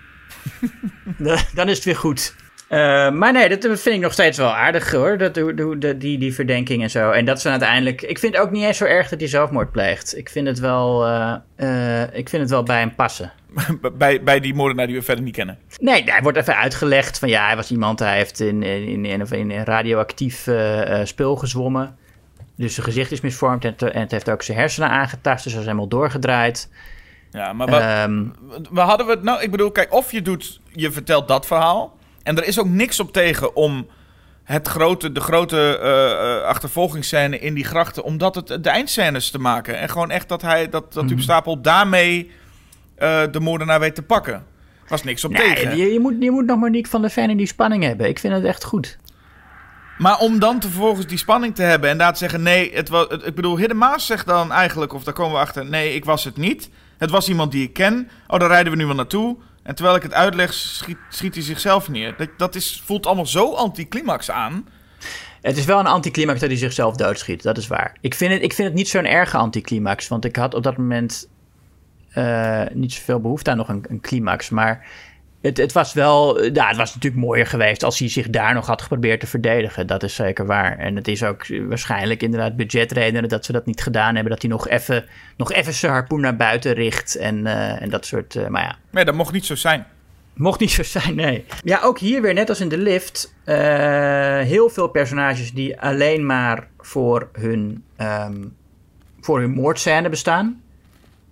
Dan- 1.56 1.70
is 1.70 1.76
het 1.76 1.84
weer 1.84 1.96
goed. 1.96 2.36
Eh, 2.68 3.12
maar 3.12 3.32
nee, 3.32 3.50
dat 3.50 3.80
vind 3.80 3.96
ik 3.96 4.02
nog 4.02 4.14
steeds 4.14 4.38
wel 4.38 4.56
aardig 4.56 4.92
hoor. 4.92 5.18
Dat, 5.18 5.34
de- 5.34 5.96
die, 5.98 6.18
die 6.18 6.34
verdenking 6.34 6.82
en 6.84 6.90
zo. 6.90 7.12
En 7.12 7.26
dat 7.26 7.42
ze 7.42 7.50
uiteindelijk. 7.50 8.02
Ik 8.02 8.20
vind 8.20 8.36
het 8.36 8.44
ook 8.44 8.52
niet 8.52 8.64
eens 8.64 8.78
zo 8.78 8.86
erg 8.86 9.10
dat 9.10 9.20
hij 9.20 9.30
zelfmoord 9.30 9.72
pleegt. 9.72 10.18
Ik 10.18 10.30
vind 10.30 10.48
het 10.48 10.60
wel, 10.60 11.06
eh, 11.06 11.34
eh, 11.56 12.10
ik 12.14 12.30
vind 12.30 12.42
het 12.42 12.52
wel 12.52 12.64
bij 12.64 12.80
hem 12.80 12.96
passen. 12.96 13.32
bij, 13.98 14.24
bij 14.24 14.40
die 14.40 14.54
moordenaar 14.54 14.88
die 14.88 14.96
we 14.96 15.02
verder 15.02 15.24
niet 15.24 15.36
kennen. 15.36 15.58
Nee, 15.80 16.04
hij 16.04 16.22
wordt 16.22 16.38
even 16.38 16.58
uitgelegd 16.58 17.20
van 17.20 17.30
ja, 17.30 17.46
hij 17.46 17.56
was 17.56 17.72
iemand, 17.72 18.00
hij 18.00 18.18
heeft 18.18 18.40
in, 18.40 18.64
in, 18.64 19.06
in, 19.06 19.28
in, 19.32 19.64
radioactief 19.64 20.48
spul 21.04 21.36
gezwommen. 21.36 21.98
Dus 22.56 22.74
zijn 22.74 22.86
gezicht 22.86 23.12
is 23.12 23.22
misvormd 23.22 23.66
en, 23.66 23.76
te- 23.76 23.90
en 23.90 24.02
het 24.02 24.12
heeft 24.12 24.30
ook 24.30 24.42
zijn 24.44 24.58
hersenen 24.58 24.90
aangetast, 24.90 25.44
dus 25.44 25.52
hij 25.52 25.62
is 25.62 25.68
helemaal 25.68 25.88
doorgedraaid. 25.88 26.70
Ja, 27.32 27.54
maar 27.54 27.68
wat, 27.70 27.80
Ehm, 27.82 28.26
we 28.72 28.80
hadden 28.80 29.06
we 29.06 29.12
het 29.12 29.24
nou? 29.24 29.42
Ik 29.42 29.52
bedoel, 29.52 29.72
kijk, 29.72 29.94
of 29.94 30.12
je 30.12 30.22
doet, 30.22 30.60
je 30.72 30.92
vertelt 30.92 31.28
dat 31.28 31.46
verhaal. 31.46 31.98
En 32.24 32.38
er 32.38 32.48
is 32.48 32.60
ook 32.60 32.68
niks 32.68 33.00
op 33.00 33.14
tegen 33.14 33.56
om 33.56 33.88
het 34.44 34.68
grote, 34.68 35.12
de 35.12 35.20
grote 35.20 35.78
eh, 35.78 36.48
achtervolgingsscène 36.48 37.40
in 37.40 37.54
die 37.54 37.64
grachten, 37.64 38.04
om 38.04 38.18
dat 38.18 38.36
het 38.36 38.48
de 38.48 38.70
eindscènes 38.70 39.30
te 39.30 39.40
maken. 39.40 39.80
En 39.80 39.90
gewoon 39.90 40.12
echt 40.12 40.30
dat 40.30 40.42
hij, 40.42 40.70
dat, 40.70 40.94
dat. 40.94 41.10
Huub 41.10 41.20
Stapel 41.20 41.62
daarmee 41.62 42.32
eh, 42.96 43.22
de 43.32 43.40
moordenaar 43.40 43.80
weet 43.80 43.96
te 43.96 44.02
pakken. 44.04 44.34
Er 44.34 44.90
was 44.90 45.04
niks 45.04 45.24
op 45.26 45.32
nee, 45.32 45.54
tegen. 45.54 45.78
je, 45.78 45.94
je, 45.94 46.00
moet, 46.00 46.14
je 46.20 46.32
moet 46.32 46.46
nog 46.46 46.60
Monique 46.60 46.90
van 46.90 47.02
der 47.02 47.10
Ven 47.10 47.30
in 47.30 47.38
die 47.38 47.48
spanning 47.48 47.84
hebben. 47.84 48.08
Ik 48.08 48.20
vind 48.20 48.34
het 48.34 48.44
echt 48.44 48.64
goed. 48.64 48.98
Maar 50.04 50.20
om 50.20 50.40
dan 50.40 50.62
vervolgens 50.62 51.06
die 51.06 51.18
spanning 51.18 51.56
te 51.56 51.62
hebben 51.62 51.90
en 51.90 51.98
daar 51.98 52.12
te 52.12 52.18
zeggen: 52.18 52.42
nee, 52.42 52.74
het 52.74 52.90
was. 52.90 53.08
Ik 53.08 53.36
bedoel, 53.36 53.58
Hidde 53.58 53.74
Maas 53.74 54.06
zegt 54.06 54.26
dan 54.26 54.52
eigenlijk, 54.52 54.94
of 54.94 55.04
daar 55.04 55.14
komen 55.14 55.34
we 55.34 55.40
achter: 55.40 55.66
nee, 55.66 55.94
ik 55.96 56.06
was 56.06 56.24
het 56.24 56.38
niet. 56.38 56.70
Het 56.98 57.10
was 57.10 57.30
iemand 57.30 57.52
die 57.52 57.64
ik 57.64 57.74
ken. 57.74 58.10
Oh, 58.28 58.40
daar 58.40 58.50
rijden 58.50 58.72
we 58.72 58.78
nu 58.78 58.86
wel 58.86 58.96
naartoe. 58.96 59.38
En 59.64 59.76
terwijl 59.76 59.96
ik 59.96 60.04
het 60.04 60.14
uitleg, 60.14 60.54
schiet, 60.54 61.34
hij 61.34 61.44
zichzelf 61.44 61.90
neer. 61.90 62.16
Dat, 62.18 62.30
dat 62.38 62.56
is, 62.56 62.82
voelt 62.86 63.06
allemaal 63.06 63.26
zo 63.26 63.54
anticlimax 63.54 64.32
aan. 64.32 64.68
Het 65.42 65.58
is 65.58 65.66
wel 65.66 65.80
een 65.80 65.88
anticlimax 65.88 66.40
dat 66.40 66.50
hij 66.50 66.58
zichzelf 66.58 66.96
doodschiet, 66.96 67.44
dat 67.44 67.58
is 67.58 67.68
waar. 67.68 67.98
Ik 68.02 68.14
vind 68.14 68.34
het, 68.34 68.44
ik 68.44 68.54
vind 68.54 68.68
het 68.68 68.78
niet 68.78 68.88
zo'n 68.88 69.06
erge 69.06 69.38
anticlimax, 69.38 70.08
want 70.08 70.26
ik 70.26 70.36
had 70.36 70.54
op 70.54 70.64
dat 70.64 70.78
moment 70.78 71.30
eh, 72.10 72.62
niet 72.74 72.94
zoveel 72.94 73.20
behoefte 73.20 73.52
aan 73.52 73.58
nog 73.58 73.70
een, 73.70 73.86
een 73.88 74.02
climax. 74.02 74.50
Maar 74.50 74.86
het, 75.44 75.58
het 75.58 75.72
was 75.72 75.94
wel, 75.94 76.44
ja, 76.44 76.68
het 76.68 76.78
was 76.78 76.94
natuurlijk 76.94 77.24
mooier 77.24 77.46
geweest 77.46 77.84
als 77.84 78.00
hij 78.00 78.10
zich 78.10 78.30
daar 78.30 78.54
nog 78.54 78.66
had 78.66 78.82
geprobeerd 78.82 79.20
te 79.20 79.28
verdedigen. 79.28 79.88
Dat 79.88 80.04
is 80.04 80.16
zeker 80.16 80.46
waar. 80.46 80.78
En 80.78 80.96
het 80.96 81.08
is 81.08 81.24
ook 81.24 81.46
waarschijnlijk 81.48 82.24
inderdaad 82.24 82.56
budgetredenen 82.56 83.30
dat 83.30 83.46
ze 83.46 83.52
dat 83.52 83.66
niet 83.66 83.82
gedaan 83.82 84.14
hebben. 84.14 84.32
Dat 84.32 84.42
hij 84.42 84.52
nog 84.52 84.68
even, 84.68 85.06
nog 85.38 85.52
even 85.52 85.74
zijn 85.74 85.92
harpoen 85.92 86.22
naar 86.22 86.36
buiten 86.36 86.74
richt 86.74 87.16
en, 87.16 87.48
eh, 87.48 87.82
en 87.82 87.90
dat 87.90 88.06
soort, 88.06 88.36
eh, 88.36 88.48
maar 88.48 88.64
ja. 88.64 88.76
Nee, 88.90 89.06
dat 89.06 89.16
mocht 89.16 89.34
niet 89.34 89.46
zo 89.46 89.56
zijn. 89.56 89.86
Mocht 90.34 90.60
niet 90.60 90.72
zo 90.72 90.84
zijn, 90.84 91.16
nee. 91.16 91.46
Ja, 91.64 91.82
ook 91.82 92.00
hier 92.00 92.22
weer, 92.22 92.34
net 92.34 92.50
als 92.50 92.60
in 92.60 92.70
de 92.70 92.78
lift, 92.78 93.34
eh, 93.44 93.56
heel 94.40 94.70
veel 94.70 94.88
personages 94.88 95.52
die 95.52 95.80
alleen 95.82 96.26
maar 96.26 96.68
voor 96.78 97.30
hun, 97.32 97.84
ehm, 97.96 98.44
voor 99.22 99.40
hun 99.40 99.52
moordscène 99.52 100.10
bestaan. 100.10 100.63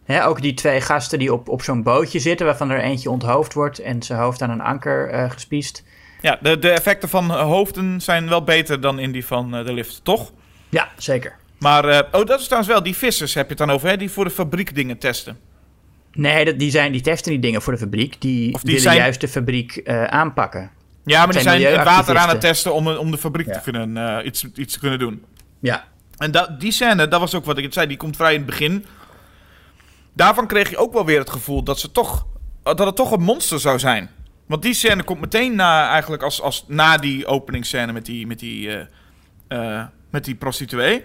Hè, 0.06 0.26
ook 0.26 0.42
die 0.42 0.54
twee 0.54 0.82
gasten 0.82 1.20
die 1.20 1.34
op, 1.34 1.50
op 1.50 1.62
zo'n 1.62 1.84
bootje 1.84 2.20
zitten, 2.20 2.46
waarvan 2.46 2.70
er 2.70 2.80
eentje 2.82 3.10
onthoofd 3.10 3.54
wordt 3.54 3.80
en 3.80 4.04
zijn 4.04 4.20
hoofd 4.20 4.42
aan 4.42 4.50
een 4.50 4.62
anker 4.62 5.10
eh, 5.10 5.32
gespiest. 5.32 5.84
Ja, 6.22 6.38
de, 6.42 6.60
de 6.60 6.70
effecten 6.70 7.10
van 7.10 7.32
hoofden 7.32 8.02
zijn 8.02 8.30
wel 8.30 8.44
beter 8.44 8.82
dan 8.82 9.00
in 9.00 9.12
die 9.12 9.26
van 9.26 9.56
eh, 9.56 9.66
de 9.66 9.74
lift, 9.74 10.00
toch? 10.04 10.32
Ja, 10.70 10.90
zeker. 10.98 11.36
Maar, 11.60 11.86
eh, 11.86 12.00
oh, 12.12 12.26
dat 12.26 12.40
is 12.40 12.46
trouwens 12.46 12.72
wel, 12.74 12.84
die 12.84 12.96
vissers 12.96 13.34
heb 13.34 13.44
je 13.44 13.50
het 13.50 13.58
dan 13.68 13.70
over, 13.72 13.90
hè? 13.90 13.98
Die 13.98 14.12
voor 14.12 14.24
de 14.24 14.30
fabriek 14.32 14.76
dingen 14.76 14.98
testen. 14.98 15.38
Nee, 16.14 16.46
dat, 16.46 16.60
die, 16.60 16.72
zijn, 16.72 16.92
die 16.92 17.02
testen 17.02 17.32
die 17.32 17.42
dingen 17.42 17.62
voor 17.62 17.74
de 17.74 17.80
fabriek. 17.80 18.22
Die, 18.22 18.54
Of 18.54 18.60
die 18.62 18.68
willen 18.70 18.82
zijn- 18.82 18.98
juist 18.98 19.22
de 19.22 19.28
fabriek 19.28 19.82
aanpakken. 20.08 20.72
Ja, 21.06 21.24
maar 21.26 21.34
die 21.34 21.42
zijn 21.42 21.62
het 21.64 21.84
water 21.84 22.18
aan 22.18 22.30
het 22.30 22.42
testen 22.42 22.74
om, 22.74 22.88
om 22.88 23.12
de 23.12 23.18
fabriek 23.18 23.48
Ja. 23.48 23.54
te 23.54 23.72
kunnen, 23.72 24.26
iets, 24.28 24.46
iets 24.56 24.74
te 24.74 24.80
kunnen 24.80 25.00
doen. 25.00 25.24
Ja. 25.60 25.84
En 26.18 26.32
dat, 26.32 26.60
die 26.60 26.72
scène, 26.72 27.08
dat 27.08 27.20
was 27.20 27.36
ook 27.36 27.46
wat 27.46 27.58
ik 27.58 27.64
het 27.64 27.74
zei, 27.74 27.88
die 27.88 27.98
komt 27.98 28.16
vrij 28.16 28.32
in 28.34 28.38
het 28.38 28.46
begin. 28.50 28.86
Daarvan 30.14 30.48
kreeg 30.48 30.70
je 30.70 30.78
ook 30.78 30.94
wel 30.94 31.06
weer 31.06 31.20
het 31.20 31.30
gevoel 31.30 31.64
dat, 31.64 31.80
ze 31.80 31.92
toch, 31.92 32.26
dat 32.64 32.80
het 32.80 32.96
toch 32.96 33.12
een 33.12 33.22
monster 33.22 33.60
zou 33.60 33.80
zijn. 33.80 34.10
Want 34.46 34.62
die 34.62 34.74
scène 34.74 35.04
komt 35.04 35.20
meteen 35.20 35.56
na, 35.56 35.90
eigenlijk 35.90 36.24
als, 36.24 36.42
als 36.42 36.66
na 36.68 36.98
die 36.98 37.26
openingsscène 37.26 37.92
met 37.92 38.06
die, 38.06 38.28
met 38.28 38.40
die, 38.40 38.70
eh, 39.48 39.78
eh, 39.78 39.86
met 40.10 40.26
die 40.26 40.36
prostituee. 40.36 41.04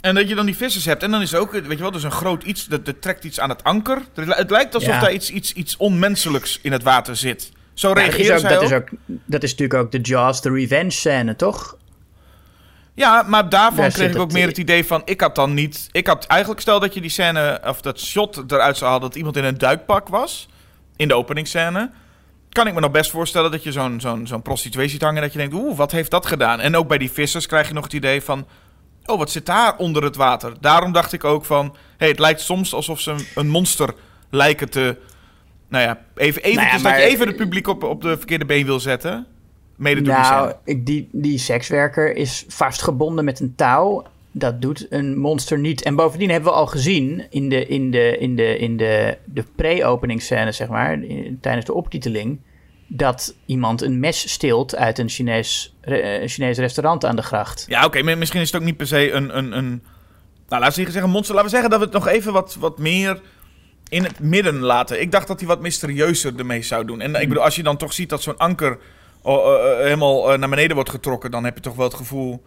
En 0.00 0.14
dat 0.14 0.28
je 0.28 0.34
dan 0.34 0.46
die 0.46 0.56
vissers 0.56 0.84
hebt. 0.84 1.02
En 1.02 1.10
dan 1.10 1.22
is 1.22 1.32
er 1.32 1.40
ook, 1.40 1.52
weet 1.52 1.70
je 1.70 1.76
wel, 1.76 1.90
dus 1.90 2.02
een 2.02 2.10
groot 2.10 2.42
iets, 2.42 2.66
dat, 2.66 2.84
dat 2.86 3.02
trekt 3.02 3.24
iets 3.24 3.40
aan 3.40 3.48
het 3.48 3.64
anker. 3.64 4.02
Het 4.14 4.50
lijkt 4.50 4.74
alsof 4.74 4.92
Ja. 4.92 5.00
daar 5.00 5.12
iets, 5.12 5.30
iets, 5.30 5.52
iets 5.52 5.76
onmenselijks 5.76 6.58
in 6.62 6.72
het 6.72 6.82
water 6.82 7.16
zit. 7.16 7.52
Zo 7.74 7.88
Ja, 7.88 7.94
dat, 7.94 8.14
is 8.14 8.30
ook, 8.30 8.38
zij 8.38 8.50
dat, 8.50 8.62
is 8.62 8.72
ook, 8.72 8.88
dat 9.06 9.42
is 9.42 9.50
natuurlijk 9.50 9.80
ook 9.80 9.92
de 9.92 10.00
Jaws, 10.00 10.40
de 10.40 10.50
revenge 10.50 10.90
scène, 10.90 11.36
toch? 11.36 11.76
Ja, 12.96 13.22
maar 13.26 13.48
daarvan 13.48 13.80
Daar 13.80 13.92
kreeg 13.92 14.10
ik 14.10 14.18
ook 14.18 14.32
meer 14.32 14.46
het 14.46 14.58
idee 14.58 14.84
van... 14.86 15.02
Ik 15.04 15.20
had 15.20 15.34
dan 15.34 15.54
niet... 15.54 15.88
Ik 15.92 16.06
had 16.06 16.26
eigenlijk 16.26 16.60
stel 16.60 16.80
dat 16.80 16.94
je 16.94 17.00
die 17.00 17.10
scène... 17.10 17.60
Of 17.64 17.80
dat 17.80 18.00
shot 18.00 18.44
eruit 18.52 18.76
zou 18.76 18.90
halen 18.90 19.08
dat 19.08 19.16
iemand 19.16 19.36
in 19.36 19.44
een 19.44 19.58
duikpak 19.58 20.08
was. 20.08 20.48
In 20.96 21.08
de 21.08 21.14
openingsscène. 21.14 21.90
Kan 22.48 22.66
ik 22.66 22.74
me 22.74 22.80
nog 22.80 22.90
best 22.90 23.10
voorstellen 23.10 23.50
dat 23.50 23.62
je 23.62 23.72
zo'n 23.72 24.00
zo'n 24.00 24.26
zo'n 24.26 24.42
prostituee 24.42 24.88
ziet 24.88 25.02
hangen... 25.02 25.22
Dat 25.22 25.32
je 25.32 25.38
denkt, 25.38 25.54
oeh, 25.54 25.76
wat 25.76 25.92
heeft 25.92 26.10
dat 26.10 26.26
gedaan? 26.26 26.60
En 26.60 26.76
ook 26.76 26.88
bij 26.88 26.98
die 26.98 27.10
vissers 27.10 27.46
krijg 27.46 27.68
je 27.68 27.74
nog 27.74 27.84
het 27.84 27.92
idee 27.92 28.22
van... 28.22 28.46
Oh, 29.04 29.18
wat 29.18 29.30
zit 29.30 29.46
daar 29.46 29.76
onder 29.76 30.02
het 30.02 30.16
water? 30.16 30.52
Daarom 30.60 30.92
dacht 30.92 31.12
ik 31.12 31.24
ook 31.24 31.44
van... 31.44 31.76
hey, 31.96 32.08
het 32.08 32.18
lijkt 32.18 32.40
soms 32.40 32.74
alsof 32.74 33.00
ze 33.00 33.10
een, 33.10 33.26
een 33.34 33.48
monster 33.48 33.94
lijken 34.30 34.70
te... 34.70 34.96
Nou 35.68 35.84
ja, 35.84 35.98
even, 36.14 36.42
eventjes 36.42 36.82
maar- 36.82 36.92
dat 36.92 37.02
je 37.02 37.08
even 37.08 37.26
het 37.26 37.36
publiek 37.36 37.68
op, 37.68 37.82
op 37.82 38.02
de 38.02 38.16
verkeerde 38.16 38.44
been 38.44 38.66
wil 38.66 38.80
zetten. 38.80 39.26
Mede 39.76 40.02
door 40.02 40.14
die 40.14 40.22
Nou, 40.22 40.52
die, 40.84 41.08
die 41.12 41.38
sekswerker 41.38 42.16
is 42.16 42.44
vastgebonden 42.48 43.24
met 43.24 43.40
een 43.40 43.52
touw. 43.56 44.04
Dat 44.32 44.62
doet 44.62 44.86
een 44.90 45.18
monster 45.18 45.58
niet. 45.58 45.82
En 45.82 45.94
bovendien 45.94 46.30
hebben 46.30 46.50
we 46.50 46.56
al 46.56 46.66
gezien 46.66 47.26
in 47.30 47.48
de, 47.48 47.66
in 47.66 47.90
de, 47.90 48.18
in 48.18 48.36
de, 48.36 48.58
in 48.58 48.76
de, 48.76 49.18
de 49.24 49.44
pre-openingsscène, 49.56 50.52
zeg 50.52 50.68
maar, 50.68 50.92
in- 51.02 51.38
tijdens 51.40 51.64
de 51.66 51.72
optiteling, 51.74 52.40
dat 52.86 53.34
iemand 53.46 53.82
een 53.82 54.00
mes 54.00 54.30
steelt 54.32 54.76
uit 54.76 54.98
een 54.98 55.08
Chinees, 55.08 55.74
re- 55.80 56.20
een 56.22 56.28
Chinees 56.28 56.58
restaurant 56.58 57.04
aan 57.04 57.16
de 57.16 57.22
gracht. 57.22 57.64
Ja, 57.68 57.84
oké, 57.84 58.02
misschien 58.02 58.40
is 58.40 58.50
het 58.52 58.60
ook 58.60 58.66
niet 58.66 58.76
per 58.76 58.86
se 58.86 59.10
een... 59.12 59.38
een, 59.38 59.56
een 59.56 59.82
nou, 60.48 60.62
laten 60.62 60.84
we 60.84 60.90
zeggen 60.90 61.10
monster. 61.10 61.34
Laten 61.34 61.50
we 61.50 61.56
zeggen 61.56 61.70
dat 61.70 61.78
we 61.78 61.84
het 61.84 61.94
nog 61.94 62.06
even 62.08 62.32
wat, 62.32 62.56
wat 62.60 62.78
meer 62.78 63.20
in 63.88 64.04
het 64.04 64.20
midden 64.20 64.58
laten. 64.60 65.00
Ik 65.00 65.10
dacht 65.10 65.26
dat 65.26 65.38
hij 65.38 65.48
wat 65.48 65.60
mysterieuzer 65.60 66.32
ermee 66.38 66.62
zou 66.62 66.84
doen. 66.84 67.00
En 67.00 67.14
ik 67.14 67.28
bedoel, 67.28 67.44
als 67.44 67.56
je 67.56 67.62
dan 67.62 67.76
toch 67.76 67.92
ziet 67.92 68.08
dat 68.08 68.22
zo'n 68.22 68.36
anker 68.36 68.70
eh, 68.70 68.76
eh, 68.78 68.80
helemaal 69.82 70.32
eh, 70.32 70.38
naar 70.38 70.48
beneden 70.48 70.74
wordt 70.74 70.90
getrokken... 70.90 71.30
dan 71.30 71.44
heb 71.44 71.54
je 71.54 71.60
toch 71.62 71.74
wel 71.76 71.86
het 71.86 71.94
gevoel... 71.94 72.42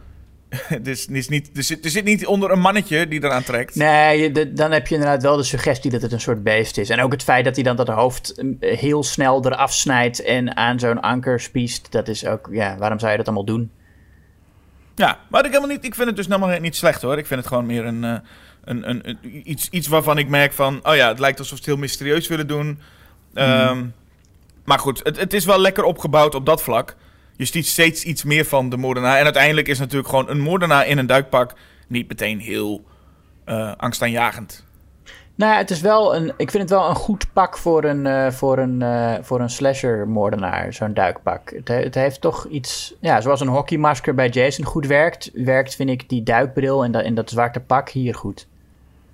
het 0.49 0.87
is, 0.87 1.07
niet, 1.07 1.49
er, 1.57 1.63
zit, 1.63 1.85
er 1.85 1.91
zit 1.91 2.03
niet 2.03 2.25
onder 2.25 2.51
een 2.51 2.59
mannetje 2.59 3.07
die 3.07 3.23
eraan 3.23 3.43
trekt. 3.43 3.75
Nee, 3.75 4.19
je- 4.21 4.31
de- 4.31 4.53
dan 4.53 4.71
heb 4.71 4.87
je 4.87 4.95
inderdaad 4.95 5.21
wel 5.21 5.37
de 5.37 5.43
suggestie 5.43 5.91
dat 5.91 6.01
het 6.01 6.11
een 6.11 6.19
soort 6.21 6.43
beest 6.43 6.77
is. 6.77 6.89
En 6.89 7.01
ook 7.01 7.11
het 7.11 7.23
feit 7.23 7.45
dat 7.45 7.55
hij 7.55 7.63
dan 7.63 7.75
dat 7.75 7.87
hoofd 7.87 8.43
eh, 8.59 8.77
heel 8.79 9.03
snel 9.03 9.45
eraf 9.45 9.73
snijdt 9.73 10.21
en 10.23 10.55
aan 10.57 10.79
zo'n 10.79 10.99
anker 11.01 11.39
spiest. 11.39 11.91
Dat 11.91 12.07
is 12.07 12.25
ook, 12.25 12.49
ja, 12.51 12.77
waarom 12.77 12.99
zou 12.99 13.11
je 13.11 13.17
dat 13.17 13.25
allemaal 13.25 13.45
doen? 13.45 13.71
Ja, 14.95 15.19
maar 15.29 15.45
ik, 15.45 15.51
helemaal 15.51 15.69
niet, 15.75 15.85
ik 15.85 15.95
vind 15.95 16.07
het 16.07 16.15
dus 16.15 16.25
helemaal 16.27 16.59
niet 16.59 16.75
slecht 16.75 17.01
hoor. 17.01 17.17
Ik 17.17 17.25
vind 17.25 17.39
het 17.39 17.49
gewoon 17.49 17.65
meer 17.65 17.85
een, 17.85 18.03
eh, 18.03 18.13
een, 18.63 18.89
een, 18.89 19.09
een- 19.09 19.41
iets, 19.49 19.69
iets 19.69 19.87
waarvan 19.87 20.17
ik 20.17 20.27
merk 20.29 20.53
van... 20.53 20.79
Oh 20.83 20.95
ja, 20.95 21.07
het 21.07 21.19
lijkt 21.19 21.39
alsof 21.39 21.57
ze 21.57 21.63
het 21.63 21.73
heel 21.73 21.81
mysterieus 21.81 22.27
willen 22.27 22.47
doen. 22.47 22.79
Ehm, 23.33 23.85
Maar 24.69 24.79
goed, 24.79 24.99
het, 25.03 25.19
het 25.19 25.33
is 25.33 25.45
wel 25.45 25.59
lekker 25.59 25.83
opgebouwd 25.83 26.35
op 26.35 26.45
dat 26.45 26.61
vlak. 26.61 26.95
Je 27.35 27.45
ziet 27.45 27.67
steeds 27.67 28.03
iets 28.03 28.23
meer 28.23 28.45
van 28.45 28.69
de 28.69 28.77
moordenaar. 28.77 29.17
En 29.17 29.23
uiteindelijk 29.23 29.67
is 29.67 29.79
natuurlijk 29.79 30.09
gewoon 30.09 30.29
een 30.29 30.39
moordenaar 30.39 30.87
in 30.87 30.97
een 30.97 31.05
duikpak... 31.07 31.53
niet 31.87 32.07
meteen 32.07 32.39
heel 32.39 32.83
eh, 33.45 33.71
angstaanjagend. 33.77 34.65
Nou, 35.35 35.51
ja, 35.51 35.57
het 35.57 35.71
is 35.71 35.81
wel 35.81 36.15
een, 36.15 36.33
ik 36.37 36.51
vind 36.51 36.63
het 36.63 36.71
wel 36.71 36.89
een 36.89 36.95
goed 36.95 37.33
pak 37.33 37.57
voor 37.57 37.83
een, 37.83 38.05
eh, 38.05 38.31
voor 38.31 38.57
een, 38.57 38.81
eh, 38.81 39.13
voor 39.21 39.39
een 39.39 39.49
slasher-moordenaar, 39.49 40.73
zo'n 40.73 40.93
duikpak. 40.93 41.51
Het, 41.55 41.67
he- 41.67 41.83
het 41.83 41.95
heeft 41.95 42.21
toch 42.21 42.47
iets, 42.47 42.93
ja, 42.99 43.21
zoals 43.21 43.41
een 43.41 43.47
hockeymasker 43.47 44.15
bij 44.15 44.29
Jason 44.29 44.65
goed 44.65 44.85
werkt, 44.85 45.31
werkt, 45.33 45.75
vind 45.75 45.89
ik, 45.89 46.09
die 46.09 46.23
duikbril 46.23 46.83
en 46.83 46.91
dat, 46.91 47.03
en 47.03 47.15
dat 47.15 47.29
zwarte 47.29 47.59
pak 47.59 47.89
hier 47.89 48.15
goed. 48.15 48.47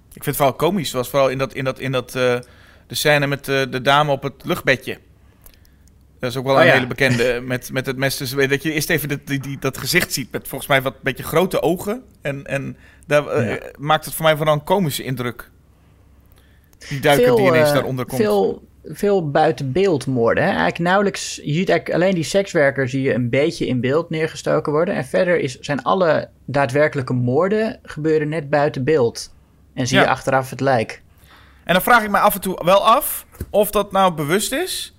Ik 0.08 0.24
vind 0.24 0.26
het 0.26 0.36
vooral 0.36 0.56
komisch. 0.56 0.90
Zoals 0.90 1.10
vooral 1.10 1.30
in, 1.30 1.38
dat, 1.38 1.54
in, 1.54 1.64
dat, 1.64 1.80
in 1.80 1.92
dat, 1.92 2.12
de 2.12 2.44
scène 2.88 3.28
met 3.28 3.46
de 3.46 3.82
dame 3.82 4.12
op 4.12 4.24
het 4.24 4.34
luchtbedje. 4.44 4.98
Dat 6.20 6.30
is 6.30 6.38
ook 6.38 6.46
wel 6.46 6.54
Oh 6.56 6.60
een 6.60 6.66
ja. 6.68 6.74
hele 6.74 6.88
bekende. 6.88 7.40
Met, 7.46 7.72
met 7.72 7.86
het 7.86 7.98
mes. 7.98 8.18
Dus 8.18 8.32
dat 8.32 8.64
je 8.64 8.72
eerst 8.72 8.90
even 8.90 9.10
dat, 9.10 9.20
die, 9.26 9.40
die- 9.40 9.60
dat 9.60 9.78
gezicht 9.78 10.14
ziet. 10.14 10.32
Met 10.32 10.48
volgens 10.48 10.70
mij 10.70 10.82
wat 10.82 11.02
beetje 11.02 11.24
grote 11.24 11.62
ogen. 11.62 12.04
En, 12.22 12.46
en 12.46 12.78
daar 13.08 13.28
eh, 13.28 13.62
maakt 13.80 14.06
het 14.06 14.14
voor 14.14 14.26
mij 14.26 14.36
vooral 14.36 14.54
een 14.56 14.64
komische 14.64 15.04
indruk. 15.04 15.50
Die 16.90 17.00
duiker 17.00 17.36
die 17.36 17.46
ineens 17.46 17.68
eh, 17.68 17.74
daaronder 17.74 18.06
komt. 18.06 18.22
Veel, 18.22 18.68
veel 18.84 19.30
buiten 19.32 19.72
beeld 19.72 20.08
moorden. 20.08 20.44
Hè? 20.44 20.50
Eigenlijk 20.50 20.80
nauwelijks, 20.80 21.36
je 21.36 21.54
ziet 21.54 21.70
eigenlijk 21.70 22.02
alleen 22.02 22.16
die 22.16 22.24
sekswerker 22.24 22.90
zie 22.90 23.02
je 23.02 23.14
een 23.14 23.30
beetje 23.30 23.68
in 23.68 23.82
beeld 23.82 24.10
neergestoken 24.10 24.72
worden. 24.72 24.96
En 24.96 25.06
verder 25.06 25.40
is, 25.40 25.60
zijn 25.60 25.84
alle 25.84 26.30
daadwerkelijke 26.46 27.14
moorden 27.14 27.80
gebeuren 27.84 28.30
net 28.30 28.50
buiten 28.50 28.84
beeld. 28.84 29.34
En 29.74 29.88
zie 29.88 29.98
Ja. 29.98 30.04
je 30.04 30.10
achteraf 30.10 30.50
het 30.50 30.60
lijk. 30.60 31.02
En 31.64 31.74
dan 31.74 31.82
vraag 31.84 32.04
ik 32.04 32.10
me 32.10 32.18
af 32.18 32.36
en 32.36 32.42
toe 32.42 32.62
wel 32.66 32.86
af 32.86 33.26
of 33.50 33.72
dat 33.72 33.92
nou 33.92 34.14
bewust 34.14 34.52
is. 34.52 34.95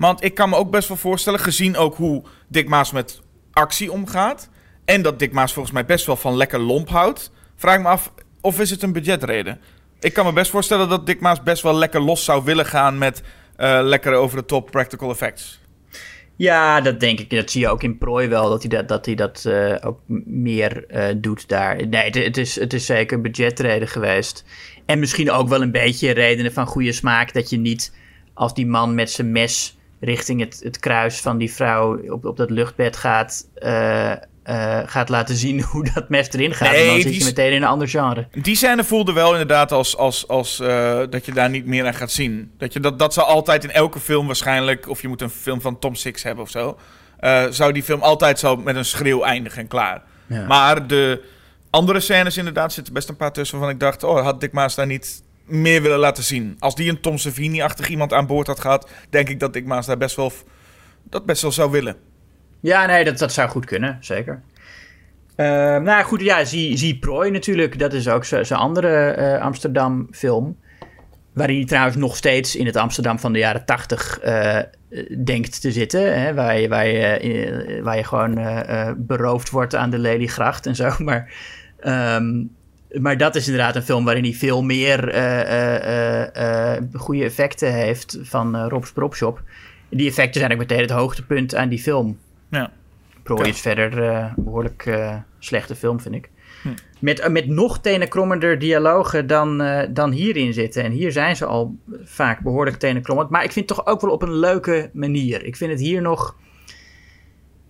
Want 0.00 0.24
ik 0.24 0.34
kan 0.34 0.48
me 0.48 0.56
ook 0.56 0.70
best 0.70 0.88
wel 0.88 0.96
voorstellen, 0.96 1.40
gezien 1.40 1.76
ook 1.76 1.96
hoe 1.96 2.22
Dick 2.48 2.68
Maas 2.68 2.92
met 2.92 3.20
actie 3.52 3.92
omgaat. 3.92 4.48
En 4.84 5.02
dat 5.02 5.18
Dick 5.18 5.32
Maas 5.32 5.52
volgens 5.52 5.74
mij 5.74 5.84
best 5.84 6.06
wel 6.06 6.16
van 6.16 6.36
lekker 6.36 6.58
lomp 6.58 6.88
houdt. 6.88 7.32
Vraag 7.56 7.74
ik 7.74 7.82
me 7.82 7.88
af, 7.88 8.12
of 8.40 8.60
is 8.60 8.70
het 8.70 8.82
een 8.82 8.92
budgetreden? 8.92 9.60
Ik 10.00 10.12
kan 10.12 10.24
me 10.24 10.32
best 10.32 10.50
voorstellen 10.50 10.88
dat 10.88 11.06
Dick 11.06 11.20
Maas 11.20 11.42
best 11.42 11.62
wel 11.62 11.74
lekker 11.74 12.00
los 12.00 12.24
zou 12.24 12.44
willen 12.44 12.66
gaan 12.66 12.98
met 12.98 13.22
eh 13.56 13.80
lekker 13.82 14.14
over 14.14 14.36
de 14.36 14.44
top 14.44 14.70
practical 14.70 15.10
effects. 15.10 15.60
Ja, 16.36 16.80
dat 16.80 17.00
denk 17.00 17.20
ik. 17.20 17.30
Dat 17.30 17.50
zie 17.50 17.60
je 17.60 17.68
ook 17.68 17.82
in 17.82 17.98
Prooi 17.98 18.28
wel, 18.28 18.48
dat 18.48 18.60
hij 18.60 18.70
dat, 18.70 18.88
dat, 18.88 19.06
hij 19.06 19.14
dat 19.14 19.44
eh, 19.44 19.76
ook 19.80 20.00
meer 20.24 20.86
eh, 20.86 21.14
doet 21.16 21.48
daar. 21.48 21.88
Nee, 21.88 22.04
het, 22.04 22.14
het, 22.14 22.36
is, 22.36 22.60
het 22.60 22.72
is 22.72 22.86
zeker 22.86 23.20
budgetreden 23.20 23.88
geweest. 23.88 24.44
En 24.86 24.98
misschien 24.98 25.30
ook 25.30 25.48
wel 25.48 25.62
een 25.62 25.72
beetje 25.72 26.10
redenen 26.10 26.52
van 26.52 26.66
goede 26.66 26.92
smaak, 26.92 27.32
dat 27.32 27.50
je 27.50 27.58
niet 27.58 27.94
als 28.34 28.54
die 28.54 28.66
man 28.66 28.94
met 28.94 29.10
zijn 29.10 29.32
mes 29.32 29.78
richting 30.00 30.40
het, 30.40 30.60
het 30.62 30.78
kruis 30.78 31.20
van 31.20 31.38
die 31.38 31.52
vrouw 31.52 32.10
op, 32.12 32.24
op 32.24 32.36
dat 32.36 32.50
luchtbed 32.50 32.96
gaat, 32.96 33.48
eh, 33.54 34.12
eh, 34.42 34.78
gaat 34.86 35.08
laten 35.08 35.36
zien 35.36 35.62
hoe 35.70 35.90
dat 35.94 36.08
mes 36.08 36.32
erin 36.32 36.54
gaat. 36.54 36.70
Nee, 36.70 36.86
en 36.86 36.92
dan 36.92 37.00
zit 37.00 37.16
je 37.16 37.24
meteen 37.24 37.52
in 37.52 37.62
een 37.62 37.68
ander 37.68 37.88
genre. 37.88 38.28
Die 38.32 38.56
scène 38.56 38.84
voelde 38.84 39.12
wel 39.12 39.32
inderdaad 39.32 39.72
als, 39.72 39.96
als, 39.96 40.28
als 40.28 40.60
eh, 40.60 41.00
dat 41.10 41.26
je 41.26 41.32
daar 41.32 41.50
niet 41.50 41.66
meer 41.66 41.86
aan 41.86 41.94
gaat 41.94 42.10
zien. 42.10 42.52
Dat, 42.58 42.72
je, 42.72 42.80
dat, 42.80 42.98
dat 42.98 43.14
zal 43.14 43.24
altijd 43.24 43.64
in 43.64 43.70
elke 43.70 44.00
film 44.00 44.26
waarschijnlijk, 44.26 44.88
of 44.88 45.02
je 45.02 45.08
moet 45.08 45.20
een 45.20 45.30
film 45.30 45.60
van 45.60 45.78
Tom 45.78 45.94
Six 45.94 46.22
hebben 46.22 46.44
of 46.44 46.50
zo, 46.50 46.78
eh, 47.18 47.44
zou 47.50 47.72
die 47.72 47.82
film 47.82 48.00
altijd 48.00 48.38
zo 48.38 48.56
met 48.56 48.76
een 48.76 48.84
schreeuw 48.84 49.22
eindigen 49.22 49.60
en 49.60 49.68
klaar. 49.68 50.02
Ja. 50.26 50.46
Maar 50.46 50.86
de 50.86 51.22
andere 51.70 52.00
scènes 52.00 52.36
inderdaad 52.36 52.72
zitten 52.72 52.92
best 52.92 53.08
een 53.08 53.16
paar 53.16 53.32
tussen 53.32 53.58
waarvan 53.58 53.74
ik 53.74 53.80
dacht, 53.80 54.02
oh, 54.02 54.22
had 54.22 54.40
Dick 54.40 54.52
Maas 54.52 54.74
daar 54.74 54.86
niet 54.86 55.22
meer 55.50 55.82
willen 55.82 55.98
laten 55.98 56.24
zien. 56.24 56.56
Als 56.58 56.74
die 56.74 56.90
een 56.90 57.00
Tom 57.00 57.18
Savini-achtig 57.18 57.88
iemand 57.88 58.12
aan 58.12 58.26
boord 58.26 58.46
had 58.46 58.60
gehad, 58.60 58.90
denk 59.10 59.28
ik 59.28 59.40
dat 59.40 59.52
Dick 59.52 59.66
Maas 59.66 59.86
daar 59.86 59.96
best 59.96 60.16
wel, 60.16 60.32
dat 61.02 61.26
best 61.26 61.42
wel 61.42 61.52
zou 61.52 61.70
willen. 61.70 61.96
Ja, 62.60 62.86
nee, 62.86 63.04
dat, 63.04 63.18
dat 63.18 63.32
zou 63.32 63.48
goed 63.48 63.64
kunnen, 63.64 63.96
zeker. 64.00 64.42
Ehm, 65.36 65.82
nou 65.82 66.04
goed, 66.04 66.20
ja, 66.20 66.44
zie, 66.44 66.76
zie 66.76 66.98
Prooi 66.98 67.30
natuurlijk. 67.30 67.78
Dat 67.78 67.92
is 67.92 68.08
ook 68.08 68.24
zijn 68.24 68.46
andere 68.46 69.10
eh, 69.10 69.40
Amsterdam-film. 69.40 70.56
Waarin 71.32 71.56
hij 71.56 71.66
trouwens 71.66 71.96
nog 71.96 72.16
steeds 72.16 72.56
in 72.56 72.66
het 72.66 72.76
Amsterdam 72.76 73.18
van 73.18 73.32
de 73.32 73.38
jaren 73.38 73.64
tachtig 73.64 74.18
eh, 74.18 74.58
denkt 75.24 75.60
te 75.60 75.72
zitten. 75.72 76.20
Hè, 76.20 76.34
waar, 76.34 76.60
je, 76.60 76.68
waar, 76.68 76.86
je, 76.86 76.98
eh, 76.98 77.82
waar 77.82 77.96
je 77.96 78.04
gewoon 78.04 78.38
beroofd 78.96 79.50
wordt 79.50 79.74
aan 79.74 79.90
de 79.90 79.98
Lelygracht 79.98 80.66
en 80.66 80.76
zo. 80.76 80.90
Maar 81.04 81.32
ehm, 81.78 82.42
Maar 82.92 83.16
dat 83.16 83.34
is 83.34 83.46
inderdaad 83.46 83.76
een 83.76 83.82
film 83.82 84.04
waarin 84.04 84.24
hij 84.24 84.32
veel 84.32 84.62
meer 84.62 85.08
eh, 85.08 86.76
goede 86.94 87.24
effecten 87.24 87.72
heeft 87.72 88.18
van 88.22 88.56
Rob's 88.68 88.92
Prop 88.92 89.14
Shop. 89.14 89.42
Die 89.88 90.08
effecten 90.08 90.40
zijn 90.40 90.52
ook 90.52 90.58
meteen 90.58 90.80
het 90.80 90.90
hoogtepunt 90.90 91.54
aan 91.54 91.68
die 91.68 91.78
film. 91.78 92.18
Ja. 92.48 92.72
Prooi 93.22 93.48
is 93.48 93.60
verder 93.60 93.98
een 93.98 94.32
behoorlijk 94.36 94.86
eh, 94.86 95.16
slechte 95.38 95.74
film, 95.74 96.00
vind 96.00 96.14
ik. 96.14 96.30
Hm. 96.62 96.68
Met, 96.98 97.28
met 97.28 97.46
nog 97.46 97.80
tenenkrommender 97.80 98.58
dialogen 98.58 99.26
dan, 99.26 99.62
dan 99.90 100.10
hierin 100.10 100.52
zitten. 100.52 100.82
En 100.82 100.92
hier 100.92 101.12
zijn 101.12 101.36
ze 101.36 101.44
al 101.44 101.76
vaak 102.04 102.40
behoorlijk 102.40 102.76
tenenkrommend. 102.76 103.30
Maar 103.30 103.44
ik 103.44 103.52
vind 103.52 103.68
het 103.68 103.78
toch 103.78 103.86
ook 103.86 104.00
wel 104.00 104.10
op 104.10 104.22
een 104.22 104.34
leuke 104.34 104.90
manier. 104.92 105.44
Ik 105.44 105.56
vind 105.56 105.70
het 105.70 105.80
hier 105.80 106.02
nog... 106.02 106.36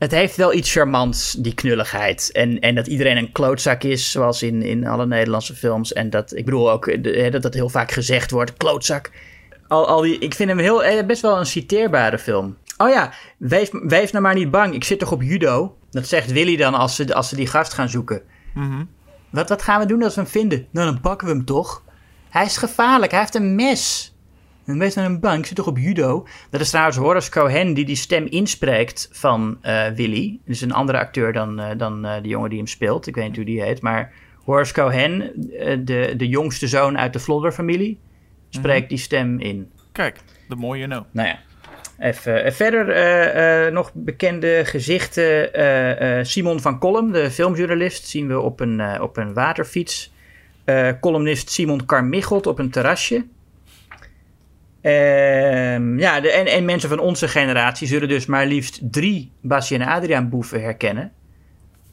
Het 0.01 0.11
heeft 0.11 0.37
wel 0.37 0.53
iets 0.55 0.73
charmants, 0.73 1.33
die 1.33 1.55
knulligheid. 1.55 2.31
En, 2.33 2.61
en 2.61 2.75
dat 2.75 2.87
iedereen 2.87 3.17
een 3.17 3.33
klootzak 3.33 3.83
is, 3.83 4.11
zoals 4.11 4.43
in, 4.43 4.63
in 4.63 4.87
alle 4.87 5.07
Nederlandse 5.07 5.55
films. 5.55 5.93
En 5.93 6.11
dat, 6.11 6.37
ik 6.37 6.45
bedoel 6.45 6.71
ook 6.71 7.03
de- 7.03 7.29
dat 7.31 7.43
dat 7.43 7.55
heel 7.55 7.69
vaak 7.69 7.93
gezegd 7.93 8.31
wordt, 8.31 8.57
klootzak. 8.57 9.11
Al, 9.69 9.87
al 9.89 10.01
die, 10.01 10.19
ik 10.19 10.35
vind 10.35 10.49
hem 10.49 10.59
heel, 10.59 10.85
eh, 10.85 11.07
best 11.07 11.23
wel 11.23 11.39
een 11.39 11.47
citeerbare 11.47 12.19
film. 12.19 12.57
Oh 12.77 12.89
ja, 12.89 13.13
wees, 13.37 13.69
wees 13.73 14.11
nou 14.11 14.25
maar 14.25 14.35
niet 14.35 14.51
bang, 14.51 14.75
ik 14.75 14.85
zit 14.85 14.99
toch 14.99 15.13
op 15.13 15.23
judo? 15.23 15.77
Dat 15.91 16.09
zegt 16.09 16.33
Willy 16.33 16.57
dan 16.57 16.75
als 16.75 16.97
ze, 16.97 17.15
als 17.15 17.29
ze 17.29 17.37
die 17.37 17.47
gast 17.47 17.73
gaan 17.73 17.89
zoeken. 17.89 18.23
Mhm. 18.55 18.85
Wat, 19.31 19.49
wat 19.49 19.63
gaan 19.63 19.81
we 19.81 19.87
doen 19.87 20.03
als 20.03 20.15
we 20.15 20.21
hem 20.21 20.31
vinden? 20.31 20.67
Nou, 20.71 20.87
dan 20.93 21.01
pakken 21.01 21.27
we 21.27 21.33
hem 21.33 21.45
toch? 21.45 21.83
Hij 22.31 22.45
is 22.45 22.57
gevaarlijk, 22.57 23.11
hij 23.11 23.21
heeft 23.21 23.35
een 23.35 23.55
mes. 23.55 24.10
En 24.71 24.79
wees 24.79 24.95
nou 24.95 25.09
een 25.09 25.21
bang, 25.21 25.39
ik 25.39 25.47
zit 25.47 25.57
toch 25.57 25.67
op 25.67 25.79
judo? 25.79 26.27
Dat 26.51 26.61
is 26.61 26.69
trouwens 26.69 26.97
Horace 26.97 27.31
Cohen 27.31 27.75
die 27.75 27.85
die 27.85 27.97
stem 27.97 28.27
inspreekt 28.27 29.09
van 29.13 29.59
eh, 29.63 29.89
Willy. 29.89 30.39
Dus 30.45 30.61
een 30.61 30.73
andere 30.73 30.99
acteur 30.99 31.33
dan, 31.33 31.61
eh, 31.61 31.79
dan 31.79 32.05
eh, 32.05 32.23
de 32.23 32.29
jongen 32.29 32.49
die 32.49 32.59
hem 32.59 32.67
speelt. 32.67 33.07
Ik 33.07 33.15
weet 33.15 33.27
niet 33.27 33.37
hoe 33.37 33.45
die 33.45 33.63
heet, 33.63 33.81
maar 33.81 34.13
Horace 34.45 34.73
Cohen, 34.73 35.33
de, 35.85 36.15
de 36.17 36.29
jongste 36.29 36.69
zoon 36.69 36.99
uit 36.99 37.13
de 37.13 37.21
Flodder-familie, 37.21 37.99
spreekt 38.49 38.89
die 38.89 38.99
stem 38.99 39.41
in. 39.41 39.71
Kijk, 39.93 40.17
the 40.49 40.55
more 40.55 40.79
you 40.79 40.91
know. 40.91 41.05
Nou 41.11 41.29
ja. 41.29 41.39
Even, 41.99 42.53
verder 42.53 43.73
nog 43.73 43.91
bekende 43.95 44.63
gezichten. 44.65 46.27
Simon 46.27 46.61
van 46.61 46.79
Kolm, 46.79 47.13
de 47.13 47.31
filmjournalist, 47.31 48.07
zien 48.07 48.29
we 48.29 48.41
op 48.41 48.61
een, 48.61 49.01
op 49.01 49.17
een 49.17 49.35
waterfiets. 49.35 50.13
Columnist 51.01 51.51
Simon 51.51 51.87
Carmichelt 51.87 52.47
op 52.47 52.59
een 52.59 52.71
terrasje. 52.71 53.25
Ehm, 54.83 55.99
ja, 55.99 56.21
de, 56.21 56.31
en, 56.33 56.47
en 56.47 56.65
mensen 56.65 56.89
van 56.89 56.99
onze 56.99 57.29
generatie 57.29 57.87
zullen 57.87 58.09
dus 58.09 58.27
maar 58.27 58.47
liefst 58.47 58.79
drie 58.83 59.33
Basje 59.43 59.75
en 59.75 59.83
Adriaan 59.83 60.29
boeven 60.29 60.63
herkennen. 60.63 61.13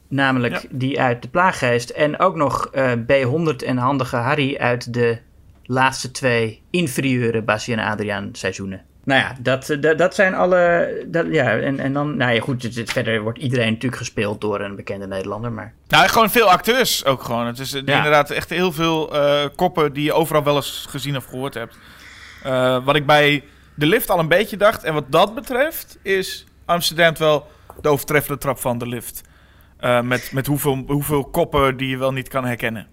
Namelijk 0.08 0.54
Ja. 0.54 0.68
die 0.70 1.00
uit 1.00 1.22
de 1.22 1.28
Plaaggeest. 1.28 1.90
En 1.90 2.18
ook 2.18 2.36
nog 2.36 2.66
eh, 2.72 2.92
B100 2.92 3.56
en 3.66 3.76
Handige 3.76 4.16
Harry 4.16 4.56
uit 4.56 4.92
de 4.94 5.18
laatste 5.64 6.10
twee 6.10 6.62
inferieure 6.70 7.42
Basje 7.42 7.72
en 7.72 7.78
Adriaan 7.78 8.28
seizoenen. 8.32 8.82
Nou 9.04 9.20
ja, 9.20 9.34
dat, 9.40 9.70
eh, 9.70 9.80
dat, 9.80 9.98
dat 9.98 10.14
zijn 10.14 10.34
alle. 10.34 10.92
Dat, 11.06 11.26
ja, 11.30 11.58
en, 11.58 11.80
en 11.80 11.92
dan, 11.92 12.16
nou 12.16 12.32
ja, 12.32 12.40
goed, 12.40 12.62
het, 12.62 12.74
het- 12.74 12.92
verder 12.92 13.20
wordt 13.22 13.38
iedereen 13.38 13.68
natuurlijk 13.72 13.96
gespeeld 14.02 14.40
door 14.40 14.60
een 14.60 14.76
bekende 14.76 15.06
Nederlander. 15.06 15.52
Maar 15.52 15.72
Nou, 15.88 16.08
gewoon 16.08 16.30
veel 16.30 16.50
acteurs 16.50 17.04
ook 17.04 17.22
gewoon. 17.22 17.46
Het 17.46 17.58
is 17.58 17.74
eh, 17.74 17.82
Ja. 17.84 17.96
inderdaad 17.96 18.30
echt 18.30 18.50
heel 18.50 18.72
veel 18.72 19.12
koppen 19.56 19.92
die 19.92 20.04
je 20.04 20.12
overal 20.12 20.44
wel 20.44 20.56
eens 20.56 20.86
gezien 20.88 21.16
of 21.16 21.24
gehoord 21.24 21.54
hebt. 21.54 21.78
Eh, 22.42 22.84
wat 22.84 22.96
ik 22.96 23.06
bij 23.06 23.44
de 23.74 23.86
lift 23.86 24.10
al 24.10 24.18
een 24.18 24.28
beetje 24.28 24.56
dacht, 24.56 24.84
en 24.84 24.94
wat 24.94 25.12
dat 25.12 25.34
betreft, 25.34 25.98
is 26.02 26.46
Amsterdam 26.64 27.14
wel 27.18 27.46
de 27.80 27.88
overtreffende 27.88 28.38
trap 28.38 28.58
van 28.58 28.78
de 28.78 28.86
lift. 28.86 29.22
Eh, 29.76 30.00
met 30.00 30.32
met 30.32 30.46
hoeveel, 30.46 30.84
hoeveel 30.86 31.24
koppen 31.24 31.76
die 31.76 31.88
je 31.88 31.96
wel 31.96 32.12
niet 32.12 32.28
kan 32.28 32.44
herkennen. 32.44 32.86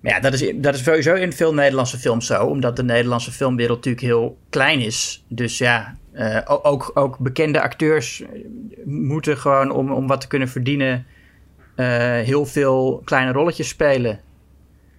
Maar 0.00 0.12
ja, 0.12 0.20
dat 0.20 0.32
is, 0.32 0.52
dat 0.54 0.74
is 0.74 0.82
sowieso 0.82 1.14
in 1.14 1.32
veel 1.32 1.54
Nederlandse 1.54 1.98
films 1.98 2.26
zo. 2.26 2.46
Omdat 2.46 2.76
de 2.76 2.84
Nederlandse 2.84 3.32
filmwereld 3.32 3.76
natuurlijk 3.76 4.04
heel 4.04 4.38
klein 4.50 4.80
is. 4.80 5.24
Dus 5.28 5.58
ja, 5.58 5.96
eh, 6.12 6.38
ook, 6.44 6.90
ook 6.94 7.18
bekende 7.18 7.60
acteurs 7.60 8.22
moeten 8.84 9.38
gewoon 9.38 9.70
om, 9.70 9.92
om 9.92 10.06
wat 10.06 10.20
te 10.20 10.26
kunnen 10.26 10.48
verdienen... 10.48 11.06
heel 12.24 12.46
veel 12.46 13.02
kleine 13.04 13.32
rolletjes 13.32 13.68
spelen. 13.68 14.20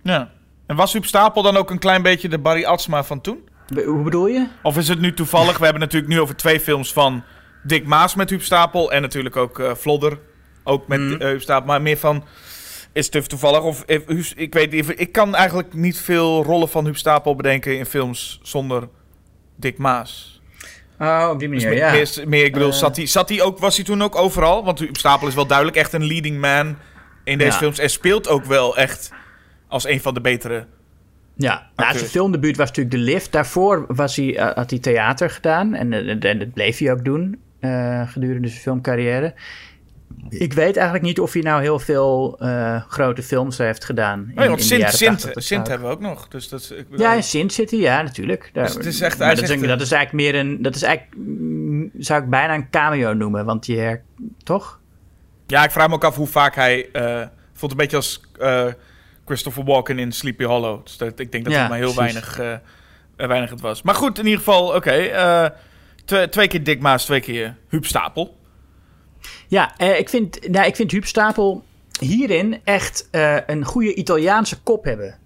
Ja. 0.01 0.31
En 0.65 0.75
was 0.75 0.93
Huub 0.93 1.05
Stapel 1.05 1.41
dan 1.41 1.57
ook 1.57 1.69
een 1.69 1.79
klein 1.79 2.01
beetje 2.01 2.29
de 2.29 2.39
Barry 2.39 2.63
Atsma 2.63 3.03
van 3.03 3.21
toen? 3.21 3.43
Be- 3.67 3.83
hoe 3.83 4.03
bedoel 4.03 4.27
je? 4.27 4.47
Of 4.63 4.77
is 4.77 4.87
het 4.87 4.99
nu 4.99 5.13
toevallig? 5.13 5.57
We 5.57 5.63
hebben 5.63 5.81
natuurlijk 5.81 6.13
nu 6.13 6.19
over 6.19 6.35
twee 6.35 6.59
films 6.59 6.93
van 6.93 7.23
Dick 7.63 7.85
Maas 7.85 8.15
met 8.15 8.29
Huub 8.29 8.41
Stapel. 8.41 8.91
En 8.91 9.01
natuurlijk 9.01 9.35
ook 9.35 9.59
eh 9.59 9.75
Vlodder. 9.75 10.19
Ook 10.63 10.87
met 10.87 10.99
Huub 10.99 11.41
Stapel. 11.41 11.67
Maar 11.67 11.81
meer 11.81 11.97
van... 11.97 12.23
Is 12.93 13.13
het 13.13 13.29
toevallig? 13.29 13.61
Of 13.61 13.81
eh, 13.83 13.99
ik 14.35 14.53
weet. 14.53 14.99
Ik 14.99 15.11
kan 15.11 15.35
eigenlijk 15.35 15.73
niet 15.73 15.99
veel 15.99 16.43
rollen 16.43 16.69
van 16.69 16.85
Huub 16.85 16.97
Stapel 16.97 17.35
bedenken 17.35 17.77
in 17.77 17.85
films 17.85 18.39
zonder 18.43 18.89
Dick 19.55 19.77
Maas. 19.77 20.41
Oh, 20.99 21.29
op 21.31 21.39
die 21.39 21.49
Dus 21.49 21.63
manier, 21.63 21.79
meer, 21.79 21.87
ja. 21.87 21.91
meer, 21.91 22.27
meer, 22.27 22.45
ik 22.45 22.53
bedoel, 22.53 22.73
zat, 22.73 22.95
hij, 22.95 23.05
zat 23.05 23.29
hij 23.29 23.41
ook, 23.41 23.59
was 23.59 23.75
hij 23.75 23.85
toen 23.85 24.03
ook 24.03 24.15
overal? 24.15 24.63
Want 24.63 24.79
Huub 24.79 24.97
Stapel 24.97 25.27
is 25.27 25.35
wel 25.35 25.47
duidelijk 25.47 25.77
echt 25.77 25.93
een 25.93 26.05
leading 26.05 26.39
man 26.41 26.77
in 27.23 27.37
deze 27.37 27.51
Ja. 27.51 27.57
films. 27.57 27.79
En 27.79 27.89
speelt 27.89 28.27
ook 28.27 28.45
wel 28.45 28.77
echt 28.77 29.11
als 29.67 29.87
een 29.87 30.01
van 30.01 30.13
de 30.13 30.21
betere. 30.21 30.65
Ja, 31.35 31.69
nou, 31.75 31.97
zijn 31.97 32.09
filmdebuut 32.09 32.57
was 32.57 32.67
natuurlijk 32.67 32.95
De 32.95 33.01
Lift. 33.01 33.31
Daarvoor 33.31 33.85
was 33.87 34.15
hij, 34.15 34.37
eh, 34.37 34.55
had 34.55 34.69
hij 34.69 34.79
theater 34.79 35.29
gedaan. 35.29 35.73
En, 35.73 35.93
eh, 35.93 36.29
en 36.31 36.39
dat 36.39 36.53
bleef 36.53 36.77
hij 36.77 36.91
ook 36.91 37.05
doen 37.05 37.39
eh, 37.59 38.07
gedurende 38.09 38.47
zijn 38.47 38.61
filmcarrière. 38.61 39.33
Ik 40.29 40.53
weet 40.53 40.75
eigenlijk 40.75 41.05
niet 41.05 41.19
of 41.19 41.33
hij 41.33 41.41
nou 41.41 41.61
heel 41.61 41.79
veel 41.79 42.39
grote 42.87 43.23
films 43.23 43.57
heeft 43.57 43.85
gedaan. 43.85 44.19
In, 44.19 44.25
Nee, 44.35 44.47
want 44.47 44.49
in 44.49 44.55
de 44.55 44.61
Sint, 44.63 44.79
jaren 44.81 44.97
Sint, 44.97 45.11
80 45.11 45.31
tot 45.33 45.43
Sint 45.43 45.61
ook. 45.61 45.67
hebben 45.67 45.87
we 45.87 45.93
ook 45.93 46.01
nog. 46.01 46.27
Dus 46.27 46.49
dat 46.49 46.59
is, 46.59 46.71
ik 46.71 46.89
bedoel- 46.89 47.05
Ja, 47.05 47.13
in 47.13 47.23
Sint 47.23 47.53
zit 47.53 47.71
hij, 47.71 47.79
ja, 47.79 48.01
natuurlijk. 48.01 48.49
Daar, 48.53 48.65
Dus 48.65 48.73
het 48.75 48.85
is 48.85 49.01
echt- 49.01 49.17
maar 49.17 49.35
dat, 49.35 49.43
is 49.43 49.49
dat 49.49 49.91
eigenlijk 49.91 50.11
meer 50.13 50.35
een... 50.35 50.61
Dat 50.61 50.75
is 50.75 50.81
eigenlijk, 50.81 51.21
zou 51.97 52.23
ik 52.23 52.29
bijna 52.29 52.53
een 52.53 52.69
cameo 52.69 53.13
noemen. 53.13 53.45
Want 53.45 53.65
je 53.65 53.77
her- 53.77 54.03
Toch? 54.43 54.79
Ja, 55.47 55.63
ik 55.63 55.71
vraag 55.71 55.87
me 55.87 55.93
ook 55.93 56.03
af 56.03 56.15
hoe 56.15 56.27
vaak 56.27 56.55
hij... 56.55 56.89
eh 56.91 57.21
voelt 57.53 57.71
een 57.71 57.77
beetje 57.77 57.97
als 57.97 58.21
Christopher 59.25 59.63
Walken 59.63 59.99
in 59.99 60.11
Sleepy 60.11 60.43
Hollow. 60.43 60.83
Dus 60.83 60.97
dat, 60.97 61.19
ik 61.19 61.31
denk 61.31 61.43
dat 61.43 61.53
Ja, 61.53 61.59
het 61.59 61.69
maar 61.69 61.77
heel 61.77 61.93
precies. 61.93 62.13
weinig, 62.13 62.39
eh, 62.39 62.53
eh, 63.15 63.27
weinig 63.27 63.49
het 63.49 63.61
was. 63.61 63.81
Maar 63.81 63.95
goed, 63.95 64.17
in 64.19 64.23
ieder 64.25 64.39
geval, 64.39 64.75
oké. 64.75 64.91
eh, 64.91 65.45
twe- 66.05 66.29
twee 66.29 66.47
keer 66.47 66.63
Dick 66.63 66.79
Maas, 66.81 67.05
twee 67.05 67.19
keer 67.19 67.55
Huub 67.69 67.85
Stapel. 67.85 68.37
Ja, 69.47 69.79
ik, 69.79 70.09
vind, 70.09 70.49
nou, 70.49 70.65
ik 70.67 70.75
vind 70.75 70.91
Huub 70.91 71.05
Stapel 71.05 71.63
hierin 71.99 72.59
echt 72.63 73.07
een 73.45 73.65
goede 73.65 73.93
Italiaanse 73.95 74.61
kop 74.61 74.83
hebben. 74.83 75.17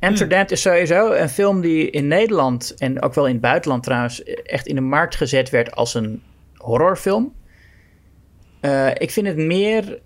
Amsterdam 0.00 0.44
is 0.48 0.60
sowieso 0.60 1.12
een 1.12 1.28
film 1.28 1.60
die 1.60 1.90
in 1.90 2.08
Nederland 2.08 2.74
en 2.74 3.02
ook 3.02 3.14
wel 3.14 3.26
in 3.26 3.32
het 3.32 3.40
buitenland 3.40 3.82
trouwens 3.82 4.22
echt 4.24 4.66
in 4.66 4.74
de 4.74 4.80
markt 4.80 5.16
gezet 5.16 5.50
werd 5.50 5.76
als 5.76 5.94
een 5.94 6.22
horrorfilm. 6.56 7.34
Ik 8.98 9.10
vind 9.10 9.26
het 9.26 9.36
meer 9.36 9.98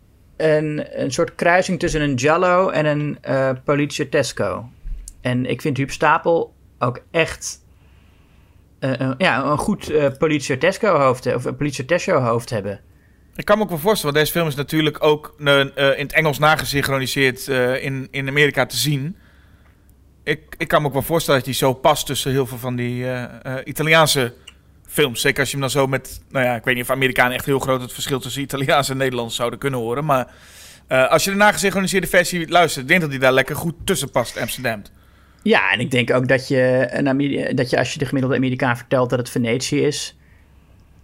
een, 0.43 1.03
een 1.03 1.12
soort 1.12 1.35
kruising 1.35 1.79
tussen 1.79 2.01
een 2.01 2.19
Giallo 2.19 2.69
en 2.69 2.87
een 2.87 3.19
eh 3.21 3.51
Poliziotesco. 3.65 4.69
En 5.21 5.47
ik 5.47 5.61
vind 5.61 5.77
Huub 5.77 5.91
Stapel 5.91 6.55
ook 6.79 7.03
echt 7.11 7.65
eh, 8.79 9.11
ja, 9.19 9.45
een 9.45 9.59
goed 9.59 9.91
eh 9.91 10.07
Poliziotesco 10.19 10.99
hoofd, 10.99 11.35
of 11.35 11.45
een 11.45 12.23
hoofd 12.23 12.51
hebben. 12.51 12.81
Ik 13.37 13.45
kan 13.45 13.57
me 13.57 13.62
ook 13.62 13.69
wel 13.69 13.79
voorstellen, 13.79 14.15
want 14.15 14.27
deze 14.27 14.39
film 14.39 14.51
is 14.51 14.59
natuurlijk 14.59 15.05
ook 15.05 15.35
in 15.39 15.73
het 15.97 16.12
Engels 16.12 16.39
nagesynchroniseerd 16.39 17.49
in, 17.81 18.09
in 18.11 18.29
Amerika 18.29 18.67
te 18.67 18.77
zien. 18.77 19.17
Ik, 20.23 20.55
ik 20.59 20.69
kan 20.69 20.81
me 20.81 20.87
ook 20.87 20.93
wel 20.93 21.03
voorstellen 21.03 21.41
dat 21.41 21.49
die 21.49 21.59
zo 21.59 21.73
past 21.73 22.07
tussen 22.07 22.31
heel 22.31 22.47
veel 22.47 22.59
van 22.59 22.77
die 22.77 23.07
Italiaanse 23.65 24.33
films. 24.91 25.21
Zeker 25.21 25.41
als 25.41 25.49
je 25.51 25.53
hem 25.57 25.61
dan 25.61 25.71
zo 25.71 25.87
met, 25.87 26.21
nou 26.31 26.45
ja, 26.45 26.55
ik 26.55 26.65
weet 26.65 26.75
niet 26.75 26.85
of 26.85 26.91
Amerikanen 26.91 27.33
echt 27.33 27.45
heel 27.45 27.59
groot 27.59 27.81
het 27.81 27.93
verschil 27.93 28.21
tussen 28.21 28.43
Italiaans 28.43 28.89
en 28.89 28.97
Nederlands 28.97 29.37
zouden 29.37 29.59
kunnen 29.59 29.81
horen. 29.81 30.05
Maar 30.05 30.27
eh, 30.87 31.09
als 31.09 31.25
je 31.25 31.31
de 31.31 31.37
nagesynchroniseerde 31.37 32.07
versie 32.07 32.49
luistert, 32.49 32.83
ik 32.83 32.89
denk 32.89 33.01
dat 33.01 33.11
hij 33.11 33.19
daar 33.19 33.33
lekker 33.33 33.57
goed 33.57 33.75
tussen 33.85 34.11
past, 34.11 34.39
Amsterdam. 34.39 34.83
Ja, 35.43 35.73
en 35.73 35.81
ik 35.81 35.91
denk 35.91 36.12
ook 36.12 36.29
dat 36.29 36.49
je, 36.49 36.89
een 36.91 37.09
Ameri- 37.09 37.55
dat 37.55 37.71
je 37.71 37.79
als 37.79 37.93
je 37.93 37.99
de 37.99 38.07
gemiddelde 38.07 38.37
Amerikaan 38.37 38.77
vertelt 38.77 39.11
dat 39.11 39.19
het 39.19 39.31
Venetië 39.31 39.81
is, 39.81 40.17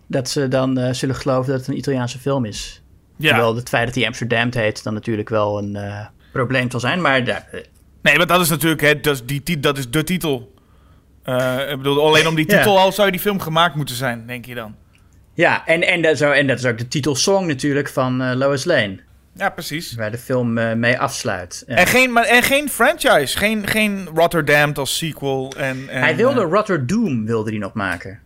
dat 0.07 0.29
ze 0.29 0.49
dan 0.49 0.79
eh, 0.79 0.93
zullen 0.93 1.15
geloven 1.15 1.51
dat 1.51 1.61
het 1.61 1.69
een 1.69 1.77
Italiaanse 1.77 2.19
film 2.19 2.45
is. 2.45 2.83
Ja. 3.17 3.29
Terwijl 3.29 3.57
het 3.57 3.69
feit 3.69 3.87
dat 3.87 3.95
hij 3.95 4.07
Amsterdam 4.07 4.49
heet 4.53 4.83
dan 4.83 4.95
natuurlijk 4.95 5.29
wel 5.29 5.59
een 5.59 5.77
eh, 5.77 6.07
probleem 6.33 6.71
zal 6.71 6.81
zijn. 6.81 7.01
Maar 7.01 7.25
Nee, 8.03 8.17
maar 8.17 8.27
dat 8.27 8.41
is 8.41 8.49
natuurlijk, 8.49 8.81
hè, 8.81 9.01
dat, 9.01 9.15
is 9.15 9.43
die, 9.43 9.61
dat 9.61 9.79
is 9.79 9.91
de 9.91 10.05
titel. 10.05 10.55
Eh, 11.27 11.71
ik 11.71 11.77
bedoel, 11.77 12.07
alleen 12.07 12.27
om 12.27 12.35
die 12.35 12.47
Ja. 12.51 12.57
titel 12.57 12.79
al 12.79 12.93
zou 12.93 13.11
die 13.11 13.21
film 13.21 13.41
gemaakt 13.41 13.75
moeten 13.75 13.95
zijn, 13.95 14.27
denk 14.27 14.45
je 14.45 14.55
dan. 14.55 14.75
ja 15.35 15.67
en, 15.67 15.83
en, 15.83 16.03
dat, 16.03 16.17
zo, 16.19 16.31
en 16.31 16.47
dat 16.47 16.59
is 16.59 16.65
ook 16.65 16.79
de 16.79 16.89
titelsong 16.89 17.47
natuurlijk 17.47 17.89
van 17.89 18.23
eh, 18.23 18.35
Lois 18.35 18.65
Lane, 18.65 18.99
Ja, 19.35 19.49
precies. 19.51 19.95
waar 19.95 20.11
de 20.11 20.19
film 20.19 20.59
eh, 20.59 20.73
mee 20.73 20.99
afsluit. 20.99 21.65
Ja. 21.67 21.75
En 21.77 21.87
geen, 21.87 22.13
maar, 22.13 22.25
en 22.25 22.43
geen 22.43 22.69
franchise. 22.69 23.39
Geen, 23.39 23.67
geen 23.67 24.09
Rotterdam 24.15 24.73
als 24.75 24.97
sequel. 24.97 25.53
En, 25.57 25.89
en, 25.89 26.01
hij 26.03 26.17
wilde 26.17 26.41
Rotterdam 26.41 27.27
wilde 27.27 27.51
hij 27.51 27.59
nog 27.59 27.73
maken. 27.73 28.21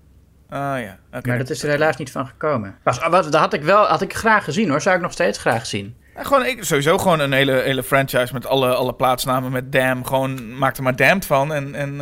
ah 0.49 0.59
ja, 0.81 0.99
oké. 1.13 1.29
Maar 1.29 1.39
dat 1.39 1.51
is 1.51 1.63
er 1.63 1.71
helaas 1.71 1.97
niet 1.97 2.11
van 2.11 2.27
gekomen. 2.27 2.75
Was, 2.83 2.99
wat, 2.99 3.23
dat 3.25 3.35
had 3.35 3.53
ik 3.53 3.63
wel 3.63 3.85
had 3.87 4.03
ik 4.03 4.15
graag 4.15 4.45
gezien 4.45 4.69
hoor. 4.71 4.81
Zou 4.81 4.97
ik 4.97 5.03
nog 5.03 5.13
steeds 5.13 5.39
graag 5.39 5.67
zien. 5.67 5.95
Ja, 6.15 6.23
gewoon, 6.23 6.47
ik, 6.47 6.65
sowieso 6.65 6.99
gewoon 6.99 7.21
een 7.21 7.33
hele, 7.33 7.53
hele 7.53 7.83
franchise 7.83 8.33
met 8.33 8.47
alle, 8.47 8.75
alle 8.75 8.95
plaatsnamen 8.95 9.53
met 9.53 9.73
Dam. 9.73 10.05
Gewoon 10.05 10.59
maak 10.59 10.77
er 10.77 10.83
maar 10.83 10.97
Damned 10.97 11.27
van. 11.27 11.55
En, 11.55 11.75
en 11.75 12.01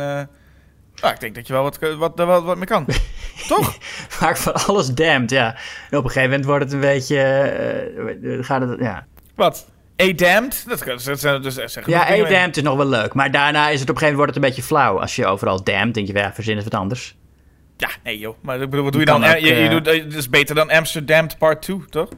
nou, 1.01 1.13
ik 1.13 1.19
denk 1.19 1.35
dat 1.35 1.47
je 1.47 1.53
wel 1.53 1.63
wat, 1.63 1.79
wat, 1.97 2.11
wat, 2.15 2.43
wat 2.43 2.57
mee 2.57 2.65
kan. 2.65 2.85
Toch? 3.47 3.77
Vaak 4.07 4.37
van 4.37 4.53
alles 4.53 4.87
damned, 4.87 5.29
ja. 5.29 5.55
En 5.89 5.97
op 5.97 6.03
een 6.03 6.09
gegeven 6.11 6.29
moment 6.29 6.45
wordt 6.45 6.63
het 6.63 6.73
een 6.73 6.79
beetje... 6.79 7.17
eh, 7.19 8.45
gaat 8.45 8.61
het, 8.61 8.79
ja, 8.79 9.05
Wat? 9.35 9.67
A 10.01 10.13
Damned? 10.15 10.65
Dat, 10.67 10.83
dat, 11.21 11.43
dus 11.43 11.55
zeggen 11.55 11.83
ja 11.85 11.97
nog 11.97 12.07
dingen 12.07 12.25
A 12.25 12.29
mee. 12.29 12.37
damned 12.37 12.57
is 12.57 12.63
nog 12.63 12.77
wel 12.77 12.87
leuk. 12.87 13.13
Maar 13.13 13.31
daarna 13.31 13.69
is 13.69 13.79
het 13.79 13.89
op 13.89 13.95
een 13.95 14.01
gegeven 14.01 14.15
moment 14.15 14.15
wordt 14.15 14.33
het 14.35 14.43
een 14.43 14.49
beetje 14.49 14.63
flauw. 14.63 14.99
Als 14.99 15.15
je 15.15 15.25
overal 15.25 15.63
damned, 15.63 15.93
denk 15.93 16.07
je, 16.07 16.13
ja, 16.13 16.33
verzin 16.33 16.55
eens 16.55 16.63
wat 16.63 16.73
anders. 16.73 17.17
Ja, 17.77 17.89
nee 18.03 18.17
joh. 18.17 18.35
Maar 18.41 18.61
ik 18.61 18.69
bedoel, 18.69 18.83
wat 18.83 18.91
doe 18.91 19.01
je 19.01 19.07
dan? 19.07 19.23
Eh, 19.23 19.29
ook, 19.29 19.37
je, 19.37 19.45
je 19.55 19.63
eh, 19.65 19.69
doet, 19.69 19.87
eh, 19.87 20.03
het 20.03 20.15
is 20.15 20.29
beter 20.29 20.55
dan 20.55 20.69
Amsterdam 20.69 21.27
Part 21.37 21.61
2, 21.61 21.85
toch? 21.89 22.09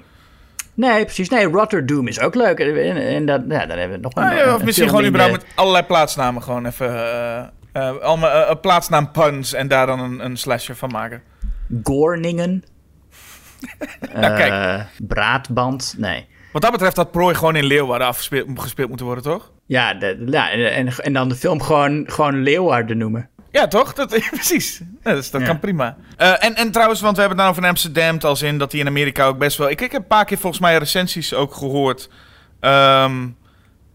Nee, 0.73 1.03
precies. 1.03 1.29
Nee, 1.29 1.45
Rotterdam 1.45 2.07
is 2.07 2.19
ook 2.19 2.35
leuk. 2.35 2.59
En, 2.59 2.95
en 2.95 3.25
dat, 3.25 3.41
ja, 3.49 3.65
dan 3.65 3.77
hebben 3.77 3.97
we 3.97 4.03
nog 4.03 4.15
een, 4.15 4.23
Ah, 4.23 4.35
ja, 4.35 4.43
een 4.43 4.53
of 4.53 4.63
misschien 4.63 4.89
gewoon 4.89 5.05
überhaupt 5.05 5.37
met 5.37 5.45
allerlei 5.55 5.85
plaatsnamen 5.85 6.43
gewoon 6.43 6.65
even... 6.65 7.13
eh 7.13 7.43
eh, 7.71 7.97
allemaal 7.97 8.29
eh, 8.29 8.55
plaatsnaam 8.61 9.11
puns 9.11 9.53
en 9.53 9.67
daar 9.67 9.85
dan 9.85 9.99
een, 9.99 10.25
een 10.25 10.37
slasher 10.37 10.75
van 10.75 10.89
maken. 10.89 11.21
Gorningen. 11.83 12.63
Nou, 14.13 14.35
kijk. 14.35 14.51
Eh, 14.51 14.85
Braadband. 15.07 15.95
Nee. 15.97 16.27
Wat 16.51 16.61
dat 16.61 16.71
betreft 16.71 16.95
had 16.95 17.11
Prooi 17.11 17.35
gewoon 17.35 17.55
in 17.55 17.63
Leeuwarden 17.63 18.07
afgespeeld 18.07 18.59
gespeeld 18.59 18.87
moeten 18.87 19.05
worden, 19.05 19.23
toch? 19.23 19.51
Ja, 19.65 19.93
de, 19.93 20.23
ja 20.25 20.51
en, 20.51 20.87
en 20.97 21.13
dan 21.13 21.29
de 21.29 21.35
film 21.35 21.61
gewoon, 21.61 22.03
gewoon 22.07 22.43
Leeuwarden 22.43 22.97
noemen. 22.97 23.29
Ja, 23.51 23.67
toch? 23.67 23.93
Dat, 23.93 24.09
precies. 24.31 24.81
Ja, 25.03 25.13
dus 25.13 25.31
dat 25.31 25.41
Ja. 25.41 25.47
kan 25.47 25.59
prima. 25.59 25.97
En, 26.17 26.55
en 26.55 26.71
trouwens, 26.71 27.01
want 27.01 27.15
we 27.15 27.21
hebben 27.21 27.39
het 27.39 27.47
nou 27.47 27.57
over 27.59 27.69
Amsterdam, 27.69 28.17
als 28.19 28.41
in 28.41 28.57
dat 28.57 28.71
hij 28.71 28.81
in 28.81 28.87
Amerika 28.87 29.25
ook 29.25 29.37
best 29.37 29.57
wel... 29.57 29.69
Ik, 29.69 29.81
ik 29.81 29.91
heb 29.91 30.01
een 30.01 30.07
paar 30.07 30.25
keer 30.25 30.37
volgens 30.37 30.61
mij 30.61 30.77
recensies 30.77 31.33
ook 31.33 31.53
gehoord 31.53 32.09
ehm, 32.59 33.27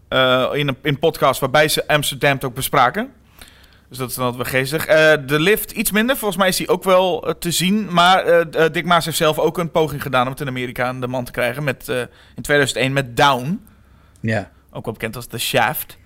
eh, 0.09 0.49
in 0.53 0.67
een 0.67 0.77
in 0.81 0.99
podcast 0.99 1.39
waarbij 1.39 1.67
ze 1.67 1.87
Amsterdam 1.87 2.37
ook 2.45 2.53
bespraken. 2.53 3.11
Dus 3.89 3.97
dat 3.97 4.09
is 4.09 4.15
dan 4.15 4.25
altijd 4.25 4.43
wel 4.43 4.61
geestig. 4.61 4.85
Eh, 4.85 5.13
de 5.25 5.39
lift 5.39 5.71
iets 5.71 5.91
minder. 5.91 6.17
Volgens 6.17 6.39
mij 6.39 6.47
is 6.47 6.55
die 6.55 6.67
ook 6.67 6.83
wel 6.83 7.27
eh, 7.27 7.33
te 7.33 7.51
zien. 7.51 7.93
Maar 7.93 8.25
eh, 8.25 8.65
Dick 8.71 8.85
Maas 8.85 9.05
heeft 9.05 9.17
zelf 9.17 9.39
ook 9.39 9.57
een 9.57 9.71
poging 9.71 10.01
gedaan 10.01 10.25
om 10.25 10.31
het 10.31 10.41
in 10.41 10.47
Amerika 10.47 10.85
aan 10.85 11.01
de 11.01 11.07
man 11.07 11.23
te 11.23 11.31
krijgen. 11.31 11.63
Met, 11.63 11.87
in 12.35 12.41
2001 12.41 12.93
met 12.93 13.17
Down. 13.17 13.65
Ja. 14.19 14.51
Ook 14.71 14.85
wel 14.85 14.93
bekend 14.93 15.15
als 15.15 15.27
The 15.27 15.37
Shaft. 15.37 15.97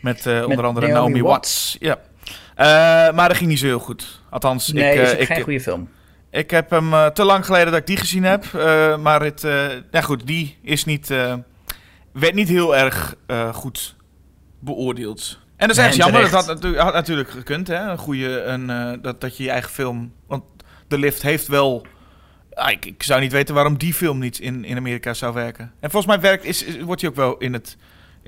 Met 0.00 0.26
onder 0.26 0.64
andere 0.64 0.86
Naomi 0.86 0.92
Naomi, 0.92 1.22
Watts. 1.22 1.76
Watts. 1.80 1.98
Ja. 2.56 3.12
Maar 3.12 3.28
dat 3.28 3.36
ging 3.36 3.50
niet 3.50 3.58
zo 3.58 3.66
heel 3.66 3.78
goed. 3.78 4.20
Althans, 4.30 4.72
Nee, 4.72 4.94
ik, 4.94 5.00
is 5.00 5.12
ook 5.12 5.18
ik, 5.18 5.26
geen 5.26 5.42
goede 5.42 5.60
film. 5.60 5.88
ik 6.30 6.50
heb 6.50 6.70
hem 6.70 7.12
te 7.12 7.24
lang 7.24 7.44
geleden 7.44 7.66
dat 7.66 7.80
ik 7.80 7.86
die 7.86 7.96
gezien 7.96 8.24
heb. 8.24 8.44
Maar 9.00 9.22
het, 9.22 9.40
ja 9.90 10.00
goed, 10.00 10.26
die 10.26 10.58
is 10.62 10.84
niet, 10.84 11.08
werd 12.12 12.34
niet 12.34 12.48
heel 12.48 12.76
erg 12.76 13.14
goed 13.52 13.96
beoordeeld. 14.58 15.38
En 15.56 15.68
dat 15.68 15.76
is 15.76 15.84
echt 15.84 15.94
jammer. 15.96 16.20
Dat 16.20 16.30
had, 16.30 16.46
natu- 16.46 16.76
had 16.78 16.94
natuurlijk 16.94 17.30
gekund, 17.30 17.68
hè? 17.68 17.90
Een 17.90 17.98
goede, 17.98 18.42
een, 18.42 18.70
eh, 18.70 18.92
dat, 19.02 19.20
dat 19.20 19.36
je 19.36 19.42
je 19.42 19.50
eigen 19.50 19.70
film. 19.70 20.12
Want 20.26 20.42
de 20.88 20.98
lift 20.98 21.22
heeft 21.22 21.46
wel. 21.46 21.86
ah, 22.54 22.70
ik, 22.70 22.84
ik 22.84 23.02
zou 23.02 23.20
niet 23.20 23.32
weten 23.32 23.54
waarom 23.54 23.78
die 23.78 23.94
film 23.94 24.18
niet 24.18 24.38
in, 24.38 24.64
in 24.64 24.76
Amerika 24.76 25.14
zou 25.14 25.34
werken. 25.34 25.72
En 25.80 25.90
volgens 25.90 26.12
mij 26.12 26.20
werkt, 26.22 26.44
is, 26.44 26.64
is- 26.64 26.80
wordt 26.82 27.00
hij 27.00 27.10
ook 27.10 27.16
wel 27.16 27.36
in 27.36 27.52
het 27.52 27.76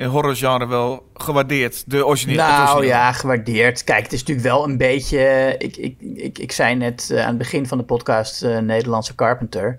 horrorgenre 0.06 0.66
wel 0.66 1.08
gewaardeerd. 1.14 1.90
De 1.90 2.06
originele. 2.06 2.38
Nou 2.42 2.60
originele. 2.60 2.86
ja, 2.86 3.12
gewaardeerd. 3.12 3.84
Kijk, 3.84 4.02
het 4.02 4.12
is 4.12 4.18
natuurlijk 4.20 4.46
wel 4.46 4.64
een 4.68 4.76
beetje. 4.76 5.54
Ik, 5.58 5.76
ik, 5.76 5.96
ik, 6.00 6.38
ik 6.38 6.52
zei 6.52 6.74
net 6.74 7.10
eh, 7.10 7.20
aan 7.22 7.28
het 7.28 7.38
begin 7.38 7.66
van 7.66 7.78
de 7.78 7.84
podcast 7.84 8.42
eh, 8.42 8.58
Nederlandse 8.58 9.14
Carpenter. 9.14 9.78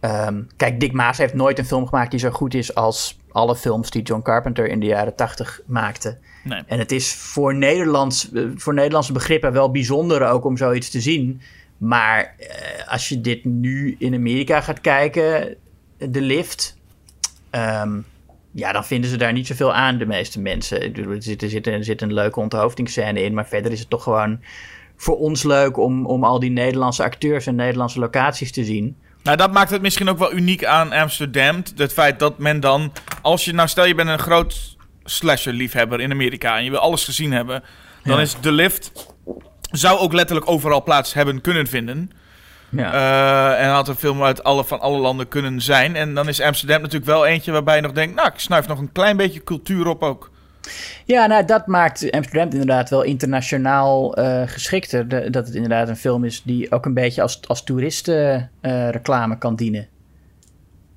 Ehm, 0.00 0.42
kijk, 0.56 0.80
Dick 0.80 0.92
Maas 0.92 1.18
heeft 1.18 1.34
nooit 1.34 1.58
een 1.58 1.66
film 1.66 1.86
gemaakt 1.88 2.10
die 2.10 2.20
zo 2.20 2.30
goed 2.30 2.54
is 2.54 2.74
als 2.74 3.18
alle 3.32 3.56
films 3.56 3.90
die 3.90 4.02
John 4.02 4.22
Carpenter 4.22 4.68
in 4.68 4.80
de 4.80 4.86
jaren 4.86 5.14
tachtig 5.16 5.60
maakte. 5.66 6.18
Nee. 6.44 6.62
En 6.66 6.78
het 6.78 6.92
is 6.92 7.14
voor, 7.14 7.54
Nederlands, 7.54 8.32
eh, 8.32 8.42
voor 8.56 8.74
Nederlandse 8.74 9.12
begrippen 9.12 9.52
wel 9.52 9.70
bijzonder 9.70 10.28
ook 10.28 10.44
om 10.44 10.56
zoiets 10.56 10.90
te 10.90 11.00
zien. 11.00 11.40
Maar 11.76 12.34
eh, 12.38 12.92
als 12.92 13.08
je 13.08 13.20
dit 13.20 13.44
nu 13.44 13.96
in 13.98 14.14
Amerika 14.14 14.60
gaat 14.60 14.80
kijken, 14.80 15.56
de 15.98 16.20
lift. 16.20 16.76
ehm, 17.50 17.98
ja, 18.50 18.72
dan 18.72 18.84
vinden 18.84 19.10
ze 19.10 19.16
daar 19.16 19.32
niet 19.32 19.46
zoveel 19.46 19.74
aan, 19.74 19.98
de 19.98 20.06
meeste 20.06 20.40
mensen. 20.40 20.94
Er 20.94 21.22
zit, 21.22 21.42
er 21.42 21.48
zit, 21.48 21.66
er 21.66 21.84
zit 21.84 22.02
een 22.02 22.12
leuke 22.12 22.40
onthoofdingsscène 22.40 23.22
in, 23.22 23.34
maar 23.34 23.46
verder 23.46 23.72
is 23.72 23.80
het 23.80 23.90
toch 23.90 24.02
gewoon 24.02 24.40
voor 24.96 25.18
ons 25.18 25.42
leuk 25.42 25.78
om, 25.78 26.06
om 26.06 26.24
al 26.24 26.40
die 26.40 26.50
Nederlandse 26.50 27.02
acteurs 27.02 27.46
en 27.46 27.54
Nederlandse 27.54 27.98
locaties 27.98 28.52
te 28.52 28.64
zien. 28.64 28.96
Nou, 29.22 29.36
dat 29.36 29.52
maakt 29.52 29.70
het 29.70 29.82
misschien 29.82 30.08
ook 30.08 30.18
wel 30.18 30.32
uniek 30.32 30.64
aan 30.64 30.92
Amsterdam. 30.92 31.62
Het 31.76 31.92
feit 31.92 32.18
dat 32.18 32.38
men 32.38 32.60
dan, 32.60 32.92
als 33.22 33.44
je, 33.44 33.52
nou 33.52 33.68
stel 33.68 33.84
je 33.84 33.94
bent 33.94 34.08
een 34.08 34.18
groot 34.18 34.73
slasher-liefhebber 35.04 36.00
in 36.00 36.10
Amerika 36.10 36.56
en 36.56 36.64
je 36.64 36.70
wil 36.70 36.78
alles 36.78 37.04
gezien 37.04 37.32
hebben, 37.32 37.62
dan 38.02 38.16
Ja. 38.16 38.22
is 38.22 38.36
de 38.40 38.52
lift, 38.52 38.92
zou 39.70 39.98
ook 39.98 40.12
letterlijk 40.12 40.48
overal 40.50 40.82
plaats 40.82 41.14
hebben 41.14 41.40
kunnen 41.40 41.66
vinden. 41.66 42.10
Ja. 42.70 42.92
Eh, 42.92 43.64
en 43.64 43.70
had 43.70 43.88
een 43.88 43.94
film 43.96 44.22
uit 44.22 44.44
alle, 44.44 44.64
van 44.64 44.80
alle 44.80 44.98
landen 44.98 45.28
kunnen 45.28 45.60
zijn. 45.60 45.96
En 45.96 46.14
dan 46.14 46.28
is 46.28 46.40
Amsterdam 46.40 46.78
natuurlijk 46.80 47.10
wel 47.10 47.26
eentje 47.26 47.52
waarbij 47.52 47.76
je 47.76 47.82
nog 47.82 47.92
denkt, 47.92 48.14
nou, 48.14 48.28
ik 48.28 48.38
snuif 48.38 48.66
nog 48.68 48.78
een 48.78 48.92
klein 48.92 49.16
beetje 49.16 49.44
cultuur 49.44 49.86
op 49.86 50.02
ook. 50.02 50.30
Ja, 51.04 51.26
nou, 51.26 51.44
dat 51.44 51.66
maakt 51.66 52.10
Amsterdam 52.10 52.50
inderdaad 52.50 52.90
wel 52.90 53.02
internationaal 53.02 54.16
eh, 54.16 54.42
geschikter. 54.46 55.08
De- 55.08 55.30
dat 55.30 55.46
het 55.46 55.54
inderdaad 55.54 55.88
een 55.88 55.96
film 55.96 56.24
is 56.24 56.42
die 56.42 56.70
ook 56.72 56.84
een 56.86 56.94
beetje 56.94 57.22
als, 57.22 57.40
als 57.48 57.64
toeristenreclame 57.64 58.90
reclame 58.90 59.38
kan 59.38 59.56
dienen. 59.56 59.88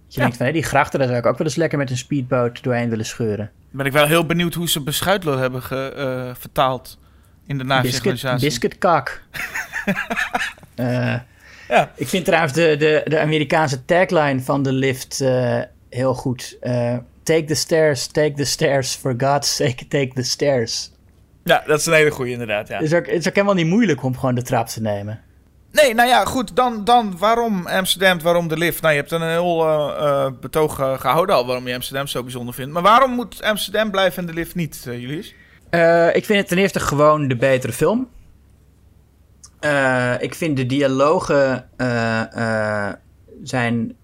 Je 0.07 0.15
Ja. 0.15 0.21
denkt 0.21 0.38
van, 0.38 0.45
hé, 0.45 0.51
die 0.51 0.63
grachten, 0.63 0.99
daar 0.99 1.07
zou 1.07 1.19
ik 1.19 1.25
ook 1.25 1.38
wel 1.38 1.47
eens 1.47 1.55
lekker 1.55 1.77
met 1.77 1.89
een 1.89 1.97
speedboot 1.97 2.63
doorheen 2.63 2.89
willen 2.89 3.05
scheuren. 3.05 3.51
Ben 3.77 3.85
ik 3.85 3.91
wel 3.91 4.05
heel 4.05 4.25
benieuwd 4.25 4.53
hoe 4.53 4.69
ze 4.69 4.81
beschuitler 4.81 5.37
hebben 5.39 5.61
ge- 5.63 5.93
eh, 5.95 6.35
vertaald 6.39 6.97
in 7.45 7.57
de 7.57 7.63
nasynchronisatie. 7.63 8.47
biscuitkak. 8.47 9.21
Eh, 10.75 11.15
Ja. 11.67 11.91
Ik 11.95 12.07
vind 12.07 12.25
trouwens 12.25 12.53
de, 12.53 12.75
de, 12.77 13.01
de 13.05 13.19
Amerikaanse 13.19 13.85
tagline 13.85 14.41
van 14.41 14.63
de 14.63 14.71
lift 14.71 15.21
eh, 15.21 15.59
heel 15.89 16.13
goed. 16.13 16.57
Take 17.23 17.43
the 17.43 17.53
stairs, 17.55 18.07
take 18.07 18.33
the 18.33 18.43
stairs, 18.45 18.95
for 18.95 19.13
God's 19.17 19.55
sake, 19.55 19.87
take 19.87 20.11
the 20.13 20.23
stairs. 20.23 20.91
Ja, 21.43 21.63
dat 21.67 21.79
is 21.79 21.85
een 21.85 21.93
hele 21.93 22.11
goeie 22.11 22.31
inderdaad, 22.31 22.67
ja. 22.67 22.79
Is, 22.79 22.93
ook, 22.93 23.05
het 23.05 23.15
is 23.19 23.27
ook 23.27 23.33
helemaal 23.35 23.55
niet 23.55 23.67
moeilijk 23.67 24.03
om 24.03 24.17
gewoon 24.17 24.35
de 24.35 24.41
trap 24.41 24.67
te 24.67 24.81
nemen. 24.81 25.21
Nee, 25.72 25.94
nou 25.94 26.07
ja, 26.07 26.26
goed. 26.26 26.56
Dan, 26.56 26.84
dan 26.84 27.18
waarom 27.18 27.68
Amsterdam, 27.68 28.22
waarom 28.22 28.48
de 28.48 28.57
lift? 28.57 28.81
Nou, 28.81 28.94
je 28.94 28.99
hebt 28.99 29.11
een 29.11 29.30
heel 29.30 29.68
eh, 29.68 30.31
betoog 30.41 30.80
eh, 30.80 30.99
gehouden 30.99 31.35
al 31.35 31.45
waarom 31.45 31.68
je 31.68 31.73
Amsterdam 31.73 32.07
zo 32.07 32.23
bijzonder 32.23 32.53
vindt. 32.53 32.73
Maar 32.73 32.81
waarom 32.81 33.11
moet 33.11 33.41
Amsterdam 33.41 33.91
blijven 33.91 34.19
en 34.19 34.26
de 34.26 34.34
lift 34.34 34.56
niet, 34.56 34.85
eh 34.88 34.99
Julius? 34.99 35.35
Ik 36.14 36.26
vind 36.26 36.39
het 36.39 36.48
ten 36.48 36.57
eerste 36.57 36.80
gewoon 36.80 37.27
de 37.27 37.35
betere 37.35 37.73
film. 37.73 38.10
Ik 40.19 40.35
vind 40.35 40.57
de 40.57 40.65
dialogen 40.65 41.69
zijn 43.44 43.95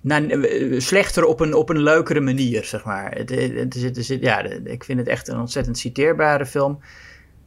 nou, 0.00 0.44
slechter 0.80 1.24
op 1.24 1.40
een, 1.40 1.54
op 1.54 1.68
een 1.68 1.82
leukere 1.82 2.20
manier, 2.20 2.64
zeg 2.64 2.84
maar. 2.84 3.14
Het, 3.14 3.30
het, 3.30 4.06
ja, 4.20 4.42
ik 4.64 4.84
vind 4.84 4.98
het 4.98 5.08
echt 5.08 5.28
een 5.28 5.38
ontzettend 5.38 5.78
citeerbare 5.78 6.46
film. 6.46 6.80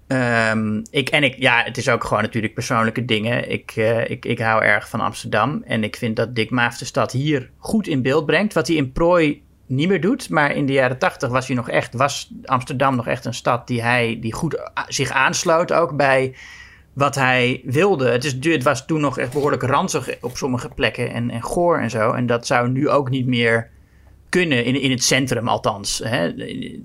Ehm, 0.08 0.84
ik, 0.90 1.10
en 1.10 1.24
ik, 1.24 1.36
ja, 1.38 1.64
het 1.64 1.78
is 1.78 1.90
ook 1.90 2.04
gewoon 2.04 2.24
natuurlijk 2.24 2.54
persoonlijke 2.54 3.06
dingen. 3.06 3.52
Ik, 3.52 3.74
eh, 3.76 4.10
ik, 4.10 4.26
ik 4.26 4.40
hou 4.40 4.64
erg 4.64 4.90
van 4.90 5.00
Amsterdam. 5.00 5.64
En 5.66 5.84
ik 5.84 5.96
vind 5.96 6.16
dat 6.16 6.36
Dick 6.36 6.50
Maaf 6.50 6.78
de 6.78 6.86
stad 6.86 7.12
hier 7.12 7.50
goed 7.58 7.88
in 7.88 8.02
beeld 8.02 8.26
brengt. 8.26 8.54
Wat 8.54 8.68
hij 8.68 8.76
in 8.76 8.92
Prooi 8.92 9.44
niet 9.66 9.88
meer 9.88 10.02
doet. 10.02 10.30
Maar 10.30 10.56
in 10.56 10.66
de 10.66 10.74
jaren 10.74 10.98
tachtig 10.98 11.30
was, 11.30 11.48
hij 11.48 11.56
nog 11.56 11.70
echt, 11.70 11.94
was 11.94 12.32
Amsterdam 12.44 12.96
nog 12.96 13.08
echt 13.08 13.26
een 13.26 13.34
stad 13.34 13.68
die, 13.68 13.82
hij, 13.82 14.18
die 14.22 14.34
goed 14.34 14.72
zich 14.88 15.12
aansloot 15.12 15.74
ook 15.74 15.96
bij 15.96 16.36
wat 16.94 17.16
hij 17.16 17.62
wilde. 17.64 18.10
Het, 18.10 18.24
is, 18.24 18.36
het 18.42 18.64
was 18.64 18.86
toen 18.86 19.02
nog 19.02 19.18
echt 19.18 19.32
behoorlijk 19.32 19.64
ranzig 19.64 20.22
op 20.22 20.38
sommige 20.38 20.70
plekken 20.70 21.12
en, 21.12 21.30
en 21.30 21.44
goor 21.44 21.80
en 21.80 21.90
zo. 21.90 22.12
En 22.12 22.26
dat 22.26 22.48
zou 22.48 22.70
nu 22.70 22.90
ook 22.90 23.10
niet 23.10 23.26
meer 23.28 23.70
kunnen, 24.36 24.66
in, 24.66 24.82
in 24.82 24.92
het 24.92 25.04
centrum 25.04 25.48
althans. 25.48 26.02
Hè? 26.04 26.20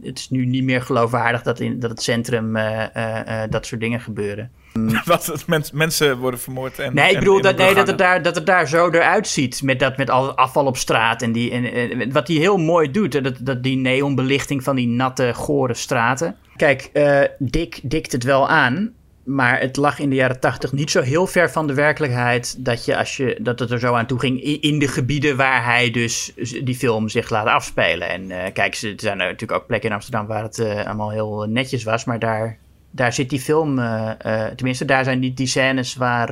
Het 0.02 0.18
is 0.18 0.30
nu 0.30 0.44
niet 0.44 0.64
meer 0.64 0.82
geloofwaardig 0.82 1.42
dat 1.42 1.60
in 1.60 1.80
dat 1.80 1.90
het 1.90 2.02
centrum 2.02 2.56
eh, 2.56 2.96
eh, 2.96 3.42
eh, 3.42 3.50
dat 3.50 3.66
soort 3.66 3.80
dingen 3.80 4.00
gebeuren. 4.00 4.50
Wat 5.04 5.26
het 5.26 5.46
mens- 5.46 5.70
mensen 5.70 6.18
worden 6.18 6.40
vermoord 6.40 6.78
en 6.78 6.94
Nee, 6.94 7.10
ik 7.12 7.18
bedoel 7.18 7.36
en 7.36 7.42
dat, 7.42 7.56
nee, 7.56 7.74
dat, 7.74 7.86
het 7.86 7.98
daar, 7.98 8.22
dat 8.22 8.34
het 8.34 8.46
daar 8.46 8.68
zo 8.68 8.90
eruit 8.90 9.28
ziet. 9.28 9.62
Met, 9.62 9.78
dat, 9.78 9.96
met 9.96 10.10
al 10.10 10.26
het 10.26 10.36
afval 10.36 10.66
op 10.66 10.76
straat. 10.76 11.22
En, 11.22 11.32
die, 11.32 11.50
en, 11.50 11.72
en 11.72 12.12
wat 12.12 12.28
hij 12.28 12.36
heel 12.36 12.56
mooi 12.56 12.90
doet. 12.90 13.24
Dat, 13.24 13.36
dat 13.40 13.62
die 13.62 13.76
neonbelichting 13.76 14.62
van 14.62 14.76
die 14.76 14.88
natte, 14.88 15.34
gore 15.34 15.74
straten. 15.74 16.36
Kijk, 16.56 16.90
Dick 17.38 17.80
dikt 17.82 18.12
het 18.12 18.24
wel 18.24 18.48
aan. 18.48 18.92
Maar 19.24 19.60
het 19.60 19.76
lag 19.76 19.98
in 19.98 20.10
de 20.10 20.16
jaren 20.16 20.40
tachtig 20.40 20.72
niet 20.72 20.90
zo 20.90 21.00
heel 21.00 21.26
ver 21.26 21.50
van 21.50 21.66
de 21.66 21.74
werkelijkheid. 21.74 22.64
Dat, 22.64 22.84
je, 22.84 22.96
als 22.96 23.16
je, 23.16 23.38
dat 23.40 23.58
het 23.58 23.70
er 23.70 23.78
zo 23.78 23.94
aan 23.94 24.06
toe 24.06 24.18
ging. 24.18 24.42
In, 24.42 24.78
de 24.78 24.88
gebieden 24.88 25.36
waar 25.36 25.64
hij 25.64 25.90
dus 25.90 26.32
die 26.62 26.74
film 26.74 27.08
zich 27.08 27.30
laat 27.30 27.46
afspelen. 27.46 28.08
En 28.08 28.30
eh, 28.30 28.52
kijk, 28.52 28.74
er 28.74 28.94
zijn 28.96 29.16
natuurlijk 29.16 29.52
ook 29.52 29.66
plekken 29.66 29.88
in 29.88 29.94
Amsterdam 29.94 30.26
waar 30.26 30.42
het 30.42 30.58
eh, 30.58 30.86
allemaal 30.86 31.10
heel 31.10 31.46
netjes 31.48 31.84
was. 31.84 32.04
Maar 32.04 32.18
daar, 32.18 32.58
daar 32.90 33.12
zit 33.12 33.30
die 33.30 33.40
film. 33.40 33.78
eh, 33.78 34.46
tenminste, 34.46 34.84
daar 34.84 35.04
zijn 35.04 35.18
niet 35.18 35.36
die 35.36 35.46
scènes 35.46 35.94
waar. 35.94 36.30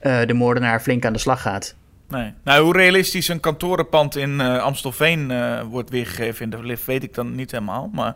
de 0.00 0.34
moordenaar 0.34 0.80
flink 0.80 1.04
aan 1.04 1.12
de 1.12 1.18
slag 1.18 1.42
gaat. 1.42 1.74
Nee. 2.08 2.32
Nou, 2.44 2.64
hoe 2.64 2.72
realistisch 2.72 3.28
een 3.28 3.40
kantorenpand 3.40 4.16
in 4.16 4.40
Amstelveen 4.40 5.32
wordt 5.70 5.90
weergegeven 5.90 6.44
in 6.44 6.50
de 6.50 6.62
lift, 6.62 6.84
weet 6.84 7.02
ik 7.02 7.14
dan 7.14 7.34
niet 7.34 7.50
helemaal. 7.50 7.90
Maar 7.92 8.14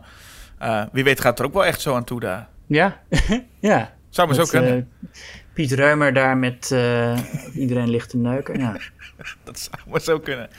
wie 0.91 1.03
weet 1.03 1.21
gaat 1.21 1.39
er 1.39 1.45
ook 1.45 1.53
wel 1.53 1.65
echt 1.65 1.81
zo 1.81 1.95
aan 1.95 2.03
toe 2.03 2.19
daar. 2.19 2.47
Ja, 2.69 2.99
ja. 3.59 3.93
Zou 4.09 4.27
maar 4.27 4.35
zo 4.35 4.45
kunnen. 4.45 4.89
eh, 5.03 5.09
Piet 5.53 5.71
Reumer 5.71 6.13
daar 6.13 6.37
met 6.37 6.71
eh, 6.71 7.17
iedereen 7.53 7.89
ligt 7.89 8.09
te 8.09 8.17
neuken. 8.17 8.59
Ja. 8.59 8.75
Dat 9.43 9.59
zou 9.59 9.75
maar 9.89 10.01
zo 10.01 10.19
kunnen. 10.19 10.49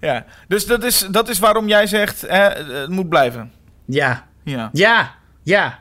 Ja, 0.00 0.24
dus 0.48 0.66
dat 0.66 0.84
is, 0.84 0.98
dat 0.98 1.28
is 1.28 1.38
waarom 1.38 1.68
jij 1.68 1.86
zegt, 1.86 2.20
hè, 2.20 2.48
het 2.48 2.88
moet 2.88 3.08
blijven. 3.08 3.52
ja, 3.84 4.26
Ja. 4.44 4.70
ja, 4.72 5.14
ja. 5.42 5.78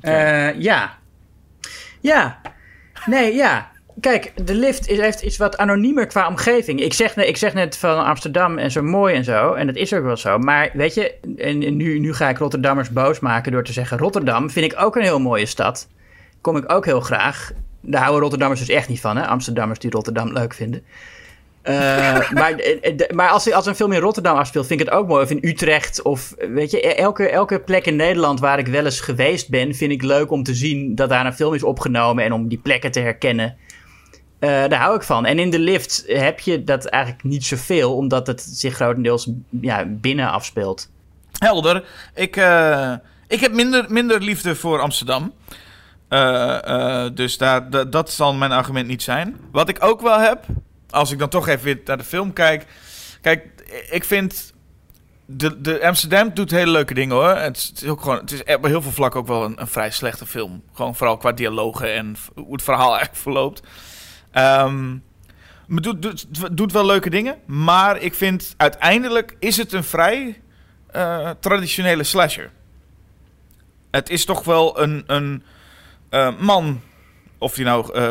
Eh, 0.00 0.60
ja. 0.60 0.98
Ja. 2.00 2.40
Nee, 3.06 3.34
ja. 3.34 3.70
Kijk, 4.00 4.32
de 4.46 4.54
lift 4.54 4.88
is, 4.88 4.98
heeft 4.98 5.22
iets 5.22 5.36
wat 5.36 5.56
anoniemer 5.56 6.06
qua 6.06 6.28
omgeving. 6.28 6.80
Ik 6.80 6.92
zeg, 6.92 7.16
net- 7.16 7.28
ik 7.28 7.36
zeg 7.36 7.54
net 7.54 7.76
van 7.76 8.04
Amsterdam 8.04 8.58
en 8.58 8.70
zo 8.70 8.82
mooi 8.82 9.14
en 9.14 9.24
zo. 9.24 9.52
En 9.52 9.66
dat 9.66 9.76
is 9.76 9.94
ook 9.94 10.04
wel 10.04 10.16
zo. 10.16 10.38
Maar 10.38 10.70
weet 10.72 10.94
je, 10.94 11.14
en, 11.36 11.76
nu, 11.76 11.98
nu 11.98 12.14
ga 12.14 12.28
ik 12.28 12.38
Rotterdammers 12.38 12.90
boos 12.90 13.20
maken 13.20 13.52
door 13.52 13.64
te 13.64 13.72
zeggen... 13.72 13.98
Rotterdam 13.98 14.50
vind 14.50 14.72
ik 14.72 14.80
ook 14.82 14.96
een 14.96 15.02
heel 15.02 15.20
mooie 15.20 15.46
stad. 15.46 15.88
Kom 16.40 16.56
ik 16.56 16.72
ook 16.72 16.84
heel 16.84 17.00
graag. 17.00 17.52
Daar 17.80 18.00
houden 18.00 18.20
Rotterdammers 18.20 18.60
dus 18.60 18.68
echt 18.76 18.88
niet 18.88 19.00
van, 19.00 19.16
hè? 19.16 19.26
Amsterdammers 19.26 19.78
die 19.78 19.90
Rotterdam 19.90 20.32
leuk 20.32 20.54
vinden. 20.54 20.82
Eh, 21.62 21.74
maar 22.40 22.52
eh, 22.52 22.96
de- 22.96 23.10
maar 23.14 23.28
als, 23.28 23.52
als 23.52 23.66
een 23.66 23.74
film 23.74 23.92
in 23.92 24.00
Rotterdam 24.00 24.36
afspeelt, 24.36 24.66
vind 24.66 24.80
ik 24.80 24.86
het 24.86 24.94
ook 24.94 25.08
mooi. 25.08 25.22
Of 25.24 25.30
in 25.30 25.38
Utrecht. 25.48 26.02
Of 26.02 26.34
weet 26.38 26.70
je, 26.70 26.94
elke, 26.94 27.28
elke 27.28 27.60
plek 27.60 27.86
in 27.86 27.96
Nederland 27.96 28.40
waar 28.40 28.58
ik 28.58 28.66
wel 28.66 28.84
eens 28.84 29.00
geweest 29.00 29.50
ben, 29.50 29.74
vind 29.74 29.92
ik 29.92 30.02
leuk 30.02 30.30
om 30.30 30.42
te 30.42 30.54
zien 30.54 30.94
dat 30.94 31.08
daar 31.08 31.26
een 31.26 31.34
film 31.34 31.54
is 31.54 31.62
opgenomen 31.62 32.24
en 32.24 32.32
om 32.32 32.48
die 32.48 32.58
plekken 32.58 32.90
te 32.90 33.00
herkennen. 33.00 33.56
Eh, 34.42 34.48
daar 34.48 34.80
hou 34.80 34.96
ik 34.96 35.02
van. 35.02 35.26
En 35.26 35.38
in 35.38 35.50
de 35.50 35.58
lift 35.58 36.04
heb 36.06 36.40
je 36.40 36.64
dat 36.64 36.84
eigenlijk 36.84 37.24
niet 37.24 37.44
zoveel, 37.44 37.96
omdat 37.96 38.26
het 38.26 38.40
zich 38.40 38.74
grotendeels 38.74 39.28
ja, 39.60 39.84
binnen 39.86 40.30
afspeelt. 40.30 40.90
Helder. 41.38 41.84
Ik, 42.14 42.36
eh, 42.36 42.92
ik 43.28 43.40
heb 43.40 43.52
minder, 43.52 43.84
minder 43.88 44.20
liefde 44.20 44.54
voor 44.54 44.80
Amsterdam. 44.80 45.32
Eh, 46.08 47.06
dus 47.14 47.38
daar, 47.38 47.70
da- 47.70 47.84
dat 47.84 48.10
zal 48.10 48.34
mijn 48.34 48.52
argument 48.52 48.86
niet 48.86 49.02
zijn. 49.02 49.36
Wat 49.52 49.68
ik 49.68 49.84
ook 49.84 50.00
wel 50.00 50.18
heb, 50.18 50.44
als 50.90 51.10
ik 51.10 51.18
dan 51.18 51.28
toch 51.28 51.48
even 51.48 51.64
weer 51.64 51.80
naar 51.84 51.98
de 51.98 52.04
film 52.04 52.32
kijk. 52.32 52.66
Kijk, 53.20 53.46
ik 53.90 54.04
vind. 54.04 54.52
De, 55.26 55.60
de 55.60 55.86
Amsterdam 55.86 56.34
doet 56.34 56.50
hele 56.50 56.70
leuke 56.70 56.94
dingen 56.94 57.16
hoor. 57.16 57.36
Het 57.36 57.72
is, 57.74 57.84
ook 57.88 58.00
gewoon. 58.00 58.18
Het 58.18 58.32
is 58.32 58.54
op 58.56 58.64
heel 58.64 58.82
veel 58.82 58.90
vlakken 58.92 59.20
ook 59.20 59.26
wel 59.26 59.44
een, 59.44 59.60
een 59.60 59.66
vrij 59.66 59.90
slechte 59.90 60.26
film. 60.26 60.62
Gewoon 60.74 60.94
vooral 60.94 61.16
qua 61.16 61.32
dialogen 61.32 61.94
en 61.94 62.16
hoe 62.34 62.52
het 62.52 62.62
verhaal 62.62 62.90
eigenlijk 62.90 63.22
verloopt. 63.22 63.62
Maar 64.32 65.82
doet, 65.82 66.26
doet, 66.56 66.72
wel 66.72 66.86
leuke 66.86 67.10
dingen. 67.10 67.36
Maar 67.46 67.98
ik 67.98 68.14
vind 68.14 68.54
uiteindelijk 68.56 69.36
is 69.38 69.56
het 69.56 69.72
een 69.72 69.84
vrij 69.84 70.40
eh, 70.92 71.30
traditionele 71.40 72.02
slasher. 72.02 72.50
Het 73.90 74.10
is 74.10 74.24
toch 74.24 74.44
wel 74.44 74.80
een, 74.80 75.04
een 75.06 75.42
eh, 76.08 76.38
man, 76.38 76.80
of 77.38 77.54
die 77.54 77.64
nou, 77.64 77.94
eh, 77.94 78.02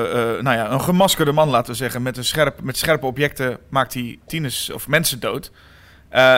nou 0.44 0.56
ja, 0.58 0.72
een 0.72 0.82
gemaskerde 0.82 1.32
man 1.32 1.50
laten 1.50 1.72
we 1.72 1.78
zeggen, 1.78 2.02
met, 2.02 2.18
een 2.18 2.26
scherp, 2.26 2.62
met 2.62 2.78
scherpe 2.78 3.06
objecten 3.06 3.58
maakt 3.70 3.94
hij 3.94 4.20
tieners 4.26 4.70
of 4.70 4.88
mensen 4.88 5.20
dood. 5.20 5.52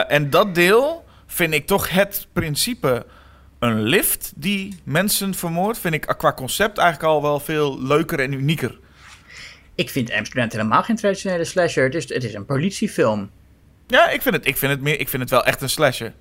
En 0.08 0.30
dat 0.30 0.54
deel 0.54 1.04
vind 1.26 1.54
ik 1.54 1.66
toch 1.66 1.90
het 1.90 2.26
principe. 2.32 3.06
Een 3.58 3.82
lift 3.82 4.32
die 4.36 4.80
mensen 4.82 5.34
vermoordt, 5.34 5.78
vind 5.78 5.94
ik 5.94 6.14
qua 6.16 6.32
concept 6.32 6.78
eigenlijk 6.78 7.12
al 7.12 7.22
wel 7.22 7.40
veel 7.40 7.82
leuker 7.82 8.20
en 8.20 8.32
unieker. 8.32 8.78
Ik 9.74 9.90
vind 9.90 10.12
Amsterdam 10.12 10.48
helemaal 10.50 10.82
geen 10.82 10.96
traditionele 10.96 11.44
slasher. 11.44 11.84
Het 11.84 11.94
is, 11.94 12.08
het 12.08 12.24
is 12.24 12.34
een 12.34 12.46
politiefilm. 12.46 13.30
Ja, 13.86 14.08
ik 14.08 14.22
vind 14.22 14.34
het, 14.34 14.46
ik 14.46 14.56
vind 14.56 14.72
het, 14.72 14.80
meer, 14.80 15.00
ik 15.00 15.08
vind 15.08 15.22
het 15.22 15.30
wel 15.30 15.44
echt 15.44 15.62
een 15.62 15.70
slasher. 15.70 16.12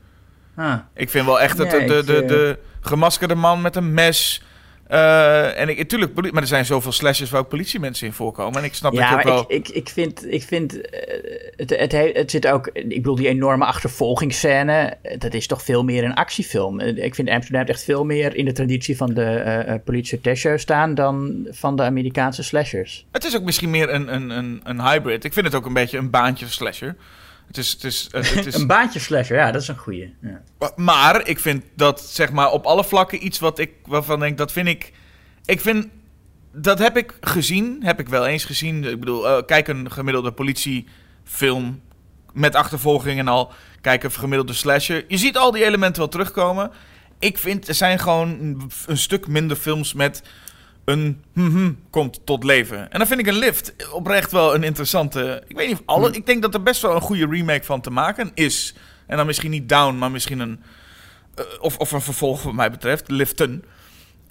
Ah. 0.55 0.79
Ik 0.93 1.09
vind 1.09 1.25
wel 1.25 1.41
echt 1.41 1.57
het, 1.57 1.71
Nee, 1.71 1.87
de, 1.87 1.97
ik, 1.97 2.05
de, 2.05 2.21
eh, 2.21 2.27
de 2.27 2.59
gemaskerde 2.81 3.35
man 3.35 3.61
met 3.61 3.75
een 3.75 3.93
mes. 3.93 4.41
Eh, 4.87 5.59
en 5.59 5.69
ik, 5.69 5.77
natuurlijk, 5.77 6.31
maar 6.31 6.41
er 6.41 6.47
zijn 6.47 6.65
zoveel 6.65 6.91
slashes 6.91 7.29
waar 7.29 7.41
ook 7.41 7.47
politiemensen 7.47 8.07
in 8.07 8.13
voorkomen. 8.13 8.59
En 8.59 8.63
ik 8.65 8.73
snap 8.73 8.91
dat 8.91 9.01
Ja, 9.01 9.09
je 9.09 9.15
ook 9.17 9.23
wel... 9.23 9.39
ik, 9.47 9.67
ik, 9.67 9.75
ik 9.75 9.89
vind, 9.89 10.31
ik 10.33 10.43
vind 10.43 10.81
eh, 10.89 11.23
het, 11.55 11.69
het, 11.69 11.91
he- 11.91 12.11
het 12.13 12.31
zit 12.31 12.47
ook, 12.47 12.67
ik 12.73 12.87
bedoel, 12.87 13.15
die 13.15 13.27
enorme 13.27 13.65
achtervolgingsscène, 13.65 14.97
eh, 15.01 15.19
dat 15.19 15.33
is 15.33 15.47
toch 15.47 15.61
veel 15.63 15.83
meer 15.83 16.03
een 16.03 16.13
actiefilm. 16.13 16.79
Ik 16.79 17.15
vind 17.15 17.29
Amsterdam 17.29 17.65
echt 17.65 17.83
veel 17.83 18.05
meer 18.05 18.35
in 18.35 18.45
de 18.45 18.51
traditie 18.51 18.97
van 18.97 19.13
de 19.13 19.81
politie 19.85 20.35
show 20.35 20.57
staan 20.57 20.95
dan 20.95 21.47
van 21.51 21.75
de 21.75 21.83
Amerikaanse 21.83 22.43
slashers. 22.43 23.05
Het 23.11 23.23
is 23.23 23.35
ook 23.35 23.43
misschien 23.43 23.69
meer 23.69 23.93
een, 23.93 24.13
een, 24.13 24.29
een, 24.29 24.61
een 24.63 24.81
hybrid. 24.81 25.23
Ik 25.23 25.33
vind 25.33 25.45
het 25.45 25.55
ook 25.55 25.65
een 25.65 25.73
beetje 25.73 25.97
een 25.97 26.09
baantje 26.09 26.47
slasher. 26.47 26.95
Het 27.53 27.63
is, 27.65 27.71
het 27.71 27.83
is, 27.83 28.07
het, 28.11 28.33
het 28.33 28.45
is, 28.53 28.55
Een 28.55 28.67
baantje 28.67 28.99
slasher, 28.99 29.35
ja, 29.35 29.51
dat 29.51 29.61
is 29.61 29.67
een 29.67 29.77
goeie. 29.77 30.15
Ja. 30.21 30.41
Maar 30.75 31.27
ik 31.27 31.39
vind 31.39 31.63
dat 31.75 32.01
zeg 32.01 32.31
maar 32.31 32.51
op 32.51 32.65
alle 32.65 32.83
vlakken 32.83 33.25
iets 33.25 33.39
wat 33.39 33.59
ik 33.59 33.71
waarvan 33.85 34.19
denk 34.19 34.37
dat 34.37 34.51
vind 34.51 34.67
ik. 34.67 34.91
Ik 35.45 35.61
vind 35.61 35.87
dat 36.53 36.79
heb 36.79 36.97
ik 36.97 37.17
gezien, 37.21 37.79
heb 37.83 37.99
ik 37.99 38.09
wel 38.09 38.25
eens 38.25 38.45
gezien. 38.45 38.83
Ik 38.83 38.99
bedoel, 38.99 39.27
eh, 39.27 39.45
kijk 39.45 39.67
een 39.67 39.91
gemiddelde 39.91 40.31
politiefilm 40.31 41.81
met 42.33 42.55
achtervolging 42.55 43.19
en 43.19 43.27
al. 43.27 43.51
Kijk 43.81 44.03
een 44.03 44.11
gemiddelde 44.11 44.53
slasher. 44.53 45.05
Je 45.07 45.17
ziet 45.17 45.37
al 45.37 45.51
die 45.51 45.65
elementen 45.65 46.01
wel 46.01 46.11
terugkomen. 46.11 46.71
Ik 47.19 47.37
vind 47.37 47.67
er 47.67 47.73
zijn 47.73 47.99
gewoon 47.99 48.61
een 48.85 48.97
stuk 48.97 49.27
minder 49.27 49.57
films 49.57 49.93
met 49.93 50.23
een 50.85 51.23
mhm 51.33 51.71
komt 51.89 52.25
tot 52.25 52.43
leven. 52.43 52.91
En 52.91 52.97
dan 52.97 53.07
vind 53.07 53.19
ik 53.19 53.27
een 53.27 53.37
lift 53.37 53.73
oprecht 53.91 54.31
wel 54.31 54.55
een 54.55 54.63
interessante. 54.63 55.43
Ik 55.47 55.55
weet 55.55 55.67
niet 55.67 55.75
of 55.79 55.83
alle. 55.85 56.11
Ik 56.11 56.25
denk 56.25 56.41
dat 56.41 56.53
er 56.53 56.63
best 56.63 56.81
wel 56.81 56.95
een 56.95 57.01
goede 57.01 57.27
remake 57.27 57.63
van 57.63 57.81
te 57.81 57.89
maken 57.89 58.31
is. 58.33 58.75
En 59.07 59.17
dan 59.17 59.25
misschien 59.25 59.51
niet 59.51 59.69
down, 59.69 59.97
maar 59.97 60.11
misschien 60.11 60.39
een. 60.39 60.61
eh, 61.35 61.43
of, 61.59 61.77
of 61.77 61.91
een 61.91 62.01
vervolg, 62.01 62.43
wat 62.43 62.53
mij 62.53 62.71
betreft. 62.71 63.09
Liften. 63.09 63.63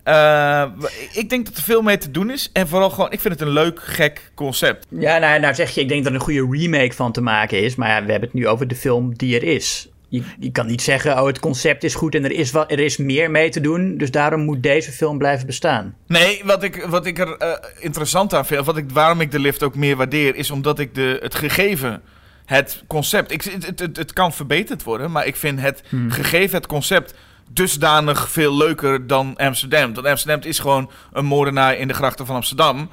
Eh, 0.02 0.64
ik 1.12 1.30
denk 1.30 1.46
dat 1.46 1.56
er 1.56 1.62
veel 1.62 1.82
mee 1.82 1.98
te 1.98 2.10
doen 2.10 2.30
is. 2.30 2.50
En 2.52 2.68
vooral 2.68 2.90
gewoon, 2.90 3.12
ik 3.12 3.20
vind 3.20 3.38
het 3.38 3.48
een 3.48 3.54
leuk, 3.54 3.82
gek 3.82 4.30
concept. 4.34 4.86
Ja, 4.88 5.18
nou, 5.18 5.40
nou 5.40 5.54
zeg 5.54 5.70
je, 5.70 5.80
ik 5.80 5.88
denk 5.88 6.02
dat 6.04 6.12
er 6.12 6.18
een 6.18 6.24
goede 6.24 6.46
remake 6.58 6.92
van 6.92 7.12
te 7.12 7.20
maken 7.20 7.62
is. 7.62 7.74
Maar 7.74 7.88
ja, 7.88 8.04
we 8.04 8.10
hebben 8.10 8.28
het 8.30 8.38
nu 8.38 8.48
over 8.48 8.68
de 8.68 8.76
film 8.76 9.16
die 9.16 9.36
er 9.36 9.42
is. 9.42 9.88
Je, 10.12 10.22
je 10.38 10.50
kan 10.50 10.66
niet 10.66 10.82
zeggen, 10.82 11.20
oh, 11.20 11.26
het 11.26 11.40
concept 11.40 11.84
is 11.84 11.94
goed 11.94 12.14
en 12.14 12.24
er 12.24 12.32
is, 12.32 12.50
wat, 12.50 12.70
er 12.70 12.78
is 12.78 12.96
meer 12.96 13.30
mee 13.30 13.50
te 13.50 13.60
doen. 13.60 13.96
Dus 13.96 14.10
daarom 14.10 14.40
moet 14.40 14.62
deze 14.62 14.92
film 14.92 15.18
blijven 15.18 15.46
bestaan. 15.46 15.94
Nee, 16.06 16.42
wat 16.44 16.62
ik, 16.62 16.86
wat 16.88 17.06
ik 17.06 17.18
er 17.18 17.36
eh, 17.36 17.52
interessant 17.78 18.34
aan 18.34 18.46
vind, 18.46 18.66
wat 18.66 18.76
ik, 18.76 18.90
waarom 18.90 19.20
ik 19.20 19.30
de 19.30 19.38
lift 19.38 19.62
ook 19.62 19.74
meer 19.74 19.96
waardeer, 19.96 20.36
is 20.36 20.50
omdat 20.50 20.78
ik 20.78 20.94
de, 20.94 21.18
het 21.22 21.34
gegeven, 21.34 22.02
het 22.44 22.84
concept, 22.86 23.30
ik, 23.30 23.42
het, 23.42 23.66
het, 23.66 23.78
het, 23.78 23.96
het 23.96 24.12
kan 24.12 24.32
verbeterd 24.32 24.82
worden, 24.82 25.10
maar 25.10 25.26
ik 25.26 25.36
vind 25.36 25.60
het 25.60 25.82
gegeven, 26.08 26.56
het 26.56 26.66
concept, 26.66 27.14
dusdanig 27.50 28.30
veel 28.30 28.56
leuker 28.56 29.06
dan 29.06 29.36
Amsterdam. 29.36 29.94
Want 29.94 30.06
Amsterdam 30.06 30.50
is 30.50 30.58
gewoon 30.58 30.90
een 31.12 31.24
moordenaar 31.24 31.76
in 31.76 31.88
de 31.88 31.94
grachten 31.94 32.26
van 32.26 32.36
Amsterdam. 32.36 32.90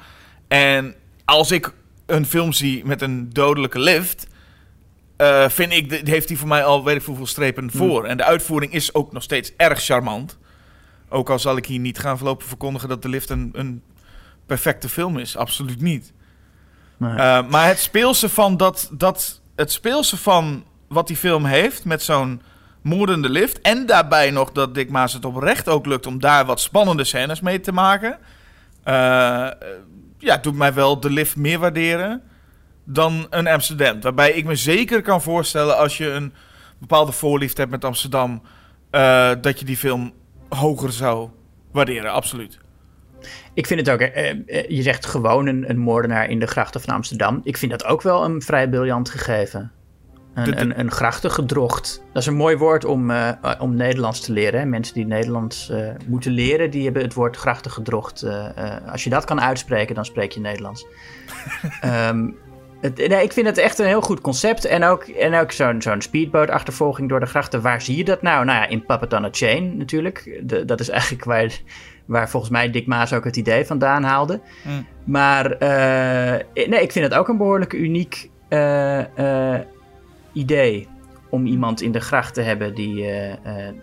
En 0.48 0.94
als 1.24 1.50
ik 1.50 1.72
een 2.06 2.26
film 2.26 2.52
zie 2.52 2.84
met 2.84 3.02
een 3.02 3.30
dodelijke 3.32 3.78
lift, 3.78 4.26
eh, 5.20 5.48
vind 5.48 5.72
ik, 5.72 6.06
heeft 6.08 6.28
hij 6.28 6.38
voor 6.38 6.48
mij 6.48 6.64
al 6.64 6.84
weet 6.84 6.96
ik 6.96 7.04
hoeveel 7.04 7.26
strepen 7.26 7.70
voor. 7.70 8.04
En 8.04 8.16
de 8.16 8.24
uitvoering 8.24 8.72
is 8.72 8.94
ook 8.94 9.12
nog 9.12 9.22
steeds 9.22 9.52
erg 9.56 9.82
charmant. 9.82 10.38
Ook 11.08 11.30
al 11.30 11.38
zal 11.38 11.56
ik 11.56 11.66
hier 11.66 11.78
niet 11.78 11.98
gaan 11.98 12.16
verlopen 12.16 12.46
verkondigen 12.48 12.88
dat 12.88 13.02
de 13.02 13.08
lift 13.08 13.30
een, 13.30 13.50
een 13.52 13.82
perfecte 14.46 14.88
film 14.88 15.18
is. 15.18 15.36
Absoluut 15.36 15.80
niet. 15.80 16.12
Maar, 16.96 17.18
Eh, 17.18 17.50
maar 17.50 17.66
het 17.66 17.78
speelse 17.78 18.28
van 18.28 18.56
dat, 18.56 18.88
dat. 18.92 19.40
Het 19.56 19.72
speelse 19.72 20.16
van 20.16 20.64
wat 20.88 21.06
die 21.06 21.16
film 21.16 21.44
heeft 21.44 21.84
met 21.84 22.02
zo'n 22.02 22.42
moordende 22.82 23.28
lift. 23.28 23.60
En 23.60 23.86
daarbij 23.86 24.30
nog 24.30 24.52
dat 24.52 24.74
Dick 24.74 24.90
Maas 24.90 25.12
het 25.12 25.24
oprecht 25.24 25.68
ook 25.68 25.86
lukt 25.86 26.06
om 26.06 26.20
daar 26.20 26.44
wat 26.46 26.60
spannende 26.60 27.04
scènes 27.04 27.40
mee 27.40 27.60
te 27.60 27.72
maken. 27.72 28.18
eh, 28.82 29.48
ja, 30.18 30.36
doet 30.36 30.56
mij 30.56 30.74
wel 30.74 31.00
de 31.00 31.10
lift 31.10 31.36
meer 31.36 31.58
waarderen 31.58 32.22
dan 32.92 33.26
een 33.30 33.46
Amsterdam. 33.46 34.00
Waarbij 34.00 34.32
ik 34.32 34.44
me 34.44 34.54
zeker 34.54 35.02
kan 35.02 35.22
voorstellen 35.22 35.76
als 35.78 35.96
je 35.98 36.10
een 36.10 36.32
bepaalde 36.78 37.12
voorliefde 37.12 37.60
hebt 37.60 37.72
met 37.72 37.84
Amsterdam. 37.84 38.42
eh, 38.90 39.30
dat 39.40 39.58
je 39.58 39.64
die 39.64 39.76
film 39.76 40.12
hoger 40.48 40.92
zou 40.92 41.28
waarderen, 41.72 42.12
absoluut. 42.12 42.58
Ik 43.54 43.66
vind 43.66 43.80
het 43.80 43.90
ook, 43.90 44.00
eh, 44.00 44.30
eh, 44.30 44.68
je 44.68 44.82
zegt 44.82 45.06
gewoon 45.06 45.46
een, 45.46 45.70
een 45.70 45.78
moordenaar 45.78 46.28
in 46.30 46.38
de 46.38 46.46
grachten 46.46 46.80
van 46.80 46.94
Amsterdam. 46.94 47.40
Ik 47.44 47.56
vind 47.56 47.70
dat 47.70 47.84
ook 47.84 48.02
wel 48.02 48.24
een 48.24 48.42
vrij 48.42 48.68
briljant 48.68 49.10
gegeven. 49.10 49.72
Een, 50.34 50.44
De- 50.44 50.50
de- 50.50 50.56
een, 50.60 50.80
een 50.80 50.90
grachtengedrocht. 50.90 52.02
Dat 52.12 52.22
is 52.22 52.28
een 52.28 52.34
mooi 52.36 52.56
woord 52.56 52.84
om, 52.84 53.12
om 53.58 53.74
Nederlands 53.74 54.20
te 54.20 54.32
leren. 54.32 54.60
Hè? 54.60 54.66
Mensen 54.66 54.94
die 54.94 55.06
Nederlands 55.06 55.72
moeten 56.06 56.32
leren, 56.32 56.70
die 56.70 56.84
hebben 56.84 57.02
het 57.02 57.14
woord 57.14 57.36
grachtengedrocht. 57.36 58.22
eh, 58.22 58.46
als 58.92 59.04
je 59.04 59.10
dat 59.10 59.24
kan 59.24 59.40
uitspreken, 59.40 59.94
dan 59.94 60.04
spreek 60.04 60.32
je 60.32 60.40
Nederlands. 60.40 60.86
Ehm, 61.80 62.28
het, 62.80 62.96
nee, 62.96 63.22
ik 63.22 63.32
vind 63.32 63.46
het 63.46 63.58
echt 63.58 63.78
een 63.78 63.86
heel 63.86 64.00
goed 64.00 64.20
concept. 64.20 64.64
En 64.64 64.84
ook, 64.84 65.02
en 65.02 65.34
ook 65.34 65.52
zo'n 65.52 65.82
zo'n 65.82 66.00
speedboot-achtervolging 66.00 67.08
door 67.08 67.20
de 67.20 67.26
grachten. 67.26 67.62
Waar 67.62 67.82
zie 67.82 67.96
je 67.96 68.04
dat 68.04 68.22
nou? 68.22 68.44
Nou 68.44 68.58
ja, 68.58 68.66
in 68.68 68.86
Puppet 68.86 69.12
on 69.12 69.24
a 69.24 69.28
Chain 69.30 69.76
natuurlijk. 69.76 70.40
De- 70.42 70.64
dat 70.64 70.80
is 70.80 70.88
eigenlijk 70.88 71.24
waar, 71.24 71.60
waar 72.04 72.30
volgens 72.30 72.52
mij 72.52 72.70
Dick 72.70 72.86
Maas 72.86 73.12
ook 73.12 73.24
het 73.24 73.36
idee 73.36 73.64
vandaan 73.64 74.02
haalde. 74.02 74.40
Mm. 74.62 74.86
Maar 75.04 75.50
eh, 75.52 76.66
nee, 76.68 76.82
ik 76.82 76.92
vind 76.92 77.04
het 77.04 77.14
ook 77.14 77.28
een 77.28 77.36
behoorlijk 77.36 77.72
uniek 77.72 78.30
eh, 78.48 79.54
eh, 79.54 79.60
idee 80.32 80.88
om 81.28 81.46
iemand 81.46 81.82
in 81.82 81.92
de 81.92 82.00
gracht 82.00 82.34
te 82.34 82.40
hebben 82.40 82.74
die 82.74 83.06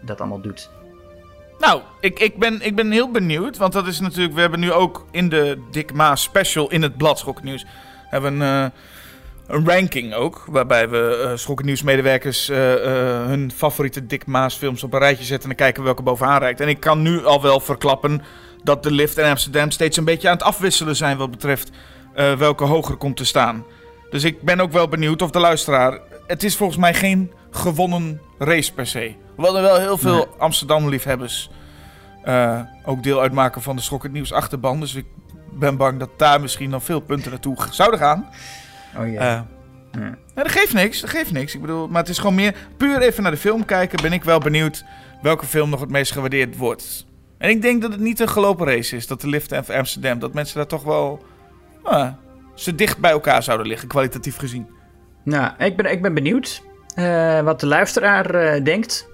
dat 0.01 0.19
allemaal 0.19 0.41
doet? 0.41 0.69
Nou, 1.59 1.81
ik, 1.99 2.19
ik, 2.19 2.37
ben, 2.37 2.61
ik 2.61 2.75
ben 2.75 2.91
heel 2.91 3.11
benieuwd. 3.11 3.57
Want 3.57 3.73
dat 3.73 3.87
is 3.87 3.99
natuurlijk. 3.99 4.33
We 4.33 4.41
hebben 4.41 4.59
nu 4.59 4.71
ook 4.71 5.05
in 5.11 5.29
de 5.29 5.63
Dick 5.71 5.93
Maas 5.93 6.21
special 6.21 6.71
in 6.71 6.81
het 6.81 6.97
blad 6.97 7.19
Schokkennieuws. 7.19 7.65
Hebben 8.09 8.41
een, 8.41 8.63
eh, 8.63 8.69
een 9.47 9.69
ranking 9.69 10.13
ook. 10.13 10.43
Waarbij 10.47 10.89
we 10.89 11.27
eh 11.29 11.37
Schokkennieuws-medewerkers 11.37 12.49
eh, 12.49 12.73
eh, 12.73 13.25
hun 13.25 13.51
favoriete 13.55 14.05
Dick 14.05 14.25
Maas 14.25 14.55
films 14.55 14.83
op 14.83 14.93
een 14.93 14.99
rijtje 14.99 15.23
zetten. 15.23 15.49
En 15.49 15.55
dan 15.55 15.65
kijken 15.65 15.83
welke 15.83 16.01
bovenaan 16.01 16.39
reikt. 16.39 16.59
En 16.59 16.67
ik 16.67 16.79
kan 16.79 17.01
nu 17.01 17.25
al 17.25 17.41
wel 17.41 17.59
verklappen 17.59 18.21
dat 18.63 18.83
de 18.83 18.91
lift 18.91 19.17
en 19.17 19.29
Amsterdam 19.29 19.71
steeds 19.71 19.97
een 19.97 20.05
beetje 20.05 20.27
aan 20.27 20.35
het 20.35 20.43
afwisselen 20.43 20.95
zijn. 20.95 21.17
Wat 21.17 21.31
betreft 21.31 21.71
welke 22.37 22.63
hoger 22.63 22.95
komt 22.95 23.17
te 23.17 23.25
staan. 23.25 23.65
Dus 24.09 24.23
ik 24.23 24.41
ben 24.41 24.59
ook 24.59 24.71
wel 24.71 24.87
benieuwd 24.87 25.21
of 25.21 25.31
de 25.31 25.39
luisteraar. 25.39 25.99
Het 26.27 26.43
is 26.43 26.55
volgens 26.55 26.79
mij 26.79 26.93
geen 26.93 27.31
gewonnen 27.51 28.21
race 28.37 28.73
per 28.73 28.87
se. 28.87 29.15
Hoewel 29.35 29.55
er 29.55 29.61
wel 29.61 29.79
heel 29.79 29.97
veel 29.97 30.15
Nee. 30.15 30.25
Amsterdam-liefhebbers 30.37 31.49
ook 32.85 33.03
deel 33.03 33.21
uitmaken 33.21 33.61
van 33.61 33.75
de 33.75 33.81
Schokkend 33.81 34.13
Nieuws 34.13 34.33
achterban. 34.33 34.79
Dus 34.79 34.95
ik 34.95 35.05
ben 35.59 35.77
bang 35.77 35.99
dat 35.99 36.09
daar 36.17 36.41
misschien 36.41 36.69
nog 36.69 36.83
veel 36.83 36.99
punten 36.99 37.31
naartoe 37.31 37.57
zouden 37.69 37.99
gaan. 37.99 38.29
Oh 38.97 39.11
ja. 39.11 39.19
Eh, 39.19 39.41
Ja. 39.91 39.99
nee, 40.01 40.11
dat 40.33 40.51
geeft 40.51 40.73
niks, 40.73 41.01
dat 41.01 41.09
geeft 41.09 41.31
niks. 41.31 41.55
Ik 41.55 41.61
bedoel, 41.61 41.87
maar 41.87 42.01
het 42.01 42.09
is 42.09 42.17
gewoon 42.17 42.35
meer 42.35 42.55
puur 42.77 43.01
even 43.01 43.23
naar 43.23 43.31
de 43.31 43.37
film 43.37 43.65
kijken. 43.65 44.01
Ben 44.01 44.13
ik 44.13 44.23
wel 44.23 44.39
benieuwd 44.39 44.85
welke 45.21 45.45
film 45.45 45.69
nog 45.69 45.79
het 45.79 45.89
meest 45.89 46.11
gewaardeerd 46.11 46.57
wordt. 46.57 47.05
En 47.37 47.49
ik 47.49 47.61
denk 47.61 47.81
dat 47.81 47.91
het 47.91 47.99
niet 47.99 48.19
een 48.19 48.29
gelopen 48.29 48.65
race 48.67 48.95
is, 48.95 49.07
dat 49.07 49.21
de 49.21 49.27
lift 49.27 49.51
en 49.51 49.65
Amsterdam, 49.67 50.19
dat 50.19 50.33
mensen 50.33 50.57
daar 50.57 50.67
toch 50.67 50.83
wel 50.83 51.25
ah, 51.83 52.07
ze 52.55 52.75
dicht 52.75 52.97
bij 52.97 53.11
elkaar 53.11 53.43
zouden 53.43 53.67
liggen, 53.67 53.87
kwalitatief 53.87 54.37
gezien. 54.37 54.67
Nou, 55.23 55.51
ik 55.57 55.77
ben, 55.77 55.91
ik 55.91 56.01
ben 56.01 56.13
benieuwd 56.13 56.61
eh, 56.95 57.41
wat 57.41 57.59
de 57.59 57.67
luisteraar 57.67 58.35
eh, 58.35 58.63
denkt. 58.63 59.07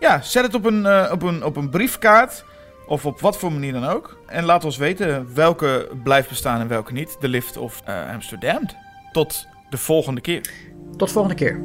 Ja, 0.00 0.20
zet 0.20 0.42
het 0.44 0.54
op 0.54 0.64
een, 0.64 0.86
eh, 0.86 1.12
op, 1.12 1.22
een, 1.22 1.44
op 1.44 1.56
een 1.56 1.70
briefkaart. 1.70 2.44
Of 2.92 3.06
op 3.06 3.20
wat 3.20 3.36
voor 3.38 3.52
manier 3.52 3.72
dan 3.72 3.84
ook. 3.84 4.18
En 4.26 4.44
laat 4.44 4.64
ons 4.64 4.76
weten 4.76 5.34
welke 5.34 5.90
blijft 6.02 6.28
bestaan 6.28 6.60
en 6.60 6.68
welke 6.68 6.92
niet. 6.92 7.16
De 7.20 7.28
lift 7.28 7.56
of 7.56 7.82
eh, 7.84 8.12
Amsterdam. 8.12 8.68
Tot 9.12 9.46
de 9.70 9.76
volgende 9.76 10.20
keer. 10.20 10.50
Tot 10.96 11.12
volgende 11.12 11.36
keer. 11.36 11.60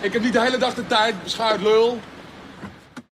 Ik 0.00 0.12
heb 0.12 0.22
niet 0.22 0.32
de 0.32 0.40
hele 0.40 0.58
dag 0.58 0.74
de 0.74 0.86
tijd, 0.86 1.22
beschuit 1.22 1.60
lul. 1.60 1.98